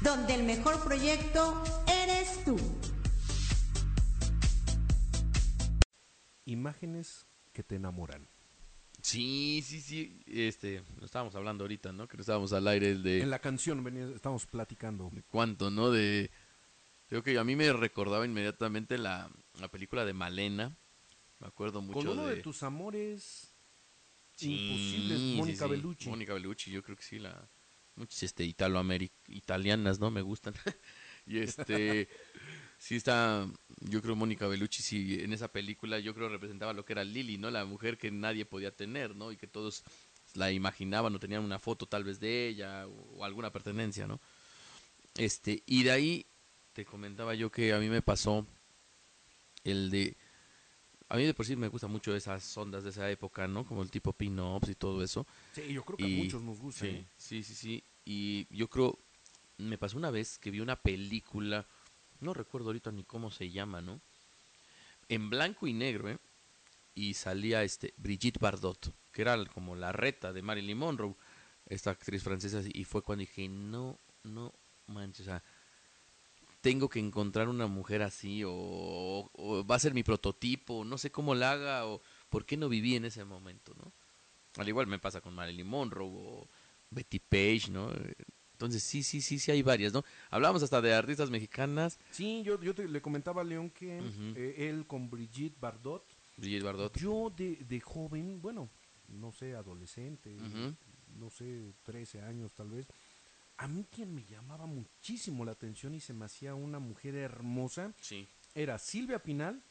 donde 0.01 0.35
el 0.35 0.43
mejor 0.45 0.83
proyecto 0.83 1.63
Imágenes 6.71 7.27
que 7.53 7.65
te 7.65 7.77
enamoran. 7.77 8.29
Sí, 9.03 9.63
sí, 9.67 9.81
sí. 9.81 10.23
Este, 10.27 10.83
lo 10.99 11.07
estábamos 11.07 11.35
hablando 11.35 11.65
ahorita, 11.65 11.93
¿no? 11.93 12.07
Que 12.07 12.17
estábamos 12.19 12.53
al 12.53 12.69
aire 12.69 12.91
el 12.93 13.03
de 13.03 13.23
En 13.23 13.31
la 13.31 13.41
canción 13.41 13.83
venía, 13.83 14.09
estamos 14.15 14.47
platicando. 14.47 15.11
cuánto, 15.31 15.71
¿no? 15.71 15.91
De 15.91 16.31
creo 17.09 17.23
que 17.25 17.39
a 17.39 17.45
mí 17.45 17.57
me 17.57 17.73
recordaba 17.73 18.25
inmediatamente 18.25 18.99
la, 18.99 19.29
la 19.59 19.69
película 19.69 20.05
de 20.05 20.13
Malena. 20.13 20.77
Me 21.41 21.49
acuerdo 21.49 21.81
mucho 21.81 21.99
Con 21.99 22.09
uno 22.09 22.27
de... 22.27 22.37
de 22.37 22.43
tus 22.43 22.63
amores 22.63 23.53
Sí, 24.37 24.53
imposibles, 24.53 25.19
sí, 25.19 25.35
Mónica 25.37 25.65
sí. 25.65 25.71
Bellucci. 25.71 26.09
Mónica 26.09 26.35
Bellucci, 26.35 26.71
yo 26.71 26.83
creo 26.83 26.97
que 26.97 27.03
sí, 27.03 27.19
la 27.19 27.49
muchas 27.97 28.23
este 28.23 28.45
italoameric 28.45 29.13
italianas, 29.29 29.99
¿no? 29.99 30.11
Me 30.11 30.23
gustan. 30.23 30.55
y 31.27 31.39
este 31.39 32.09
sí 32.81 32.97
está 32.97 33.47
yo 33.81 34.03
creo 34.03 34.17
Mónica 34.17 34.49
Bellucci 34.49 34.83
sí 34.83 35.19
en 35.21 35.33
esa 35.33 35.49
película 35.49 36.01
yo 36.01 36.15
creo 36.15 36.29
representaba 36.29 36.73
lo 36.73 36.85
que 36.85 36.95
era 36.95 37.05
Lily, 37.05 37.39
¿no? 37.39 37.51
La 37.51 37.65
mujer 37.65 37.99
que 37.99 38.11
nadie 38.11 38.45
podía 38.45 38.75
tener, 38.75 39.15
¿no? 39.15 39.31
Y 39.31 39.37
que 39.37 39.47
todos 39.47 39.85
la 40.35 40.51
imaginaban 40.51 41.15
o 41.15 41.21
tenían 41.21 41.45
una 41.45 41.59
foto 41.59 41.87
tal 41.87 42.03
vez 42.03 42.19
de 42.19 42.49
ella 42.49 42.87
o, 42.89 43.19
o 43.19 43.25
alguna 43.25 43.53
pertenencia, 43.53 44.07
¿no? 44.07 44.19
Este, 45.15 45.63
y 45.67 45.83
de 45.83 45.91
ahí 45.93 46.27
te 46.73 46.85
comentaba 46.85 47.35
yo 47.35 47.51
que 47.51 47.73
a 47.73 47.79
mí 47.79 47.89
me 47.89 48.03
pasó 48.03 48.47
el 49.65 49.91
de 49.91 50.17
a 51.09 51.17
mí 51.17 51.25
de 51.25 51.35
por 51.35 51.45
sí 51.45 51.57
me 51.57 51.69
gustan 51.69 51.91
mucho 51.91 52.15
esas 52.15 52.57
ondas 52.57 52.85
de 52.85 52.91
esa 52.91 53.11
época, 53.11 53.47
¿no? 53.49 53.67
Como 53.67 53.83
el 53.83 53.91
tipo 53.91 54.13
pin-ups 54.13 54.69
y 54.69 54.75
todo 54.77 55.03
eso. 55.03 55.27
Sí, 55.53 55.73
yo 55.73 55.85
creo 55.85 55.97
que 55.97 56.05
a 56.05 56.09
muchos 56.09 56.41
nos 56.41 56.61
gusta. 56.61 56.85
Sí, 56.85 56.91
¿eh? 56.93 57.07
sí, 57.17 57.43
sí, 57.43 57.55
sí. 57.55 57.85
Y 58.05 58.47
yo 58.57 58.69
creo, 58.69 58.97
me 59.59 59.77
pasó 59.77 59.99
una 59.99 60.13
vez 60.13 60.39
que 60.39 60.53
vi 60.53 60.61
una 60.61 60.77
película, 60.77 61.67
no 62.21 62.35
recuerdo 62.35 62.69
ahorita 62.69 62.93
ni 62.93 63.05
cómo 63.05 63.31
se 63.31 63.51
llama, 63.51 63.81
¿no? 63.81 64.01
En 65.09 65.31
blanco 65.31 65.67
y 65.67 65.73
negro, 65.73 66.11
¿eh? 66.11 66.19
Y 66.95 67.15
salía 67.15 67.63
este 67.63 67.95
Brigitte 67.97 68.39
Bardot, 68.39 68.93
que 69.13 69.23
era 69.23 69.45
como 69.47 69.77
la 69.77 69.93
reta 69.93 70.33
de 70.33 70.43
Marilyn 70.43 70.79
Monroe, 70.79 71.15
esta 71.67 71.91
actriz 71.91 72.23
francesa, 72.23 72.63
y 72.73 72.85
fue 72.85 73.03
cuando 73.03 73.21
dije, 73.21 73.49
no, 73.49 73.99
no 74.25 74.53
manches, 74.87 75.23
o 75.23 75.31
sea, 75.31 75.43
tengo 76.61 76.89
que 76.89 76.99
encontrar 76.99 77.49
una 77.49 77.67
mujer 77.67 78.03
así, 78.03 78.43
o, 78.45 79.31
o 79.33 79.65
va 79.67 79.77
a 79.77 79.81
ser 79.81 79.95
mi 79.95 80.03
prototipo, 80.03 80.85
no 80.85 80.99
sé 80.99 81.11
cómo 81.11 81.35
la 81.35 81.53
haga, 81.53 81.87
o 81.87 82.03
por 82.29 82.45
qué 82.45 82.57
no 82.57 82.69
viví 82.69 82.97
en 82.97 83.05
ese 83.05 83.25
momento, 83.25 83.73
¿no? 83.77 83.93
Al 84.57 84.69
igual 84.69 84.87
me 84.87 84.99
pasa 84.99 85.21
con 85.21 85.35
Marilyn 85.35 85.67
Monroe 85.67 86.11
o 86.13 86.49
Betty 86.91 87.21
Page, 87.21 87.71
¿no? 87.71 87.93
Entonces 88.61 88.83
sí, 88.83 89.03
sí, 89.03 89.23
sí, 89.23 89.39
sí 89.39 89.51
hay 89.51 89.63
varias, 89.63 89.95
¿no? 89.95 90.05
Hablábamos 90.29 90.63
hasta 90.63 90.83
de 90.83 90.93
artistas 90.93 91.31
mexicanas, 91.31 91.99
Sí, 92.11 92.43
yo, 92.45 92.61
yo 92.61 92.75
te- 92.75 92.87
le 92.87 93.01
comentaba 93.01 93.41
a 93.41 93.45
León 93.45 93.71
que 93.71 93.99
eh, 94.37 94.69
él 94.69 94.87
con 94.87 95.09
Brigitte 95.09 95.59
Bardot, 95.59 96.05
Brigitte 96.37 96.65
Bardot. 96.65 96.95
yo 96.99 97.33
de, 97.35 97.57
de 97.57 97.81
joven, 97.81 98.43
bueno, 98.43 98.69
no 99.09 99.33
sé, 99.33 99.55
adolescente, 99.55 100.37
no 101.17 101.31
sé, 101.31 101.73
13 101.85 102.21
años 102.21 102.53
tal 102.53 102.69
vez, 102.69 102.87
a 103.57 103.67
mí 103.67 103.87
quien 103.91 104.15
me 104.15 104.27
llamaba 104.27 104.67
muchísimo 104.67 105.43
la 105.47 105.53
atención 105.53 105.95
y 105.95 106.01
se 106.01 106.13
me 106.13 106.27
hacía 106.27 106.55
una 106.55 106.79
mujer 106.79 107.15
hermosa 107.15 107.95
Sí, 108.03 108.29
era 108.55 108.79
Silvia 108.79 109.23
Pinal 109.23 109.63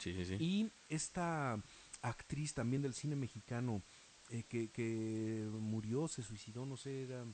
sí, 0.00 0.12
sí. 0.14 0.24
sí. 0.24 0.34
y 0.44 0.70
esta 0.88 1.62
actriz 2.02 2.54
también 2.54 2.82
del 2.82 2.92
cine 2.92 3.14
mexicano 3.14 3.82
eh, 4.30 4.42
que, 4.48 4.68
que 4.72 5.46
murió, 5.52 6.08
se 6.08 6.24
suicidó, 6.24 6.66
no 6.66 6.76
sé, 6.76 7.04
era, 7.04 7.24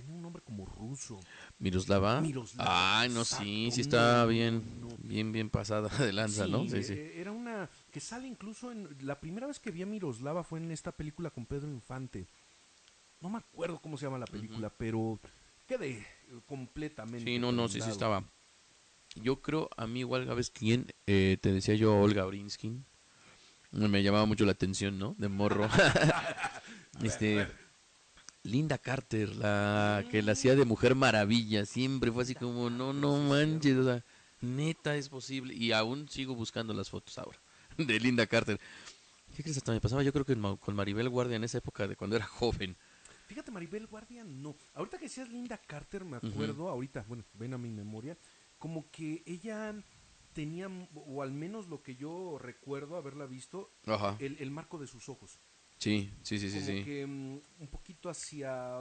tenía 0.00 0.14
un 0.16 0.22
nombre 0.22 0.42
como 0.42 0.64
ruso. 0.64 1.20
Miroslava. 1.58 2.20
Miroslava, 2.20 3.00
Ay, 3.00 3.08
no, 3.08 3.24
sí, 3.24 3.70
sí 3.72 3.80
está 3.82 4.22
no, 4.22 4.28
bien, 4.28 4.62
bien, 4.98 5.32
bien 5.32 5.50
pasada 5.50 5.88
de 5.98 6.12
lanza, 6.12 6.46
¿no? 6.46 6.66
Sí, 6.68 6.82
sí. 6.82 6.92
eh, 6.94 7.20
Era 7.20 7.32
una 7.32 7.68
que 7.90 8.00
sale 8.00 8.26
incluso 8.26 8.70
en 8.72 8.88
la 9.00 9.20
primera 9.20 9.46
vez 9.46 9.58
que 9.58 9.70
vi 9.70 9.82
a 9.82 9.86
Miroslava 9.86 10.44
fue 10.44 10.58
en 10.58 10.70
esta 10.70 10.92
película 10.92 11.30
con 11.30 11.46
Pedro 11.46 11.68
Infante. 11.68 12.26
No 13.20 13.28
me 13.28 13.38
acuerdo 13.38 13.80
cómo 13.80 13.96
se 13.98 14.06
llama 14.06 14.18
la 14.18 14.26
película, 14.26 14.70
pero 14.70 15.18
quedé 15.66 16.06
completamente. 16.46 17.24
Sí, 17.24 17.38
no, 17.38 17.50
no, 17.52 17.68
sí, 17.68 17.80
sí 17.80 17.90
estaba. 17.90 18.22
Yo 19.16 19.40
creo, 19.42 19.68
a 19.76 19.86
mí 19.86 20.00
igual, 20.00 20.26
¿sabes 20.26 20.50
quién? 20.50 20.86
Eh, 21.06 21.38
te 21.40 21.52
decía 21.52 21.74
yo 21.74 21.98
Olga 21.98 22.24
Brinskin. 22.24 22.84
Me 23.72 24.02
llamaba 24.02 24.24
mucho 24.26 24.44
la 24.44 24.52
atención, 24.52 24.98
¿no? 24.98 25.14
De 25.18 25.28
morro. 25.28 25.68
este, 27.02 27.46
Linda 28.42 28.78
Carter, 28.78 29.34
la 29.36 30.04
que 30.10 30.22
la 30.22 30.32
hacía 30.32 30.54
de 30.54 30.64
Mujer 30.64 30.94
Maravilla, 30.94 31.66
siempre 31.66 32.10
fue 32.12 32.22
así 32.22 32.34
como, 32.34 32.70
no, 32.70 32.92
no 32.92 33.18
manches, 33.18 33.76
o 33.76 33.84
sea, 33.84 34.04
neta 34.40 34.96
es 34.96 35.08
posible. 35.08 35.54
Y 35.54 35.72
aún 35.72 36.08
sigo 36.08 36.34
buscando 36.34 36.72
las 36.72 36.90
fotos 36.90 37.18
ahora 37.18 37.38
de 37.76 38.00
Linda 38.00 38.26
Carter. 38.26 38.58
¿Qué 39.36 39.42
crees? 39.42 39.58
Hasta 39.58 39.72
me 39.72 39.80
pasaba, 39.80 40.02
yo 40.02 40.12
creo 40.12 40.24
que 40.24 40.36
con 40.58 40.74
Maribel 40.74 41.08
Guardia 41.08 41.36
en 41.36 41.44
esa 41.44 41.58
época 41.58 41.86
de 41.86 41.96
cuando 41.96 42.16
era 42.16 42.26
joven. 42.26 42.76
Fíjate, 43.28 43.50
Maribel 43.50 43.86
Guardia, 43.86 44.24
no. 44.24 44.56
Ahorita 44.74 44.96
que 44.96 45.04
decías 45.04 45.28
Linda 45.28 45.58
Carter, 45.58 46.04
me 46.04 46.16
acuerdo, 46.16 46.70
ahorita, 46.70 47.04
bueno, 47.06 47.24
ven 47.34 47.52
a 47.52 47.58
mi 47.58 47.68
memoria, 47.68 48.16
como 48.58 48.90
que 48.90 49.22
ella 49.26 49.74
tenía, 50.32 50.68
o 50.94 51.22
al 51.22 51.32
menos 51.32 51.68
lo 51.68 51.82
que 51.82 51.94
yo 51.94 52.38
recuerdo 52.38 52.96
haberla 52.96 53.26
visto, 53.26 53.70
Ajá. 53.86 54.16
el, 54.18 54.38
el 54.40 54.50
marco 54.50 54.78
de 54.78 54.86
sus 54.86 55.08
ojos. 55.10 55.38
Sí, 55.78 56.12
sí, 56.22 56.38
sí, 56.38 56.50
sí, 56.50 56.58
como 56.58 56.66
sí. 56.66 56.84
que 56.84 57.06
mm, 57.06 57.40
un 57.60 57.68
poquito 57.68 58.10
hacia... 58.10 58.78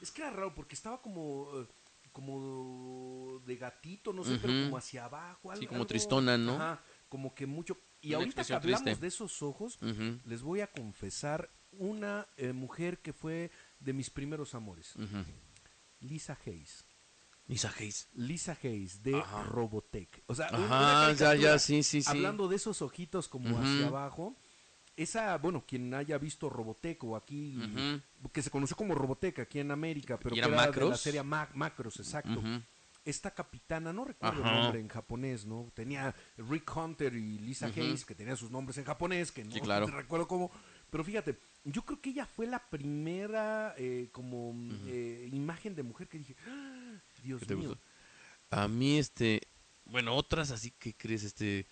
Es 0.00 0.10
que 0.10 0.22
era 0.22 0.30
raro 0.30 0.54
porque 0.54 0.74
estaba 0.74 1.00
como... 1.00 1.48
eh, 1.60 1.66
como 2.12 3.40
de 3.46 3.56
gatito, 3.56 4.12
no 4.12 4.24
sé, 4.24 4.36
pero 4.42 4.52
como 4.64 4.76
hacia 4.76 5.04
abajo. 5.04 5.54
Sí, 5.54 5.60
al- 5.62 5.68
como 5.68 5.86
tristona, 5.86 6.36
¿no? 6.36 6.56
Ajá, 6.56 6.82
como 7.08 7.34
que 7.34 7.46
mucho... 7.46 7.78
Y 8.00 8.08
Una 8.08 8.16
ahorita 8.18 8.44
que 8.44 8.54
hablamos 8.54 8.82
triste. 8.84 9.00
de 9.02 9.06
esos 9.08 9.42
ojos, 9.42 9.78
les 10.24 10.42
voy 10.42 10.60
a 10.60 10.66
confesar 10.66 11.50
una 11.72 12.26
eh, 12.36 12.52
mujer 12.52 12.98
que 12.98 13.12
fue 13.12 13.50
de 13.78 13.92
mis 13.92 14.10
primeros 14.10 14.54
amores. 14.56 14.94
Lisa 16.00 16.36
Hayes. 16.46 16.84
Lisa 17.46 17.72
Hayes. 17.78 18.08
Lisa 18.14 18.56
Hayes 18.62 19.02
de 19.02 19.16
Ajá. 19.16 19.42
Robotech. 19.44 20.22
O 20.26 20.34
sea, 20.34 20.48
un- 20.52 20.64
Ajá, 20.64 21.04
una 21.10 21.12
ya, 21.12 21.34
ya, 21.34 21.58
sí, 21.58 21.82
sí, 21.82 22.02
sí. 22.02 22.08
Hablando 22.10 22.48
de 22.48 22.56
esos 22.56 22.80
ojitos 22.82 23.28
como 23.28 23.58
hacia 23.60 23.86
abajo. 23.88 24.34
Esa, 24.96 25.38
bueno, 25.38 25.64
quien 25.66 25.94
haya 25.94 26.18
visto 26.18 26.50
Robotech 26.50 27.02
o 27.04 27.16
aquí, 27.16 27.58
que 28.32 28.42
se 28.42 28.50
conoció 28.50 28.76
como 28.76 28.94
Robotech 28.94 29.38
aquí 29.38 29.58
en 29.60 29.70
América, 29.70 30.18
pero 30.18 30.34
¿Y 30.36 30.40
que 30.40 30.46
era 30.46 30.70
de 30.70 30.84
la 30.86 30.96
serie 30.96 31.22
Ma- 31.22 31.48
Macros, 31.54 31.98
exacto. 32.00 32.42
Esta 33.02 33.30
capitana, 33.30 33.94
no 33.94 34.04
recuerdo 34.04 34.42
Ajá. 34.44 34.54
el 34.56 34.62
nombre 34.62 34.80
en 34.80 34.88
japonés, 34.88 35.46
¿no? 35.46 35.70
Tenía 35.74 36.14
Rick 36.36 36.76
Hunter 36.76 37.14
y 37.14 37.38
Lisa. 37.38 37.66
Hayes, 37.68 38.04
que 38.04 38.14
tenían 38.14 38.36
sus 38.36 38.50
nombres 38.50 38.76
en 38.76 38.84
japonés, 38.84 39.32
que 39.32 39.42
no 39.42 39.52
Sí, 39.52 39.60
claro. 39.62 39.86
recuerdo 39.96 40.28
cómo. 40.28 40.50
Pero 40.90 41.02
fíjate, 41.02 41.38
yo 41.64 41.80
creo 41.82 41.98
que 42.02 42.10
ella 42.10 42.26
fue 42.26 42.46
la 42.46 42.58
primera 42.68 43.74
eh, 43.78 44.10
como 44.12 44.52
eh, 44.86 45.30
imagen 45.32 45.74
de 45.74 45.82
mujer 45.82 46.08
que 46.08 46.18
dije, 46.18 46.36
"Ah, 46.46 47.00
Dios 47.22 47.40
¿Qué 47.40 47.46
te 47.46 47.56
mío. 47.56 47.70
gustó? 47.70 47.82
A 48.50 48.68
mí, 48.68 48.98
este, 48.98 49.40
bueno, 49.86 50.14
otras 50.14 50.50
así 50.50 50.70
que 50.72 50.94
crees, 50.94 51.22
este, 51.24 51.66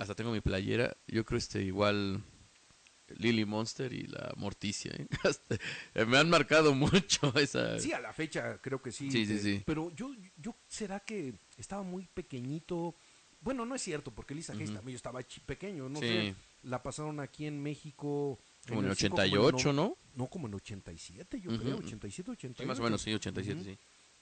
hasta 0.00 0.14
tengo 0.14 0.32
mi 0.32 0.40
playera, 0.40 0.96
yo 1.06 1.24
creo, 1.24 1.38
este, 1.38 1.62
igual, 1.62 2.22
Lily 3.18 3.44
Monster 3.44 3.92
y 3.92 4.06
la 4.06 4.32
Morticia, 4.36 4.92
¿eh? 4.92 5.06
Hasta- 5.24 5.56
eh, 5.94 6.04
me 6.06 6.16
han 6.16 6.30
marcado 6.30 6.74
mucho 6.74 7.32
esa... 7.38 7.78
Sí, 7.78 7.92
a 7.92 8.00
la 8.00 8.12
fecha 8.12 8.58
creo 8.62 8.80
que 8.80 8.92
sí. 8.92 9.10
Sí, 9.10 9.26
sí, 9.26 9.34
que- 9.34 9.38
sí. 9.40 9.62
Pero 9.66 9.90
yo, 9.94 10.12
yo, 10.36 10.56
¿será 10.68 11.00
que 11.00 11.34
estaba 11.56 11.82
muy 11.82 12.06
pequeñito? 12.06 12.94
Bueno, 13.40 13.64
no 13.66 13.74
es 13.74 13.82
cierto, 13.82 14.10
porque 14.10 14.34
Lisa 14.34 14.52
Hayes 14.52 14.68
Ujú. 14.70 14.76
también 14.76 14.92
yo 14.94 14.96
estaba 14.96 15.20
pequeño, 15.46 15.88
no 15.88 15.98
Sí. 16.00 16.06
sé. 16.06 16.34
La 16.62 16.82
pasaron 16.82 17.20
aquí 17.20 17.46
en 17.46 17.60
México. 17.62 18.38
como 18.68 18.80
en 18.80 18.86
el 18.86 18.90
el 18.92 18.96
cinco, 18.96 19.16
88, 19.16 19.72
no- 19.72 19.82
¿no? 19.82 19.96
No, 20.14 20.26
como 20.28 20.46
en 20.46 20.54
87, 20.54 21.40
yo 21.40 21.50
Ujú. 21.50 21.58
creo, 21.62 21.76
87, 21.78 22.30
88. 22.30 22.62
Sí, 22.62 22.66
más 22.68 22.78
o 22.78 22.82
menos, 22.82 23.00
sí, 23.02 23.12
87, 23.12 23.60
Ujú. 23.60 23.70
sí. 23.70 23.78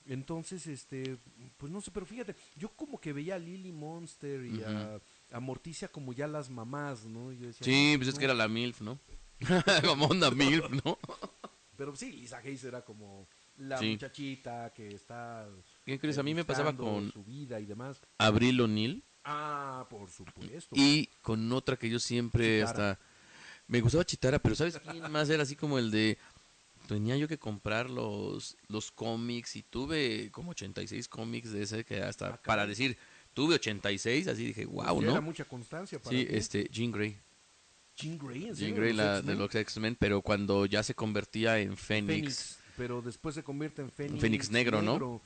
Entonces, 0.06 0.66
este, 0.66 1.18
pues 1.58 1.70
no 1.70 1.80
sé, 1.82 1.90
pero 1.90 2.06
fíjate, 2.06 2.34
yo 2.56 2.70
como 2.70 2.98
que 2.98 3.12
veía 3.12 3.34
a 3.34 3.38
Lily 3.38 3.72
Monster 3.72 4.42
y 4.46 4.62
a, 4.62 4.98
a 5.30 5.40
Morticia 5.40 5.88
como 5.88 6.12
ya 6.12 6.26
las 6.26 6.50
mamás, 6.50 7.04
¿no? 7.04 7.32
Y 7.32 7.38
yo 7.38 7.46
decía, 7.48 7.64
Sí, 7.64 7.92
no, 7.92 7.98
pues 7.98 8.08
es 8.10 8.18
que 8.18 8.24
era 8.24 8.34
la 8.34 8.48
MILF, 8.48 8.80
¿no? 8.80 8.98
como 9.86 10.06
onda 10.06 10.30
MILF, 10.30 10.70
¿no? 10.84 10.98
Pero 11.76 11.94
sí, 11.94 12.10
Lisa 12.12 12.38
Hayes 12.38 12.64
era 12.64 12.82
como 12.84 13.28
la 13.56 13.78
Sí. 13.78 13.90
muchachita 13.90 14.72
que 14.74 14.88
está... 14.88 15.46
¿Qué 15.84 15.98
crees? 15.98 16.18
A 16.18 16.22
mí 16.22 16.34
me 16.34 16.44
pasaba 16.44 16.76
con 16.76 17.12
Su 17.12 17.22
vida 17.24 17.60
y 17.60 17.66
demás. 17.66 18.00
Abril 18.18 18.60
O'Neill 18.60 19.04
Ah, 19.24 19.86
por 19.90 20.08
supuesto. 20.10 20.74
y 20.74 21.06
con 21.22 21.52
otra 21.52 21.76
que 21.76 21.88
yo 21.90 21.98
siempre 21.98 22.60
Chitara. 22.60 22.90
hasta... 22.92 23.04
Me 23.66 23.80
gustaba 23.82 24.04
Chitara, 24.04 24.38
pero 24.38 24.54
¿sabes 24.54 24.78
quién 24.90 25.10
más 25.12 25.28
era 25.28 25.42
así 25.42 25.54
como 25.54 25.78
el 25.78 25.90
de... 25.90 26.16
Tenía 26.86 27.16
yo 27.18 27.28
que 27.28 27.38
comprar 27.38 27.90
los, 27.90 28.56
los 28.68 28.90
cómics 28.90 29.56
y 29.56 29.62
tuve 29.62 30.30
como 30.30 30.52
86 30.52 31.06
cómics 31.08 31.52
de 31.52 31.62
ese 31.64 31.84
que 31.84 32.00
hasta 32.02 32.28
Ah, 32.28 32.40
para 32.42 32.66
decir, 32.66 32.96
tuve 33.38 33.54
86, 33.54 34.26
así 34.26 34.46
dije, 34.46 34.66
wow, 34.66 35.00
ya 35.00 35.10
Era 35.10 35.20
¿no? 35.20 35.22
mucha 35.22 35.44
constancia 35.44 36.00
para 36.00 36.10
Sí, 36.10 36.26
este, 36.28 36.68
Jean 36.72 36.90
Grey. 36.90 37.16
Jean 37.94 38.18
Grey, 38.18 38.46
¿en 38.48 38.54
Jean? 38.56 38.74
Grey, 38.74 38.88
¿Los 38.88 38.96
la, 38.96 39.22
de 39.22 39.36
los 39.36 39.54
X-Men, 39.54 39.94
pero 39.94 40.22
cuando 40.22 40.66
ya 40.66 40.82
se 40.82 40.96
convertía 40.96 41.60
en 41.60 41.76
Fénix. 41.76 42.16
Fénix, 42.16 42.58
pero 42.76 43.00
después 43.00 43.36
se 43.36 43.44
convierte 43.44 43.80
en 43.80 43.92
Fénix. 43.92 44.20
Fénix 44.20 44.50
negro, 44.50 44.82
¿no? 44.82 45.22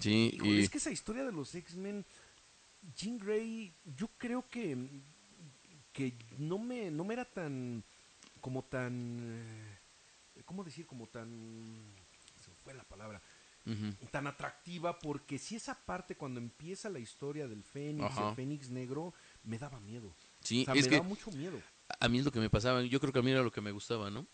Sí, 0.00 0.30
Híjole, 0.32 0.50
y... 0.50 0.60
Es 0.60 0.70
que 0.70 0.78
esa 0.78 0.90
historia 0.90 1.24
de 1.24 1.32
los 1.32 1.54
X-Men, 1.54 2.06
Jean 2.96 3.18
Grey, 3.18 3.74
yo 3.84 4.08
creo 4.16 4.48
que, 4.48 4.88
que 5.92 6.14
no, 6.38 6.58
me, 6.58 6.90
no 6.90 7.04
me 7.04 7.12
era 7.12 7.26
tan, 7.26 7.84
como 8.40 8.64
tan, 8.64 9.44
eh, 10.36 10.42
¿cómo 10.46 10.64
decir? 10.64 10.86
Como 10.86 11.06
tan, 11.06 11.28
se 12.42 12.48
me 12.48 12.56
fue 12.56 12.72
la 12.72 12.84
palabra, 12.84 13.20
Tan 14.10 14.26
atractiva, 14.26 14.98
porque 14.98 15.38
si 15.38 15.56
esa 15.56 15.78
parte 15.84 16.16
cuando 16.16 16.40
empieza 16.40 16.88
la 16.90 16.98
historia 16.98 17.46
del 17.46 17.62
Fénix, 17.62 18.04
Ajá. 18.06 18.30
el 18.30 18.34
Fénix 18.34 18.70
negro, 18.70 19.14
me 19.44 19.58
daba 19.58 19.78
miedo. 19.80 20.14
Sí, 20.40 20.62
o 20.62 20.64
sea, 20.66 20.74
es 20.74 20.84
me 20.84 20.88
que 20.90 20.96
daba 20.96 21.08
mucho 21.08 21.30
miedo. 21.32 21.60
a 22.00 22.08
mí 22.08 22.18
es 22.18 22.24
lo 22.24 22.32
que 22.32 22.40
me 22.40 22.50
pasaba. 22.50 22.82
Yo 22.82 22.98
creo 23.00 23.12
que 23.12 23.20
a 23.20 23.22
mí 23.22 23.30
era 23.30 23.42
lo 23.42 23.52
que 23.52 23.60
me 23.60 23.70
gustaba, 23.70 24.10
¿no? 24.10 24.26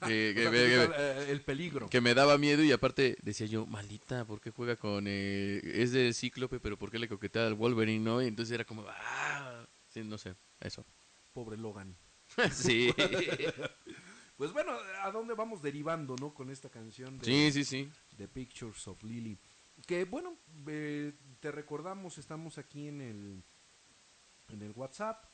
Que, 0.06 0.32
O 0.48 0.50
que 0.50 0.66
sea, 0.76 0.90
eh, 0.98 1.30
el 1.30 1.42
peligro. 1.42 1.88
que 1.88 2.00
me 2.00 2.12
daba 2.14 2.36
miedo 2.38 2.64
y 2.64 2.72
aparte 2.72 3.16
decía 3.22 3.46
yo, 3.46 3.66
maldita, 3.66 4.24
¿por 4.24 4.40
qué 4.40 4.50
juega 4.50 4.74
con... 4.76 5.04
eh, 5.06 5.60
es 5.64 5.92
de 5.92 6.12
Cíclope, 6.12 6.58
pero 6.58 6.76
¿por 6.76 6.90
qué 6.90 6.98
le 6.98 7.08
coquetea 7.08 7.46
al 7.46 7.54
Wolverine, 7.54 8.04
no? 8.04 8.20
Y 8.20 8.26
entonces 8.26 8.52
era 8.52 8.64
como, 8.64 8.84
ah, 8.88 9.64
sí, 9.88 10.02
no 10.02 10.18
sé, 10.18 10.34
eso. 10.60 10.84
Pobre 11.32 11.56
Logan. 11.56 11.96
sí, 12.52 12.92
Pues 14.42 14.52
bueno, 14.52 14.72
¿a 15.04 15.12
dónde 15.12 15.34
vamos 15.34 15.62
derivando, 15.62 16.16
no? 16.16 16.34
Con 16.34 16.50
esta 16.50 16.68
canción 16.68 17.16
de, 17.16 17.24
sí, 17.24 17.52
sí, 17.52 17.64
sí. 17.64 17.88
The 18.16 18.26
Pictures 18.26 18.88
of 18.88 19.00
Lily. 19.04 19.38
Que 19.86 20.04
bueno, 20.04 20.36
eh, 20.66 21.12
te 21.38 21.52
recordamos, 21.52 22.18
estamos 22.18 22.58
aquí 22.58 22.88
en 22.88 23.00
el, 23.02 23.42
en 24.48 24.62
el 24.62 24.72
WhatsApp. 24.72 25.26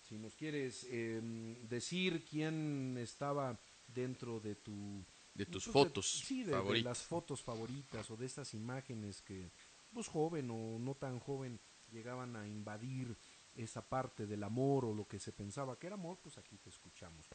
Si 0.00 0.18
nos 0.18 0.34
quieres 0.34 0.84
eh, 0.90 1.20
decir 1.68 2.24
quién 2.24 2.98
estaba 2.98 3.56
dentro 3.86 4.40
de 4.40 4.56
tu... 4.56 5.04
De 5.32 5.46
tus 5.46 5.66
pues, 5.66 5.66
de- 5.66 5.72
fotos 5.84 6.10
sí, 6.10 6.40
de, 6.42 6.46
de 6.46 6.56
favoritas. 6.56 6.84
las 6.84 7.02
fotos 7.04 7.42
favoritas 7.44 8.10
o 8.10 8.16
de 8.16 8.26
estas 8.26 8.52
imágenes 8.54 9.22
que, 9.22 9.52
pues 9.94 10.08
joven 10.08 10.50
o 10.50 10.76
no 10.80 10.96
tan 10.96 11.20
joven, 11.20 11.60
llegaban 11.92 12.34
a 12.34 12.48
invadir 12.48 13.16
esa 13.54 13.88
parte 13.88 14.26
del 14.26 14.42
amor 14.42 14.86
o 14.86 14.94
lo 14.94 15.06
que 15.06 15.20
se 15.20 15.30
pensaba 15.30 15.78
que 15.78 15.86
era 15.86 15.94
amor, 15.94 16.18
pues 16.20 16.36
aquí 16.38 16.56
te 16.58 16.70
escuchamos. 16.70 17.28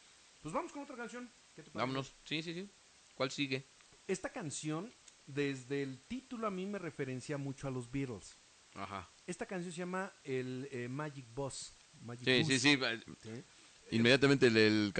Pues 0.45 0.53
vamos 0.53 0.71
con 0.71 0.83
otra 0.83 0.95
canción. 0.95 1.27
¿Qué 1.55 1.63
te 1.63 1.71
parece? 1.71 1.79
Vámonos, 1.79 2.13
sí, 2.23 2.43
sí, 2.43 2.53
sí. 2.53 2.69
¿Cuál 3.15 3.31
sigue? 3.31 3.65
Esta 4.07 4.31
canción, 4.31 4.93
desde 5.25 5.81
el 5.81 5.97
título 6.01 6.45
a 6.45 6.51
mí 6.51 6.67
me 6.67 6.77
referencia 6.77 7.39
mucho 7.39 7.67
a 7.67 7.71
los 7.71 7.89
Beatles. 7.89 8.37
Ajá. 8.75 9.09
Esta 9.25 9.47
canción 9.47 9.71
se 9.71 9.79
llama 9.79 10.13
el 10.23 10.69
eh, 10.71 10.87
Magic 10.87 11.25
Bus. 11.33 11.73
Magic 11.99 12.25
Sí, 12.25 12.43
sí, 12.43 12.59
sí. 12.59 12.79
¿sí? 13.23 13.43
Inmediatamente 13.89 14.45
el, 14.45 14.53
del 14.53 14.93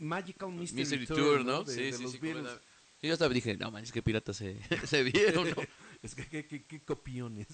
Magical, 0.00 0.50
Mystery, 0.50 0.80
Mystery 0.80 1.06
Tour, 1.06 1.16
Tour, 1.16 1.44
¿no? 1.44 1.62
De, 1.62 1.72
sí, 1.72 1.82
de 1.82 1.92
sí, 1.92 2.02
los 2.02 2.10
sí. 2.10 2.18
Beatles. 2.18 2.60
Yo 3.02 3.12
hasta 3.12 3.28
dije, 3.28 3.56
no 3.56 3.70
manches, 3.70 3.92
qué 3.92 4.02
piratas 4.02 4.36
se, 4.36 4.60
se 4.84 5.04
vieron, 5.04 5.48
¿no? 5.48 5.62
es 6.02 6.16
que 6.16 6.26
qué, 6.26 6.44
qué- 6.44 6.64
qué 6.66 6.80
copiones. 6.80 7.46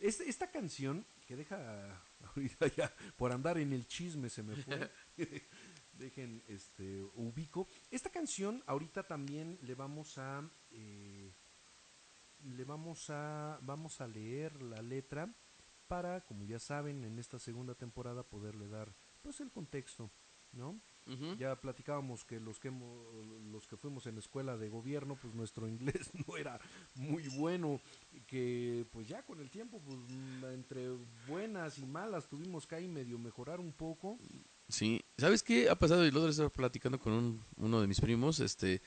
Es- 0.00 0.18
esta 0.18 0.50
canción 0.50 1.06
que 1.28 1.36
deja 1.36 2.02
ahorita 2.34 2.66
ya 2.74 2.92
por 3.16 3.30
andar 3.30 3.56
en 3.58 3.72
el 3.72 3.86
chisme 3.86 4.28
se 4.28 4.42
me 4.42 4.56
fue. 4.56 4.90
Dejen, 6.00 6.42
este, 6.48 7.02
ubico. 7.14 7.68
Esta 7.90 8.08
canción 8.10 8.62
ahorita 8.66 9.02
también 9.06 9.58
le 9.62 9.74
vamos 9.74 10.16
a, 10.16 10.42
eh, 10.70 11.30
le 12.44 12.64
vamos 12.64 13.10
a, 13.10 13.58
vamos 13.62 14.00
a 14.00 14.08
leer 14.08 14.62
la 14.62 14.80
letra 14.80 15.32
para, 15.88 16.22
como 16.24 16.44
ya 16.44 16.58
saben, 16.58 17.04
en 17.04 17.18
esta 17.18 17.38
segunda 17.38 17.74
temporada 17.74 18.22
poderle 18.22 18.66
dar, 18.68 18.94
pues, 19.22 19.40
el 19.40 19.50
contexto, 19.50 20.10
¿no? 20.52 20.80
Ya 21.38 21.54
platicábamos 21.60 22.24
que 22.24 22.38
los 22.40 22.58
que 22.60 22.68
hemos- 22.68 23.26
los 23.52 23.66
que 23.66 23.76
fuimos 23.76 24.06
en 24.06 24.16
escuela 24.18 24.56
de 24.56 24.68
gobierno, 24.68 25.16
pues 25.20 25.34
nuestro 25.34 25.66
inglés 26.04 26.10
no 26.26 26.36
era 26.36 26.58
muy 26.94 27.26
bueno, 27.36 27.80
que 28.26 28.86
pues 28.92 29.06
ya 29.08 29.22
con 29.24 29.40
el 29.40 29.50
tiempo, 29.50 29.80
pues 29.84 29.98
entre 30.54 30.88
buenas 31.26 31.78
y 31.78 31.84
malas 31.86 32.26
tuvimos 32.28 32.66
que 32.66 32.76
ahí 32.76 32.88
medio 32.88 33.18
mejorar 33.18 33.60
un 33.60 33.72
poco. 33.72 34.18
Sí, 34.70 35.00
¿sabes 35.18 35.42
qué 35.42 35.68
ha 35.68 35.74
pasado? 35.76 36.04
Y 36.04 36.08
el 36.08 36.14
otro 36.16 36.22
día 36.26 36.30
estaba 36.30 36.48
platicando 36.50 36.98
con 36.98 37.12
un- 37.12 37.44
uno 37.56 37.80
de 37.80 37.86
mis 37.86 38.00
primos, 38.00 38.40
este, 38.40 38.80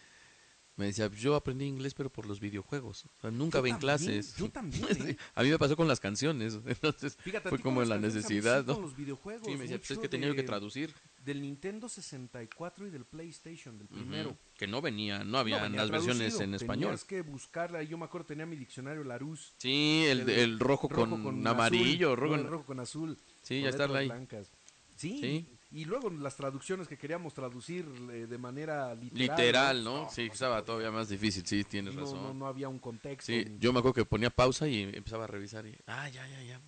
me 0.76 0.85
decía, 0.85 1.07
yo 1.11 1.35
aprendí 1.35 1.65
inglés 1.65 1.93
pero 1.93 2.10
por 2.10 2.26
los 2.26 2.39
videojuegos, 2.39 3.05
o 3.05 3.22
sea, 3.22 3.30
nunca 3.30 3.61
ven 3.61 3.77
clases. 3.77 4.35
yo 4.38 4.49
también, 4.49 4.84
¿eh? 5.15 5.18
A 5.35 5.43
mí 5.43 5.49
me 5.49 5.60
pasó 5.60 5.76
con 5.76 5.88
las 5.88 5.99
canciones, 5.99 6.57
entonces 6.65 7.15
Fíjate, 7.22 7.49
fue 7.49 7.60
con 7.60 7.73
como 7.76 7.84
la 7.85 7.99
necesidad, 7.99 8.65
con 8.65 8.76
¿no? 8.77 8.81
los 8.81 8.95
videojuegos, 8.97 9.45
Sí, 9.45 9.51
me 9.53 9.60
decía, 9.64 9.77
pues 9.77 9.91
es 9.91 9.99
que 9.99 10.10
tenía 10.10 10.34
que 10.34 10.41
traducir. 10.41 10.91
Del 11.23 11.41
Nintendo 11.41 11.88
64 11.88 12.88
y 12.88 12.89
del 12.89 13.05
PlayStation, 13.05 13.77
del 13.77 13.88
primero. 13.88 14.35
Que 14.57 14.65
no 14.68 14.81
venía, 14.81 15.19
no 15.19 15.26
No 15.26 15.38
había 15.38 15.61
venía 15.61 15.81
las 15.81 15.91
versiones 15.91 16.39
en 16.39 16.53
español. 16.55 16.85
Tenías 16.89 17.03
que 17.05 17.22
buscarla, 17.22 17.84
yo 17.84 17.97
me 17.97 18.05
acuerdo 18.05 18.26
tenía 18.27 18.45
mi 18.47 18.55
diccionario 18.57 19.03
Larousse. 19.03 19.53
Sí, 19.57 20.05
el, 20.07 20.22
el 20.22 20.30
el 20.31 20.60
rojo, 20.60 20.89
con, 20.89 21.45
amarillo, 21.47 22.14
azul, 22.14 22.47
rojo, 22.47 22.65
con 22.65 22.80
azul. 22.80 23.18
Sí, 23.43 23.55
con 23.61 23.64
ya 23.64 23.69
está 23.69 23.84
ahí. 23.95 24.07
blancas. 24.07 24.49
Sí, 24.97 25.18
Sí. 25.22 25.47
Y 25.74 25.86
luego 25.86 26.10
las 26.10 26.36
traducciones 26.36 26.88
que 26.88 26.98
queríamos 26.98 27.34
traducir 27.34 27.86
eh, 28.12 28.28
de 28.28 28.38
manera 28.38 28.94
literal. 28.95 29.38
literal, 29.38 29.84
¿no? 29.84 30.10
sí, 30.10 30.28
no, 30.28 30.34
estaba 30.34 30.64
todavía 30.64 30.91
más 30.91 31.10
difícil, 31.10 31.45
sí, 31.45 31.64
tienes 31.64 31.95
razón. 31.95 32.22
no, 32.22 32.34
no 32.34 32.48
había 32.48 32.70
un 32.70 32.80
contexto. 32.80 33.32
Sí, 33.32 33.44
ni- 33.45 33.58
yo 33.60 33.74
me 33.74 33.80
acuerdo 33.80 33.95
que 33.95 34.06
ponía 34.06 34.30
pausa 34.30 34.68
y 34.68 34.84
empezaba 34.84 35.24
a 35.26 35.28
revisar 35.28 35.66
y, 35.66 35.76
ah, 35.88 36.08
ya, 36.10 36.28
ya, 36.28 36.41
ya. 36.44 36.62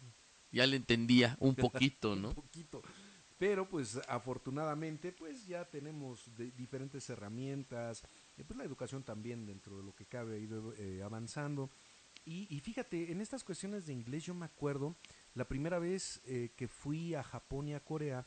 Ya 0.51 0.65
le 0.67 0.75
entendía 0.77 1.37
un 1.39 1.55
poquito, 1.55 2.15
¿no? 2.15 2.29
un 2.29 2.35
poquito. 2.35 2.81
Pero 3.37 3.67
pues 3.67 3.99
afortunadamente 4.07 5.11
pues 5.11 5.45
ya 5.45 5.65
tenemos 5.65 6.33
de- 6.35 6.51
diferentes 6.51 7.09
herramientas, 7.09 8.03
y 8.37 8.43
pues 8.43 8.57
la 8.57 8.63
educación 8.63 9.03
también 9.03 9.45
dentro 9.45 9.77
de 9.77 9.83
lo 9.83 9.93
que 9.93 10.05
cabe 10.05 10.35
ha 10.35 10.39
ido 10.39 10.73
eh, 10.77 11.01
avanzando. 11.03 11.69
Y, 12.25 12.47
y 12.49 12.59
fíjate, 12.59 13.11
en 13.11 13.21
estas 13.21 13.43
cuestiones 13.43 13.85
de 13.85 13.93
inglés 13.93 14.23
yo 14.23 14.33
me 14.33 14.45
acuerdo 14.45 14.95
la 15.35 15.45
primera 15.45 15.79
vez 15.79 16.21
eh, 16.25 16.51
que 16.55 16.67
fui 16.67 17.13
a 17.13 17.21
Japón 17.21 17.67
y 17.67 17.75
a 17.75 17.81
Corea, 17.81 18.25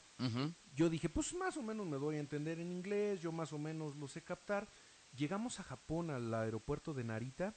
yo 0.75 0.91
dije, 0.91 1.09
pues 1.09 1.35
más 1.35 1.57
o 1.57 1.63
menos 1.63 1.87
me 1.87 1.97
doy 1.97 2.17
a 2.17 2.21
entender 2.21 2.61
en 2.61 2.71
inglés, 2.71 3.21
yo 3.21 3.33
más 3.33 3.53
o 3.53 3.59
menos 3.59 3.97
lo 3.97 4.07
sé 4.07 4.23
captar. 4.23 4.69
Llegamos 5.17 5.59
a 5.59 5.63
Japón 5.65 6.11
al 6.11 6.33
aeropuerto 6.33 6.93
de 6.93 7.05
Narita 7.05 7.57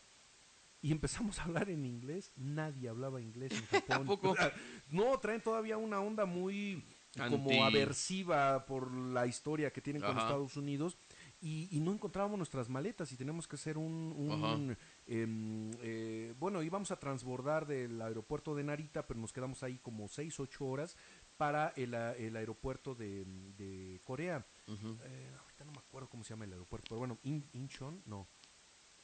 y 0.82 0.92
empezamos 0.92 1.40
a 1.40 1.44
hablar 1.44 1.70
en 1.70 1.86
inglés. 1.86 2.32
Nadie 2.36 2.90
hablaba 2.90 3.22
inglés 3.22 3.52
en 3.52 3.66
Japón. 3.88 4.08
poco? 4.08 4.36
Sea, 4.36 4.54
no, 4.90 5.20
traen 5.20 5.42
todavía 5.42 5.78
una 5.78 6.00
onda 6.00 6.26
muy 6.26 6.84
como 7.18 7.66
aversiva 7.66 8.66
por 8.66 8.92
la 8.92 9.28
historia 9.28 9.72
que 9.72 9.82
tienen 9.82 10.02
con. 10.02 10.18
Estados 10.18 10.56
Unidos. 10.58 10.98
Y, 11.42 11.68
y 11.76 11.80
no 11.80 11.92
encontrábamos 11.92 12.38
nuestras 12.38 12.70
maletas 12.70 13.12
y 13.12 13.18
tenemos 13.18 13.48
que 13.48 13.56
hacer 13.56 13.78
un... 13.78 14.14
un, 14.16 14.78
em, 15.08 15.72
eh, 15.82 16.34
bueno, 16.40 16.62
íbamos 16.64 16.92
a 16.92 16.98
transbordar 17.00 17.66
del 17.66 18.02
aeropuerto 18.02 18.56
de 18.56 18.64
Narita, 18.64 19.06
pero 19.06 19.20
nos 19.20 19.34
quedamos 19.34 19.64
ahí 19.64 19.78
como 19.80 20.08
6, 20.08 20.40
8 20.40 20.66
horas 20.66 20.96
para 21.38 21.70
el, 21.76 21.94
aeropuerto 22.36 22.94
de, 22.96 23.26
de 23.58 24.00
Corea. 24.04 24.46
Eh, 24.68 25.32
ahorita 25.42 25.66
no 25.66 25.72
me 25.72 25.80
acuerdo 25.80 26.08
cómo 26.10 26.24
se 26.24 26.30
llama 26.32 26.46
el 26.46 26.54
aeropuerto, 26.54 26.86
pero 26.90 27.00
bueno, 27.00 27.18
In- 27.24 27.48
Incheon, 27.54 28.02
no. 28.06 28.28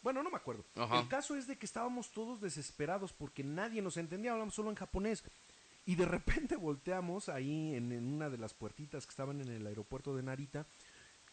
Bueno, 0.01 0.21
no 0.23 0.29
me 0.29 0.37
acuerdo. 0.37 0.63
El 1.01 1.07
caso 1.07 1.35
es 1.35 1.47
de 1.47 1.57
que 1.57 1.65
estábamos 1.65 2.11
todos 2.11 2.39
desesperados 2.39 3.11
porque 3.13 3.43
nadie 3.43 3.81
nos 3.81 3.97
entendía, 3.97 4.31
hablamos 4.33 4.53
solo 4.53 4.69
en 4.69 4.75
japonés. 4.75 5.23
Y 5.85 5.95
de 5.95 6.05
repente 6.05 6.55
volteamos 6.57 7.27
ahí 7.29 7.73
en, 7.75 7.91
en 7.91 8.13
una 8.13 8.29
de 8.29 8.37
las 8.37 8.53
puertitas 8.53 9.05
que 9.05 9.09
estaban 9.11 9.41
en 9.41 9.47
el 9.49 9.65
aeropuerto 9.65 10.15
de 10.15 10.21
Narita. 10.23 10.67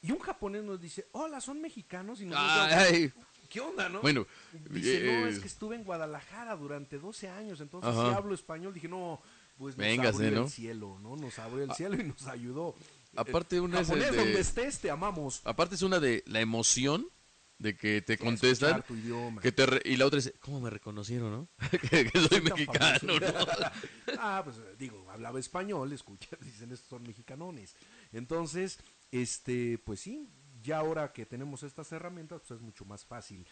Y 0.07 0.13
un 0.13 0.19
japonés 0.19 0.63
nos 0.63 0.79
dice, 0.81 1.09
hola, 1.13 1.41
¿son 1.41 1.61
mexicanos? 1.63 2.21
Y 2.21 2.27
nosotros, 2.27 2.69
Ay, 2.73 3.11
¿qué 3.49 3.61
onda, 3.61 3.89
no? 3.89 4.03
bueno, 4.03 4.27
Dice, 4.71 5.03
no, 5.03 5.27
eh, 5.27 5.29
es 5.31 5.39
que 5.39 5.47
estuve 5.47 5.77
en 5.77 5.85
Guadalajara 5.85 6.55
durante 6.57 6.99
12 6.99 7.29
años, 7.31 7.59
entonces 7.63 7.91
Ajá. 7.91 8.11
si 8.11 8.15
hablo 8.15 8.35
español. 8.35 8.75
Dije, 8.75 8.87
no, 8.89 9.23
pues 9.57 9.77
nos 9.79 9.87
Véngase, 9.87 10.25
abrió 10.27 10.41
¿no? 10.41 10.45
el 10.45 10.51
cielo, 10.51 10.99
¿no? 11.01 11.17
Nos 11.17 11.39
abrió 11.39 11.65
el 11.65 11.73
cielo 11.73 11.99
y 11.99 12.05
nos 12.05 12.27
ayudó. 12.27 12.75
Aparte, 13.17 13.61
una 13.61 13.81
es 13.81 13.89
de- 13.89 14.11
donde 14.11 14.41
estés, 14.41 14.79
te 14.81 14.91
amamos. 14.91 15.41
aparte 15.45 15.75
es 15.77 15.83
una 15.83 15.99
de 16.01 16.23
la 16.27 16.41
emoción 16.43 17.09
de 17.57 17.77
que 17.77 18.03
te 18.03 18.17
Sí, 18.19 18.23
contestan 18.25 18.81
escuchar 18.81 18.87
tu 18.89 18.95
idioma. 18.97 19.41
que 19.41 19.53
te 19.53 19.65
re- 19.65 19.83
y 19.85 19.97
la 19.97 20.05
otra 20.07 20.19
es, 20.19 20.35
¿cómo 20.41 20.61
me 20.61 20.69
reconocieron, 20.69 21.31
no? 21.31 21.49
que, 21.91 22.11
que 22.11 22.21
soy 22.29 22.41
mexicano. 22.43 22.99
¿no? 23.21 23.27
ah, 24.19 24.43
pues 24.45 24.57
digo, 24.77 25.09
hablaba 25.11 25.39
español, 25.39 25.93
escucha, 25.93 26.29
dicen 26.43 26.73
estos 26.73 26.89
son 26.91 27.05
mexicanones. 27.05 27.75
Entonces, 28.13 28.81
este, 29.23 29.79
pues 29.79 30.01
sí, 30.01 30.29
ya 30.63 30.79
ahora 30.79 31.13
que 31.13 31.25
tenemos 31.27 31.63
estas 31.63 31.91
herramientas, 31.93 32.41
pues 32.41 32.59
es 32.59 32.61
mucho 32.61 32.85
más 32.85 33.05
fácil. 33.05 33.47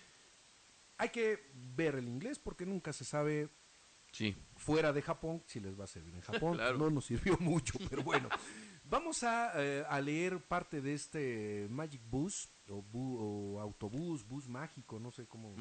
Hay 0.99 1.11
que 1.11 1.41
ver 1.77 1.95
el 1.97 2.09
inglés 2.09 2.39
porque 2.39 2.67
nunca 2.67 2.93
se 2.93 3.05
sabe 3.05 3.49
Sí, 4.13 4.37
fuera 4.57 4.93
de 4.93 5.01
Japón 5.01 5.43
si 5.47 5.59
les 5.59 5.79
va 5.79 5.85
a 5.85 5.87
servir 5.87 6.15
en 6.15 6.21
Japón. 6.51 6.55
Claro. 6.57 6.77
No 6.79 6.91
nos 6.91 7.07
sirvió 7.07 7.37
mucho, 7.39 7.79
pero 7.91 8.03
bueno. 8.03 8.29
Vamos 8.85 9.23
a, 9.23 9.53
eh, 9.57 9.85
a 9.89 10.01
leer 10.03 10.39
parte 10.41 10.83
de 10.83 10.93
este 10.95 11.67
Magic 11.71 12.03
Bus 12.11 12.49
o, 12.69 12.83
bu- 12.83 13.17
o 13.21 13.61
autobús, 13.61 14.27
bus 14.27 14.49
mágico, 14.49 14.99
no 15.01 15.11
sé 15.11 15.27
cómo. 15.27 15.55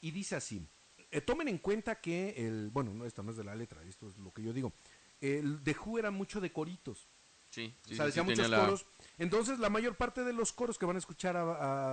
Y 0.00 0.10
dice 0.12 0.36
así, 0.36 0.64
eh, 1.10 1.20
tomen 1.20 1.48
en 1.48 1.58
cuenta 1.58 2.00
que 2.00 2.34
el, 2.46 2.70
bueno, 2.70 2.92
no, 2.94 3.06
esto 3.06 3.22
no 3.24 3.30
es 3.32 3.36
de 3.36 3.44
la 3.44 3.56
letra, 3.56 3.82
esto 3.84 4.08
es 4.08 4.18
lo 4.18 4.32
que 4.32 4.42
yo 4.42 4.52
digo. 4.52 4.72
El 5.20 5.62
The 5.64 5.74
Who 5.84 5.98
era 5.98 6.10
mucho 6.12 6.40
de 6.40 6.52
coritos, 6.52 7.08
sí, 7.52 7.74
sí, 7.86 7.92
o 7.92 7.96
sea, 7.96 8.04
sí, 8.06 8.10
decía 8.10 8.22
sí, 8.22 8.28
muchos 8.30 8.50
la- 8.50 8.60
coros. 8.60 8.86
Entonces, 9.18 9.58
la 9.58 9.68
mayor 9.70 9.96
parte 9.96 10.24
de 10.24 10.32
los 10.32 10.52
coros 10.52 10.78
que 10.78 10.86
van 10.86 10.96
a 10.96 10.98
escuchar 10.98 11.36
a- 11.36 11.42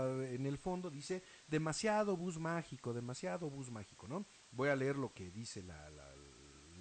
a- 0.04 0.26
en 0.30 0.46
el 0.46 0.58
fondo 0.58 0.90
dice, 0.90 1.22
demasiado 1.48 2.16
bus 2.18 2.40
mágico, 2.40 2.94
demasiado 2.94 3.50
bus 3.50 3.70
mágico, 3.70 4.08
¿no? 4.08 4.26
Voy 4.52 4.70
a 4.70 4.76
leer 4.76 4.96
lo 4.98 5.14
que 5.14 5.30
dice 5.30 5.62
la, 5.62 5.90
la- 5.92 6.16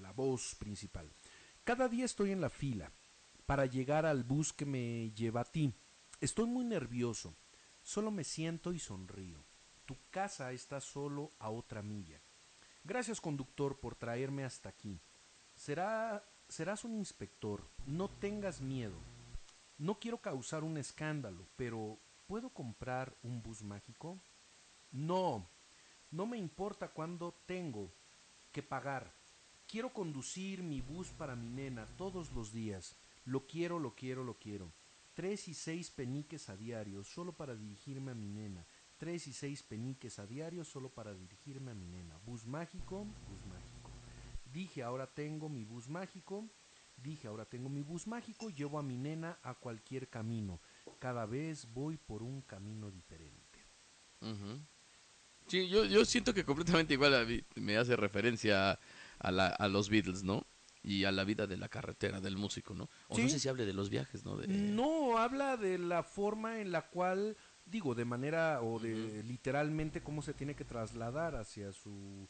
la 0.01 0.13
voz 0.13 0.55
principal. 0.55 1.11
Cada 1.65 1.89
día 1.89 2.05
estoy 2.07 2.31
en 2.31 2.41
la 2.41 2.49
fila 2.49 2.91
para 3.45 3.67
llegar 3.67 4.07
al 4.07 4.25
bus 4.25 4.53
que 4.53 4.65
me 4.65 5.11
lleva 5.13 5.41
a 5.43 5.45
ti. 5.45 5.75
Estoy 6.21 6.47
muy 6.47 6.65
nervioso. 6.65 7.35
Solo 7.83 8.11
me 8.11 8.25
siento 8.25 8.73
y 8.73 8.79
sonrío. 8.79 9.45
Tu 9.85 9.97
casa 10.11 10.53
está 10.53 10.81
solo 10.81 11.33
a 11.39 11.51
otra 11.51 11.83
milla. 11.83 12.21
Gracias, 12.85 13.21
conductor, 13.21 13.81
por 13.81 13.97
traerme 13.97 14.45
hasta 14.45 14.69
aquí. 14.69 15.01
Será, 15.55 16.25
serás 16.49 16.85
un 16.85 16.95
inspector. 16.95 17.63
No 17.87 18.09
tengas 18.09 18.61
miedo. 18.61 18.97
No 19.79 19.99
quiero 19.99 20.19
causar 20.19 20.65
un 20.65 20.77
escándalo, 20.77 21.47
pero 21.57 21.99
¿puedo 22.27 22.51
comprar 22.51 23.17
un 23.23 23.43
bus 23.43 23.63
mágico? 23.63 24.19
No, 24.91 25.49
no 26.11 26.27
me 26.27 26.39
importa 26.39 26.89
cuándo 26.89 27.35
tengo 27.47 27.93
que 28.51 28.63
pagar. 28.63 29.15
Quiero 29.67 29.93
conducir 29.93 30.63
mi 30.63 30.81
bus 30.81 31.11
para 31.11 31.37
mi 31.37 31.49
nena 31.49 31.87
todos 31.97 32.33
los 32.33 32.53
días. 32.53 32.97
Lo 33.25 33.47
quiero, 33.47 33.79
lo 33.79 33.95
quiero, 33.95 34.25
lo 34.25 34.39
quiero. 34.39 34.73
Tres 35.15 35.49
y 35.49 35.55
seis 35.55 35.91
peniques 35.91 36.49
a 36.49 36.57
diario 36.57 37.05
solo 37.05 37.33
para 37.33 37.55
dirigirme 37.55 38.13
a 38.13 38.15
mi 38.15 38.29
nena. 38.29 38.65
Tres 38.97 39.27
y 39.27 39.33
seis 39.33 39.63
peniques 39.63 40.19
a 40.19 40.27
diario 40.27 40.65
solo 40.65 40.89
para 40.89 41.13
dirigirme 41.13 41.73
a 41.73 41.75
mi 41.75 41.87
nena. 41.87 42.17
Bus 42.25 42.47
mágico, 42.47 43.05
bus 43.05 43.47
mágico. 43.47 43.78
Dije, 44.59 44.83
ahora 44.83 45.07
tengo 45.07 45.49
mi 45.49 45.63
bus 45.63 45.89
mágico. 45.89 46.51
Dije, 46.97 47.29
ahora 47.29 47.45
tengo 47.45 47.69
mi 47.69 47.83
bus 47.83 48.09
mágico. 48.09 48.51
Llevo 48.51 48.81
a 48.81 48.83
mi 48.83 48.97
nena 48.97 49.39
a 49.45 49.55
cualquier 49.55 50.09
camino. 50.09 50.61
Cada 50.99 51.27
vez 51.27 51.73
voy 51.73 51.97
por 51.97 52.25
un 52.25 52.43
camino 52.43 52.91
diferente. 52.91 53.61
Sí, 55.47 55.69
yo, 55.69 55.85
yo 55.85 56.05
siento 56.05 56.35
que 56.35 56.45
completamente 56.45 56.95
igual 56.95 57.15
a 57.15 57.25
mí 57.25 57.41
me 57.55 57.77
hace 57.77 57.95
referencia 57.95 58.81
a, 59.21 59.31
la, 59.31 59.47
a 59.47 59.69
los 59.69 59.89
Beatles, 59.91 60.25
¿no? 60.25 60.45
Y 60.83 61.05
a 61.05 61.13
la 61.13 61.23
vida 61.23 61.47
de 61.47 61.57
la 61.57 61.69
carretera, 61.69 62.21
del 62.21 62.37
músico, 62.37 62.75
¿no? 62.75 62.89
O 63.07 63.17
no 63.17 63.29
sé 63.29 63.39
si 63.39 63.49
hable 63.49 63.65
de 63.65 63.73
los 63.73 63.91
viajes, 63.91 64.25
¿no? 64.25 64.37
De... 64.37 64.49
No, 64.49 65.19
habla 65.19 65.57
de 65.57 65.79
la 65.79 66.03
forma 66.03 66.61
en 66.61 66.73
la 66.73 66.89
cual, 66.89 67.37
digo, 67.65 67.95
de 67.95 68.05
manera 68.05 68.61
o 68.61 68.81
de 68.81 69.23
literalmente 69.23 70.03
cómo 70.03 70.21
se 70.21 70.35
tiene 70.35 70.57
que 70.57 70.65
trasladar 70.65 71.37
hacia 71.37 71.73
su, 71.73 72.29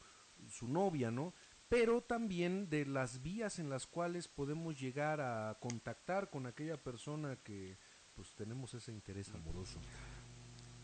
su 0.50 0.68
novia, 0.68 1.10
¿no? 1.10 1.32
Pero 1.68 2.00
también 2.00 2.70
de 2.70 2.86
las 2.86 3.22
vías 3.22 3.58
en 3.58 3.68
las 3.68 3.86
cuales 3.86 4.26
podemos 4.28 4.80
llegar 4.80 5.20
a 5.20 5.58
contactar 5.60 6.30
con 6.30 6.46
aquella 6.46 6.82
persona 6.82 7.36
que 7.36 7.76
pues 8.14 8.34
tenemos 8.34 8.72
ese 8.74 8.90
interés 8.90 9.30
amoroso. 9.34 9.78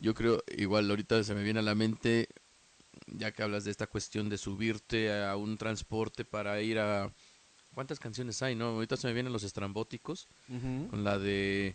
Yo 0.00 0.14
creo, 0.14 0.42
igual 0.56 0.90
ahorita 0.90 1.24
se 1.24 1.34
me 1.34 1.42
viene 1.42 1.60
a 1.60 1.62
la 1.62 1.74
mente, 1.74 2.28
ya 3.06 3.32
que 3.32 3.42
hablas 3.42 3.64
de 3.64 3.70
esta 3.70 3.86
cuestión 3.86 4.28
de 4.28 4.38
subirte 4.38 5.24
a 5.24 5.36
un 5.36 5.56
transporte 5.56 6.24
para 6.24 6.60
ir 6.60 6.78
a... 6.78 7.12
¿Cuántas 7.72 7.98
canciones 7.98 8.40
hay, 8.42 8.54
no? 8.54 8.66
Ahorita 8.66 8.96
se 8.96 9.08
me 9.08 9.14
vienen 9.14 9.32
los 9.32 9.42
estrambóticos, 9.42 10.28
con 10.90 11.02
la 11.02 11.18
de 11.18 11.74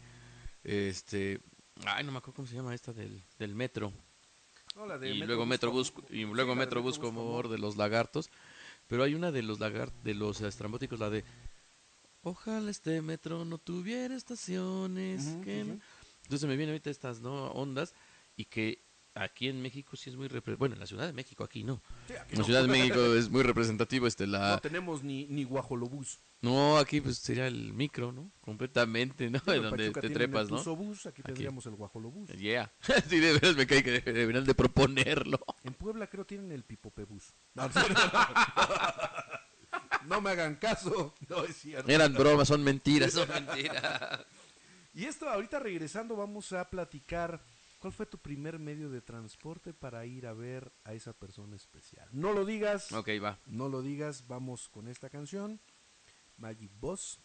Este, 0.64 1.42
ay, 1.86 2.04
no 2.04 2.12
me 2.12 2.20
acuerdo 2.20 2.36
cómo 2.36 2.48
se 2.48 2.56
llama 2.56 2.76
esta 2.76 2.94
del, 2.94 3.24
del 3.38 3.56
metro. 3.56 3.92
No, 4.76 4.86
la 4.86 4.98
de 4.98 5.10
y 5.10 5.18
luego 5.18 5.46
Metrobús 5.46 5.94
y 6.10 6.24
luego 6.26 6.56
Metrobús 6.56 6.98
Metrobús 6.98 7.00
como 7.00 7.42
de 7.44 7.58
los 7.58 7.76
lagartos, 7.76 8.30
pero 8.90 9.04
hay 9.04 9.14
una 9.14 9.32
de 9.32 9.44
los 9.44 9.62
lagar 9.62 9.94
de 10.04 10.16
los 10.16 10.42
estrambóticos 10.42 11.00
la 11.00 11.10
de 11.10 11.24
Ojalá 12.22 12.70
este 12.70 13.02
metro 13.02 13.46
no 13.46 13.60
tuviera 13.60 14.14
estaciones, 14.14 15.38
que 15.42 15.64
no". 15.64 15.80
Entonces 16.24 16.50
me 16.50 16.58
vienen 16.58 16.74
ahorita 16.74 16.90
estas 16.90 17.22
no 17.22 17.52
ondas 17.52 17.94
y 18.36 18.46
que 18.46 18.84
aquí 19.24 19.50
en 19.50 19.62
México 19.62 19.96
sí 19.96 20.10
es 20.10 20.16
muy 20.16 20.28
bueno, 20.58 20.74
en 20.76 20.80
la 20.80 20.88
Ciudad 20.88 21.06
de 21.06 21.14
México 21.14 21.44
aquí 21.44 21.64
no. 21.64 21.82
Sí, 22.08 22.14
aquí 22.14 22.34
En 22.34 22.38
la 22.38 22.38
no. 22.40 22.46
Ciudad 22.46 22.62
de 22.64 22.68
México 22.70 23.00
es 23.16 23.30
muy 23.30 23.44
representativo 23.44 24.08
este 24.08 24.28
la 24.28 24.52
No 24.52 24.60
tenemos 24.60 25.04
ni, 25.04 25.26
ni 25.28 25.44
guajolobús. 25.44 26.20
no, 26.42 26.78
aquí 26.78 27.02
pues 27.02 27.18
sería 27.18 27.48
el 27.48 27.74
micro, 27.74 28.12
¿no? 28.12 28.32
Completamente, 28.42 29.30
¿no? 29.30 29.40
Digo, 29.40 29.54
en 29.56 29.64
donde 29.64 29.92
te 29.92 30.10
trepas, 30.10 30.50
el 30.50 30.52
¿no? 30.52 30.60
Aquí 30.60 31.08
Aquí. 31.08 31.22
tendríamos 31.24 31.66
el 31.66 31.76
guajolobús. 31.76 32.30
Yeah. 32.32 32.72
sí, 33.10 33.20
de 33.20 33.34
veras 33.34 33.56
me 33.56 33.68
cae 33.68 33.84
que 33.84 34.02
deberían 34.02 34.46
de 34.46 34.56
proponerlo. 34.56 35.40
En 35.64 35.74
Puebla 35.74 36.08
creo 36.08 36.26
tienen 36.26 36.52
el 36.52 36.64
pipopebús. 36.64 37.34
No, 37.54 37.70
no 40.08 40.22
me 40.22 40.30
hagan 40.32 40.56
caso. 40.56 41.14
No 41.28 41.44
es 41.44 41.58
cierto. 41.58 41.92
Eran 41.92 42.14
bromas, 42.14 42.48
son 42.48 42.64
mentiras, 42.64 43.14
son 43.14 43.28
mentiras. 43.30 44.26
Y 44.94 45.06
esto, 45.06 45.30
ahorita 45.30 45.60
regresando, 45.60 46.16
vamos 46.16 46.52
a 46.54 46.70
platicar. 46.70 47.42
¿Cuál 47.80 47.94
fue 47.94 48.06
tu 48.06 48.18
primer 48.18 48.60
medio 48.60 48.90
de 48.90 49.02
transporte 49.02 49.74
para 49.74 50.06
ir 50.06 50.28
a 50.28 50.34
ver 50.34 50.74
a 50.84 50.94
esa 50.94 51.14
persona 51.14 51.56
especial? 51.56 52.10
No 52.12 52.34
lo 52.34 52.44
digas. 52.46 52.92
ok, 52.92 53.08
va. 53.24 53.40
No 53.46 53.70
lo 53.70 53.82
digas. 53.82 54.28
Vamos 54.28 54.68
con 54.68 54.90
esta 54.90 55.10
canción. 55.10 55.62
Magic 56.36 56.72
Boss. 56.78 57.22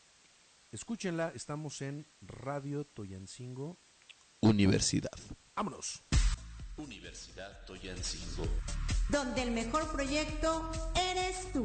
Escúchenla. 0.70 1.32
Estamos 1.34 1.82
en 1.82 2.06
Radio 2.20 2.84
Toyancingo. 2.84 3.78
Universidad. 4.40 5.10
Vámonos. 5.56 6.04
Universidad 6.76 7.64
Toyancingo. 7.66 8.46
donde 9.08 9.42
el 9.42 9.50
mejor 9.50 9.90
proyecto 9.92 10.70
eres 10.94 11.52
tú. 11.52 11.64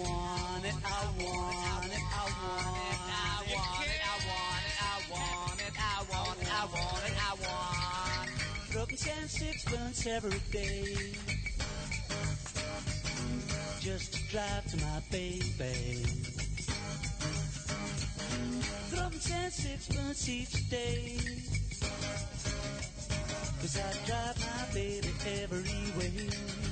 It, 0.00 0.74
I 0.84 1.02
want 1.18 1.44
it, 1.46 1.54
I 1.56 1.76
want 1.76 1.92
it, 1.92 2.04
I 2.06 2.30
want 2.42 2.76
it, 2.76 3.00
I 3.06 3.44
want 3.52 3.86
it, 3.86 4.02
I 4.02 4.20
want 4.26 4.66
it, 4.66 4.78
I 4.80 5.00
want 5.10 5.60
it, 5.60 5.76
I 5.78 6.04
want 6.10 6.40
it, 6.40 6.50
I 6.50 6.66
want 6.74 7.04
it, 7.06 7.16
I 7.16 7.34
want 7.44 8.72
Broken 8.72 8.96
ten 8.96 9.28
sixpence 9.28 10.06
every 10.06 10.40
day 10.52 10.96
just 13.86 14.14
to 14.14 14.20
drive 14.32 14.66
to 14.66 14.76
my 14.78 15.00
baby. 15.12 16.04
Dropping 18.90 19.20
ten 19.20 19.50
sixpence 19.52 20.28
each 20.28 20.68
day. 20.68 21.16
Cause 23.60 23.78
I 23.78 24.06
drive 24.06 24.40
my 24.40 24.74
baby 24.74 25.08
every. 25.40 26.65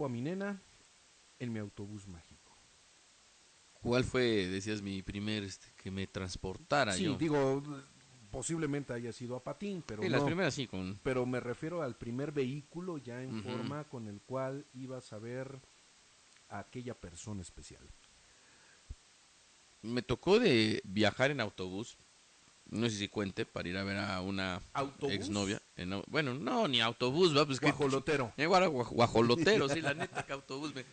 Llevo 0.00 0.06
a 0.06 0.12
mi 0.14 0.22
nena 0.22 0.62
en 1.38 1.52
mi 1.52 1.58
autobús 1.58 2.08
mágico. 2.08 2.56
¿Cuál 3.82 4.02
fue, 4.04 4.46
decías, 4.46 4.80
mi 4.80 5.02
primer 5.02 5.42
este, 5.42 5.66
que 5.76 5.90
me 5.90 6.06
transportara 6.06 6.96
Sí, 6.96 7.04
yo? 7.04 7.18
digo, 7.18 7.62
posiblemente 8.30 8.94
haya 8.94 9.12
sido 9.12 9.36
a 9.36 9.44
patín, 9.44 9.82
pero 9.86 10.02
Sí, 10.02 10.08
no. 10.08 10.16
las 10.16 10.22
primeras 10.22 10.54
sí, 10.54 10.66
con... 10.66 10.98
Pero 11.02 11.26
me 11.26 11.38
refiero 11.38 11.82
al 11.82 11.96
primer 11.96 12.32
vehículo 12.32 12.96
ya 12.96 13.22
en 13.22 13.42
forma 13.42 13.84
con 13.90 14.06
el 14.08 14.22
cual 14.22 14.64
ibas 14.72 15.12
a 15.12 15.18
ver 15.18 15.60
a 16.48 16.60
aquella 16.60 16.94
persona 16.94 17.42
especial. 17.42 17.86
Me 19.82 20.00
tocó 20.02 20.38
de 20.38 20.80
viajar 20.84 21.30
en 21.30 21.40
autobús, 21.40 21.96
no 22.70 22.88
sé 22.88 22.96
si 22.96 23.08
cuente, 23.08 23.46
para 23.46 23.68
ir 23.68 23.76
a 23.76 23.84
ver 23.84 23.98
a 23.98 24.20
una 24.20 24.60
¿Autobús? 24.74 25.14
exnovia. 25.14 25.59
En 25.82 25.92
au- 25.92 26.04
bueno, 26.08 26.34
no, 26.34 26.68
ni 26.68 26.80
autobús, 26.80 27.36
va, 27.36 27.46
pues 27.46 27.58
que... 27.60 27.66
Guajolotero. 27.66 28.32
Eh, 28.36 28.46
guara- 28.46 28.68
guaj- 28.68 28.90
guajolotero, 28.90 29.68
sí, 29.68 29.80
la 29.80 29.94
neta, 29.94 30.24
que 30.26 30.32
autobús, 30.32 30.74
me, 30.74 30.84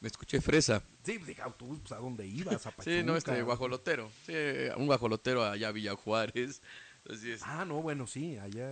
me 0.00 0.08
escuché 0.08 0.40
fresa. 0.40 0.82
Sí, 1.04 1.18
dije 1.18 1.42
autobús, 1.42 1.78
pues 1.80 1.92
a 1.92 1.96
dónde 1.96 2.26
ibas, 2.26 2.66
a 2.66 2.74
Sí, 2.82 3.02
no, 3.04 3.16
este 3.16 3.30
Pachuca? 3.30 3.44
guajolotero. 3.44 4.10
Sí, 4.26 4.32
un 4.76 4.86
guajolotero 4.86 5.44
allá 5.44 5.68
a 5.68 5.72
Villa 5.72 5.94
Juárez. 5.94 6.60
Así 7.08 7.30
es. 7.32 7.42
Ah, 7.44 7.64
no, 7.64 7.82
bueno, 7.82 8.06
sí, 8.06 8.36
allá. 8.38 8.70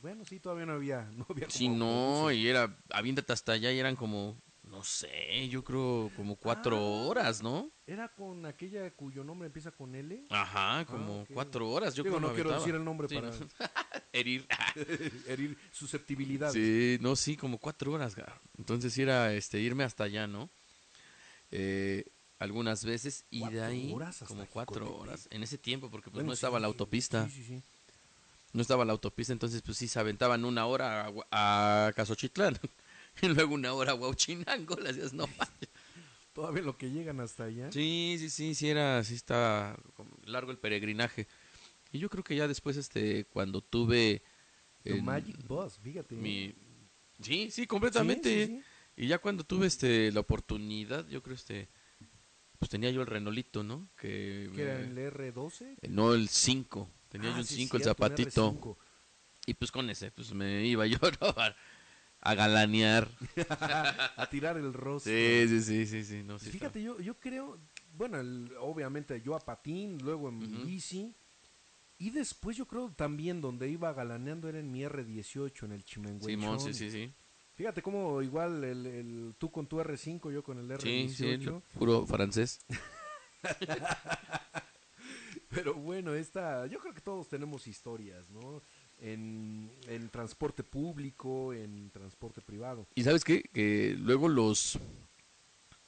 Bueno, 0.00 0.24
sí, 0.24 0.38
todavía 0.38 0.66
no 0.66 0.74
había. 0.74 1.08
No 1.16 1.26
había 1.28 1.48
Sí, 1.50 1.68
no, 1.68 2.30
y 2.30 2.46
era, 2.48 2.76
aviéntate 2.90 3.32
hasta 3.32 3.52
allá 3.52 3.72
y 3.72 3.78
eran 3.78 3.96
como, 3.96 4.36
no 4.70 4.84
sé, 4.84 5.48
yo 5.48 5.64
creo 5.64 6.10
como 6.16 6.36
cuatro 6.36 6.76
Ah. 6.76 6.80
horas, 7.08 7.42
¿no? 7.42 7.70
Era 7.86 8.08
con 8.14 8.44
aquella 8.46 8.90
cuyo 8.92 9.24
nombre 9.24 9.46
empieza 9.46 9.70
con 9.70 9.94
L. 9.94 10.26
Ajá, 10.30 10.84
como 10.86 11.22
ok. 11.22 11.30
cuatro 11.32 11.70
horas, 11.70 11.94
yo 11.94 12.02
Digo, 12.04 12.16
creo 12.18 12.28
no 12.28 12.34
quiero 12.34 12.52
decir 12.52 12.74
el 12.74 12.84
nombre 12.84 13.08
Sí, 13.08 13.14
para 13.14 13.30
no. 13.30 13.36
Herir. 14.12 14.46
herir 15.26 15.56
susceptibilidades. 15.72 16.54
Sí, 16.54 16.98
no, 17.00 17.16
sí, 17.16 17.36
como 17.36 17.58
cuatro 17.58 17.92
horas. 17.92 18.14
Entonces 18.56 18.96
era 18.98 19.32
este, 19.34 19.60
irme 19.60 19.84
hasta 19.84 20.04
allá, 20.04 20.26
¿no? 20.26 20.50
Eh, 21.50 22.04
algunas 22.38 22.84
veces 22.84 23.24
y 23.30 23.48
de 23.48 23.62
ahí 23.62 23.92
horas 23.92 24.22
como 24.26 24.46
cuatro 24.46 24.84
Jicotepec. 24.86 25.00
horas. 25.02 25.28
En 25.30 25.42
ese 25.42 25.58
tiempo, 25.58 25.90
porque 25.90 26.10
pues 26.10 26.14
Bueno, 26.14 26.28
no 26.28 26.34
sí, 26.34 26.38
estaba 26.38 26.60
la 26.60 26.66
autopista. 26.68 27.26
Sí, 27.28 27.34
sí, 27.36 27.44
sí. 27.44 27.62
No 28.52 28.62
estaba 28.62 28.84
la 28.84 28.92
autopista, 28.92 29.32
entonces 29.32 29.60
pues 29.62 29.76
sí 29.76 29.88
se 29.88 29.98
aventaban 29.98 30.44
una 30.44 30.66
hora 30.66 31.12
a, 31.30 31.86
a 31.88 31.92
Casochitlán. 31.92 32.58
y 33.22 33.28
luego 33.28 33.54
una 33.54 33.72
hora 33.72 33.92
a 33.92 33.94
Huauchinango. 33.94 34.76
Le 34.76 34.90
hacías, 34.90 35.12
no 35.12 35.26
manches. 35.38 35.68
Todavía 36.32 36.62
lo 36.62 36.76
que 36.78 36.90
llegan 36.90 37.20
hasta 37.20 37.44
allá. 37.44 37.72
Sí, 37.72 38.16
sí, 38.18 38.30
sí, 38.30 38.54
sí 38.54 38.68
era, 38.68 39.02
sí 39.02 39.14
está 39.14 39.76
largo 40.24 40.50
el 40.52 40.58
peregrinaje. 40.58 41.26
Y 41.90 41.98
yo 41.98 42.08
creo 42.08 42.22
que 42.22 42.36
ya 42.36 42.46
después, 42.46 42.76
este, 42.76 43.24
cuando 43.24 43.60
tuve 43.60 44.22
en 44.84 45.04
Magic 45.04 45.36
Bus, 45.46 45.78
fíjate. 45.78 46.14
mi, 46.14 46.54
sí, 47.20 47.50
sí, 47.50 47.66
completamente. 47.66 48.46
Sí, 48.46 48.52
sí, 48.52 48.58
sí. 48.58 48.64
Y 49.04 49.06
ya 49.08 49.18
cuando 49.18 49.42
tuve, 49.44 49.66
este, 49.66 50.12
la 50.12 50.20
oportunidad, 50.20 51.06
yo 51.08 51.22
creo, 51.22 51.34
este, 51.34 51.68
pues 52.58 52.68
tenía 52.70 52.90
yo 52.90 53.00
el 53.00 53.06
Renolito, 53.06 53.62
¿no? 53.62 53.88
Que, 53.96 54.50
Que 54.54 54.62
era 54.62 54.80
el 54.80 54.96
R12. 54.96 55.76
eh, 55.80 55.88
no 55.88 56.14
el 56.14 56.28
5, 56.28 56.90
tenía 57.08 57.30
Ah, 57.30 57.34
yo 57.34 57.38
un 57.40 57.44
sí, 57.46 57.54
5, 57.56 57.76
el 57.78 57.82
zapatito. 57.84 58.52
R5. 58.52 58.76
Y 59.46 59.54
pues 59.54 59.70
con 59.72 59.88
ese, 59.90 60.10
pues 60.10 60.32
me 60.34 60.66
iba 60.66 60.86
yo. 60.86 60.98
A, 61.20 61.54
a 62.20 62.34
galanear. 62.34 63.08
a 63.60 64.28
tirar 64.30 64.56
el 64.56 64.72
rostro. 64.72 65.12
Sí, 65.12 65.44
sí, 65.48 65.62
sí, 65.62 65.86
sí, 65.86 66.04
sí, 66.04 66.22
no, 66.22 66.38
sí 66.38 66.50
Fíjate, 66.50 66.82
yo, 66.82 66.98
yo 67.00 67.14
creo, 67.18 67.58
bueno, 67.94 68.18
el- 68.20 68.52
obviamente 68.60 69.20
yo 69.22 69.34
a 69.34 69.40
patín, 69.40 69.98
luego 70.02 70.28
en 70.28 70.38
Ujú. 70.42 70.66
bici, 70.66 71.14
y 71.98 72.10
después 72.10 72.56
yo 72.56 72.66
creo 72.66 72.90
también 72.92 73.40
donde 73.40 73.68
iba 73.68 73.92
galaneando 73.92 74.48
era 74.48 74.58
en 74.60 74.70
mi 74.70 74.82
R18, 74.84 75.64
en 75.66 75.72
el 75.72 75.84
Chimenguenchón. 75.84 76.60
Simón, 76.60 76.60
sí, 76.60 76.74
sí, 76.74 76.90
sí. 76.90 77.12
Fíjate 77.54 77.82
cómo 77.82 78.22
igual 78.22 78.62
el, 78.62 78.86
el- 78.86 79.34
tú 79.36 79.50
con 79.50 79.66
tu 79.66 79.80
R5, 79.80 80.30
yo 80.32 80.42
con 80.44 80.58
el 80.58 80.70
R18. 80.70 80.80
Sí, 80.80 81.08
sí, 81.14 81.28
el 81.28 81.62
puro 81.76 82.06
francés. 82.06 82.60
Pero 85.50 85.74
bueno, 85.74 86.14
esta, 86.14 86.66
yo 86.66 86.78
creo 86.78 86.92
que 86.94 87.00
todos 87.00 87.28
tenemos 87.28 87.66
historias, 87.66 88.28
¿no? 88.30 88.62
En, 89.00 89.70
en 89.86 90.08
transporte 90.08 90.64
público, 90.64 91.52
en 91.54 91.90
transporte 91.90 92.40
privado. 92.40 92.86
Y 92.96 93.04
sabes 93.04 93.22
qué? 93.24 93.42
Que 93.42 93.94
luego 93.98 94.28
los 94.28 94.78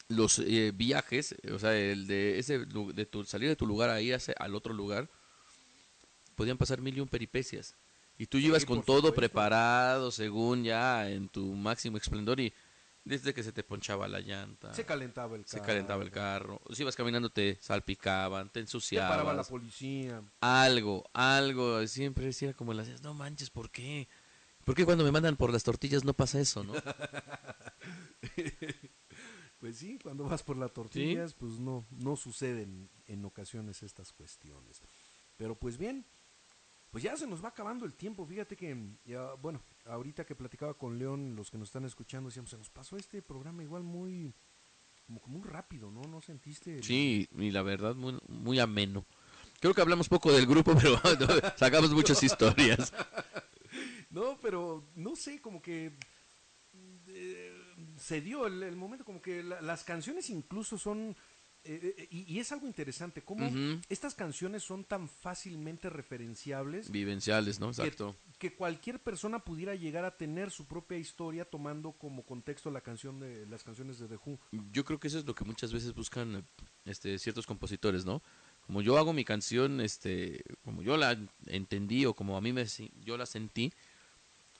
los 0.08 0.40
eh, 0.40 0.72
viajes, 0.74 1.34
o 1.52 1.58
sea, 1.58 1.76
el 1.78 2.06
de 2.08 2.38
ese 2.38 2.58
de 2.66 3.06
tu 3.06 3.24
salir 3.24 3.48
de 3.48 3.56
tu 3.56 3.66
lugar 3.66 3.90
a 3.90 4.00
ir 4.00 4.14
hacia- 4.14 4.34
al 4.38 4.54
otro 4.56 4.74
lugar, 4.74 5.08
podían 6.34 6.58
pasar 6.58 6.80
mil 6.80 6.96
y 6.96 7.00
un 7.00 7.08
peripecias. 7.08 7.76
Y 8.18 8.26
tú 8.26 8.38
ibas 8.38 8.64
con 8.64 8.82
todo 8.82 8.96
supuesto. 8.96 9.16
preparado, 9.16 10.10
según 10.10 10.64
ya 10.64 11.08
en 11.10 11.28
tu 11.28 11.54
máximo 11.54 11.96
esplendor, 11.96 12.38
y 12.40 12.52
desde 13.04 13.34
que 13.34 13.42
se 13.42 13.52
te 13.52 13.62
ponchaba 13.64 14.08
la 14.08 14.20
llanta, 14.20 14.72
Se 14.74 14.84
calentaba 14.84 15.36
el 15.36 15.44
carro. 15.44 15.50
se 15.50 15.60
calentaba 15.66 16.02
el 16.02 16.10
carro, 16.10 16.60
si 16.72 16.82
ibas 16.82 16.96
caminando 16.96 17.30
te 17.30 17.58
salpicaban, 17.60 18.50
te 18.50 18.66
Se 18.66 18.96
paraba 18.96 19.34
la 19.34 19.44
policía. 19.44 20.22
algo, 20.40 21.08
algo, 21.12 21.86
siempre 21.86 22.26
decía 22.26 22.54
como 22.54 22.72
las 22.74 23.02
no 23.02 23.14
manches, 23.14 23.50
¿por 23.50 23.70
qué? 23.70 24.08
¿Por 24.64 24.74
qué 24.74 24.84
cuando 24.84 25.04
me 25.04 25.12
mandan 25.12 25.36
por 25.36 25.52
las 25.52 25.64
tortillas 25.64 26.04
no 26.04 26.14
pasa 26.14 26.40
eso, 26.40 26.64
no? 26.64 26.74
Pues 29.58 29.76
sí, 29.76 29.98
cuando 30.02 30.24
vas 30.24 30.42
por 30.42 30.56
las 30.56 30.72
tortillas, 30.72 31.34
pues 31.34 31.58
no, 31.58 31.84
no 31.90 32.16
suceden 32.16 32.88
en 33.06 33.22
ocasiones 33.26 33.82
estas 33.82 34.10
cuestiones. 34.10 34.80
Pero 35.36 35.54
pues 35.54 35.76
bien, 35.76 36.06
pues 36.90 37.04
ya 37.04 37.16
se 37.16 37.26
nos 37.26 37.42
va 37.44 37.48
acabando 37.48 37.84
el 37.86 37.94
tiempo. 37.94 38.26
Fíjate 38.26 38.56
que, 38.56 38.76
ya, 39.04 39.32
bueno, 39.34 39.62
ahorita 39.86 40.24
que 40.24 40.34
platicaba 40.34 40.74
con 40.74 40.98
León, 40.98 41.36
los 41.36 41.50
que 41.50 41.58
nos 41.58 41.68
están 41.68 41.84
escuchando, 41.84 42.28
decíamos, 42.28 42.50
se 42.50 42.58
nos 42.58 42.70
pasó 42.70 42.96
este 42.96 43.22
programa 43.22 43.62
igual 43.62 43.82
muy, 43.82 44.34
como 45.06 45.20
muy 45.26 45.42
rápido, 45.48 45.90
¿no? 45.90 46.02
¿No 46.02 46.20
sentiste? 46.20 46.76
el- 46.78 46.84
Sí, 46.84 47.28
y 47.38 47.50
la 47.50 47.62
verdad, 47.62 47.94
muy, 47.94 48.18
muy 48.28 48.58
ameno. 48.58 49.04
Creo 49.60 49.74
que 49.74 49.80
hablamos 49.82 50.08
poco 50.08 50.32
del 50.32 50.46
grupo, 50.46 50.72
pero 50.80 51.00
sacamos 51.56 51.90
muchas 51.92 52.22
historias. 52.22 52.92
No, 54.10 54.36
pero 54.42 54.90
no 54.96 55.14
sé, 55.14 55.40
como 55.40 55.62
que 55.62 55.96
eh, 57.06 57.56
se 57.96 58.20
dio 58.20 58.46
el, 58.46 58.62
el 58.62 58.74
momento, 58.76 59.04
como 59.04 59.22
que 59.22 59.42
la- 59.42 59.60
las 59.60 59.84
canciones 59.84 60.30
incluso 60.30 60.78
son, 60.78 61.16
eh, 61.64 61.94
eh, 61.98 62.08
y, 62.10 62.34
y 62.34 62.38
es 62.40 62.50
algo 62.52 62.66
interesante, 62.66 63.22
como 63.22 63.46
Ujú. 63.48 63.80
estas 63.88 64.14
canciones 64.14 64.62
son 64.62 64.84
tan 64.84 65.08
fácilmente 65.08 65.90
referenciables 65.90 66.90
Vivenciales, 66.90 67.60
¿no? 67.60 67.70
que, 67.72 67.82
Exacto. 67.82 68.16
que 68.38 68.54
cualquier 68.54 68.98
persona 69.00 69.40
pudiera 69.40 69.74
llegar 69.74 70.04
a 70.04 70.16
tener 70.16 70.50
su 70.50 70.66
propia 70.66 70.96
historia 70.98 71.44
tomando 71.44 71.92
como 71.92 72.24
contexto 72.24 72.70
la 72.70 72.80
canción 72.80 73.20
de 73.20 73.46
las 73.46 73.62
canciones 73.62 73.98
de 73.98 74.08
The 74.08 74.16
Who. 74.16 74.38
Yo 74.72 74.84
creo 74.84 74.98
que 74.98 75.08
eso 75.08 75.18
es 75.18 75.26
lo 75.26 75.34
que 75.34 75.44
muchas 75.44 75.72
veces 75.72 75.94
buscan 75.94 76.44
este, 76.84 77.18
ciertos 77.18 77.46
compositores, 77.46 78.04
¿no? 78.04 78.22
Como 78.66 78.82
yo 78.82 78.96
hago 78.98 79.12
mi 79.12 79.24
canción, 79.24 79.80
este, 79.80 80.42
como 80.64 80.82
yo 80.82 80.96
la 80.96 81.18
entendí 81.46 82.06
o 82.06 82.14
como 82.14 82.36
a 82.36 82.40
mí 82.40 82.52
me, 82.52 82.64
yo 83.04 83.16
la 83.16 83.26
sentí, 83.26 83.72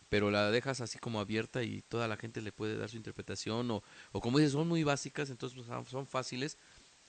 pero 0.09 0.31
la 0.33 0.51
dejas 0.51 0.81
así 0.81 0.99
como 0.99 1.21
abierta 1.21 1.63
y 1.63 1.83
toda 1.83 2.09
la 2.09 2.17
gente 2.17 2.41
le 2.43 2.51
puede 2.51 2.77
dar 2.77 2.89
su 2.91 2.97
interpretación 2.97 3.71
o, 3.71 3.83
o 4.11 4.21
como 4.21 4.39
dices, 4.39 4.53
son 4.53 4.67
muy 4.67 4.83
básicas, 4.83 5.31
entonces 5.31 5.57
pues, 5.57 5.69
son- 5.69 5.87
son 5.87 6.07
fáciles 6.07 6.59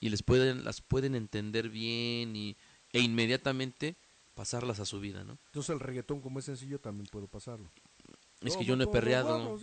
y 0.02 0.10
les 0.10 0.22
pueden, 0.24 0.66
las 0.66 0.82
pueden 0.82 1.16
entender 1.16 1.70
bien 1.70 2.36
y, 2.36 2.58
e 2.92 3.00
inmediatamente 3.00 3.96
pasarlas 4.34 4.80
a 4.82 4.86
su 4.86 5.00
vida, 5.00 5.24
¿no? 5.24 5.40
Entonces 5.46 5.70
el 5.70 5.80
reggaetón 5.80 6.20
como 6.20 6.40
es 6.40 6.46
sencillo 6.46 6.80
también 6.82 7.06
puedo 7.10 7.28
pasarlo. 7.28 7.72
Es 8.42 8.58
que 8.58 8.66
yo 8.66 8.76
no 8.76 8.84
he 8.84 8.86
todos 8.88 8.98
perreado, 8.98 9.58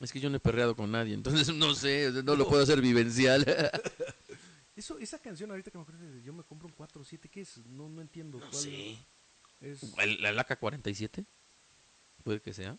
es 0.00 0.12
que 0.12 0.20
yo 0.20 0.30
no 0.30 0.36
he 0.36 0.40
perreado 0.40 0.76
con 0.76 0.90
nadie, 0.92 1.12
entonces 1.14 1.48
no 1.54 1.74
sé, 1.74 2.10
no 2.24 2.36
lo 2.36 2.48
puedo 2.48 2.62
hacer 2.62 2.80
vivencial. 2.80 3.44
Eso, 4.76 4.98
esa 4.98 5.18
canción 5.18 5.50
ahorita 5.50 5.70
que 5.70 5.78
me 5.78 5.82
acuerdo, 5.82 6.04
de 6.04 6.22
yo 6.22 6.34
me 6.34 6.44
compro 6.44 6.68
un 6.68 6.74
4 6.74 7.00
o 7.00 7.04
7, 7.04 7.30
¿qué 7.30 7.40
es? 7.40 7.56
No, 7.66 7.88
no 7.88 8.02
entiendo 8.02 8.38
No 8.38 8.44
cuál 8.50 8.62
sé. 8.62 8.98
es. 9.60 9.82
¿El- 9.98 10.20
¿La 10.20 10.32
LACA 10.32 10.56
47? 10.58 11.24
Puede 12.22 12.42
que 12.42 12.52
sea. 12.52 12.78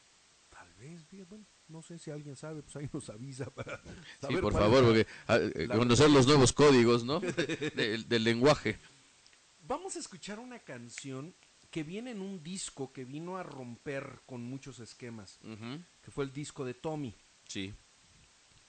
Tal 0.49 0.71
vez, 0.75 1.07
bueno, 1.27 1.45
no 1.69 1.81
sé 1.81 1.99
si 1.99 2.11
alguien 2.11 2.35
sabe, 2.35 2.61
pues 2.61 2.75
ahí 2.75 2.89
nos 2.93 3.09
avisa 3.09 3.45
para 3.53 3.81
Sí, 3.83 3.91
saber 4.21 4.41
por 4.41 4.53
cuál 4.53 4.63
favor, 4.63 4.85
porque 4.85 5.07
ah, 5.27 5.37
eh, 5.37 5.67
la 5.67 5.77
conocer 5.77 6.09
los 6.09 6.27
nuevos 6.27 6.53
códigos, 6.53 7.03
¿no? 7.03 7.19
del, 7.75 8.07
del 8.07 8.23
lenguaje. 8.23 8.77
Vamos 9.61 9.95
a 9.95 9.99
escuchar 9.99 10.39
una 10.39 10.59
canción 10.59 11.33
que 11.71 11.83
viene 11.83 12.11
en 12.11 12.21
un 12.21 12.41
disco 12.43 12.93
que 12.93 13.05
vino 13.05 13.37
a 13.37 13.43
romper 13.43 14.21
con 14.25 14.41
muchos 14.43 14.79
esquemas, 14.79 15.39
que 16.01 16.11
fue 16.11 16.23
el 16.23 16.31
disco 16.31 16.63
de 16.63 16.73
Tommy. 16.73 17.13
Sí. 17.47 17.73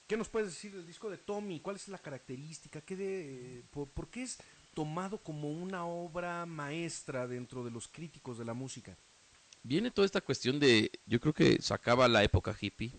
¿Qué 0.06 0.16
nos 0.16 0.28
puedes 0.28 0.48
decir 0.48 0.72
del 0.72 0.86
disco 0.86 1.08
de 1.08 1.18
Tommy? 1.18 1.60
¿Cuál 1.60 1.76
es 1.76 1.86
la 1.88 1.98
característica? 1.98 2.80
¿Qué 2.80 2.96
de, 2.96 3.62
por, 3.70 3.88
por 3.88 4.08
qué 4.08 4.22
es 4.22 4.38
tomado 4.74 5.18
como 5.22 5.50
una 5.50 5.84
obra 5.84 6.44
maestra 6.46 7.26
dentro 7.26 7.62
de 7.62 7.70
los 7.70 7.86
críticos 7.88 8.38
de 8.38 8.44
la 8.44 8.54
música? 8.54 8.96
Viene 9.68 9.90
toda 9.90 10.06
esta 10.06 10.22
cuestión 10.22 10.58
de, 10.58 10.90
yo 11.04 11.20
creo 11.20 11.34
que 11.34 11.60
se 11.60 11.74
acaba 11.74 12.08
la 12.08 12.24
época 12.24 12.56
hippie 12.58 12.98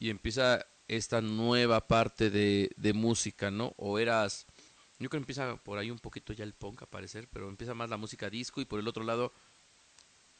y 0.00 0.10
empieza 0.10 0.66
esta 0.88 1.20
nueva 1.20 1.86
parte 1.86 2.28
de, 2.28 2.72
de 2.76 2.92
música, 2.92 3.52
¿no? 3.52 3.72
O 3.76 4.00
eras, 4.00 4.46
yo 4.98 5.08
creo 5.08 5.10
que 5.10 5.16
empieza 5.18 5.62
por 5.62 5.78
ahí 5.78 5.92
un 5.92 6.00
poquito 6.00 6.32
ya 6.32 6.42
el 6.42 6.54
punk 6.54 6.82
a 6.82 6.86
aparecer, 6.86 7.28
pero 7.28 7.48
empieza 7.48 7.72
más 7.72 7.88
la 7.88 7.96
música 7.96 8.28
disco 8.28 8.60
y 8.60 8.64
por 8.64 8.80
el 8.80 8.88
otro 8.88 9.04
lado 9.04 9.32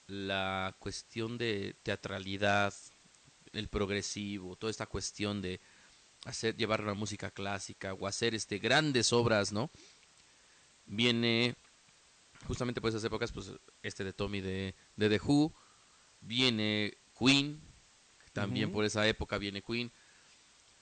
la 0.09 0.75
cuestión 0.81 1.39
de 1.39 1.77
teatralidad, 1.85 2.75
el 3.53 3.69
progresivo, 3.69 4.57
toda 4.57 4.73
esta 4.73 4.87
cuestión 4.87 5.43
de 5.43 5.61
hacer 6.25 6.57
llevar 6.57 6.81
la 6.81 6.95
música 6.95 7.31
clásica 7.31 7.95
o 7.95 8.09
hacer 8.09 8.35
este 8.35 8.59
grandes 8.59 9.13
obras, 9.13 9.53
¿no? 9.53 9.71
Viene 10.87 11.55
justamente 12.47 12.81
por 12.81 12.91
esas 12.91 13.05
épocas, 13.05 13.33
pues 13.33 13.53
este 13.83 14.05
de 14.05 14.13
Tommy 14.13 14.41
de, 14.41 14.75
de 14.97 15.09
The 15.09 15.21
Who, 15.25 15.55
viene 16.21 16.99
Queen, 17.19 17.61
también 18.33 18.73
por 18.73 18.85
esa 18.85 19.07
época 19.07 19.39
viene 19.39 19.63
Queen, 19.63 19.93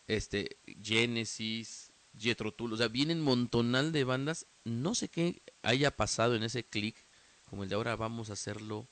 este 0.07 0.59
Genesis, 0.83 1.93
Jethro 2.17 2.53
Tull, 2.53 2.73
o 2.73 2.77
sea, 2.77 2.89
vienen 2.89 3.21
montonal 3.21 3.93
de 3.93 4.05
bandas, 4.05 4.47
no 4.65 4.95
sé 4.95 5.09
qué 5.09 5.43
haya 5.63 5.91
pasado 5.91 6.35
en 6.35 6.43
ese 6.43 6.65
click, 6.65 6.97
como 7.49 7.63
el 7.63 7.69
de 7.69 7.75
ahora 7.75 7.97
vamos 7.97 8.31
a 8.31 8.35
hacerlo 8.35 8.89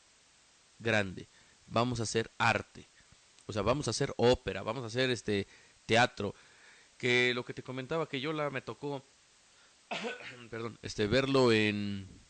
grande, 0.78 1.28
vamos 1.66 2.01
a 2.01 2.05
hacer 2.05 2.32
arte, 2.39 2.89
o 3.47 3.53
sea, 3.53 3.62
vamos 3.62 3.89
a 3.89 3.90
hacer 3.90 4.15
ópera, 4.16 4.62
vamos 4.62 4.85
a 4.85 4.86
hacer 4.86 5.11
este 5.11 5.47
teatro, 5.86 6.35
que 6.97 7.32
lo 7.35 7.44
que 7.44 7.55
te 7.55 7.62
comentaba 7.62 8.09
que 8.09 8.20
yo 8.20 8.32
la 8.32 8.51
me 8.51 8.62
tocó, 8.62 9.05
perdón, 10.51 10.78
este 10.82 11.07
verlo 11.07 11.53
en 11.53 12.22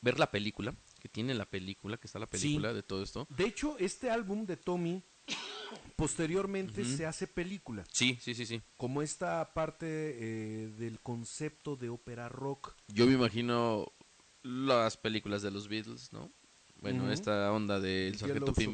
ver 0.00 0.18
la 0.18 0.30
película, 0.30 0.74
que 1.00 1.08
tiene 1.08 1.34
la 1.34 1.46
película, 1.46 1.96
que 1.96 2.06
está 2.06 2.18
la 2.18 2.26
Sí. 2.26 2.32
película 2.32 2.72
de 2.72 2.82
todo 2.82 3.02
esto. 3.02 3.26
De 3.30 3.44
hecho, 3.44 3.76
este 3.78 4.10
álbum 4.10 4.46
de 4.46 4.56
Tommy 4.56 5.02
posteriormente 5.96 6.84
se 6.84 7.06
hace 7.06 7.26
película, 7.26 7.84
Sí, 7.92 8.18
sí, 8.20 8.34
sí, 8.34 8.46
sí. 8.46 8.62
como 8.76 9.02
esta 9.02 9.52
parte 9.54 9.86
eh, 9.86 10.68
del 10.68 11.00
concepto 11.00 11.76
de 11.76 11.88
ópera 11.88 12.28
rock. 12.28 12.74
Yo 12.88 13.06
me 13.06 13.14
imagino 13.14 13.92
las 14.42 14.96
películas 14.96 15.42
de 15.42 15.50
los 15.50 15.68
Beatles, 15.68 16.12
¿no? 16.12 16.30
Bueno, 16.80 17.10
esta 17.10 17.52
onda 17.52 17.80
del 17.80 18.12
El 18.14 18.18
Sargento 18.18 18.54
fue 18.54 18.64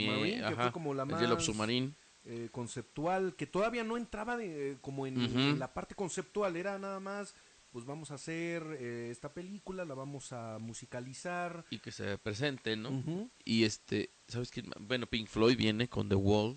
ajá, 0.45 0.73
como 0.73 0.93
la 0.93 1.05
el 1.05 1.09
más- 1.09 1.45
Submarine. 1.45 1.95
eh, 2.27 2.49
conceptual, 2.53 3.35
que 3.37 3.47
todavía 3.47 3.83
no 3.85 3.97
entraba 3.97 4.37
de, 4.37 4.73
eh, 4.73 4.79
como 4.81 5.07
en 5.07 5.59
la 5.59 5.73
parte 5.75 5.95
conceptual, 5.95 6.57
era 6.57 6.79
nada 6.79 7.01
más, 7.01 7.35
pues 7.75 7.87
vamos 7.87 8.13
a 8.13 8.15
hacer 8.15 8.63
eh, 8.79 9.09
esta 9.11 9.35
película, 9.35 9.85
la 9.85 9.95
vamos 9.95 10.33
a 10.33 10.61
musicalizar. 10.61 11.65
y 11.71 11.81
que 11.81 11.91
se 11.91 12.19
presente, 12.19 12.77
¿no? 12.77 13.29
Y 13.45 13.65
este, 13.65 14.13
¿sabes 14.29 14.53
qué? 14.53 14.63
Bueno, 14.79 15.09
Pink 15.09 15.27
Floyd 15.27 15.57
viene 15.57 15.89
con 15.89 16.09
The 16.09 16.15
Wall. 16.15 16.57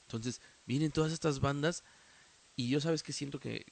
Entonces, 0.00 0.40
vienen 0.66 0.90
todas 0.90 1.12
estas 1.12 1.38
bandas 1.38 1.84
y 2.56 2.68
yo 2.68 2.80
sabes 2.80 3.04
que 3.04 3.12
siento 3.12 3.38
que 3.38 3.64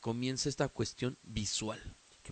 comienza 0.00 0.50
esta 0.50 0.68
cuestión 0.68 1.16
visual. 1.22 1.80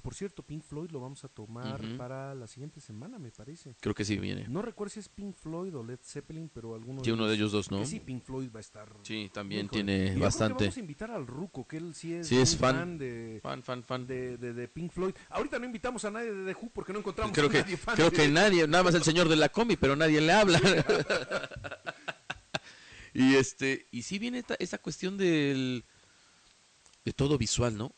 Que 0.00 0.02
por 0.02 0.14
cierto, 0.14 0.42
Pink 0.42 0.62
Floyd 0.62 0.90
lo 0.92 0.98
vamos 1.00 1.24
a 1.24 1.28
tomar 1.28 1.78
para 1.98 2.34
la 2.34 2.46
siguiente 2.46 2.80
semana, 2.80 3.18
me 3.18 3.30
parece. 3.30 3.76
Creo 3.80 3.94
que 3.94 4.06
sí 4.06 4.16
viene. 4.18 4.48
No 4.48 4.62
recuerdo 4.62 4.94
si 4.94 5.00
es 5.00 5.10
Pink 5.10 5.36
Floyd 5.36 5.76
o 5.76 5.84
Led 5.84 5.98
Zeppelin, 6.02 6.48
pero 6.48 6.74
alguno 6.74 7.04
Sí, 7.04 7.10
uno 7.10 7.26
de 7.28 7.34
ellos 7.34 7.52
dos, 7.52 7.70
¿no? 7.70 7.84
sí, 7.84 8.00
Pink 8.00 8.22
Floyd 8.24 8.48
va 8.50 8.58
a 8.58 8.60
estar. 8.60 8.90
Sí, 9.02 9.30
también. 9.30 9.66
Y 9.66 9.68
tiene 9.68 10.14
que 10.14 10.18
bastante. 10.18 10.64
vamos 10.64 10.76
a 10.78 10.80
invitar 10.80 11.10
al 11.10 11.26
Ruco, 11.26 11.68
que 11.68 11.76
él 11.76 11.94
sí 11.94 12.14
es, 12.14 12.28
Sí, 12.28 12.38
es 12.38 12.54
un 12.54 12.58
fan. 12.60 12.96
de, 12.96 13.40
Fan, 13.42 13.62
fan, 13.62 13.84
fan. 13.84 14.06
de, 14.06 14.38
de- 14.38 14.54
de 14.54 14.68
Pink 14.68 14.90
Floyd. 14.90 15.12
Ahorita 15.28 15.58
no 15.58 15.66
invitamos 15.66 16.02
a 16.06 16.10
nadie 16.10 16.32
de 16.32 16.54
The 16.54 16.58
Who 16.58 16.70
porque 16.72 16.94
no 16.94 17.00
encontramos 17.00 17.34
Creo 17.34 17.48
a 17.48 17.50
que, 17.50 17.60
nadie 17.60 17.76
fan 17.76 17.94
creo 17.94 18.08
de- 18.08 18.16
que 18.16 18.28
nadie, 18.28 18.66
nada 18.66 18.84
más 18.84 18.94
el 18.94 19.02
señor 19.02 19.28
de 19.28 19.36
la 19.36 19.50
comi, 19.50 19.76
pero 19.76 19.96
nadie 19.96 20.22
le 20.22 20.32
habla. 20.32 20.62
y 23.12 23.34
este, 23.34 23.86
y 23.90 24.00
sí 24.02 24.18
viene 24.18 24.38
esta, 24.38 24.54
esta 24.58 24.78
cuestión 24.78 25.18
del 25.18 25.84
de 27.04 27.12
todo 27.12 27.36
visual, 27.36 27.76
¿no? 27.76 27.94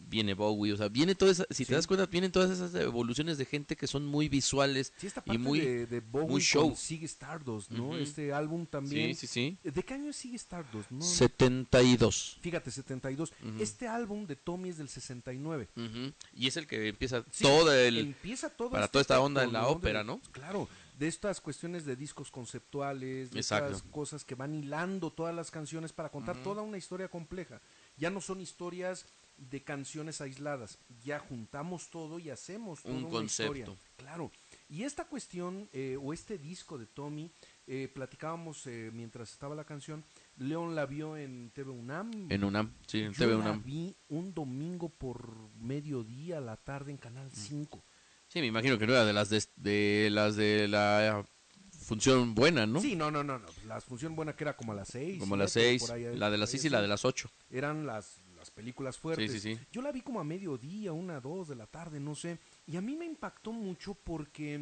Viene 0.00 0.34
Bowie, 0.34 0.72
o 0.72 0.76
sea, 0.76 0.88
viene 0.88 1.14
toda 1.16 1.32
esa, 1.32 1.44
si 1.50 1.64
Sí. 1.64 1.66
te 1.66 1.74
das 1.74 1.86
cuenta, 1.88 2.06
vienen 2.06 2.30
todas 2.30 2.50
esas 2.50 2.72
evoluciones 2.76 3.36
de 3.36 3.44
gente 3.44 3.74
que 3.76 3.88
son 3.88 4.06
muy 4.06 4.28
visuales 4.28 4.92
Sí, 4.96 5.08
esta 5.08 5.20
y 5.26 5.28
parte 5.30 5.38
muy 5.38 5.58
de, 5.60 5.86
de 5.86 6.00
Bowie 6.00 6.28
muy 6.28 6.40
show. 6.40 6.74
Ziggy 6.76 7.04
Stardust, 7.06 7.70
¿no? 7.72 7.96
Este 7.98 8.32
álbum 8.32 8.64
también. 8.64 9.14
Sí, 9.16 9.26
sí, 9.26 9.58
sí. 9.62 9.70
¿De 9.70 9.82
qué 9.82 9.94
año 9.94 10.10
es 10.10 10.16
Ziggy 10.16 10.36
Stardust? 10.36 10.90
No, 10.92 11.02
72. 11.02 12.38
Fíjate, 12.40 12.70
72. 12.70 13.32
Ujú. 13.42 13.60
Este 13.62 13.88
álbum 13.88 14.26
de 14.26 14.36
Tommy 14.36 14.68
es 14.70 14.78
del 14.78 14.88
69. 14.88 15.68
Ujú. 15.76 16.12
Y 16.34 16.46
es 16.46 16.56
el 16.56 16.66
que 16.66 16.88
empieza 16.88 17.24
Sí, 17.30 17.42
todo 17.44 17.72
el 17.72 17.98
empieza 17.98 18.50
todo 18.50 18.70
para 18.70 18.84
este 18.84 18.92
toda 18.92 19.02
esta 19.02 19.20
onda 19.20 19.42
en 19.44 19.52
la 19.52 19.62
¿no? 19.62 19.68
ópera, 19.70 19.98
De- 20.00 20.04
¿no? 20.04 20.20
Claro, 20.32 20.68
de 20.98 21.08
estas 21.08 21.40
cuestiones 21.40 21.84
de 21.84 21.96
discos 21.96 22.30
conceptuales, 22.30 23.30
de 23.30 23.38
Exacto. 23.40 23.74
estas 23.74 23.90
cosas 23.90 24.24
que 24.24 24.34
van 24.34 24.54
hilando 24.54 25.10
todas 25.12 25.34
las 25.34 25.50
canciones 25.50 25.92
para 25.92 26.08
contar 26.10 26.42
toda 26.42 26.62
una 26.62 26.78
historia 26.78 27.08
compleja. 27.08 27.60
Ya 27.96 28.10
no 28.10 28.20
son 28.20 28.40
historias 28.40 29.04
de 29.38 29.62
canciones 29.62 30.20
aisladas, 30.20 30.78
ya 31.04 31.18
juntamos 31.20 31.88
todo 31.90 32.18
y 32.18 32.28
hacemos 32.28 32.82
toda 32.82 32.94
Un 32.94 33.04
una 33.04 33.10
concepto. 33.10 33.56
historia. 33.56 33.78
Claro. 33.96 34.30
Y 34.68 34.82
esta 34.82 35.04
cuestión 35.06 35.68
eh, 35.72 35.96
o 36.00 36.12
este 36.12 36.36
disco 36.38 36.76
de 36.76 36.86
Tommy, 36.86 37.30
eh, 37.66 37.88
platicábamos 37.94 38.66
eh, 38.66 38.90
mientras 38.92 39.30
estaba 39.32 39.54
la 39.54 39.64
canción, 39.64 40.04
León 40.36 40.74
la 40.74 40.86
vio 40.86 41.16
en 41.16 41.50
TV 41.54 41.70
UNAM. 41.70 42.30
en 42.30 42.44
UNAM, 42.44 42.74
sí, 42.86 43.00
en 43.00 43.12
Yo 43.12 43.18
TV 43.18 43.32
la 43.34 43.38
UNAM. 43.38 43.62
vi 43.64 43.96
un 44.08 44.34
domingo 44.34 44.88
por 44.88 45.32
mediodía 45.56 46.38
a 46.38 46.40
la 46.40 46.56
tarde 46.56 46.90
en 46.90 46.96
Canal 46.98 47.30
5. 47.32 47.82
Sí, 48.26 48.40
me 48.40 48.46
imagino 48.46 48.78
que 48.78 48.86
no 48.86 48.92
era 48.92 49.04
de 49.06 49.12
las 49.12 49.30
de, 49.30 49.42
de 49.56 50.08
las 50.10 50.36
de 50.36 50.68
la 50.68 51.24
función 51.70 52.34
buena, 52.34 52.66
¿no? 52.66 52.80
Sí, 52.80 52.94
no, 52.96 53.10
no, 53.10 53.24
no, 53.24 53.38
no. 53.38 53.46
La 53.66 53.80
función 53.80 54.14
buena 54.14 54.34
que 54.36 54.44
era 54.44 54.54
como 54.56 54.72
a 54.72 54.74
las 54.74 54.88
6. 54.88 55.18
Como 55.20 55.36
las 55.36 55.52
seis, 55.52 55.88
la 55.88 56.28
de 56.30 56.36
las 56.38 56.50
seis 56.50 56.64
y 56.66 56.68
la 56.68 56.82
de 56.82 56.88
las 56.88 57.04
ocho. 57.06 57.30
Eran 57.50 57.86
las, 57.86 58.18
las 58.48 58.54
películas 58.54 58.98
fuertes. 58.98 59.30
Sí, 59.30 59.40
sí, 59.40 59.54
sí. 59.56 59.60
Yo 59.70 59.82
la 59.82 59.92
vi 59.92 60.00
como 60.00 60.20
a 60.20 60.24
mediodía, 60.24 60.92
una, 60.92 61.20
dos 61.20 61.48
de 61.48 61.54
la 61.56 61.66
tarde, 61.66 62.00
no 62.00 62.14
sé. 62.14 62.38
Y 62.66 62.76
a 62.76 62.80
mí 62.80 62.96
me 62.96 63.04
impactó 63.04 63.52
mucho 63.52 63.94
porque 63.94 64.54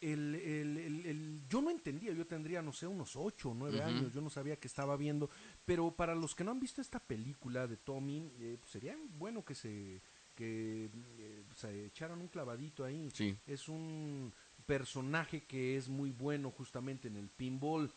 el, 0.00 0.34
el- 0.34 0.78
el- 0.78 1.06
el- 1.06 1.42
yo 1.48 1.60
no 1.60 1.70
entendía, 1.70 2.12
yo 2.12 2.26
tendría, 2.26 2.62
no 2.62 2.72
sé, 2.72 2.86
unos 2.86 3.14
ocho 3.16 3.50
o 3.50 3.54
nueve 3.54 3.82
años, 3.82 4.12
yo 4.12 4.20
no 4.20 4.30
sabía 4.30 4.56
que 4.56 4.68
estaba 4.68 4.96
viendo. 4.96 5.28
Pero 5.64 5.90
para 5.90 6.14
los 6.14 6.34
que 6.34 6.44
no 6.44 6.50
han 6.50 6.60
visto 6.60 6.80
esta 6.80 6.98
película 6.98 7.66
de 7.66 7.76
Tommy, 7.76 8.30
eh, 8.40 8.56
pues, 8.60 8.70
sería 8.72 8.96
bueno 9.18 9.44
que 9.44 9.54
se 9.54 10.00
que 10.34 10.90
eh, 11.18 11.44
se 11.54 11.86
echaran 11.86 12.20
un 12.20 12.28
clavadito 12.28 12.84
ahí. 12.84 13.08
Sí. 13.12 13.34
Es 13.46 13.68
un 13.70 14.34
personaje 14.66 15.44
que 15.44 15.76
es 15.78 15.88
muy 15.88 16.10
bueno 16.10 16.50
justamente 16.50 17.08
en 17.08 17.16
el 17.16 17.28
pinball 17.30 17.90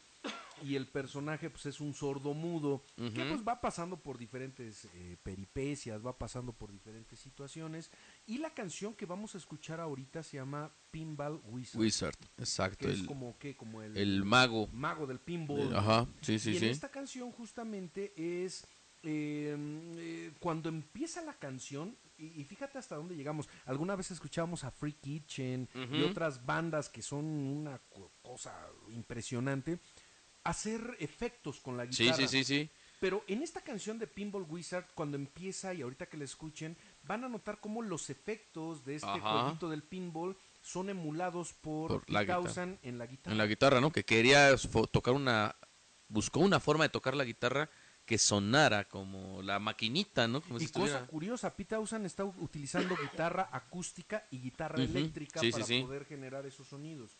y 0.63 0.75
el 0.75 0.87
personaje 0.87 1.49
pues 1.49 1.65
es 1.67 1.79
un 1.79 1.93
sordo 1.93 2.33
mudo 2.33 2.83
que 2.95 3.25
pues 3.25 3.41
va 3.47 3.61
pasando 3.61 3.97
por 4.01 4.17
diferentes 4.17 4.87
eh, 4.93 5.17
peripecias, 5.23 6.05
va 6.05 6.17
pasando 6.17 6.53
por 6.53 6.71
diferentes 6.71 7.19
situaciones 7.19 7.91
y 8.25 8.37
la 8.39 8.53
canción 8.53 8.93
que 8.93 9.05
vamos 9.05 9.35
a 9.35 9.37
escuchar 9.37 9.79
ahorita 9.79 10.23
se 10.23 10.37
llama 10.37 10.71
Pinball 10.91 11.41
Wizard, 11.45 11.79
Wizard, 11.81 12.15
exacto. 12.37 12.87
que 12.87 12.93
es 12.93 13.03
como 13.03 13.37
que 13.37 13.55
como 13.55 13.81
el, 13.81 13.95
el 13.97 14.23
mago. 14.25 14.67
mago 14.73 15.05
del 15.07 15.19
pinball. 15.19 15.71
Eh. 15.71 15.75
Ajá, 15.77 16.07
sí, 16.21 16.39
sí, 16.39 16.51
y 16.51 16.55
en 16.55 16.59
sí. 16.61 16.69
esta 16.69 16.89
canción 16.89 17.31
justamente 17.31 18.13
es 18.45 18.65
eh, 19.03 19.55
eh, 19.97 20.31
cuando 20.39 20.67
empieza 20.67 21.21
la 21.21 21.33
canción, 21.33 21.95
y, 22.17 22.41
y 22.41 22.43
fíjate 22.43 22.77
hasta 22.77 22.95
dónde 22.97 23.15
llegamos, 23.15 23.47
alguna 23.65 23.95
vez 23.95 24.11
escuchábamos 24.11 24.65
a 24.65 24.71
Free 24.71 24.91
Kitchen 24.91 25.69
y 25.93 26.01
otras 26.03 26.45
bandas 26.45 26.89
que 26.89 27.01
son 27.01 27.23
una 27.23 27.77
co- 27.89 28.11
cosa 28.21 28.53
impresionante, 29.09 29.79
hacer 30.43 30.95
efectos 30.99 31.59
con 31.59 31.77
la 31.77 31.91
Sí, 31.91 32.03
guitarra. 32.03 32.27
sí, 32.27 32.27
sí, 32.27 32.43
sí. 32.43 32.69
Pero 32.99 33.23
en 33.27 33.41
esta 33.43 33.61
canción 33.61 33.97
de 33.97 34.07
Pinball 34.07 34.45
Wizard, 34.49 34.85
cuando 34.93 35.15
empieza 35.15 35.73
y 35.73 35.81
ahorita 35.81 36.07
que 36.07 36.17
la 36.17 36.25
escuchen, 36.25 36.75
van 37.03 37.23
a 37.23 37.29
notar 37.29 37.59
cómo 37.61 37.81
los 37.81 38.09
efectos 38.09 38.83
de 38.83 38.95
este 38.95 39.07
Ajá. 39.07 39.41
jueguito 39.43 39.69
del 39.69 39.83
pinball 39.83 40.35
son 40.61 40.89
emulados 40.89 41.53
por, 41.53 41.87
Por 42.01 42.09
la 42.11 42.23
guitarra. 42.23 42.77
En 42.83 42.97
la 42.97 43.05
guitarra. 43.05 43.31
En 43.31 43.37
la 43.37 43.45
guitarra, 43.47 43.79
¿no? 43.81 43.91
Que 43.91 44.03
quería 44.03 44.53
tocar 44.91 45.13
una... 45.13 45.55
Buscó 46.09 46.39
una 46.41 46.59
forma 46.59 46.83
de 46.83 46.89
tocar 46.89 47.15
la 47.15 47.23
guitarra 47.23 47.69
que 48.05 48.17
sonara 48.17 48.85
como 48.89 49.43
la 49.43 49.59
maquinita, 49.59 50.27
¿no? 50.27 50.41
Como 50.41 50.57
si 50.59 50.65
Y 50.65 50.67
cosa 50.69 50.79
estuviera- 50.85 51.07
curiosa, 51.07 51.55
Pete 51.55 51.75
está 52.03 52.25
utilizando 52.25 52.97
guitarra 52.97 53.47
acústica 53.51 54.25
y 54.31 54.39
guitarra 54.41 54.83
eléctrica 54.83 55.39
Sí, 55.39 55.47
sí, 55.47 55.51
para 55.51 55.65
sí. 55.65 55.81
poder 55.83 56.05
generar 56.05 56.45
esos 56.47 56.67
sonidos. 56.67 57.11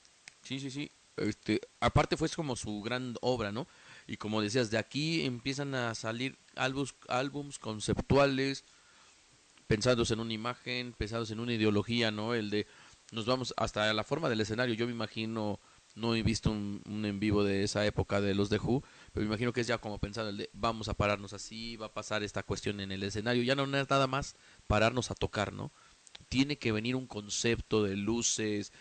Sí, 0.41 0.59
sí, 0.59 0.71
sí. 0.71 0.91
Este, 1.19 1.61
aparte 1.79 2.17
fue 2.17 2.29
como 2.29 2.55
su 2.55 2.81
gran 2.81 3.15
obra, 3.21 3.51
¿no? 3.51 3.67
Y 4.07 4.17
como 4.17 4.41
decías, 4.41 4.71
de 4.71 4.77
aquí 4.77 5.23
empiezan 5.25 5.75
a 5.75 5.95
salir 5.95 6.37
álbums, 6.55 6.95
álbums 7.07 7.59
conceptuales, 7.59 8.65
pensados 9.67 10.11
en 10.11 10.19
una 10.19 10.33
imagen, 10.33 10.93
pensados 10.93 11.31
en 11.31 11.39
una 11.39 11.53
ideología, 11.53 12.09
¿no? 12.11 12.33
El 12.33 12.49
de, 12.49 12.67
nos 13.11 13.25
vamos 13.25 13.53
hasta 13.57 13.93
la 13.93 14.03
forma 14.03 14.29
del 14.29 14.41
escenario. 14.41 14.73
Yo 14.73 14.87
me 14.87 14.93
imagino, 14.93 15.59
no 15.95 16.15
he 16.15 16.23
visto 16.23 16.49
un, 16.49 16.81
un 16.87 17.05
en 17.05 17.19
vivo 17.19 17.43
de 17.43 17.63
esa 17.63 17.85
época 17.85 18.19
de 18.21 18.33
los 18.33 18.49
de 18.49 18.57
Who, 18.57 18.83
pero 19.13 19.23
me 19.23 19.27
imagino 19.27 19.53
que 19.53 19.61
es 19.61 19.67
ya 19.67 19.77
como 19.77 19.99
pensado 19.99 20.29
el 20.29 20.37
de, 20.37 20.49
vamos 20.53 20.87
a 20.89 20.95
pararnos 20.95 21.33
así, 21.33 21.75
va 21.77 21.87
a 21.87 21.93
pasar 21.93 22.23
esta 22.23 22.43
cuestión 22.43 22.79
en 22.79 22.91
el 22.91 23.03
escenario. 23.03 23.43
Ya 23.43 23.55
no 23.55 23.63
es 23.63 23.89
nada 23.89 24.07
más 24.07 24.35
pararnos 24.67 25.11
a 25.11 25.15
tocar, 25.15 25.53
¿no? 25.53 25.71
Tiene 26.29 26.57
que 26.59 26.71
venir 26.71 26.95
un 26.95 27.07
concepto 27.07 27.83
de 27.83 27.97
luces, 27.97 28.71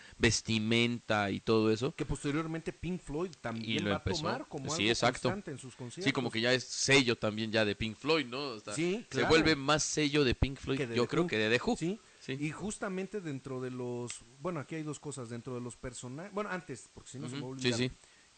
vestimenta 0.43 1.31
y 1.31 1.39
todo 1.39 1.71
eso. 1.71 1.93
Que 1.95 2.05
posteriormente 2.05 2.71
Pink 2.71 3.01
Floyd 3.01 3.31
también 3.41 3.83
lo 3.83 3.89
va 3.89 3.95
empezó. 3.97 4.19
a 4.27 4.33
tomar 4.33 4.47
como 4.47 4.69
Sí, 4.69 4.83
algo 4.83 4.91
exacto. 4.91 5.29
en 5.47 5.57
sus 5.57 5.75
conciertos. 5.75 6.05
Sí, 6.05 6.11
como 6.11 6.29
que 6.31 6.41
ya 6.41 6.53
es 6.53 6.63
sello 6.63 7.15
también 7.17 7.51
ya 7.51 7.65
de 7.65 7.75
Pink 7.75 7.97
Floyd, 7.97 8.25
¿no? 8.27 8.39
O 8.39 8.59
sea, 8.59 8.73
Sí, 8.73 8.97
Se 9.09 9.17
claro. 9.19 9.29
vuelve 9.29 9.55
más 9.55 9.83
sello 9.83 10.23
de 10.23 10.35
Pink 10.35 10.57
Floyd, 10.59 10.79
de 10.81 10.95
yo 10.95 11.07
creo 11.07 11.27
que 11.27 11.37
de 11.37 11.57
The 11.57 11.63
Who. 11.65 11.75
Sí, 11.77 11.99
Sí. 12.19 12.33
y 12.39 12.51
justamente 12.51 13.21
dentro 13.21 13.59
de 13.61 13.71
los... 13.71 14.21
Bueno, 14.39 14.59
aquí 14.59 14.75
hay 14.75 14.83
dos 14.83 14.99
cosas. 14.99 15.29
Dentro 15.29 15.55
de 15.55 15.61
los 15.61 15.75
personajes... 15.77 16.31
Bueno, 16.33 16.49
antes, 16.51 16.87
porque 16.93 17.09
si 17.09 17.17
no 17.17 17.27
se 17.29 17.35
me 17.35 17.41
va 17.41 17.47
a 17.47 17.51
Ujú, 17.51 17.59
sí, 17.61 17.73
sí. 17.73 17.91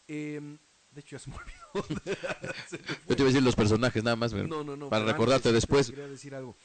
Em, 0.08 0.56
de 0.90 1.00
hecho, 1.00 1.16
ya 1.16 1.18
se 1.18 1.30
me 1.30 1.36
olvidó. 1.36 1.86
Se 2.68 2.78
me 2.78 2.84
Yo 3.08 3.16
te 3.16 3.22
iba 3.22 3.22
a 3.24 3.26
decir 3.26 3.42
los 3.42 3.56
personajes 3.56 4.02
nada 4.02 4.16
más, 4.16 4.32
No, 4.32 4.62
no, 4.64 4.76
no. 4.76 4.88
para 4.88 5.04
recordarte 5.04 5.48
antes, 5.48 5.62
después. 5.62 5.90
Quería 5.90 6.08
decir 6.08 6.34
algo. 6.34 6.56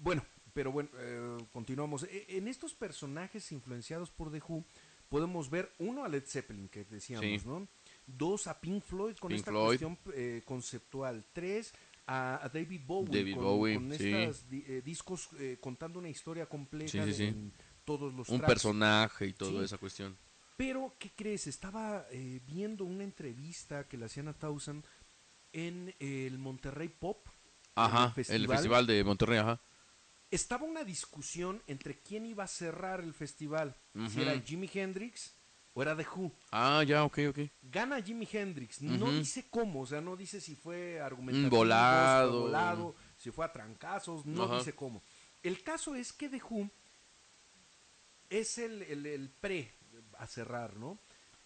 Bueno, 0.00 0.24
pero 0.52 0.72
bueno, 0.72 0.88
eh, 0.98 1.38
continuamos. 1.52 2.04
E- 2.04 2.26
En 2.36 2.48
estos 2.48 2.74
personajes 2.74 3.50
influenciados 3.52 4.10
por 4.10 4.30
The 4.30 4.42
Who, 4.46 4.64
podemos 5.08 5.50
ver, 5.50 5.72
uno, 5.78 6.04
a 6.04 6.08
Led 6.08 6.24
Zeppelin, 6.26 6.68
que 6.68 6.84
decíamos, 6.84 7.42
Sí. 7.42 7.46
¿no? 7.48 7.66
Dos, 8.06 8.46
a 8.46 8.60
Pink 8.60 8.82
Floyd 8.82 9.16
con 9.16 9.28
Pink 9.28 9.38
esta 9.40 9.50
Floyd. 9.50 9.66
cuestión 9.66 9.98
eh, 10.14 10.42
conceptual. 10.44 11.24
Tres, 11.32 11.72
a, 12.06 12.44
a 12.44 12.48
David 12.48 12.80
Bowie 12.84 13.16
David 13.18 13.34
con, 13.36 13.44
Bowie, 13.44 13.74
con 13.76 13.92
sí. 13.94 14.12
estos 14.12 14.44
eh, 14.50 14.82
discos 14.84 15.28
eh, 15.38 15.56
contando 15.60 15.98
una 16.00 16.08
historia 16.08 16.46
compleja 16.46 17.04
Sí, 17.04 17.12
sí, 17.12 17.14
sí. 17.14 17.24
en 17.26 17.52
todos 17.84 18.12
los 18.12 18.28
Un 18.28 18.38
tracks. 18.38 18.52
personaje 18.54 19.26
y 19.28 19.32
toda 19.34 19.64
esa 19.64 19.78
cuestión. 19.78 20.16
Pero, 20.56 20.92
¿qué 20.98 21.10
crees? 21.14 21.46
Estaba 21.46 22.06
eh, 22.10 22.40
viendo 22.46 22.84
una 22.84 23.04
entrevista 23.04 23.86
que 23.88 23.96
le 23.96 24.04
hacían 24.06 24.28
a 24.28 24.32
Thousand 24.34 24.84
en 25.52 25.94
el 25.98 26.38
Monterrey 26.38 26.88
Pop. 26.88 27.26
Ajá, 27.74 28.12
el 28.28 28.46
festival 28.46 28.86
de 28.86 29.02
Monterrey, 29.04 29.38
ajá. 29.38 29.60
Estaba 30.32 30.64
una 30.64 30.82
discusión 30.82 31.62
entre 31.68 31.98
quién 32.00 32.26
iba 32.26 32.42
a 32.42 32.48
cerrar 32.48 33.00
el 33.00 33.14
festival. 33.14 33.76
Si 34.10 34.20
era 34.22 34.36
Jimi 34.40 34.68
Hendrix 34.72 35.34
o 35.74 35.82
era 35.82 35.94
The 35.96 36.04
Who. 36.08 36.32
Ah, 36.50 36.82
ya, 36.82 37.04
ok, 37.04 37.18
ok. 37.30 37.38
Gana 37.62 38.02
Jimi 38.02 38.26
Hendrix. 38.32 38.82
No 38.82 39.12
dice 39.12 39.46
cómo, 39.48 39.82
o 39.82 39.86
sea, 39.86 40.00
no 40.00 40.16
dice 40.16 40.40
si 40.40 40.56
fue 40.56 41.00
argumentativo, 41.00 41.58
volado. 41.58 42.30
si 42.30 42.32
fue 42.32 42.40
volado, 42.40 42.94
si 43.18 43.30
fue 43.30 43.44
a 43.44 43.52
trancazos, 43.52 44.26
no 44.26 44.58
dice 44.58 44.74
cómo. 44.74 45.02
El 45.42 45.62
caso 45.62 45.94
es 45.94 46.12
que 46.12 46.28
The 46.28 46.42
Who 46.50 46.68
es 48.30 48.58
el, 48.58 48.82
el- 48.82 49.06
el 49.06 49.28
pre 49.30 49.72
a 50.18 50.26
cerrar, 50.26 50.76
¿no? 50.76 50.98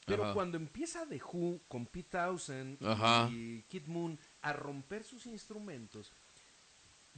Pero 0.05 0.23
Ajá. 0.25 0.35
cuando 0.35 0.57
empieza 0.57 1.05
The 1.09 1.21
Who 1.21 1.61
con 1.67 1.87
Pete 1.87 2.11
Townsend 2.11 2.85
Ajá. 2.87 3.29
y 3.33 3.63
Kid 3.63 3.87
Moon 3.89 4.17
a 4.43 4.53
romper 4.53 5.03
sus 5.03 5.27
instrumentos, 5.27 6.13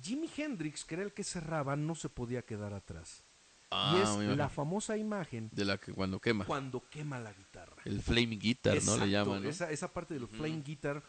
Jimi 0.00 0.28
Hendrix, 0.36 0.84
que 0.84 0.94
era 0.94 1.04
el 1.04 1.12
que 1.12 1.24
cerraba, 1.24 1.76
no 1.76 1.94
se 1.94 2.08
podía 2.08 2.42
quedar 2.42 2.74
atrás. 2.74 3.22
Ah, 3.70 3.94
y 3.98 4.30
es 4.30 4.36
la 4.36 4.48
famosa 4.48 4.96
imagen 4.96 5.50
De 5.52 5.66
la 5.66 5.76
que 5.76 5.92
cuando 5.92 6.18
quema. 6.20 6.46
cuando 6.46 6.88
quema 6.88 7.18
la 7.20 7.32
guitarra. 7.34 7.76
El 7.84 8.00
flaming 8.00 8.38
guitar, 8.38 8.82
¿no? 8.84 8.96
Le 8.96 9.10
llaman, 9.10 9.42
¿no? 9.42 9.48
Esa, 9.48 9.70
esa 9.70 9.92
parte 9.92 10.14
del 10.14 10.26
flame 10.26 10.62
guitar 10.62 11.02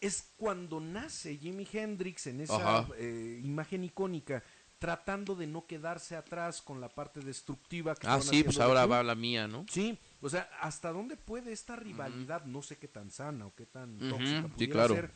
es 0.00 0.32
cuando 0.36 0.78
nace 0.80 1.36
Jimi 1.36 1.66
Hendrix 1.72 2.28
en 2.28 2.40
esa 2.42 2.86
eh, 2.96 3.40
imagen 3.42 3.82
icónica, 3.82 4.42
tratando 4.78 5.34
de 5.34 5.48
no 5.48 5.66
quedarse 5.66 6.14
atrás 6.14 6.62
con 6.62 6.80
la 6.80 6.88
parte 6.88 7.18
destructiva 7.20 7.96
que 7.96 8.06
Ah, 8.06 8.20
sí, 8.20 8.44
pues 8.44 8.60
ahora 8.60 8.86
va 8.86 9.02
la 9.02 9.16
mía, 9.16 9.48
¿no? 9.48 9.66
Sí, 9.68 9.98
o 10.20 10.28
sea, 10.28 10.48
¿hasta 10.60 10.92
dónde 10.92 11.16
puede 11.16 11.50
esta 11.50 11.74
rivalidad? 11.74 12.44
No 12.44 12.62
sé 12.62 12.76
qué 12.76 12.86
tan 12.86 13.10
sana 13.10 13.46
o 13.46 13.54
qué 13.56 13.66
tan 13.66 13.98
tóxica 13.98 14.42
sí, 14.42 14.48
pudiera 14.48 14.72
claro. 14.72 14.94
ser, 14.94 15.10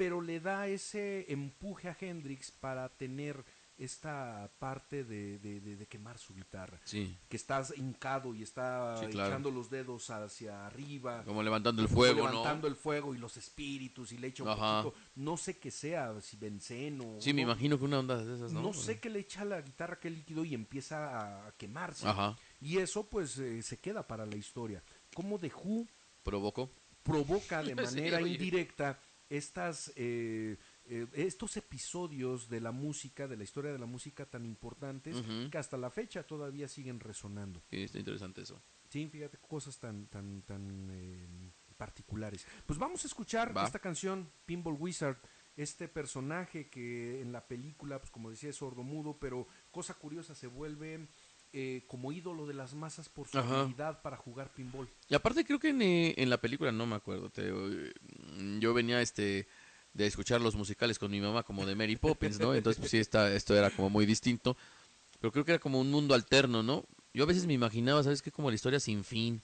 pero 0.00 0.22
le 0.22 0.40
da 0.40 0.66
ese 0.66 1.30
empuje 1.30 1.86
a 1.90 1.96
Hendrix 2.00 2.50
para 2.50 2.88
tener 2.88 3.44
esta 3.76 4.50
parte 4.58 5.04
de, 5.04 5.38
de- 5.38 5.60
de- 5.60 5.76
de 5.76 5.86
quemar 5.86 6.16
su 6.16 6.34
guitarra. 6.34 6.80
Sí. 6.84 7.18
Que 7.28 7.36
estás 7.36 7.74
hincado 7.76 8.34
y 8.34 8.42
está 8.42 8.96
Sí, 8.96 9.06
claro. 9.08 9.28
echando 9.28 9.50
los 9.50 9.68
dedos 9.68 10.08
hacia 10.08 10.66
arriba. 10.66 11.22
Como 11.24 11.42
levantando 11.42 11.82
el 11.82 11.88
fuego, 11.88 12.14
levantando 12.26 12.66
¿no? 12.66 12.74
el 12.74 12.76
fuego 12.76 13.14
y 13.14 13.18
los 13.18 13.36
espíritus 13.36 14.12
y 14.12 14.16
le 14.18 14.28
echa 14.28 14.42
un 14.42 14.48
Ajá. 14.48 14.82
poquito, 14.84 15.02
no 15.16 15.36
sé 15.36 15.58
qué 15.58 15.70
sea, 15.70 16.18
si 16.22 16.38
benceno. 16.38 17.16
Sí, 17.20 17.34
me 17.34 17.42
no, 17.42 17.50
imagino 17.52 17.78
que 17.78 17.84
una 17.84 17.98
onda 17.98 18.16
de 18.24 18.34
esas, 18.36 18.52
¿no? 18.54 18.62
No 18.62 18.72
sé 18.72 19.00
qué 19.00 19.10
le 19.10 19.18
echa 19.18 19.42
a 19.42 19.44
la 19.46 19.60
guitarra, 19.60 19.98
qué 20.00 20.08
líquido 20.08 20.46
y 20.46 20.54
empieza 20.54 21.46
a 21.46 21.52
quemarse. 21.58 22.08
Ajá. 22.08 22.38
Y 22.58 22.78
eso 22.78 23.06
pues 23.06 23.36
eh, 23.38 23.60
se 23.62 23.78
queda 23.78 24.06
para 24.06 24.24
la 24.24 24.36
historia. 24.36 24.82
Como 25.14 25.38
The 25.38 25.52
Who 25.62 25.86
Provocó. 26.22 26.70
provoca 27.02 27.62
de 27.62 27.74
manera 27.74 28.20
indirecta 28.22 28.98
estas 29.30 29.92
eh, 29.96 30.58
eh, 30.86 31.06
estos 31.14 31.56
episodios 31.56 32.48
de 32.48 32.60
la 32.60 32.72
música, 32.72 33.28
de 33.28 33.36
la 33.36 33.44
historia 33.44 33.72
de 33.72 33.78
la 33.78 33.86
música 33.86 34.26
tan 34.26 34.44
importantes 34.44 35.16
que 35.50 35.56
hasta 35.56 35.78
la 35.78 35.88
fecha 35.88 36.24
todavía 36.24 36.66
siguen 36.68 36.98
resonando. 36.98 37.62
Sí, 37.70 37.84
está 37.84 37.98
interesante 37.98 38.42
eso. 38.42 38.60
Sí, 38.88 39.08
fíjate, 39.08 39.38
cosas 39.38 39.78
tan, 39.78 40.08
tan, 40.08 40.42
tan 40.42 40.88
eh, 40.90 41.52
particulares. 41.76 42.44
Pues 42.66 42.76
vamos 42.76 43.04
a 43.04 43.06
escuchar 43.06 43.56
Va. 43.56 43.64
esta 43.64 43.78
canción, 43.78 44.32
Pinball 44.44 44.76
Wizard, 44.78 45.16
este 45.56 45.86
personaje 45.86 46.68
que 46.68 47.20
en 47.20 47.30
la 47.30 47.46
película, 47.46 48.00
pues 48.00 48.10
como 48.10 48.30
decía, 48.30 48.50
es 48.50 48.56
sordomudo, 48.56 49.18
pero 49.18 49.46
cosa 49.70 49.94
curiosa, 49.94 50.34
se 50.34 50.48
vuelve 50.48 51.08
eh, 51.52 51.84
como 51.86 52.12
ídolo 52.12 52.46
de 52.46 52.54
las 52.54 52.74
masas 52.74 53.08
por 53.08 53.26
su 53.28 53.38
Ajá. 53.38 53.62
habilidad 53.62 54.02
para 54.02 54.16
jugar 54.16 54.50
pinball. 54.54 54.88
Y 55.08 55.14
aparte 55.14 55.44
creo 55.44 55.58
que 55.58 55.70
en, 55.70 55.82
eh, 55.82 56.14
en 56.16 56.30
la 56.30 56.40
película, 56.40 56.72
no 56.72 56.86
me 56.86 56.96
acuerdo, 56.96 57.30
te 57.30 57.48
eh, 57.48 57.92
yo 58.60 58.72
venía 58.74 59.00
este 59.00 59.48
de 59.92 60.06
escuchar 60.06 60.40
los 60.40 60.54
musicales 60.54 60.98
con 60.98 61.10
mi 61.10 61.20
mamá 61.20 61.42
como 61.42 61.66
de 61.66 61.74
Mary 61.74 61.96
Poppins, 61.96 62.38
¿no? 62.38 62.54
Entonces 62.54 62.78
pues 62.78 62.90
sí, 62.92 62.98
está, 62.98 63.32
esto 63.34 63.56
era 63.56 63.70
como 63.70 63.90
muy 63.90 64.06
distinto, 64.06 64.56
pero 65.20 65.32
creo 65.32 65.44
que 65.44 65.52
era 65.52 65.58
como 65.58 65.80
un 65.80 65.90
mundo 65.90 66.14
alterno, 66.14 66.62
¿no? 66.62 66.84
Yo 67.12 67.24
a 67.24 67.26
veces 67.26 67.46
me 67.46 67.54
imaginaba, 67.54 68.02
¿sabes 68.04 68.22
qué? 68.22 68.30
Como 68.30 68.50
la 68.50 68.54
historia 68.54 68.78
sin 68.78 69.02
fin, 69.02 69.42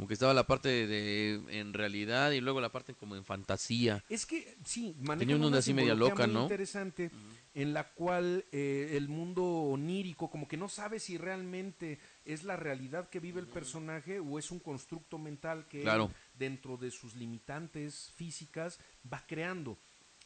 como 0.00 0.08
que 0.08 0.14
estaba 0.14 0.32
la 0.32 0.46
parte 0.46 0.70
de, 0.70 0.86
de- 0.86 1.58
en 1.60 1.74
realidad 1.74 2.30
y 2.30 2.40
luego 2.40 2.58
la 2.62 2.72
parte 2.72 2.94
como 2.94 3.16
en 3.16 3.24
fantasía. 3.26 4.02
Es 4.08 4.24
que 4.24 4.56
sí, 4.64 4.96
Tenía 5.18 5.36
una 5.36 5.48
onda 5.48 5.58
así 5.58 5.74
media 5.74 5.94
loca, 5.94 6.26
muy 6.26 6.34
¿no? 6.34 6.42
interesante 6.44 7.10
en 7.52 7.74
la 7.74 7.92
cual 7.92 8.46
eh, 8.50 8.94
el 8.96 9.08
mundo 9.10 9.44
onírico 9.44 10.30
como 10.30 10.48
que 10.48 10.56
no 10.56 10.70
sabe 10.70 11.00
si 11.00 11.18
realmente 11.18 11.98
es 12.24 12.44
la 12.44 12.56
realidad 12.56 13.10
que 13.10 13.20
vive 13.20 13.40
el 13.40 13.46
personaje 13.46 14.20
o 14.20 14.38
es 14.38 14.50
un 14.50 14.58
constructo 14.60 15.18
mental 15.18 15.66
que 15.68 15.82
él, 16.06 16.14
dentro 16.32 16.78
de 16.78 16.90
sus 16.90 17.14
limitantes 17.14 18.10
físicas 18.16 18.80
va 19.12 19.22
creando. 19.26 19.76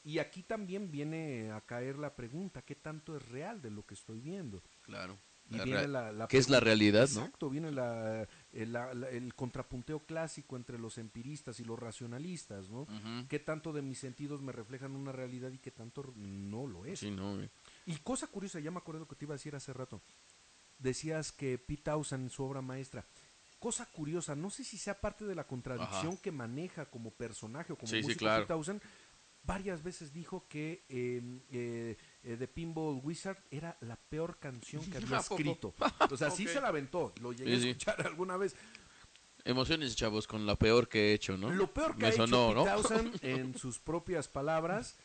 Y 0.04 0.20
aquí 0.20 0.44
también 0.44 0.92
viene 0.92 1.50
a 1.50 1.62
caer 1.62 1.98
la 1.98 2.14
pregunta, 2.14 2.62
¿qué 2.62 2.76
tanto 2.76 3.16
es 3.16 3.28
real 3.28 3.60
de 3.60 3.72
lo 3.72 3.84
que 3.84 3.94
estoy 3.94 4.20
viendo? 4.20 4.62
Claro. 4.82 5.18
Y 5.50 5.56
La 5.58 5.64
viene 5.64 5.80
rea- 5.80 5.88
la- 5.88 6.12
la 6.12 6.26
¿Qué 6.26 6.38
es 6.38 6.48
la 6.48 6.58
realidad, 6.58 7.08
no? 7.14 7.20
Exacto, 7.20 7.50
viene 7.50 7.70
la- 7.70 8.26
el, 8.52 9.34
contrapunteo 9.34 10.00
clásico 10.06 10.56
entre 10.56 10.78
los 10.78 10.96
empiristas 10.96 11.60
y 11.60 11.64
los 11.64 11.78
racionalistas, 11.78 12.70
¿no? 12.70 12.82
Ujú. 12.82 13.28
¿Qué 13.28 13.38
tanto 13.38 13.72
de 13.72 13.82
mis 13.82 13.98
sentidos 13.98 14.40
me 14.40 14.52
reflejan 14.52 14.96
una 14.96 15.12
realidad 15.12 15.50
y 15.52 15.58
qué 15.58 15.70
tanto 15.70 16.12
no 16.16 16.66
lo 16.66 16.86
es? 16.86 17.00
Sí, 17.00 17.10
no, 17.10 17.34
güey. 17.36 17.50
Y 17.84 17.96
cosa 17.98 18.26
curiosa, 18.28 18.58
ya 18.60 18.70
me 18.70 18.78
acuerdo 18.78 19.06
que 19.06 19.16
te 19.16 19.26
iba 19.26 19.34
a 19.34 19.36
decir 19.36 19.54
hace 19.54 19.72
rato. 19.74 20.00
Decías 20.78 21.30
que 21.32 21.58
Pete 21.58 21.82
Townsend 21.82 22.24
en 22.24 22.30
su 22.30 22.42
obra 22.44 22.60
maestra. 22.62 23.04
Cosa 23.58 23.86
curiosa, 23.86 24.34
no 24.34 24.50
sé 24.50 24.64
si 24.64 24.76
sea 24.76 25.00
parte 25.00 25.24
de 25.24 25.34
la 25.34 25.46
contradicción 25.46 26.14
Ajá. 26.14 26.22
que 26.22 26.32
maneja 26.32 26.86
como 26.86 27.10
personaje 27.10 27.72
o 27.72 27.76
como 27.76 27.88
Sí, 27.88 27.96
sí, 27.98 28.02
músico 28.02 28.18
claro. 28.20 28.42
Pete 28.42 28.48
Townsend. 28.54 28.82
Varias 29.42 29.82
veces 29.82 30.12
dijo 30.12 30.46
que 30.48 30.84
eh, 30.88 31.40
eh, 31.50 31.96
eh, 32.24 32.36
The 32.38 32.48
Pinball 32.48 33.00
Wizard 33.02 33.38
era 33.50 33.76
la 33.82 33.96
peor 33.96 34.38
canción 34.38 34.84
que 34.90 34.96
había 34.98 35.18
escrito. 35.18 35.74
O 36.10 36.16
sea, 36.16 36.30
sí 36.30 36.46
se 36.48 36.60
la 36.60 36.68
aventó, 36.68 37.12
lo 37.20 37.32
llegué 37.32 37.56
Sí, 37.56 37.60
sí. 37.62 37.68
a 37.68 37.70
escuchar 37.72 38.00
alguna 38.06 38.36
vez. 38.36 38.56
Emociones, 39.44 39.94
chavos, 39.94 40.26
con 40.26 40.46
lo 40.46 40.56
peor 40.56 40.88
que 40.88 41.10
he 41.10 41.14
hecho, 41.14 41.36
¿no? 41.36 41.50
Lo 41.50 41.72
peor 41.72 41.94
que 41.96 42.02
Me 42.02 42.08
ha 42.08 42.12
sonó, 42.12 42.50
hecho 42.52 43.02
¿no? 43.02 43.10
En 43.20 43.56
sus 43.58 43.78
propias 43.78 44.26
palabras, 44.26 44.96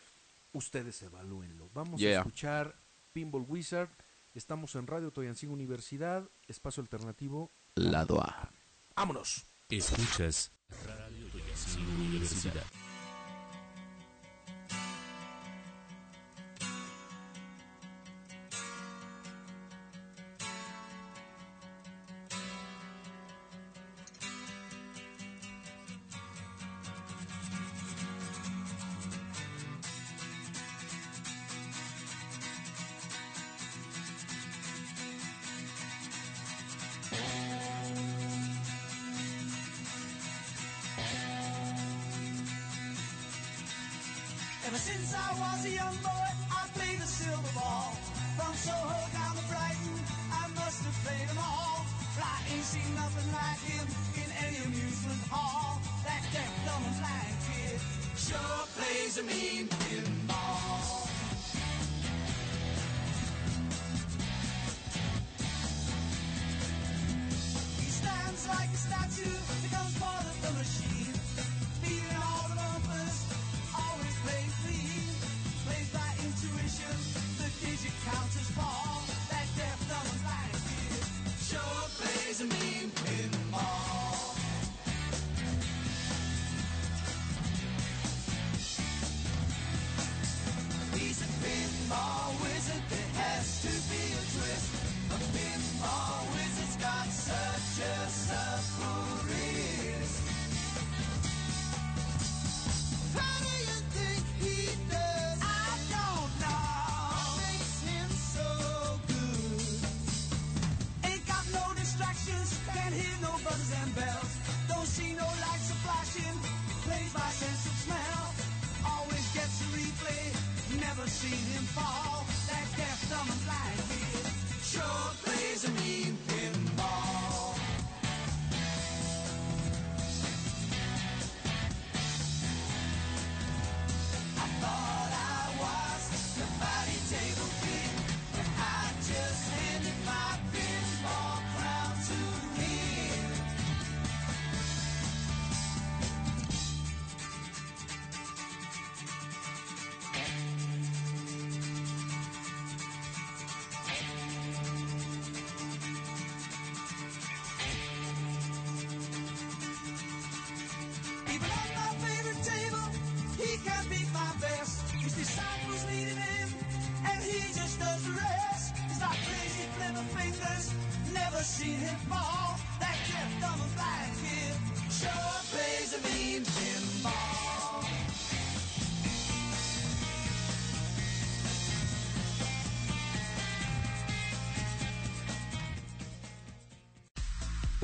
ustedes 0.53 1.01
evalúenlo. 1.03 1.69
Vamos 1.73 1.99
Yeah. 1.99 2.19
a 2.19 2.21
escuchar 2.21 2.75
Pinball 3.11 3.43
Wizard. 3.47 3.89
Estamos 4.33 4.75
en 4.75 4.87
Radio 4.87 5.11
Toyancín 5.11 5.49
Universidad, 5.49 6.29
espacio 6.47 6.81
alternativo. 6.81 7.51
Lado 7.75 8.21
A. 8.21 8.49
¡Vámonos! 8.95 9.45
Escuchas 9.69 10.51
Radio 10.85 11.27
Toyancín 11.33 11.85
Universidad. 11.99 12.63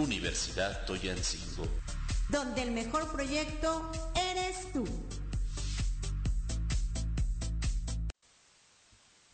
Universidad 0.10 0.86
Toyancingo. 0.86 1.68
donde 2.30 2.62
el 2.62 2.72
mejor 2.72 3.12
proyecto 3.12 3.92
eres 4.16 4.72
tú. 4.72 4.86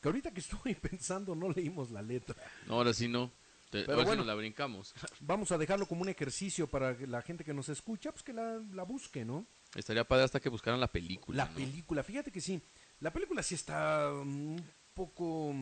Que 0.02 0.08
ahorita 0.08 0.32
que 0.32 0.40
estoy 0.40 0.76
pensando 0.82 1.36
no 1.36 1.50
leímos 1.50 1.92
la 1.92 2.02
letra. 2.02 2.36
No, 2.68 2.76
ahora 2.76 2.94
sí 2.94 3.08
no. 3.10 3.32
Te- 3.70 3.82
Pero 3.84 3.94
ahora 3.94 4.04
sí 4.04 4.08
bueno. 4.08 4.20
nos 4.22 4.28
la 4.28 4.36
brincamos. 4.36 4.94
Vamos 5.20 5.52
a 5.52 5.58
dejarlo 5.58 5.86
como 5.86 6.02
un 6.04 6.10
ejercicio 6.10 6.68
para 6.68 6.98
que 6.98 7.06
la 7.06 7.22
gente 7.22 7.44
que 7.44 7.54
nos 7.54 7.68
escucha, 7.70 8.12
pues 8.12 8.24
que 8.24 8.34
la, 8.34 8.60
la 8.74 8.84
busque, 8.84 9.26
¿no? 9.26 9.46
Estaría 9.76 10.06
padre 10.06 10.24
hasta 10.26 10.40
que 10.40 10.50
buscaran 10.50 10.80
la 10.80 10.88
película. 10.92 11.44
La 11.46 11.50
¿no? 11.50 11.56
película, 11.56 12.04
fíjate 12.04 12.32
que 12.32 12.42
sí. 12.42 12.62
La 13.02 13.12
película 13.12 13.44
sí 13.44 13.56
está 13.56 14.10
mm, 14.14 14.26
un 14.56 14.66
poco... 14.94 15.54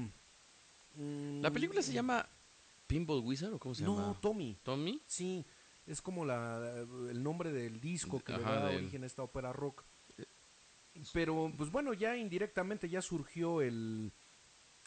mm, 0.96 1.42
La 1.42 1.52
película 1.52 1.82
se 1.82 1.94
llama 1.94 2.28
Pinball 2.90 3.22
Wizard 3.24 3.54
o 3.54 3.60
cómo 3.60 3.76
se 3.76 3.84
No, 3.84 3.96
llama? 3.96 4.20
Tommy. 4.20 4.58
Tommy. 4.64 5.00
Sí, 5.06 5.46
es 5.86 6.02
como 6.02 6.26
la, 6.26 6.86
el 7.10 7.22
nombre 7.22 7.52
del 7.52 7.80
disco 7.80 8.20
que 8.20 8.34
le 8.34 8.42
da 8.42 8.66
del- 8.66 8.78
origen 8.78 9.04
a 9.04 9.06
esta 9.06 9.22
ópera 9.22 9.54
rock. 9.54 9.86
Pero, 11.14 11.54
pues 11.56 11.72
bueno, 11.72 11.94
ya 11.94 12.18
indirectamente 12.18 12.90
ya 12.90 13.02
surgió 13.04 13.62
el, 13.62 14.12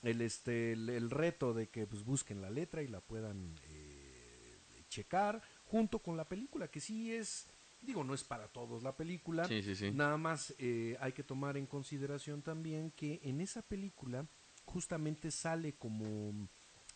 el, 0.02 0.20
este, 0.20 0.72
el, 0.72 0.88
el 0.90 1.10
reto 1.10 1.54
de 1.54 1.68
que 1.68 1.86
pues, 1.86 2.04
busquen 2.04 2.42
la 2.42 2.50
letra 2.50 2.82
y 2.82 2.88
la 2.88 3.00
puedan 3.00 3.54
eh, 3.68 4.58
checar 4.88 5.40
junto 5.64 6.00
con 6.00 6.16
la 6.16 6.28
película, 6.28 6.68
que 6.68 6.80
sí 6.80 7.12
es, 7.14 7.46
digo, 7.80 8.02
no 8.04 8.14
es 8.14 8.24
para 8.24 8.48
todos 8.48 8.82
la 8.82 8.96
película. 8.96 9.46
Sí, 9.46 9.62
sí, 9.62 9.74
sí. 9.76 9.90
Nada 9.92 10.16
más 10.18 10.54
eh, 10.58 10.96
hay 11.00 11.12
que 11.12 11.22
tomar 11.22 11.56
en 11.56 11.66
consideración 11.66 12.42
también 12.42 12.90
que 12.90 13.20
en 13.22 13.40
esa 13.40 13.62
película 13.62 14.26
justamente 14.64 15.30
sale 15.30 15.74
como, 15.74 16.48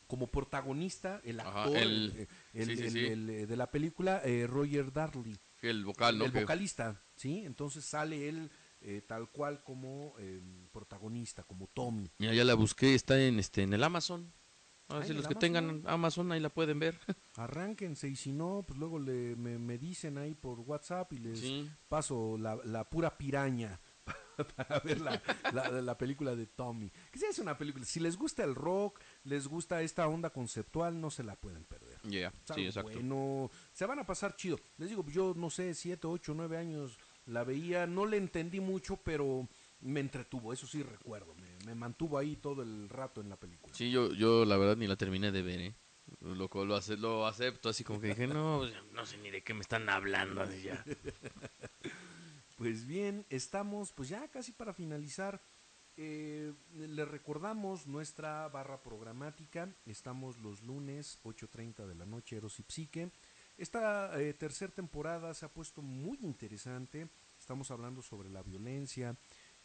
como 0.07 0.29
protagonista 0.29 1.21
el 1.25 1.41
Ajá, 1.41 1.65
actor 1.65 1.77
el- 1.79 2.29
el- 2.53 2.67
sí, 2.67 2.77
sí, 2.77 2.83
el- 2.85 2.91
sí. 2.93 2.99
el, 3.07 3.47
de 3.49 3.57
la 3.57 3.71
película, 3.71 4.21
eh, 4.25 4.47
Roger 4.47 4.93
Darley, 4.93 5.37
El 5.63 5.85
vocal, 5.85 6.19
¿no? 6.19 6.25
el 6.27 6.31
vocalista, 6.33 7.01
¿sí? 7.17 7.43
Entonces 7.45 7.85
sale 7.85 8.29
él 8.29 8.51
eh, 8.83 9.03
tal 9.07 9.31
cual 9.31 9.63
como 9.65 10.15
eh, 10.19 10.41
protagonista, 10.71 11.43
como 11.43 11.67
Tommy. 11.69 12.11
Mira, 12.19 12.35
ya 12.35 12.45
la 12.45 12.55
busqué, 12.55 12.95
está 12.95 13.21
en 13.21 13.39
este 13.39 13.63
en 13.63 13.73
el 13.73 13.83
Amazon. 13.83 14.33
A 14.89 14.97
ver 14.99 15.05
si 15.07 15.11
¿en 15.11 15.17
los 15.17 15.27
que 15.27 15.35
tengan 15.35 15.65
Amazon? 15.71 15.91
Amazon 15.91 16.33
ahí 16.33 16.41
la 16.41 16.51
pueden 16.51 16.79
ver. 16.79 16.97
Arránquense 17.37 18.07
y 18.09 18.15
si 18.17 18.33
no, 18.33 18.65
pues 18.67 18.79
luego 18.79 18.99
le, 19.01 19.35
me, 19.35 19.59
me 19.59 19.79
dicen 19.79 20.19
ahí 20.19 20.35
por 20.35 20.61
WhatsApp 20.61 21.13
y 21.15 21.19
les 21.19 21.43
paso 21.89 22.37
la, 22.39 22.57
la 22.65 22.89
pura 22.89 23.17
piraña 23.19 23.81
para 24.57 24.81
ver 24.81 25.01
la, 25.01 25.23
la- 25.53 25.71
la 25.83 25.99
película 25.99 26.35
de 26.37 26.47
Tommy. 26.47 26.91
Que 27.11 27.19
sí 27.19 27.25
es 27.29 27.39
una 27.39 27.57
película, 27.57 27.85
si 27.85 28.01
les 28.01 28.17
gusta 28.17 28.45
el 28.45 28.55
rock, 28.55 29.01
les 29.25 29.47
gusta 29.49 29.83
esta 29.83 30.07
onda 30.09 30.31
conceptual, 30.31 31.01
no 31.01 31.11
se 31.11 31.23
la 31.23 31.37
pueden 31.37 31.65
perder. 31.65 31.99
Ya, 32.05 32.29
Es 32.29 32.55
sí, 32.55 32.67
exacto. 32.67 32.91
Bueno, 32.93 33.51
se 33.73 33.87
van 33.87 33.99
a 33.99 34.05
pasar 34.07 34.37
chido. 34.37 34.59
Les 34.79 34.89
digo, 34.89 35.05
yo 35.09 35.35
no 35.37 35.51
sé, 35.51 35.75
siete, 35.75 36.07
ocho, 36.07 36.35
nueve 36.35 36.57
años 36.59 36.99
la 37.27 37.43
veía, 37.45 37.87
no 37.87 38.07
le 38.07 38.19
entendí 38.19 38.61
mucho, 38.61 38.97
pero 38.99 39.49
me 39.81 40.01
entretuvo, 40.01 40.53
eso 40.53 40.67
sí 40.67 40.83
recuerdo, 40.83 41.35
me, 41.35 41.67
me 41.67 41.75
mantuvo 41.75 42.19
ahí 42.19 42.37
todo 42.37 42.63
el 42.63 42.89
rato 42.89 43.21
en 43.21 43.29
la 43.29 43.37
película. 43.37 43.75
Sí, 43.75 43.91
yo, 43.91 44.13
yo 44.13 44.45
la 44.45 44.57
verdad 44.57 44.77
ni 44.77 44.87
la 44.87 44.97
terminé 44.97 45.33
de 45.33 45.43
ver, 45.43 45.61
¿eh? 45.61 45.75
Lo, 46.21 46.35
lo, 46.37 46.49
lo 46.65 47.27
acepto, 47.27 47.69
así 47.69 47.83
como 47.83 48.01
que 48.01 48.07
dije, 48.09 48.29
no, 48.29 48.65
no 48.93 49.05
sé 49.07 49.19
ni 49.19 49.31
de 49.31 49.43
qué 49.43 49.55
me 49.55 49.61
están 49.63 49.89
hablando. 49.89 50.41
Así 50.43 50.63
ya. 50.63 50.85
Pues 52.57 52.87
bien, 52.87 53.27
estamos 53.29 53.93
pues 53.93 54.09
ya 54.09 54.29
casi 54.29 54.53
para 54.53 54.73
finalizar. 54.73 55.43
Eh, 55.99 56.53
le 56.75 57.05
recordamos 57.05 57.87
nuestra 57.87 58.49
barra 58.49 58.83
programática. 58.83 59.75
Estamos 59.87 60.39
los 60.39 60.63
lunes 60.63 61.19
8.30 61.25 61.87
de 61.87 61.95
la 61.95 62.07
noche, 62.07 62.37
Eros 62.37 62.59
y 62.61 62.65
Psique. 62.69 63.11
Esta 63.59 64.21
eh, 64.21 64.35
tercera 64.35 64.73
temporada 64.73 65.33
se 65.35 65.45
ha 65.47 65.53
puesto 65.53 65.83
muy 65.83 66.19
interesante. 66.23 67.09
Estamos 67.39 67.71
hablando 67.71 68.03
sobre 68.03 68.31
la 68.31 68.43
violencia. 68.43 69.17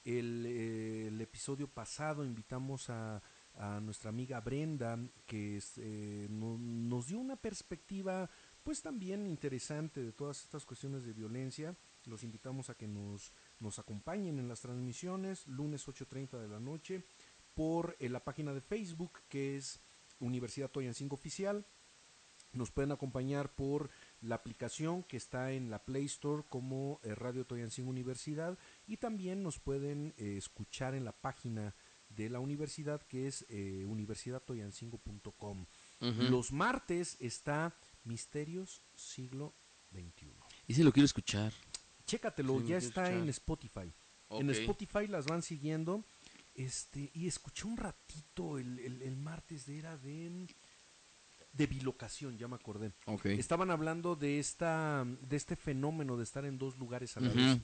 El, 0.03 0.45
eh, 0.47 1.07
episodio 1.22 1.68
pasado 1.68 2.26
invitamos 2.26 2.89
a, 2.89 3.22
a 3.55 3.80
nuestra 3.80 4.09
amiga 4.09 4.39
Brenda, 4.41 4.97
que 5.26 5.61
eh, 5.77 6.27
no- 6.30 6.57
nos 6.57 7.07
dio 7.07 7.19
una 7.19 7.35
perspectiva 7.35 8.30
pues 8.63 8.81
también 8.81 9.27
interesante 9.27 10.01
de 10.03 10.11
todas 10.11 10.41
estas 10.43 10.65
cuestiones 10.65 11.03
de 11.05 11.13
violencia. 11.13 11.76
Los 12.05 12.23
invitamos 12.23 12.69
a 12.69 12.75
que 12.75 12.87
nos, 12.87 13.33
nos 13.59 13.79
acompañen 13.79 14.39
en 14.39 14.47
las 14.47 14.61
transmisiones, 14.61 15.47
lunes 15.47 15.87
8.30 15.87 16.39
de 16.39 16.47
la 16.47 16.59
noche, 16.59 17.03
por 17.53 17.95
eh, 17.99 18.09
la 18.09 18.23
página 18.23 18.53
de 18.53 18.61
Facebook 18.61 19.19
que 19.29 19.57
es 19.57 19.79
Universidad 20.19 20.69
Toyancingo 20.69 21.15
Oficial. 21.15 21.65
Nos 22.53 22.69
pueden 22.69 22.91
acompañar 22.91 23.53
por 23.53 23.89
la 24.21 24.35
aplicación 24.35 25.03
que 25.03 25.15
está 25.15 25.53
en 25.53 25.69
la 25.69 25.85
Play 25.85 26.05
Store 26.05 26.43
como 26.49 26.99
eh, 27.03 27.15
Radio 27.15 27.45
Toyancingo 27.45 27.89
Universidad 27.89 28.57
y 28.87 28.97
también 28.97 29.41
nos 29.41 29.59
pueden 29.59 30.13
eh, 30.17 30.35
escuchar 30.37 30.93
en 30.93 31.05
la 31.05 31.13
página 31.13 31.73
de 32.09 32.29
la 32.29 32.39
universidad 32.39 33.01
que 33.03 33.27
es 33.27 33.45
eh, 33.49 33.85
universidadtoyancingo.com. 33.87 35.65
Ujú. 36.01 36.21
Los 36.23 36.51
martes 36.51 37.15
está 37.21 37.73
Misterios 38.03 38.81
Siglo 38.95 39.53
XXI. 39.93 40.33
Y 40.67 40.73
si 40.73 40.83
lo 40.83 40.91
quiero 40.91 41.05
escuchar. 41.05 41.53
Chécatelo, 42.11 42.59
Sí, 42.59 42.67
ya 42.67 42.77
está 42.77 43.11
en 43.11 43.29
Spotify. 43.29 43.91
En. 44.29 44.49
Spotify 44.49 45.07
las 45.07 45.25
van 45.25 45.41
siguiendo. 45.41 46.03
Este, 46.55 47.09
y 47.13 47.27
escuché 47.27 47.65
un 47.67 47.77
ratito 47.77 48.57
el, 48.57 48.77
el- 48.79 49.01
el 49.01 49.15
martes 49.15 49.65
de 49.65 49.79
era 49.79 49.97
de 49.97 50.47
de 51.53 51.67
bilocación, 51.67 52.38
ya 52.38 52.47
me 52.47 52.55
acordé. 52.55 52.93
Ok. 53.05 53.25
Estaban 53.25 53.71
hablando 53.71 54.15
de 54.15 54.39
esta 54.39 55.05
de 55.21 55.35
este 55.35 55.55
fenómeno 55.57 56.15
de 56.15 56.23
estar 56.23 56.45
en 56.45 56.57
dos 56.57 56.77
lugares 56.77 57.17
a 57.17 57.19
la 57.21 57.29
vez. 57.29 57.57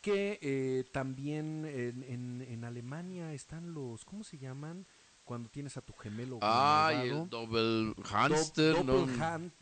Que 0.00 0.38
eh, 0.42 0.84
también 0.92 1.64
en, 1.64 2.02
en- 2.02 2.42
en 2.48 2.64
Alemania 2.64 3.32
están 3.32 3.72
los, 3.72 4.04
¿cómo 4.04 4.22
se 4.24 4.36
llaman? 4.38 4.84
Cuando 5.24 5.48
tienes 5.48 5.76
a 5.76 5.80
tu 5.80 5.92
gemelo. 5.94 6.38
Malvado. 6.40 7.22
el 7.22 7.30
Double 7.30 7.94
Dop- 7.94 8.04
Hamster, 8.04 8.84
¿no? 8.84 9.06
Doppelhand- 9.06 9.52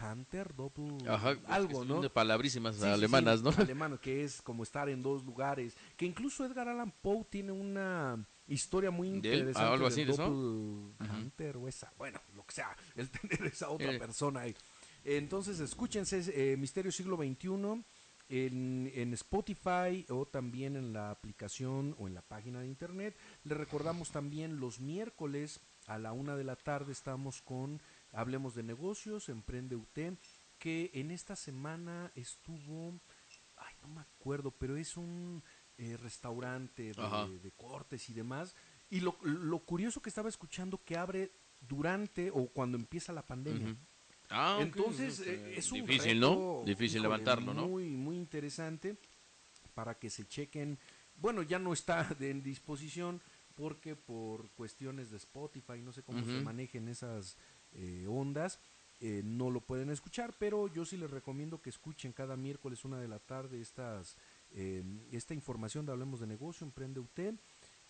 Doppelhunter, 0.00 0.54
doppel, 0.56 1.08
Ajá, 1.08 1.36
algo, 1.48 1.82
es 1.82 1.88
¿no? 1.88 2.00
De 2.00 2.10
palabrísimas 2.10 2.76
Sí, 2.76 2.84
alemanas, 2.84 3.40
sí, 3.40 3.44
¿no? 3.44 3.52
Que 4.00 4.24
es 4.24 4.40
como 4.42 4.62
estar 4.62 4.88
en 4.88 5.02
dos 5.02 5.24
lugares. 5.24 5.76
Que 5.96 6.06
incluso 6.06 6.44
Edgar 6.44 6.68
Allan 6.68 6.92
Poe 7.02 7.24
tiene 7.28 7.52
una 7.52 8.24
historia 8.48 8.90
muy 8.90 9.08
interesante. 9.08 9.58
Ah, 9.60 9.72
algo 9.72 9.86
así 9.86 10.04
de 10.04 10.12
eso. 10.12 10.28
Doppelhunter 10.30 11.56
o 11.56 11.68
esa, 11.68 11.92
bueno, 11.98 12.20
lo 12.34 12.44
que 12.44 12.54
sea, 12.54 12.76
el 12.96 13.10
tener 13.10 13.44
esa 13.46 13.68
otra 13.70 13.92
Eh. 13.92 13.98
persona 13.98 14.40
ahí. 14.40 14.54
Entonces, 15.04 15.60
escúchense 15.60 16.22
eh, 16.34 16.56
Misterio 16.56 16.92
Siglo 16.92 17.16
XXI 17.16 17.82
en, 18.28 18.90
en 18.94 19.12
Spotify 19.14 20.04
o 20.10 20.26
también 20.26 20.76
en 20.76 20.92
la 20.92 21.10
aplicación 21.10 21.94
o 21.98 22.06
en 22.06 22.14
la 22.14 22.22
página 22.22 22.60
de 22.60 22.66
internet. 22.66 23.16
Les 23.44 23.56
recordamos 23.56 24.10
también 24.10 24.60
los 24.60 24.78
miércoles 24.80 25.60
a 25.86 25.98
la 25.98 26.12
una 26.12 26.36
de 26.36 26.44
la 26.44 26.54
tarde 26.56 26.92
estamos 26.92 27.40
con 27.42 27.80
Hablemos 28.12 28.54
de 28.54 28.62
Negocios, 28.62 29.28
Emprende 29.28 29.76
UT, 29.76 29.98
que 30.58 30.90
en 30.94 31.10
esta 31.10 31.36
semana 31.36 32.10
estuvo, 32.14 33.00
ay, 33.56 33.74
no 33.82 33.88
me 33.88 34.00
acuerdo, 34.00 34.50
pero 34.50 34.76
es 34.76 34.96
un 34.96 35.42
eh, 35.78 35.96
restaurante 35.96 36.92
de, 36.92 37.38
de 37.38 37.50
cortes 37.52 38.08
y 38.10 38.12
demás. 38.14 38.54
Y 38.90 39.00
lo, 39.00 39.16
lo 39.22 39.60
curioso 39.60 40.02
que 40.02 40.08
estaba 40.10 40.28
escuchando 40.28 40.82
que 40.84 40.96
abre 40.96 41.30
durante 41.60 42.30
o 42.30 42.48
cuando 42.48 42.76
empieza 42.76 43.12
la 43.12 43.22
pandemia. 43.24 43.66
Ujú. 43.66 43.76
Ah, 44.30 44.56
ok, 44.58 44.62
Entonces 44.66 45.20
eh, 45.20 45.54
es 45.56 45.72
un 45.72 45.82
Difícil, 45.86 46.20
reto, 46.20 46.60
¿no? 46.60 46.66
Difícil 46.66 46.98
híjole, 47.00 47.02
levantarlo, 47.02 47.54
¿no? 47.54 47.68
Muy, 47.68 47.90
muy 47.90 48.16
interesante 48.16 48.96
para 49.74 49.98
que 49.98 50.10
se 50.10 50.26
chequen. 50.26 50.78
Bueno, 51.16 51.42
ya 51.42 51.58
no 51.58 51.72
está 51.72 52.04
de- 52.18 52.30
en 52.30 52.42
disposición 52.42 53.20
porque 53.54 53.94
por 53.96 54.50
cuestiones 54.52 55.10
de 55.10 55.16
Spotify, 55.18 55.80
no 55.82 55.92
sé 55.92 56.02
cómo 56.02 56.20
se 56.24 56.32
Ujú. 56.32 56.44
manejen 56.44 56.88
esas 56.88 57.36
eh, 57.72 58.06
ondas, 58.08 58.60
eh, 59.00 59.22
no 59.24 59.50
lo 59.50 59.60
pueden 59.60 59.90
escuchar, 59.90 60.34
pero 60.38 60.68
yo 60.68 60.84
sí 60.84 60.96
les 60.96 61.10
recomiendo 61.10 61.62
que 61.62 61.70
escuchen 61.70 62.12
cada 62.12 62.36
miércoles 62.36 62.84
una 62.84 62.98
de 62.98 63.08
la 63.08 63.18
tarde 63.18 63.60
estas 63.60 64.16
eh, 64.52 64.82
esta 65.12 65.32
información 65.32 65.86
de 65.86 65.92
Hablemos 65.92 66.20
de 66.20 66.26
Negocio, 66.26 66.66
Emprende 66.66 67.00
UT. 67.00 67.18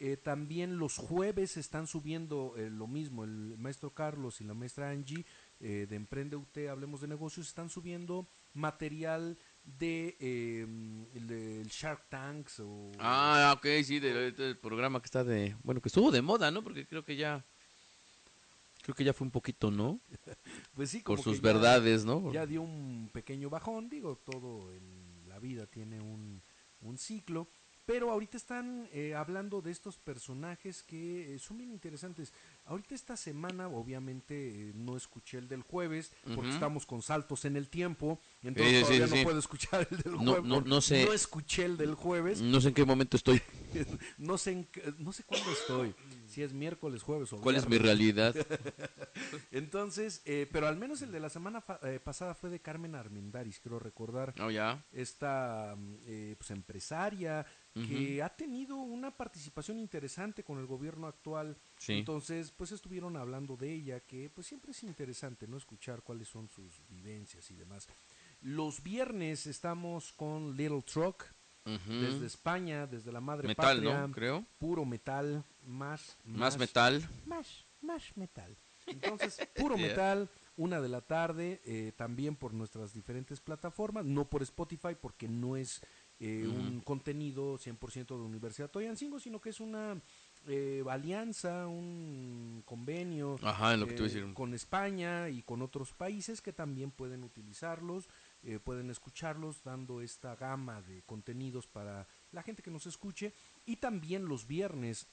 Eh, 0.03 0.17
también 0.17 0.79
los 0.79 0.97
jueves 0.97 1.59
están 1.59 1.87
subiendo 1.87 2.55
eh, 2.57 2.71
lo 2.71 2.87
mismo, 2.87 3.25
el 3.25 3.59
maestro 3.59 3.91
Carlos 3.93 4.41
y 4.41 4.45
la 4.45 4.55
maestra 4.55 4.89
Angie 4.91 5.27
eh, 5.61 5.87
de 5.89 5.97
Emprende 5.97 6.37
UT, 6.37 6.57
Hablemos 6.71 7.03
de 7.03 7.09
Negocios, 7.09 7.49
están 7.49 7.69
subiendo 7.69 8.27
material 8.55 9.37
de 9.63 10.17
eh, 10.19 10.67
el, 11.15 11.27
del 11.27 11.67
Shark 11.69 12.09
Tanks 12.09 12.61
o 12.61 12.93
Ah, 12.99 13.55
ok, 13.57 13.67
sí, 13.85 13.99
del, 14.01 14.35
del 14.35 14.57
programa 14.57 15.01
que 15.01 15.07
está 15.07 15.23
de... 15.23 15.55
Bueno, 15.63 15.83
que 15.83 15.89
estuvo 15.89 16.11
de 16.11 16.23
moda, 16.23 16.51
¿no? 16.51 16.63
Porque 16.63 16.87
creo 16.87 17.05
que 17.05 17.17
ya... 17.17 17.45
Creo 18.83 18.95
que 18.95 19.05
ya 19.05 19.13
fue 19.13 19.27
un 19.27 19.31
poquito, 19.31 19.71
¿no? 19.71 20.01
Pues 20.75 20.91
sí, 20.91 20.99
Por 20.99 21.05
como 21.05 21.17
que 21.19 21.23
sus 21.25 21.37
ya- 21.41 21.53
verdades, 21.53 22.05
¿no? 22.05 22.33
Ya 22.33 22.47
dio 22.47 22.63
un 22.63 23.11
pequeño 23.13 23.51
bajón, 23.51 23.89
digo, 23.89 24.17
todo 24.17 24.73
en 24.73 25.29
la 25.29 25.39
vida 25.39 25.67
tiene 25.67 26.01
un, 26.01 26.43
un 26.81 26.97
ciclo, 26.99 27.49
pero 27.91 28.13
ahorita 28.13 28.37
están 28.37 28.89
eh, 28.93 29.17
hablando 29.17 29.61
de 29.61 29.73
estos 29.73 29.99
personajes 29.99 30.85
que 30.85 31.35
eh, 31.35 31.39
son 31.41 31.59
bien 31.59 31.73
interesantes. 31.73 32.33
Ahorita 32.67 32.95
esta 32.95 33.17
semana, 33.17 33.67
obviamente, 33.67 34.69
eh, 34.69 34.73
no 34.77 34.97
escuché 34.97 35.39
el 35.39 35.49
del 35.49 35.63
jueves, 35.63 36.13
porque 36.23 36.51
Ujú. 36.51 36.51
estamos 36.51 36.87
con 36.87 37.03
saltos 37.03 37.45
en 37.47 37.57
el 37.57 37.69
tiempo, 37.69 38.21
entonces 38.45 38.75
Sí, 38.75 38.81
todavía 38.81 39.07
sí, 39.07 39.11
no 39.11 39.17
sí. 39.17 39.25
puedo 39.25 39.39
escuchar 39.41 39.89
el 39.91 39.99
del 39.99 40.13
No, 40.13 40.19
jueves. 40.19 40.45
no, 40.45 40.55
porque 40.55 40.71
no 40.71 40.81
sé. 40.81 41.05
No 41.05 41.13
escuché 41.13 41.65
el 41.65 41.77
del 41.77 41.97
jueves, 41.97 42.41
No 42.41 42.61
sé 42.61 42.69
en 42.69 42.75
qué 42.75 42.85
momento 42.85 43.17
estoy. 43.17 43.43
no 44.19 44.39
sé, 44.39 44.53
en 44.53 44.69
no 44.99 45.13
sé 45.13 45.25
cuándo 45.25 45.51
estoy, 45.51 45.93
si 46.29 46.43
es 46.45 46.53
miércoles, 46.53 47.03
jueves 47.03 47.33
o 47.33 47.39
¿Cuál 47.39 47.57
es 47.57 47.65
mi 47.65 47.71
viernes. 47.71 47.89
realidad? 47.89 48.37
Entonces, 49.51 50.23
eh, 50.27 50.49
pero 50.53 50.69
al 50.69 50.77
menos 50.77 51.03
el 51.03 51.11
de 51.11 51.19
la 51.21 51.29
semana 51.29 51.65
eh, 51.83 51.99
pasada 52.03 52.35
fue 52.35 52.51
de 52.51 52.61
Carmen 52.61 52.95
Armendaris, 52.95 53.59
quiero 53.59 53.81
recordar. 53.81 54.33
Oh, 54.41 54.51
ya. 54.51 54.85
Esta 54.93 55.75
mm, 55.77 55.95
eh, 56.07 56.37
que 57.75 58.23
ha 58.23 58.29
tenido 58.31 58.77
una 58.77 59.17
participación 59.17 59.79
interesante 59.79 60.43
con 60.43 60.59
el 60.59 60.67
gobierno 60.67 61.07
actual. 61.07 61.57
Sí. 61.79 61.95
Entonces, 61.95 62.51
pues 62.51 62.73
estuvieron 62.73 63.17
hablando 63.17 63.57
de 63.57 63.73
ella, 63.73 64.01
que 64.01 64.29
pues 64.31 64.47
siempre 64.47 64.73
es 64.73 64.83
interesante, 64.83 65.47
¿no? 65.47 65.57
Escuchar 65.57 66.03
cuáles 66.03 66.29
son 66.29 66.49
sus 66.49 66.81
vivencias 66.89 67.51
y 67.51 67.55
demás. 67.55 67.89
Los 68.43 68.83
viernes 68.83 69.47
estamos 69.47 70.13
con 70.13 70.57
Little 70.57 70.83
Truck, 70.83 71.25
desde 71.87 72.27
España, 72.27 72.87
desde 72.87 73.13
la 73.13 73.21
madre 73.21 73.47
Metal, 73.47 73.77
patria. 73.77 74.07
¿no? 74.07 74.13
Creo. 74.13 74.45
Puro 74.59 74.85
metal, 74.85 75.45
más, 75.65 76.17
Más 76.25 76.59
metal. 76.59 77.09
más, 77.27 77.65
más 77.83 78.17
metal. 78.17 78.57
Entonces, 78.87 79.39
puro 79.55 79.77
Yeah. 79.77 79.89
metal, 79.89 80.29
una 80.57 80.81
de 80.81 80.89
la 80.89 81.01
tarde, 81.03 81.61
eh, 81.65 81.93
también 81.97 82.35
por 82.35 82.55
nuestras 82.55 82.93
diferentes 82.93 83.41
plataformas, 83.41 84.05
no 84.05 84.29
por 84.29 84.43
Spotify, 84.43 84.97
porque 85.01 85.29
no 85.29 85.57
es 85.57 85.81
eh, 86.21 86.47
un 86.47 86.81
contenido 86.83 87.59
100% 87.59 88.07
de 88.07 88.15
Universidad 88.15 88.71
Toyancingo, 88.71 89.19
sino 89.19 89.41
que 89.41 89.51
es 89.51 89.59
una 89.59 90.01
eh, 90.47 90.83
alianza, 90.89 91.67
un 91.67 92.63
convenio 92.65 93.39
Ajá, 93.43 93.75
en 93.75 93.81
lo 93.81 93.87
que 93.87 93.93
te 93.93 93.99
iba 93.99 94.07
a 94.07 94.11
eh, 94.11 94.15
decir. 94.15 94.35
con 94.35 94.55
España 94.55 95.29
y 95.29 95.43
con 95.43 95.61
otros 95.61 95.93
países 95.93 96.41
que 96.41 96.53
también 96.53 96.91
pueden 96.91 97.25
utilizarlos, 97.25 98.09
eh, 98.43 98.59
pueden 98.63 98.91
escucharlos, 98.91 99.63
dando 99.63 100.01
esta 100.01 100.37
gama 100.37 100.81
de 100.83 101.03
contenidos 101.03 101.67
para 101.67 102.07
la 102.33 102.43
gente 102.43 102.63
que 102.63 102.71
nos 102.71 102.87
escuche. 102.87 103.35
Y 103.67 103.77
también 103.77 104.27
los 104.27 104.47
viernes, 104.47 105.07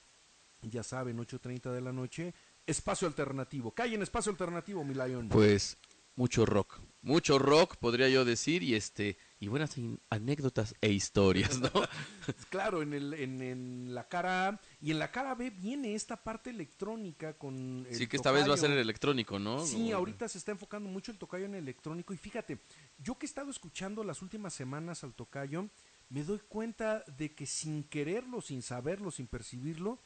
ya 0.62 0.82
saben, 0.82 1.18
8.30 1.18 1.72
de 1.72 1.80
la 1.80 1.92
noche, 1.92 2.34
espacio 2.66 3.06
alternativo. 3.06 3.74
¿Qué 3.74 3.82
hay 3.82 3.94
en 3.94 4.02
espacio 4.02 4.30
alternativo, 4.30 4.82
mi 4.82 4.94
Lion? 4.94 5.28
Pues 5.28 5.76
mucho 6.16 6.46
rock. 6.46 6.80
Mucho 7.02 7.38
rock, 7.38 7.76
podría 7.76 8.08
yo 8.08 8.24
decir, 8.24 8.62
y 8.62 8.74
este 8.74 9.18
y 9.40 9.48
buenas 9.48 9.74
anécdotas 10.10 10.74
e 10.80 10.90
historias, 10.90 11.60
¿no? 11.60 11.70
Claro, 12.50 12.82
en, 12.82 12.92
el, 12.92 13.14
en, 13.14 13.40
en 13.40 13.94
la 13.94 14.08
cara 14.08 14.48
A 14.48 14.60
y 14.80 14.90
en 14.90 14.98
la 14.98 15.10
cara 15.10 15.34
B 15.34 15.50
viene 15.50 15.94
esta 15.94 16.16
parte 16.22 16.50
electrónica 16.50 17.34
con... 17.34 17.86
el 17.88 17.94
sí 17.94 18.06
que 18.06 18.16
esta 18.16 18.32
vez 18.32 18.48
va 18.48 18.54
a 18.54 18.56
ser 18.56 18.66
tocayo. 18.68 18.80
electrónico, 18.82 19.38
¿no? 19.38 19.64
Sí, 19.64 19.76
Como- 19.76 19.94
ahorita 19.94 20.28
se 20.28 20.38
está 20.38 20.50
enfocando 20.52 20.88
mucho 20.88 21.12
el 21.12 21.18
tocayo 21.18 21.44
en 21.46 21.54
electrónico 21.54 22.12
y 22.12 22.16
fíjate, 22.16 22.58
yo 22.98 23.16
que 23.18 23.26
he 23.26 23.28
estado 23.28 23.50
escuchando 23.50 24.02
las 24.04 24.22
últimas 24.22 24.52
semanas 24.54 25.04
al 25.04 25.14
tocayo, 25.14 25.68
me 26.10 26.22
doy 26.24 26.40
cuenta 26.48 27.04
de 27.16 27.34
que 27.34 27.46
sin 27.46 27.84
quererlo, 27.84 28.40
sin 28.40 28.62
saberlo, 28.62 29.10
sin 29.10 29.26
percibirlo, 29.26 29.98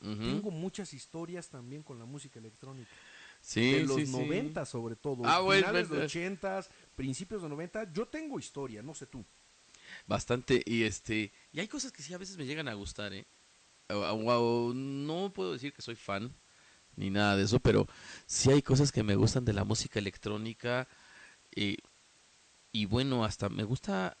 tengo 0.00 0.50
muchas 0.50 0.94
historias 0.94 1.50
también 1.50 1.82
con 1.82 1.98
la 1.98 2.06
música 2.06 2.38
electrónica. 2.38 2.88
Sí, 3.40 3.72
de 3.72 3.80
los 3.80 3.96
sí, 3.96 4.06
sí. 4.06 4.12
90 4.12 4.64
sobre 4.66 4.96
todo, 4.96 5.24
Ah, 5.24 5.40
bueno, 5.40 5.66
finales 5.66 5.88
de 5.88 5.94
bueno. 5.94 6.06
80, 6.06 6.60
principios 6.94 7.42
de 7.42 7.48
90, 7.48 7.92
yo 7.92 8.06
tengo 8.06 8.38
historia, 8.38 8.82
no 8.82 8.94
sé 8.94 9.06
tú. 9.06 9.24
Bastante, 10.06 10.62
y 10.66 10.84
este, 10.84 11.32
y 11.52 11.60
hay 11.60 11.68
cosas 11.68 11.90
que 11.92 12.02
sí 12.02 12.14
a 12.14 12.18
veces 12.18 12.36
me 12.36 12.46
llegan 12.46 12.68
a 12.68 12.74
gustar, 12.74 13.12
¿eh? 13.12 13.26
O 13.88 14.72
no 14.74 15.32
puedo 15.32 15.52
decir 15.52 15.72
que 15.72 15.82
soy 15.82 15.96
fan, 15.96 16.32
ni 16.96 17.10
nada 17.10 17.36
de 17.36 17.44
eso, 17.44 17.58
pero 17.60 17.88
sí 18.26 18.50
hay 18.50 18.62
cosas 18.62 18.92
que 18.92 19.02
me 19.02 19.16
gustan 19.16 19.44
de 19.44 19.52
la 19.52 19.64
música 19.64 19.98
electrónica, 19.98 20.86
y, 21.54 21.78
y 22.72 22.84
bueno, 22.86 23.24
hasta 23.24 23.48
me 23.48 23.64
gusta, 23.64 24.16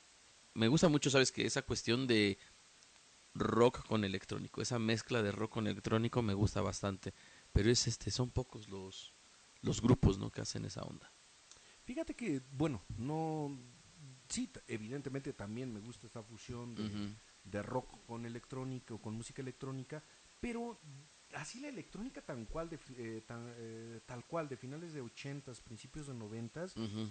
me 0.54 0.66
gusta 0.68 0.88
mucho, 0.88 1.10
¿sabes? 1.10 1.30
Que 1.30 1.46
esa 1.46 1.62
cuestión 1.62 2.06
de 2.08 2.38
rock 3.34 3.86
con 3.86 4.04
electrónico, 4.04 4.60
esa 4.60 4.78
mezcla 4.80 5.22
de 5.22 5.30
rock 5.30 5.52
con 5.52 5.66
electrónico 5.68 6.20
me 6.22 6.34
gusta 6.34 6.62
bastante, 6.62 7.14
pero 7.52 7.70
es 7.70 7.86
este, 7.86 8.10
son 8.10 8.30
pocos 8.30 8.68
los, 8.68 9.14
los 9.62 9.80
grupos, 9.80 10.18
¿no? 10.18 10.30
Que 10.30 10.40
hacen 10.40 10.64
esa 10.64 10.82
onda. 10.82 11.12
Fíjate 11.84 12.14
que, 12.14 12.42
bueno, 12.52 12.82
no... 12.96 13.58
Sí, 14.28 14.48
evidentemente 14.68 15.32
también 15.32 15.72
me 15.72 15.80
gusta 15.80 16.06
esta 16.06 16.22
fusión 16.22 16.74
de, 16.76 17.14
de 17.42 17.62
rock 17.62 18.06
con 18.06 18.24
electrónica 18.26 18.94
o 18.94 19.00
con 19.00 19.14
música 19.14 19.42
electrónica, 19.42 20.04
pero 20.40 20.80
así 21.34 21.58
la 21.58 21.66
electrónica 21.68 22.22
tan 22.22 22.46
cual 22.46 22.70
de, 22.70 22.78
eh, 22.96 23.22
tan, 23.26 23.52
eh, 23.56 24.00
tal 24.06 24.24
cual 24.24 24.48
de 24.48 24.56
finales 24.56 24.92
de 24.92 25.02
80s, 25.02 25.60
principios 25.62 26.06
de 26.06 26.14
90s, 26.14 26.76
Ujú. 26.76 27.10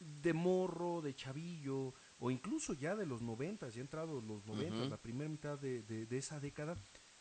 de 0.00 0.32
morro, 0.32 1.00
de 1.02 1.14
chavillo, 1.14 1.94
o 2.18 2.30
incluso 2.32 2.72
ya 2.72 2.96
de 2.96 3.06
los 3.06 3.22
90s, 3.22 3.70
ya 3.74 3.80
entrado 3.80 4.20
los 4.20 4.44
90s, 4.44 4.80
Ujú. 4.80 4.90
la 4.90 4.96
primera 4.96 5.30
mitad 5.30 5.56
de, 5.56 5.82
de- 5.82 6.06
de 6.06 6.18
esa 6.18 6.40
década, 6.40 6.76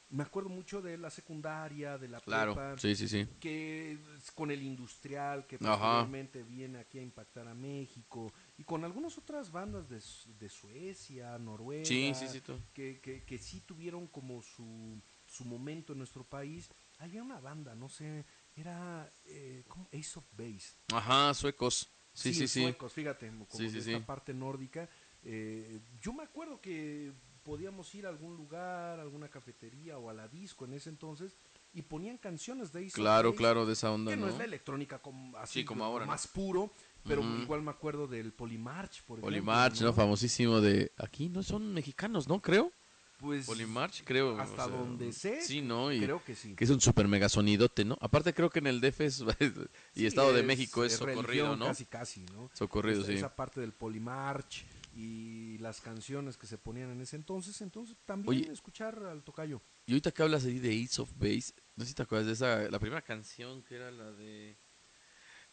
me 0.09 0.23
acuerdo 0.23 0.49
mucho 0.49 0.81
de 0.81 0.97
la 0.97 1.09
secundaria, 1.09 1.97
de 1.97 2.07
la 2.07 2.19
Claro, 2.19 2.53
prepa, 2.55 2.77
sí, 2.77 2.95
sí, 2.95 3.07
sí. 3.07 3.27
que 3.39 3.99
es 4.17 4.31
con 4.31 4.49
el 4.51 4.61
industrial 4.63 5.45
que 5.45 5.57
Ajá. 5.57 5.67
posteriormente 5.77 6.43
viene 6.43 6.79
aquí 6.79 6.97
a 6.99 7.01
impactar 7.03 7.47
a 7.47 7.53
México 7.53 8.31
y 8.57 8.63
con 8.63 8.83
algunas 8.83 9.17
otras 9.17 9.51
bandas 9.51 9.87
de, 9.87 10.01
de 10.39 10.49
Suecia, 10.49 11.37
Noruega, 11.37 11.85
Sí, 11.85 12.13
sí, 12.15 12.41
que, 12.73 12.99
que, 12.99 13.23
que 13.23 13.37
sí 13.37 13.61
tuvieron 13.61 14.07
como 14.07 14.41
su, 14.41 14.99
su 15.25 15.45
momento 15.45 15.93
en 15.93 15.99
nuestro 15.99 16.23
país. 16.23 16.69
Había 16.97 17.21
una 17.23 17.39
banda, 17.39 17.75
no 17.75 17.87
sé, 17.87 18.25
era 18.55 19.11
eh, 19.25 19.63
¿cómo? 19.67 19.87
Ace 19.93 20.17
of 20.19 20.25
Base. 20.31 20.73
Ajá, 20.91 21.33
suecos. 21.33 21.89
Sí, 22.13 22.33
sí, 22.33 22.47
sí. 22.47 22.63
suecos, 22.63 22.91
fíjate, 22.91 23.29
como 23.29 23.47
de 23.71 23.77
esta 23.77 24.05
parte 24.05 24.33
nórdica. 24.33 24.89
Eh, 25.23 25.79
yo 26.01 26.13
me 26.13 26.23
acuerdo 26.23 26.59
que 26.59 27.13
podíamos 27.49 27.95
ir 27.95 28.05
a 28.05 28.09
algún 28.09 28.37
lugar, 28.37 28.99
a 28.99 29.01
alguna 29.01 29.27
cafetería 29.27 29.97
o 29.97 30.11
a 30.11 30.13
la 30.13 30.27
disco 30.27 30.65
en 30.65 30.73
ese 30.73 30.89
entonces 30.89 31.35
y 31.73 31.81
ponían 31.81 32.19
canciones 32.19 32.71
de 32.71 32.85
of 32.85 32.93
Claro, 32.93 33.33
claro, 33.33 33.65
de 33.65 33.73
esa 33.73 33.91
onda, 33.91 34.11
que 34.11 34.17
no, 34.17 34.27
¿no? 34.27 34.31
es 34.31 34.37
la 34.37 34.43
electrónica 34.45 34.99
como, 34.99 35.35
así 35.35 35.61
Sí, 35.61 35.65
como 35.65 35.83
ahora, 35.83 36.05
¿no? 36.05 36.11
más 36.11 36.27
puro, 36.27 36.71
pero 37.03 37.23
igual 37.23 37.63
me 37.63 37.71
acuerdo 37.71 38.05
del 38.05 38.33
Polymarch, 38.33 39.01
por 39.01 39.17
ejemplo. 39.17 39.21
Polymarch, 39.21 39.81
¿no? 39.81 39.93
Famosísimo 39.93 40.61
de... 40.61 40.91
Aquí 40.97 41.27
no 41.27 41.41
son 41.41 41.73
mexicanos, 41.73 42.27
¿no? 42.27 42.39
Creo. 42.39 42.71
Pues 43.19 43.47
Polymarch, 43.47 44.03
creo. 44.03 44.39
hasta 44.39 44.65
o 44.65 44.69
sea, 44.69 44.77
donde 44.77 45.11
sé, 45.11 45.41
Sí, 45.41 45.61
¿no? 45.61 45.91
Y 45.91 45.99
creo 46.01 46.23
que 46.23 46.35
sí. 46.35 46.53
que 46.55 46.63
es 46.63 46.69
un 46.69 46.79
super 46.79 47.07
mega 47.07 47.29
sonidote, 47.29 47.83
¿no? 47.83 47.97
Aparte 47.99 48.31
creo 48.31 48.51
que 48.51 48.59
en 48.59 48.67
el 48.67 48.79
DF 48.79 49.01
es- 49.05 49.21
y 49.95 49.99
Sí, 50.01 50.05
Estado 50.05 50.33
de 50.33 50.43
México 50.43 50.85
es, 50.85 50.99
religión 50.99 51.15
socorrido, 51.25 51.55
¿no? 51.57 51.65
Casi, 51.65 51.85
casi, 51.87 52.21
¿no? 52.25 52.49
Socorrido, 52.53 53.03
sí. 53.03 53.13
Esa 53.13 53.35
parte 53.35 53.59
del 53.59 53.73
Polymarch 53.73 54.63
y 54.93 55.57
las 55.59 55.81
canciones 55.81 56.37
que 56.37 56.47
se 56.47 56.57
ponían 56.57 56.91
en 56.91 57.01
ese 57.01 57.15
entonces, 57.15 57.61
entonces 57.61 57.95
también 58.05 58.43
Oye. 58.43 58.51
escuchar 58.51 58.97
al 59.05 59.23
tocayo. 59.23 59.61
Y 59.85 59.91
ahorita 59.93 60.11
que 60.11 60.23
hablas 60.23 60.45
ahí 60.45 60.59
de 60.59 60.83
Ace 60.83 61.01
of 61.01 61.11
Base, 61.15 61.53
no 61.75 61.83
sé 61.83 61.89
si 61.89 61.93
te 61.95 62.03
acuerdas 62.03 62.27
de 62.27 62.33
esa, 62.33 62.69
la 62.69 62.79
primera 62.79 63.01
canción 63.01 63.63
que 63.63 63.75
era 63.75 63.91
la 63.91 64.11
de 64.11 64.57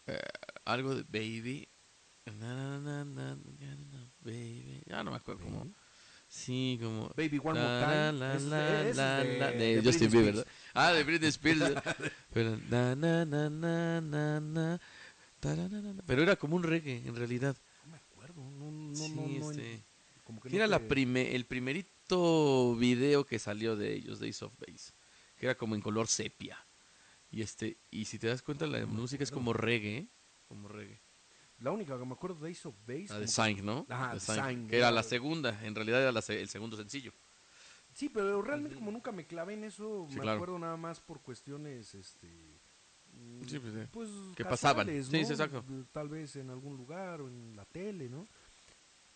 eh, 0.07 0.21
algo 0.65 0.95
de 0.95 1.03
Baby. 1.05 1.69
Na, 2.39 2.81
na, 2.81 3.05
na, 3.05 3.39
baby. 4.21 4.83
Ya 4.87 5.05
no 5.05 5.13
me 5.13 5.17
acuerdo 5.19 5.45
cómo. 5.45 5.69
Sí, 6.27 6.77
como. 6.83 7.09
Baby 7.17 7.41
One 7.43 7.61
More 7.61 7.85
Time. 7.85 8.13
la, 8.15 8.35
Es- 8.35 8.43
la, 8.43 8.83
es 8.89 8.97
la, 8.97 9.23
de- 9.23 9.39
de 9.57 9.77
de 9.81 9.83
Justin 9.85 10.11
Bieber. 10.11 10.35
¿verdad? 10.35 10.47
Ah, 10.75 10.93
de 10.93 11.05
Britney 11.05 11.29
Spears. 11.29 11.61
Pero, 12.35 12.57
na, 12.69 12.97
na, 12.97 13.25
na, 13.25 13.49
na, 13.49 14.01
na, 14.01 14.41
na. 14.41 14.81
Pero 16.07 16.23
era 16.23 16.35
como 16.37 16.57
un 16.57 16.65
reggae, 16.65 17.03
en 17.07 17.15
realidad. 17.15 17.57
No 18.99 19.51
este, 19.51 19.85
como 20.25 20.41
que 20.41 20.49
Sí, 20.51 20.57
no 20.57 20.63
era 20.63 20.67
la 20.67 20.79
te- 20.81 20.87
prime, 20.87 21.35
el 21.35 21.47
primerito 21.47 22.75
video 22.77 23.25
que 23.27 23.39
salió 23.39 23.77
de 23.77 23.95
ellos, 23.95 24.19
de 24.21 24.29
Ace 24.29 24.45
of 24.45 24.53
Base, 24.59 24.93
que 25.37 25.47
era 25.47 25.55
como 25.57 25.75
en 25.75 25.81
color 25.81 26.07
sepia. 26.09 26.59
Y 27.31 27.43
este, 27.43 27.77
y 27.91 28.05
si 28.07 28.19
te 28.19 28.29
das 28.29 28.43
cuenta 28.43 28.67
la 28.67 28.87
música 28.87 29.23
es 29.25 29.31
como 29.31 29.53
reggae, 29.53 30.09
como 30.49 30.69
reggae. 30.69 31.01
La 31.59 31.71
única 31.71 31.99
que 31.99 32.05
me 32.05 32.13
acuerdo 32.13 32.45
de 32.45 32.51
Ace 32.53 32.69
of 32.69 32.75
Base. 32.87 33.07
La 33.09 33.19
de 33.21 33.29
Sign, 33.29 33.65
¿no? 33.65 33.87
Ajá, 33.89 34.15
De 34.15 34.21
Sign, 34.21 34.69
que 34.69 34.77
era 34.77 34.91
la 34.91 35.03
segunda, 35.03 35.59
en 35.65 35.75
realidad 35.75 36.03
era 36.03 36.13
la 36.13 36.23
se- 36.23 36.41
el 36.41 36.49
segundo 36.49 36.77
sencillo. 36.77 37.13
Sí, 37.95 38.11
pero 38.11 38.43
realmente 38.43 38.75
como 38.77 38.91
nunca 38.91 39.11
me 39.11 39.27
clavé 39.27 39.55
en 39.55 39.65
eso, 39.65 40.07
Sí, 40.11 40.17
me 40.17 40.21
claro. 40.21 40.37
acuerdo 40.37 40.59
nada 40.59 40.77
más 40.77 41.01
por 41.01 41.23
cuestiones, 41.23 41.95
este... 41.95 42.29
Sí, 43.47 43.59
pues, 43.59 43.73
sí. 43.73 43.81
pues, 43.91 44.11
Que 44.37 44.45
pasaban. 44.45 44.87
¿no? 44.87 45.03
sí, 45.03 45.17
exacto. 45.17 45.65
Tal 45.93 46.09
vez 46.11 46.37
en 46.37 46.51
algún 46.51 46.77
lugar 46.77 47.23
o 47.23 47.29
en 47.29 47.57
la 47.57 47.65
tele, 47.65 48.09
¿no? 48.11 48.27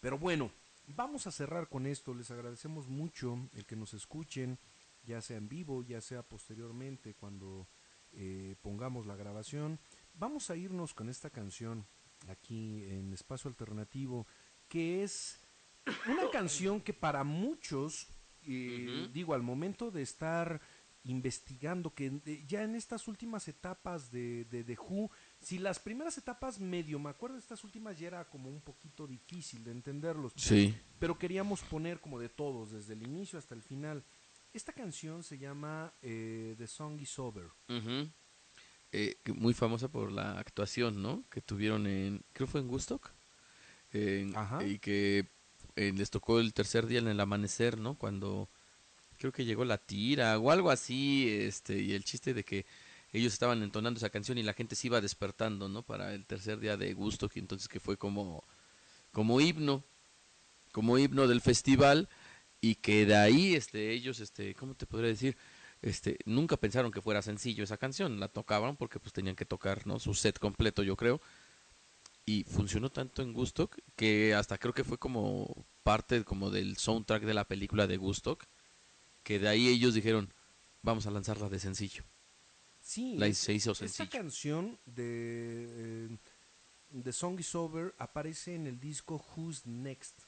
Pero 0.01 0.19
bueno, 0.19 0.51
vamos 0.87 1.27
a 1.27 1.31
cerrar 1.31 1.69
con 1.69 1.87
esto. 1.87 2.15
Les 2.15 2.31
agradecemos 2.31 2.89
mucho 2.89 3.49
el 3.55 3.67
que 3.67 3.77
nos 3.77 3.95
escuchen, 3.95 4.59
ya 5.05 5.21
sea 5.21 5.37
en 5.37 5.49
vivo, 5.49 5.83
ya 5.83 6.01
sea 6.01 6.23
posteriormente, 6.23 7.15
cuando 7.15 7.69
eh, 8.13 8.57
pongamos 8.63 9.07
la 9.07 9.17
grabación. 9.17 9.79
Vamos 10.15 10.51
a 10.51 10.57
irnos 10.57 10.95
con 10.95 11.09
esta 11.09 11.31
canción 11.31 11.87
aquí 12.29 12.85
en 12.85 13.13
Espacio 13.13 13.49
Alternativo, 13.49 14.27
que 14.69 15.03
es 15.03 15.41
una 16.07 16.31
canción 16.31 16.81
que 16.81 16.93
para 16.93 17.25
muchos, 17.25 18.09
eh, 18.43 19.09
digo, 19.13 19.35
al 19.35 19.43
momento 19.43 19.91
de 19.91 20.03
estar 20.03 20.61
investigando, 21.05 21.95
que 21.95 22.21
eh, 22.27 22.45
ya 22.47 22.63
en 22.63 22.75
estas 22.75 23.09
últimas 23.09 23.49
etapas 23.49 24.11
de, 24.11 24.45
de 24.47 24.65
The 24.65 24.77
Who, 24.79 25.11
si 25.41 25.59
las 25.59 25.79
primeras 25.79 26.19
etapas 26.19 26.59
medio, 26.61 26.99
me 26.99 27.11
acuerdo, 27.11 27.37
estas 27.39 27.65
últimas 27.65 27.99
ya 27.99 28.09
era 28.09 28.25
como 28.29 28.49
un 28.51 28.61
poquito 28.61 29.07
difícil 29.07 29.65
de 29.65 29.71
entenderlos, 29.73 30.33
Sí. 30.37 30.75
pero 30.99 31.19
queríamos 31.19 31.63
poner 31.63 32.01
como 32.01 32.19
de 32.19 32.29
todos, 32.29 32.73
desde 32.73 32.93
el 32.95 33.03
inicio 33.03 33.39
hasta 33.39 33.55
el 33.55 33.63
final. 33.63 34.05
Esta 34.53 34.73
canción 34.73 35.23
se 35.23 35.39
llama 35.39 35.93
eh, 36.03 36.55
The 36.59 36.67
Song 36.67 37.01
Is 37.01 37.19
Over. 37.19 37.47
Eh, 38.93 39.17
muy 39.37 39.55
famosa 39.55 39.89
por 39.89 40.11
la 40.11 40.39
actuación, 40.39 41.01
¿no? 41.01 41.25
Que 41.31 41.41
tuvieron 41.41 41.87
en, 41.87 42.23
creo 42.33 42.49
fue 42.49 42.61
en. 42.61 43.13
En- 43.93 44.37
Ajá. 44.37 44.65
Y 44.67 44.79
que 44.81 45.29
eh, 45.77 45.93
les 45.97 46.11
tocó 46.11 46.41
el 46.41 46.53
tercer 46.53 46.87
día 46.87 46.99
en 46.99 47.07
el 47.09 47.21
amanecer, 47.21 47.79
¿no? 47.79 47.95
Cuando 47.95 48.49
creo 49.19 49.31
que 49.33 49.45
llegó 49.45 49.65
la 49.65 49.79
tira 49.79 50.37
o 50.39 50.51
algo 50.51 50.71
así, 50.73 51.29
este, 51.31 51.79
y 51.79 51.93
el 51.93 52.05
chiste 52.05 52.35
de 52.35 52.43
que 52.43 52.67
ellos 53.13 53.33
estaban 53.33 53.63
entonando 53.63 53.99
esa 53.99 54.11
canción 54.11 54.39
y 54.39 54.43
la 54.43 54.53
gente 54.53 54.77
se 54.77 54.87
iba 54.87 55.01
despertando, 55.01 55.69
¿no? 55.69 55.83
Para 55.83 56.15
el 56.15 56.27
tercer 56.27 56.61
día 56.61 56.77
de 56.77 56.95
Woodstock, 56.95 57.37
y 57.37 57.41
entonces 57.41 57.69
que 57.69 57.81
fue 57.81 57.97
como, 57.97 58.45
como 59.11 59.41
himno, 59.41 59.85
como 60.73 60.99
himno 60.99 61.27
del 61.27 61.41
festival, 61.41 62.09
y 62.61 62.77
que 62.77 63.07
de 63.07 63.17
ahí, 63.17 63.55
este, 63.55 63.93
ellos, 63.93 64.21
este, 64.21 64.55
¿cómo 64.55 64.75
te 64.75 64.87
podría 64.87 65.09
decir? 65.09 65.37
Este, 65.83 66.19
nunca 66.27 66.57
pensaron 66.57 66.93
que 66.93 67.01
fuera 67.01 67.23
sencillo 67.23 67.65
esa 67.65 67.79
canción, 67.79 68.21
la 68.21 68.29
tocaban 68.29 68.77
porque 68.77 69.01
pues 69.01 69.13
tenían 69.13 69.37
que 69.37 69.47
tocar, 69.47 69.87
¿no? 69.87 69.99
Su 69.99 70.15
set 70.15 70.39
completo, 70.39 70.83
yo 70.83 70.97
creo. 70.97 71.21
Y 72.27 72.45
funcionó 72.45 72.91
tanto 72.91 73.23
en 73.23 73.35
Woodstock 73.35 73.79
que 73.97 74.35
hasta 74.35 74.59
creo 74.59 74.75
que 74.75 74.85
fue 74.85 74.99
como 74.99 75.67
parte 75.83 76.23
como 76.25 76.51
del 76.51 76.77
soundtrack 76.77 77.25
de 77.25 77.35
la 77.35 77.49
película 77.49 77.87
de 77.87 77.99
Woodstock, 77.99 78.45
que 79.23 79.39
de 79.39 79.49
ahí 79.49 79.69
ellos 79.69 79.95
dijeron, 79.95 80.33
vamos 80.83 81.07
a 81.07 81.11
lanzarla 81.11 81.49
de 81.49 81.59
sencillo. 81.59 82.05
Sí, 82.91 83.17
La 83.17 83.33
se 83.33 83.53
hizo 83.53 83.71
esta 83.71 83.87
sencillo. 83.87 84.11
canción 84.11 84.79
de 84.85 86.09
eh, 86.11 86.19
The 87.05 87.13
Song 87.13 87.39
Is 87.39 87.55
Over 87.55 87.95
aparece 87.99 88.57
en 88.57 88.67
el 88.67 88.81
disco 88.81 89.25
Who's 89.37 89.65
Next. 89.65 90.23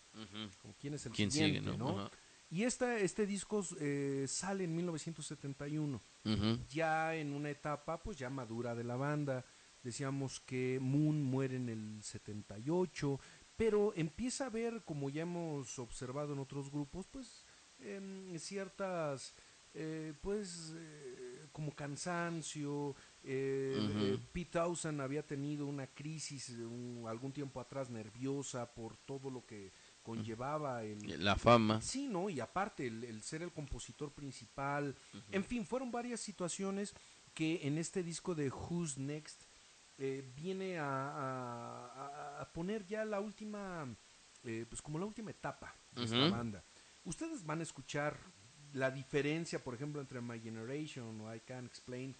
como 0.60 0.72
quién 0.78 0.94
es 0.94 1.04
el 1.06 1.12
¿Quién 1.12 1.32
siguiente, 1.32 1.58
sigue, 1.72 1.76
no? 1.76 2.08
Y 2.50 2.62
esta, 2.62 3.00
este 3.00 3.26
disco 3.26 3.66
eh, 3.80 4.26
sale 4.28 4.62
en 4.62 4.76
1971, 4.76 6.00
Ujú. 6.24 6.58
ya 6.68 7.16
en 7.16 7.32
una 7.32 7.50
etapa 7.50 8.00
pues 8.00 8.16
ya 8.16 8.30
madura 8.30 8.76
de 8.76 8.84
la 8.84 8.94
banda. 8.94 9.44
Decíamos 9.82 10.38
que 10.38 10.78
Moon 10.80 11.20
muere 11.20 11.56
en 11.56 11.68
el 11.68 12.00
78, 12.04 13.18
pero 13.56 13.92
empieza 13.96 14.44
a 14.44 14.46
haber, 14.46 14.84
como 14.84 15.10
ya 15.10 15.22
hemos 15.22 15.80
observado 15.80 16.32
en 16.34 16.38
otros 16.38 16.70
grupos, 16.70 17.08
pues 17.10 17.44
ciertas, 18.38 19.34
eh, 19.74 20.14
pues 20.20 20.74
eh, 20.76 21.31
como 21.52 21.74
cansancio. 21.74 22.94
eh, 23.24 23.78
eh, 23.78 24.18
Pete 24.32 24.50
Townsend 24.52 25.00
había 25.00 25.24
tenido 25.24 25.66
una 25.66 25.86
crisis 25.86 26.48
eh, 26.50 26.66
un- 26.66 27.04
algún 27.08 27.32
tiempo 27.32 27.60
atrás 27.60 27.88
nerviosa 27.90 28.72
por 28.74 28.96
todo 28.96 29.30
lo 29.30 29.46
que 29.46 29.72
conllevaba 30.02 30.82
el, 30.82 31.22
La 31.24 31.36
fama. 31.36 31.80
Sí, 31.80 32.08
¿no? 32.08 32.28
Y 32.28 32.40
aparte, 32.40 32.86
el, 32.88 33.04
el 33.04 33.22
ser 33.22 33.42
el 33.42 33.52
compositor 33.52 34.12
principal. 34.12 34.96
En 35.30 35.44
fin, 35.44 35.64
fueron 35.64 35.92
varias 35.92 36.20
situaciones 36.20 36.94
que 37.34 37.60
en 37.66 37.78
este 37.78 38.02
disco 38.02 38.34
de 38.34 38.50
Who's 38.50 38.98
Next 38.98 39.42
eh, 39.98 40.28
viene 40.34 40.78
a, 40.78 42.40
a- 42.40 42.52
poner 42.52 42.84
ya 42.86 43.04
la 43.04 43.20
última, 43.20 43.86
eh, 44.42 44.66
pues 44.68 44.82
como 44.82 44.98
la 44.98 45.06
última 45.06 45.30
etapa 45.30 45.74
de 45.92 46.04
esta 46.04 46.16
Ujú. 46.24 46.30
banda. 46.30 46.64
Ustedes 47.04 47.44
van 47.44 47.60
a 47.60 47.62
escuchar 47.62 48.16
la 48.74 48.90
diferencia, 48.90 49.62
por 49.62 49.74
ejemplo, 49.74 50.00
entre 50.00 50.20
My 50.20 50.40
Generation 50.40 51.20
o 51.20 51.34
I 51.34 51.40
Can't 51.40 51.66
Explain. 51.66 52.14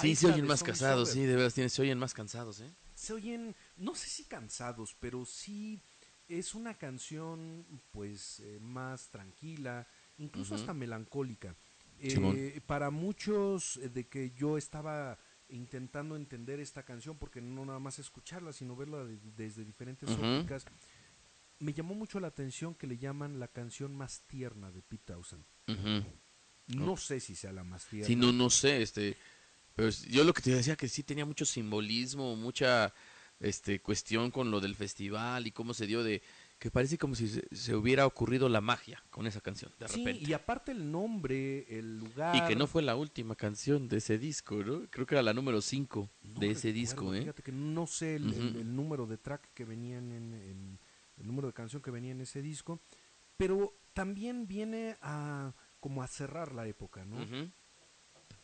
Sí, 0.00 0.14
se 0.14 0.26
oyen 0.26 0.46
más 0.46 0.62
casados, 0.62 1.10
sí, 1.10 1.24
de 1.24 1.50
tiene- 1.50 1.70
se 1.70 1.82
oyen 1.82 1.98
más 1.98 2.12
cansados, 2.12 2.60
¿eh? 2.60 2.70
se 2.94 3.12
oyen, 3.12 3.54
no 3.76 3.94
sé 3.94 4.08
si 4.08 4.24
cansados, 4.24 4.94
pero 4.98 5.24
sí 5.24 5.80
es 6.28 6.54
una 6.54 6.74
canción 6.74 7.64
pues 7.92 8.40
eh, 8.40 8.58
más 8.60 9.08
tranquila, 9.10 9.86
incluso 10.18 10.54
hasta 10.54 10.74
melancólica. 10.74 11.54
Eh, 11.98 12.60
para 12.66 12.90
muchos 12.90 13.76
eh, 13.78 13.88
de 13.88 14.06
que 14.06 14.30
yo 14.32 14.58
estaba 14.58 15.18
intentando 15.48 16.16
entender 16.16 16.58
esta 16.60 16.82
canción, 16.82 17.16
porque 17.16 17.40
no 17.40 17.64
nada 17.64 17.78
más 17.78 17.98
escucharla, 17.98 18.52
sino 18.52 18.76
verla 18.76 19.04
de- 19.04 19.18
desde 19.36 19.64
diferentes 19.64 20.10
Ujú. 20.10 20.20
ópticas, 20.22 20.64
me 21.58 21.72
llamó 21.72 21.94
mucho 21.94 22.20
la 22.20 22.28
atención 22.28 22.74
que 22.74 22.86
le 22.86 22.98
llaman 22.98 23.38
la 23.40 23.48
canción 23.48 23.94
más 23.94 24.22
tierna 24.26 24.70
de 24.70 24.82
Pete 24.82 25.04
Townsend. 25.12 25.44
No 26.68 26.96
sé 26.96 27.20
si 27.20 27.34
sea 27.36 27.52
la 27.52 27.62
más 27.64 27.86
tierna. 27.86 28.06
Sí, 28.06 28.16
no, 28.16 28.32
no 28.32 28.50
sé, 28.50 28.82
este, 28.82 29.16
pero 29.74 29.88
yo 30.10 30.24
lo 30.24 30.32
que 30.34 30.42
te 30.42 30.50
decía 30.54 30.76
que 30.76 30.88
sí 30.88 31.02
tenía 31.04 31.24
mucho 31.24 31.44
simbolismo, 31.44 32.34
mucha, 32.34 32.92
este, 33.38 33.80
cuestión 33.80 34.30
con 34.32 34.50
lo 34.50 34.60
del 34.60 34.74
festival 34.74 35.46
y 35.46 35.52
cómo 35.52 35.74
se 35.74 35.86
dio 35.86 36.02
de, 36.02 36.22
que 36.58 36.70
parece 36.72 36.98
como 36.98 37.14
si 37.14 37.28
se, 37.28 37.46
se 37.54 37.76
hubiera 37.76 38.04
ocurrido 38.04 38.48
la 38.48 38.60
magia 38.60 39.00
con 39.10 39.28
esa 39.28 39.40
canción, 39.40 39.70
de 39.78 39.86
Sí, 39.86 40.04
repente. 40.04 40.28
y 40.28 40.32
aparte 40.32 40.72
el 40.72 40.90
nombre, 40.90 41.66
el 41.78 41.98
lugar. 42.00 42.34
Y 42.34 42.48
que 42.48 42.56
no 42.56 42.66
fue 42.66 42.82
la 42.82 42.96
última 42.96 43.36
canción 43.36 43.88
de 43.88 43.98
ese 43.98 44.18
disco, 44.18 44.56
¿no? 44.56 44.88
Creo 44.90 45.06
que 45.06 45.14
era 45.14 45.22
la 45.22 45.34
número 45.34 45.60
5 45.62 46.10
No 46.22 46.40
de 46.40 46.50
ese 46.50 46.68
recuerdo, 46.72 46.72
disco, 46.80 47.14
¿eh? 47.14 47.20
Fíjate 47.20 47.42
que 47.44 47.52
no 47.52 47.86
sé 47.86 48.16
el, 48.16 48.24
el- 48.32 48.48
Ujú. 48.48 48.58
el 48.58 48.74
número 48.74 49.06
de 49.06 49.18
track 49.18 49.52
que 49.54 49.64
venían 49.64 50.10
en, 50.10 50.34
en- 50.34 50.78
el 51.16 51.26
número 51.26 51.48
de 51.48 51.54
canción 51.54 51.82
que 51.82 51.90
venía 51.90 52.12
en 52.12 52.20
ese 52.20 52.42
disco, 52.42 52.80
pero 53.36 53.74
también 53.92 54.46
viene 54.46 54.96
a 55.00 55.54
como 55.80 56.02
a 56.02 56.06
cerrar 56.06 56.52
la 56.52 56.66
época, 56.66 57.04
¿no? 57.04 57.20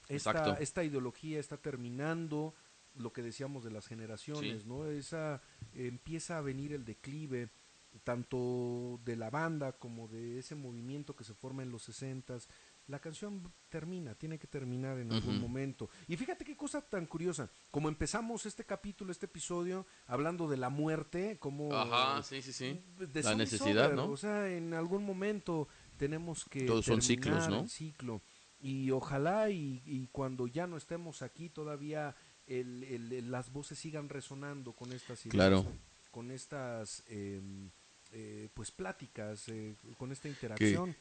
Esta, 0.09 0.31
Exacto. 0.31 0.57
esta 0.61 0.85
ideología 0.85 1.39
está 1.40 1.57
terminando, 1.57 2.55
lo 2.94 3.12
que 3.12 3.23
decíamos 3.23 3.65
de 3.65 3.70
las 3.70 3.86
generaciones, 3.86 4.62
Sí. 4.62 4.69
¿no? 4.69 4.86
Esa 4.86 5.40
eh, 5.74 5.86
empieza 5.86 6.39
a 6.39 6.43
venir 6.43 6.73
el 6.73 6.85
declive 6.85 7.49
tanto 8.05 9.01
de 9.05 9.16
la 9.16 9.31
banda 9.31 9.73
como 9.73 10.09
de 10.09 10.39
ese 10.39 10.55
movimiento 10.55 11.15
que 11.15 11.24
se 11.24 11.35
forma 11.35 11.62
en 11.62 11.70
los 11.70 11.89
60s. 11.89 12.49
La 12.88 12.98
canción 12.98 13.52
termina, 13.68 14.14
tiene 14.16 14.38
que 14.38 14.46
terminar 14.48 14.98
en 14.98 15.12
algún 15.12 15.40
momento. 15.40 15.88
Y 16.09 16.16
fíjate 16.16 16.44
qué 16.44 16.56
cosa 16.56 16.80
tan 16.82 17.06
curiosa, 17.06 17.48
como 17.70 17.88
empezamos 17.88 18.44
este 18.44 18.64
capítulo, 18.64 19.12
este 19.12 19.26
episodio, 19.26 19.86
hablando 20.06 20.48
de 20.48 20.56
la 20.56 20.68
muerte, 20.68 21.38
como... 21.38 21.72
Ajá, 21.72 22.22
sí, 22.22 22.42
sí, 22.42 22.52
sí. 22.52 22.80
de 22.98 23.22
La 23.22 23.34
necesidad, 23.36 23.84
Sober, 23.84 23.94
¿no? 23.94 24.10
O 24.10 24.16
sea, 24.16 24.50
en 24.50 24.74
algún 24.74 25.04
momento 25.04 25.68
tenemos 25.96 26.44
que 26.44 26.64
Todos 26.66 26.84
son 26.84 27.00
ciclos, 27.02 27.48
¿no? 27.48 27.60
el 27.60 27.68
ciclo. 27.70 28.20
Y 28.60 28.90
ojalá 28.90 29.48
y, 29.50 29.82
y 29.86 30.09
cuando 30.09 30.46
ya 30.48 30.66
no 30.66 30.76
estemos 30.76 31.22
aquí 31.22 31.48
todavía 31.48 32.14
el- 32.46 32.82
el- 32.84 33.30
las 33.30 33.52
voces 33.52 33.78
sigan 33.78 34.09
resonando 34.09 34.72
con 34.72 34.92
estas 34.92 35.20
ideas, 35.24 35.32
Claro. 35.34 35.64
con 36.10 36.30
estas 36.32 37.04
em, 37.06 37.70
eh, 38.10 38.48
pues 38.54 38.70
pláticas, 38.72 39.48
eh, 39.48 39.76
con 39.96 40.10
esta 40.12 40.28
interacción. 40.28 40.94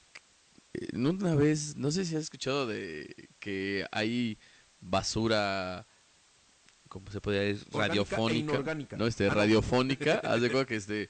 Una 0.93 1.35
vez, 1.35 1.76
no 1.76 1.91
sé 1.91 2.06
si 2.06 2.15
has 2.15 2.23
escuchado 2.23 2.65
de 2.68 3.30
que 3.39 3.85
hay 3.91 4.38
basura, 4.80 5.85
¿cómo 6.88 7.11
se 7.11 7.19
puede 7.22 7.53
decir? 7.53 7.68
E 7.73 7.77
Radiofónica. 7.77 8.39
inorgánica. 8.53 8.98
No, 8.98 9.06
este, 9.07 9.26
Ah, 9.26 9.30
no. 9.30 9.35
radiofónica. 9.35 10.19
Haz 10.23 10.41
de 10.41 10.49
cuenta 10.49 10.68
que 10.68 10.76
este 10.76 11.10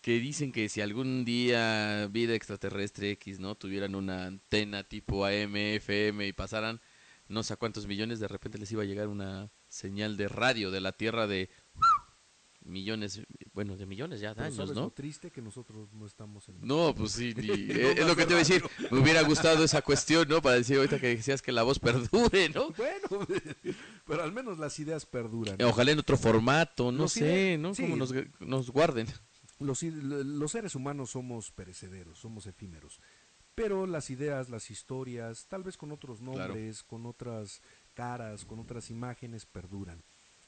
que 0.00 0.18
dicen 0.20 0.52
que 0.52 0.68
si 0.68 0.82
algún 0.82 1.24
día 1.24 2.08
vida 2.10 2.34
extraterrestre 2.34 3.10
X, 3.12 3.40
¿no? 3.40 3.54
Tuvieran 3.54 3.94
una 3.94 4.26
antena 4.26 4.84
tipo 4.84 5.24
AM, 5.24 5.56
FM 5.56 6.26
y 6.26 6.32
pasaran 6.34 6.80
no 7.26 7.42
sé 7.42 7.54
a 7.54 7.56
cuántos 7.56 7.86
millones, 7.86 8.20
de 8.20 8.28
repente 8.28 8.58
les 8.58 8.70
iba 8.70 8.82
a 8.82 8.86
llegar 8.86 9.08
una 9.08 9.50
señal 9.68 10.18
de 10.18 10.28
radio 10.28 10.70
de 10.70 10.82
la 10.82 10.92
Tierra 10.92 11.26
de 11.26 11.48
millones, 12.64 13.20
bueno, 13.52 13.76
de 13.76 13.86
millones 13.86 14.20
ya 14.20 14.30
de 14.30 14.34
Pero 14.36 14.46
años, 14.46 14.56
¿sabes 14.56 14.74
¿no? 14.74 14.82
lo 14.84 14.90
triste 14.90 15.30
que 15.30 15.40
nosotros 15.42 15.92
no 15.92 16.06
estamos 16.06 16.48
en 16.48 16.60
No, 16.66 16.94
pues 16.94 17.12
sí, 17.12 17.32
ni- 17.36 17.46
No 17.46 17.54
eh, 17.54 17.94
es 17.98 18.06
lo 18.06 18.16
que 18.16 18.24
te 18.24 18.30
iba 18.32 18.40
a 18.40 18.44
decir. 18.44 18.62
Me 18.90 18.98
hubiera 19.00 19.22
gustado 19.22 19.62
esa 19.64 19.82
cuestión, 19.82 20.26
¿no? 20.28 20.40
Para 20.42 20.56
decir 20.56 20.76
ahorita 20.78 20.98
que 20.98 21.08
decías 21.16 21.42
que 21.42 21.52
la 21.52 21.62
voz 21.62 21.78
perdure, 21.78 22.48
¿no? 22.48 22.70
Bueno, 22.76 23.26
pero 24.06 24.22
al 24.22 24.32
menos 24.32 24.58
las 24.58 24.78
ideas 24.78 25.06
perduran. 25.06 25.60
Ojalá 25.62 25.92
en 25.92 25.98
otro 25.98 26.16
formato, 26.16 26.90
no 26.90 27.02
Los 27.02 27.12
sé, 27.12 27.54
ide- 27.54 27.58
¿no? 27.58 27.74
sí. 27.74 27.82
Como 27.82 27.96
nos, 27.96 28.12
nos 28.40 28.70
guarden. 28.70 29.06
Los, 29.60 29.82
los 29.82 30.50
seres 30.50 30.74
humanos 30.74 31.10
somos 31.10 31.50
perecederos, 31.52 32.18
somos 32.18 32.46
efímeros. 32.46 33.00
Pero 33.54 33.86
las 33.86 34.10
ideas, 34.10 34.48
las 34.50 34.68
historias, 34.70 35.46
tal 35.46 35.62
vez 35.62 35.76
con 35.76 35.92
otros 35.92 36.20
nombres, 36.20 36.82
con 36.82 37.06
otras 37.06 37.62
caras, 37.94 38.44
con 38.44 38.58
otras 38.58 38.90
imágenes, 38.90 39.46
perduran. 39.46 40.02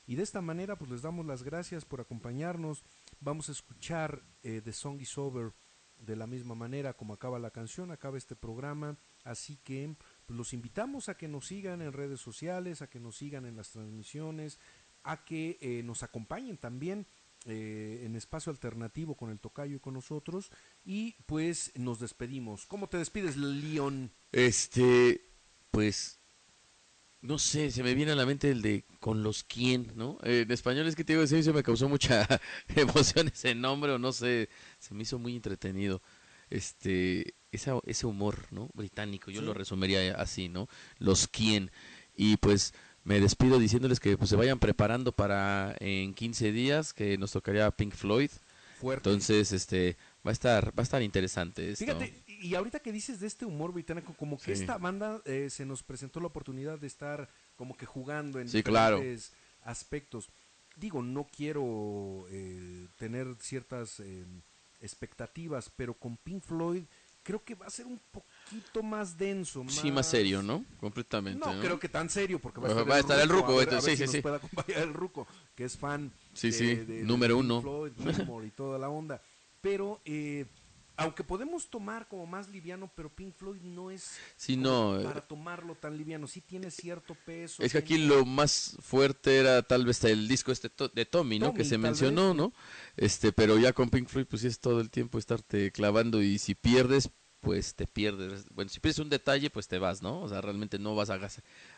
Y 0.06 0.14
de 0.14 0.22
esta 0.22 0.40
manera, 0.40 0.78
pues 0.78 0.90
les 0.90 1.02
damos 1.02 1.26
las 1.26 1.42
gracias 1.42 1.84
por 1.84 2.00
acompañarnos. 2.00 2.84
Vamos 3.20 3.48
a 3.48 3.52
escuchar 3.52 4.22
eh, 4.42 4.60
The 4.62 4.72
Song 4.72 5.00
is 5.00 5.18
Over 5.18 5.52
de 5.98 6.16
la 6.16 6.26
misma 6.26 6.54
manera 6.54 6.94
como 6.94 7.14
acaba 7.14 7.38
la 7.38 7.50
canción, 7.50 7.90
acaba 7.90 8.18
este 8.18 8.36
programa. 8.36 8.96
Así 9.24 9.58
que, 9.64 9.96
pues 10.26 10.36
los 10.36 10.52
invitamos 10.52 11.08
a 11.08 11.16
que 11.16 11.28
nos 11.28 11.46
sigan 11.46 11.82
en 11.82 11.92
redes 11.92 12.20
sociales, 12.20 12.82
a 12.82 12.88
que 12.88 13.00
nos 13.00 13.16
sigan 13.16 13.46
en 13.46 13.56
las 13.56 13.70
transmisiones, 13.70 14.60
a 15.02 15.24
que 15.24 15.58
eh, 15.60 15.82
nos 15.82 16.02
acompañen 16.02 16.58
también 16.58 17.06
eh, 17.44 18.02
en 18.04 18.16
espacio 18.16 18.50
alternativo 18.50 19.16
con 19.16 19.30
el 19.30 19.38
tocayo 19.38 19.76
y 19.76 19.80
con 19.80 19.94
nosotros. 19.94 20.50
Y 20.84 21.12
pues 21.26 21.72
nos 21.76 22.00
despedimos. 22.00 22.66
¿Cómo 22.66 22.88
te 22.88 22.98
despides, 22.98 23.36
León? 23.36 24.12
Este, 24.32 25.28
pues, 25.70 26.15
no 27.22 27.38
sé, 27.38 27.70
se 27.70 27.82
me 27.82 27.94
viene 27.94 28.12
a 28.12 28.16
la 28.16 28.26
mente 28.26 28.50
el 28.50 28.62
de 28.62 28.84
con 29.00 29.22
los 29.22 29.42
quién, 29.44 29.92
¿no? 29.96 30.18
Eh, 30.22 30.42
en 30.46 30.52
español 30.52 30.86
es 30.86 30.94
que 30.94 31.04
te 31.04 31.14
digo, 31.14 31.26
se 31.26 31.52
me 31.52 31.62
causó 31.62 31.88
mucha 31.88 32.26
emoción 32.76 33.28
ese 33.28 33.54
nombre, 33.54 33.92
o 33.92 33.98
no 33.98 34.12
sé, 34.12 34.48
se 34.78 34.94
me 34.94 35.02
hizo 35.02 35.18
muy 35.18 35.34
entretenido. 35.36 36.02
Este, 36.48 37.34
esa, 37.50 37.78
ese 37.86 38.06
humor, 38.06 38.46
¿no? 38.50 38.70
Británico, 38.74 39.30
yo 39.30 39.40
Sí. 39.40 39.46
lo 39.46 39.54
resumiría 39.54 40.14
así, 40.14 40.48
¿no? 40.48 40.68
Los 40.98 41.26
quién. 41.26 41.70
Y 42.16 42.36
pues 42.36 42.72
me 43.02 43.20
despido 43.20 43.58
diciéndoles 43.58 43.98
que 44.00 44.16
pues, 44.16 44.30
se 44.30 44.36
vayan 44.36 44.58
preparando 44.58 45.12
para 45.12 45.74
en 45.80 46.14
15 46.14 46.52
días 46.52 46.92
que 46.92 47.18
nos 47.18 47.32
tocaría 47.32 47.70
Pink 47.72 47.94
Floyd. 47.94 48.30
Fuerte. 48.80 49.08
Entonces, 49.08 49.52
este, 49.52 49.96
va 50.24 50.30
a 50.30 50.32
estar, 50.32 50.68
va 50.68 50.82
a 50.82 50.82
estar 50.82 51.02
interesante 51.02 51.70
esto. 51.70 51.84
Fíjate, 51.84 52.22
y 52.40 52.54
ahorita 52.54 52.80
que 52.80 52.92
dices 52.92 53.20
de 53.20 53.26
este 53.26 53.44
humor 53.44 53.72
británico, 53.72 54.14
como 54.16 54.38
que 54.38 54.54
Sí. 54.56 54.62
esta 54.62 54.78
banda 54.78 55.20
eh, 55.24 55.48
se 55.50 55.64
nos 55.66 55.82
presentó 55.82 56.20
la 56.20 56.26
oportunidad 56.28 56.78
de 56.78 56.86
estar 56.86 57.28
como 57.56 57.76
que 57.76 57.86
jugando 57.86 58.40
en 58.40 58.48
Sí, 58.48 58.62
claro. 58.62 58.96
diferentes 58.96 59.32
aspectos. 59.64 60.28
Digo, 60.76 61.02
no 61.02 61.24
quiero 61.24 62.26
eh, 62.30 62.86
tener 62.98 63.34
ciertas 63.40 64.00
eh, 64.00 64.24
expectativas, 64.80 65.70
pero 65.74 65.94
con 65.94 66.16
Pink 66.16 66.42
Floyd 66.42 66.82
creo 67.22 67.42
que 67.42 67.54
va 67.56 67.66
a 67.66 67.70
ser 67.70 67.86
un 67.86 68.00
poquito 68.12 68.82
más 68.84 69.18
denso. 69.18 69.64
Sí, 69.68 69.90
más 69.90 70.08
serio, 70.08 70.42
¿no? 70.44 70.64
Completamente. 70.78 71.44
No, 71.44 71.54
¿no? 71.54 71.60
creo 71.60 71.80
que 71.80 71.88
tan 71.88 72.08
serio, 72.08 72.38
porque 72.38 72.60
va 72.60 72.68
a 72.68 72.70
estar, 72.70 72.90
va 72.90 72.94
a 72.94 72.98
estar 73.00 73.18
el 73.20 73.28
Ruco, 73.28 73.52
a 73.52 73.56
ver- 73.56 73.60
a 73.60 73.62
entonces, 73.64 73.84
ver 73.86 73.96
sí, 73.96 73.96
si 73.96 73.96
sí, 73.96 74.04
nos 74.04 74.12
sí. 74.12 74.22
puede 74.22 74.36
acompañar 74.36 74.78
el 74.82 74.94
Ruco, 74.94 75.26
que 75.56 75.64
es 75.64 75.76
fan 75.76 76.12
Sí, 76.34 76.48
de- 76.50 76.52
sí, 76.52 76.66
de- 76.66 76.84
de 76.84 77.02
número 77.02 77.34
Pink 77.36 77.44
uno. 77.44 77.62
Floyd, 77.62 77.92
y 78.46 78.50
toda 78.50 78.78
la 78.78 78.88
onda. 78.90 79.20
Pero, 79.60 80.00
eh, 80.04 80.46
aunque 80.96 81.24
podemos 81.24 81.68
tomar 81.68 82.08
como 82.08 82.26
más 82.26 82.48
liviano, 82.48 82.90
pero 82.94 83.14
Pink 83.14 83.34
Floyd 83.34 83.60
no 83.62 83.90
es 83.90 84.18
Sí, 84.36 84.56
no, 84.56 84.98
eh, 84.98 85.04
para 85.04 85.20
tomarlo 85.20 85.74
tan 85.74 85.96
liviano. 85.96 86.26
Sí 86.26 86.40
tiene 86.40 86.70
cierto 86.70 87.14
peso. 87.26 87.62
Es 87.62 87.72
que 87.72 87.78
aquí 87.78 87.98
lo 87.98 88.24
más 88.24 88.76
fuerte 88.80 89.38
era 89.38 89.62
tal 89.62 89.84
vez 89.84 90.02
el 90.04 90.28
disco 90.28 90.52
este 90.52 90.70
de 90.94 91.06
Tommy, 91.06 91.38
¿no? 91.38 91.46
Tommy, 91.46 91.58
que 91.58 91.64
se 91.64 91.78
mencionó, 91.78 92.28
vez. 92.28 92.36
¿no? 92.36 92.52
Este, 92.96 93.32
pero 93.32 93.58
ya 93.58 93.72
con 93.72 93.90
Pink 93.90 94.08
Floyd 94.08 94.26
pues 94.26 94.44
es 94.44 94.60
todo 94.60 94.80
el 94.80 94.90
tiempo 94.90 95.18
estarte 95.18 95.70
clavando 95.72 96.22
y 96.22 96.38
si 96.38 96.54
pierdes, 96.54 97.10
pues 97.40 97.74
te 97.74 97.86
pierdes. 97.86 98.46
Bueno, 98.50 98.70
si 98.70 98.80
pierdes 98.80 98.98
un 98.98 99.10
detalle, 99.10 99.50
pues 99.50 99.68
te 99.68 99.78
vas, 99.78 100.02
¿no? 100.02 100.20
O 100.22 100.28
sea, 100.28 100.40
realmente 100.40 100.78
no 100.78 100.94
vas 100.94 101.10
a, 101.10 101.18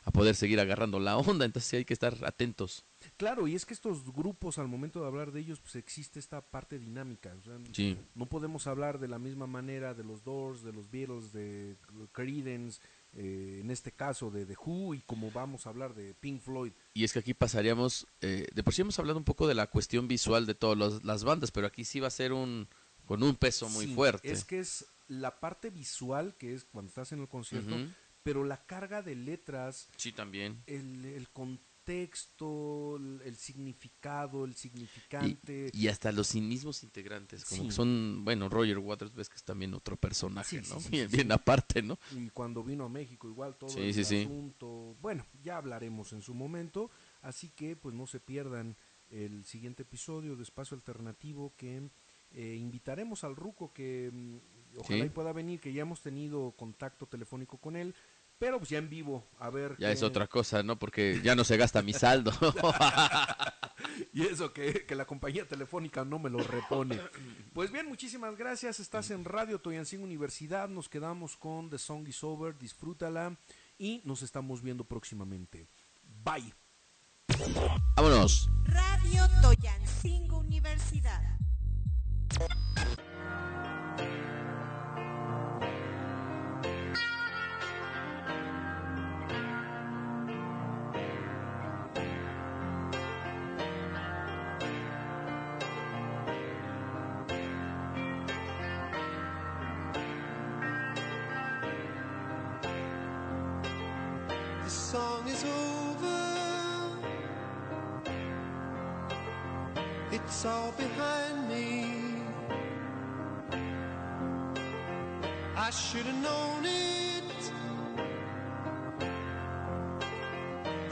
a 0.04 0.10
poder 0.10 0.34
seguir 0.34 0.60
agarrando 0.60 0.98
la 1.00 1.16
onda, 1.16 1.44
entonces 1.44 1.68
sí 1.68 1.76
hay 1.76 1.84
que 1.84 1.94
estar 1.94 2.16
atentos. 2.24 2.84
Claro, 3.16 3.46
y 3.46 3.54
es 3.54 3.64
que 3.64 3.74
estos 3.74 4.12
grupos, 4.12 4.58
al 4.58 4.68
momento 4.68 5.00
de 5.00 5.06
hablar 5.06 5.30
de 5.32 5.40
ellos, 5.40 5.60
pues 5.60 5.76
existe 5.76 6.18
esta 6.18 6.40
parte 6.40 6.78
dinámica. 6.78 7.34
o 7.38 7.42
sea, 7.42 7.58
Sí. 7.72 7.96
No 8.14 8.26
podemos 8.26 8.66
hablar 8.66 8.98
de 8.98 9.08
la 9.08 9.18
misma 9.18 9.46
manera 9.46 9.94
de 9.94 10.04
los 10.04 10.24
Doors, 10.24 10.62
de 10.62 10.72
los 10.72 10.90
Beatles, 10.90 11.32
de 11.32 11.76
Creedence, 12.12 12.80
eh, 13.14 13.60
en 13.62 13.70
este 13.70 13.92
caso 13.92 14.30
de 14.30 14.44
The 14.46 14.56
Who, 14.64 14.94
y 14.94 15.00
como 15.02 15.30
vamos 15.30 15.66
a 15.66 15.70
hablar 15.70 15.94
de 15.94 16.14
Pink 16.14 16.40
Floyd. 16.42 16.72
Y 16.94 17.04
es 17.04 17.12
que 17.12 17.20
aquí 17.20 17.34
pasaríamos, 17.34 18.06
eh, 18.20 18.46
de 18.52 18.62
por 18.62 18.74
sí 18.74 18.82
hemos 18.82 18.98
hablado 18.98 19.18
un 19.18 19.24
poco 19.24 19.46
de 19.46 19.54
la 19.54 19.68
cuestión 19.68 20.08
visual 20.08 20.46
de 20.46 20.54
todas 20.54 21.02
las 21.04 21.24
bandas, 21.24 21.50
pero 21.50 21.66
aquí 21.66 21.84
sí 21.84 22.00
va 22.00 22.08
a 22.08 22.10
ser 22.10 22.32
un 22.32 22.68
con 23.06 23.22
un 23.22 23.36
peso 23.36 23.68
muy 23.70 23.86
Sí, 23.86 23.94
fuerte. 23.94 24.30
Es 24.30 24.44
que 24.44 24.58
es 24.58 24.84
la 25.08 25.40
parte 25.40 25.70
visual, 25.70 26.34
que 26.36 26.52
es 26.52 26.64
cuando 26.66 26.90
estás 26.90 27.10
en 27.12 27.20
el 27.20 27.28
concierto, 27.28 27.74
pero 28.22 28.44
la 28.44 28.66
carga 28.66 29.00
de 29.00 29.14
letras, 29.14 29.88
Sí, 29.96 30.12
también. 30.12 30.62
el, 30.66 31.06
el 31.06 31.30
contexto, 31.88 32.96
el, 33.24 33.36
significado, 33.36 34.44
el 34.44 34.54
significante. 34.54 35.70
Y 35.72 35.88
hasta 35.88 36.12
los 36.12 36.34
mismos 36.34 36.82
integrantes, 36.82 37.44
como 37.44 37.62
Sí. 37.62 37.68
que 37.68 37.72
son, 37.74 38.24
bueno, 38.24 38.48
Roger 38.48 38.78
Waters 38.78 39.14
ves 39.14 39.28
que 39.28 39.36
es 39.36 39.44
también 39.44 39.72
otro 39.74 39.96
personaje, 39.96 40.62
Sí, 40.62 40.70
¿no? 40.70 40.80
sí, 40.80 40.90
bien, 40.90 41.10
bien 41.10 41.32
aparte, 41.32 41.82
¿no? 41.82 41.98
y 42.14 42.28
cuando 42.30 42.62
vino 42.62 42.84
a 42.84 42.88
México 42.88 43.28
igual 43.28 43.56
todo 43.56 43.70
Sí, 43.70 43.80
el 43.80 43.94
sí, 43.94 44.04
sí. 44.04 44.22
asunto. 44.22 44.96
Bueno, 45.00 45.24
ya 45.42 45.56
hablaremos 45.56 46.12
en 46.12 46.20
su 46.22 46.34
momento, 46.34 46.90
así 47.22 47.50
que 47.50 47.74
pues 47.76 47.94
no 47.94 48.06
se 48.06 48.20
pierdan 48.20 48.76
el 49.10 49.44
siguiente 49.46 49.82
episodio 49.84 50.36
de 50.36 50.42
Espacio 50.42 50.74
Alternativo 50.76 51.54
que 51.56 51.90
eh, 52.32 52.56
invitaremos 52.60 53.24
al 53.24 53.34
Ruco 53.36 53.72
que 53.72 54.10
mm, 54.12 54.36
ojalá 54.80 55.06
y 55.06 55.08
pueda 55.08 55.32
venir, 55.32 55.60
que 55.60 55.72
ya 55.72 55.80
hemos 55.82 56.02
tenido 56.02 56.52
contacto 56.52 57.06
telefónico 57.06 57.56
con 57.56 57.74
él, 57.76 57.94
pero 58.38 58.58
pues 58.58 58.70
ya 58.70 58.78
en 58.78 58.88
vivo, 58.88 59.24
a 59.38 59.50
ver. 59.50 59.72
Ya 59.78 59.88
qué- 59.88 59.92
es 59.94 60.02
otra 60.02 60.26
cosa, 60.26 60.62
¿no? 60.62 60.78
Porque 60.78 61.20
ya 61.22 61.34
no 61.34 61.44
se 61.44 61.56
gasta 61.56 61.82
mi 61.82 61.92
saldo. 61.92 62.32
Y 64.12 64.22
eso 64.22 64.52
que, 64.52 64.84
que 64.86 64.94
la 64.94 65.04
compañía 65.04 65.46
telefónica 65.46 66.04
no 66.04 66.18
me 66.18 66.30
lo 66.30 66.38
repone. 66.38 67.00
Pues 67.52 67.70
bien, 67.70 67.86
muchísimas 67.86 68.36
gracias. 68.36 68.80
Estás 68.80 69.10
en 69.10 69.24
Radio 69.24 69.60
Toyancín 69.60 70.02
Universidad. 70.02 70.68
Nos 70.68 70.88
quedamos 70.88 71.36
con 71.36 71.70
The 71.70 71.78
Song 71.78 72.06
is 72.08 72.22
Over. 72.24 72.58
Disfrútala 72.58 73.36
y 73.78 74.00
nos 74.04 74.22
estamos 74.22 74.62
viendo 74.62 74.84
próximamente. 74.84 75.68
Bye. 76.24 76.52
Vámonos. 77.96 78.48
Radio 78.64 79.28
Toyancingo 79.42 80.38
Universidad. 80.38 81.22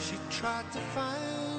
She 0.07 0.15
tried 0.31 0.71
to 0.73 0.79
find 0.79 1.56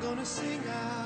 I'm 0.00 0.06
gonna 0.06 0.24
sing 0.24 0.62
out. 0.66 0.99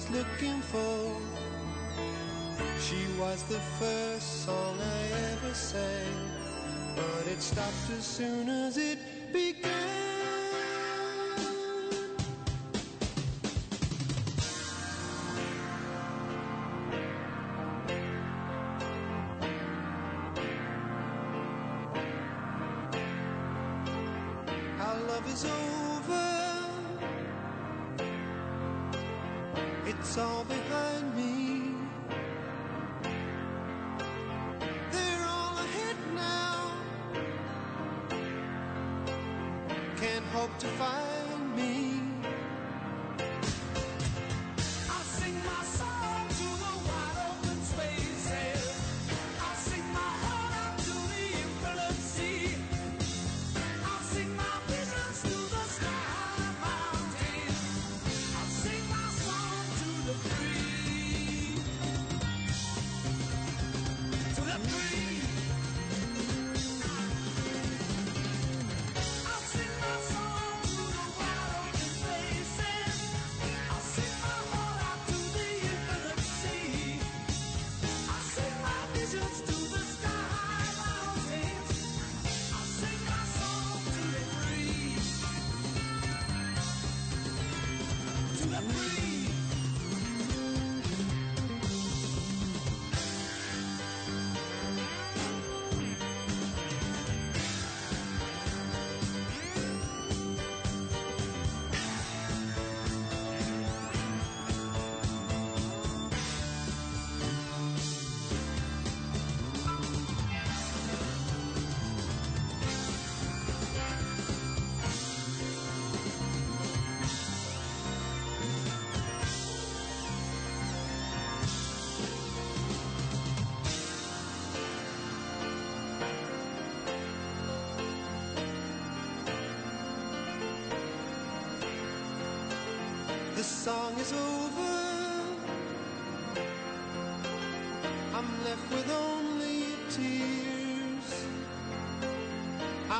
was 0.00 0.10
looking 0.10 0.60
for. 0.60 1.16
She 2.80 3.06
was 3.18 3.42
the 3.44 3.60
first 3.78 4.44
song 4.44 4.78
I 4.80 5.32
ever 5.32 5.54
sang, 5.54 6.14
but 6.96 7.26
it 7.26 7.42
stopped 7.42 7.90
as 7.98 8.04
soon 8.04 8.48
as 8.48 8.76
it 8.78 8.98
began. 9.32 9.70
Our 24.80 25.00
love 25.08 25.32
is 25.32 25.44
over. 25.44 25.79
that's. 30.12 30.69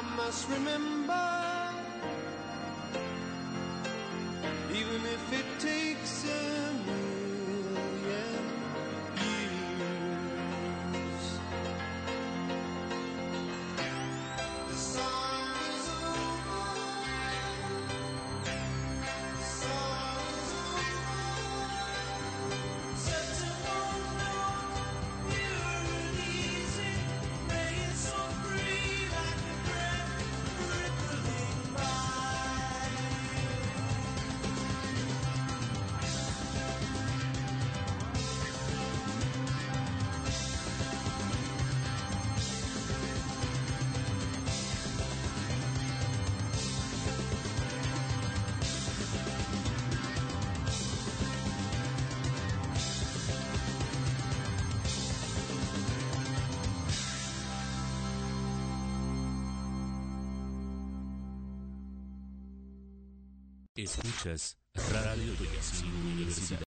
I 0.01 0.17
must 0.17 0.49
remember. 0.49 0.90
is 63.83 63.97
features 63.97 64.57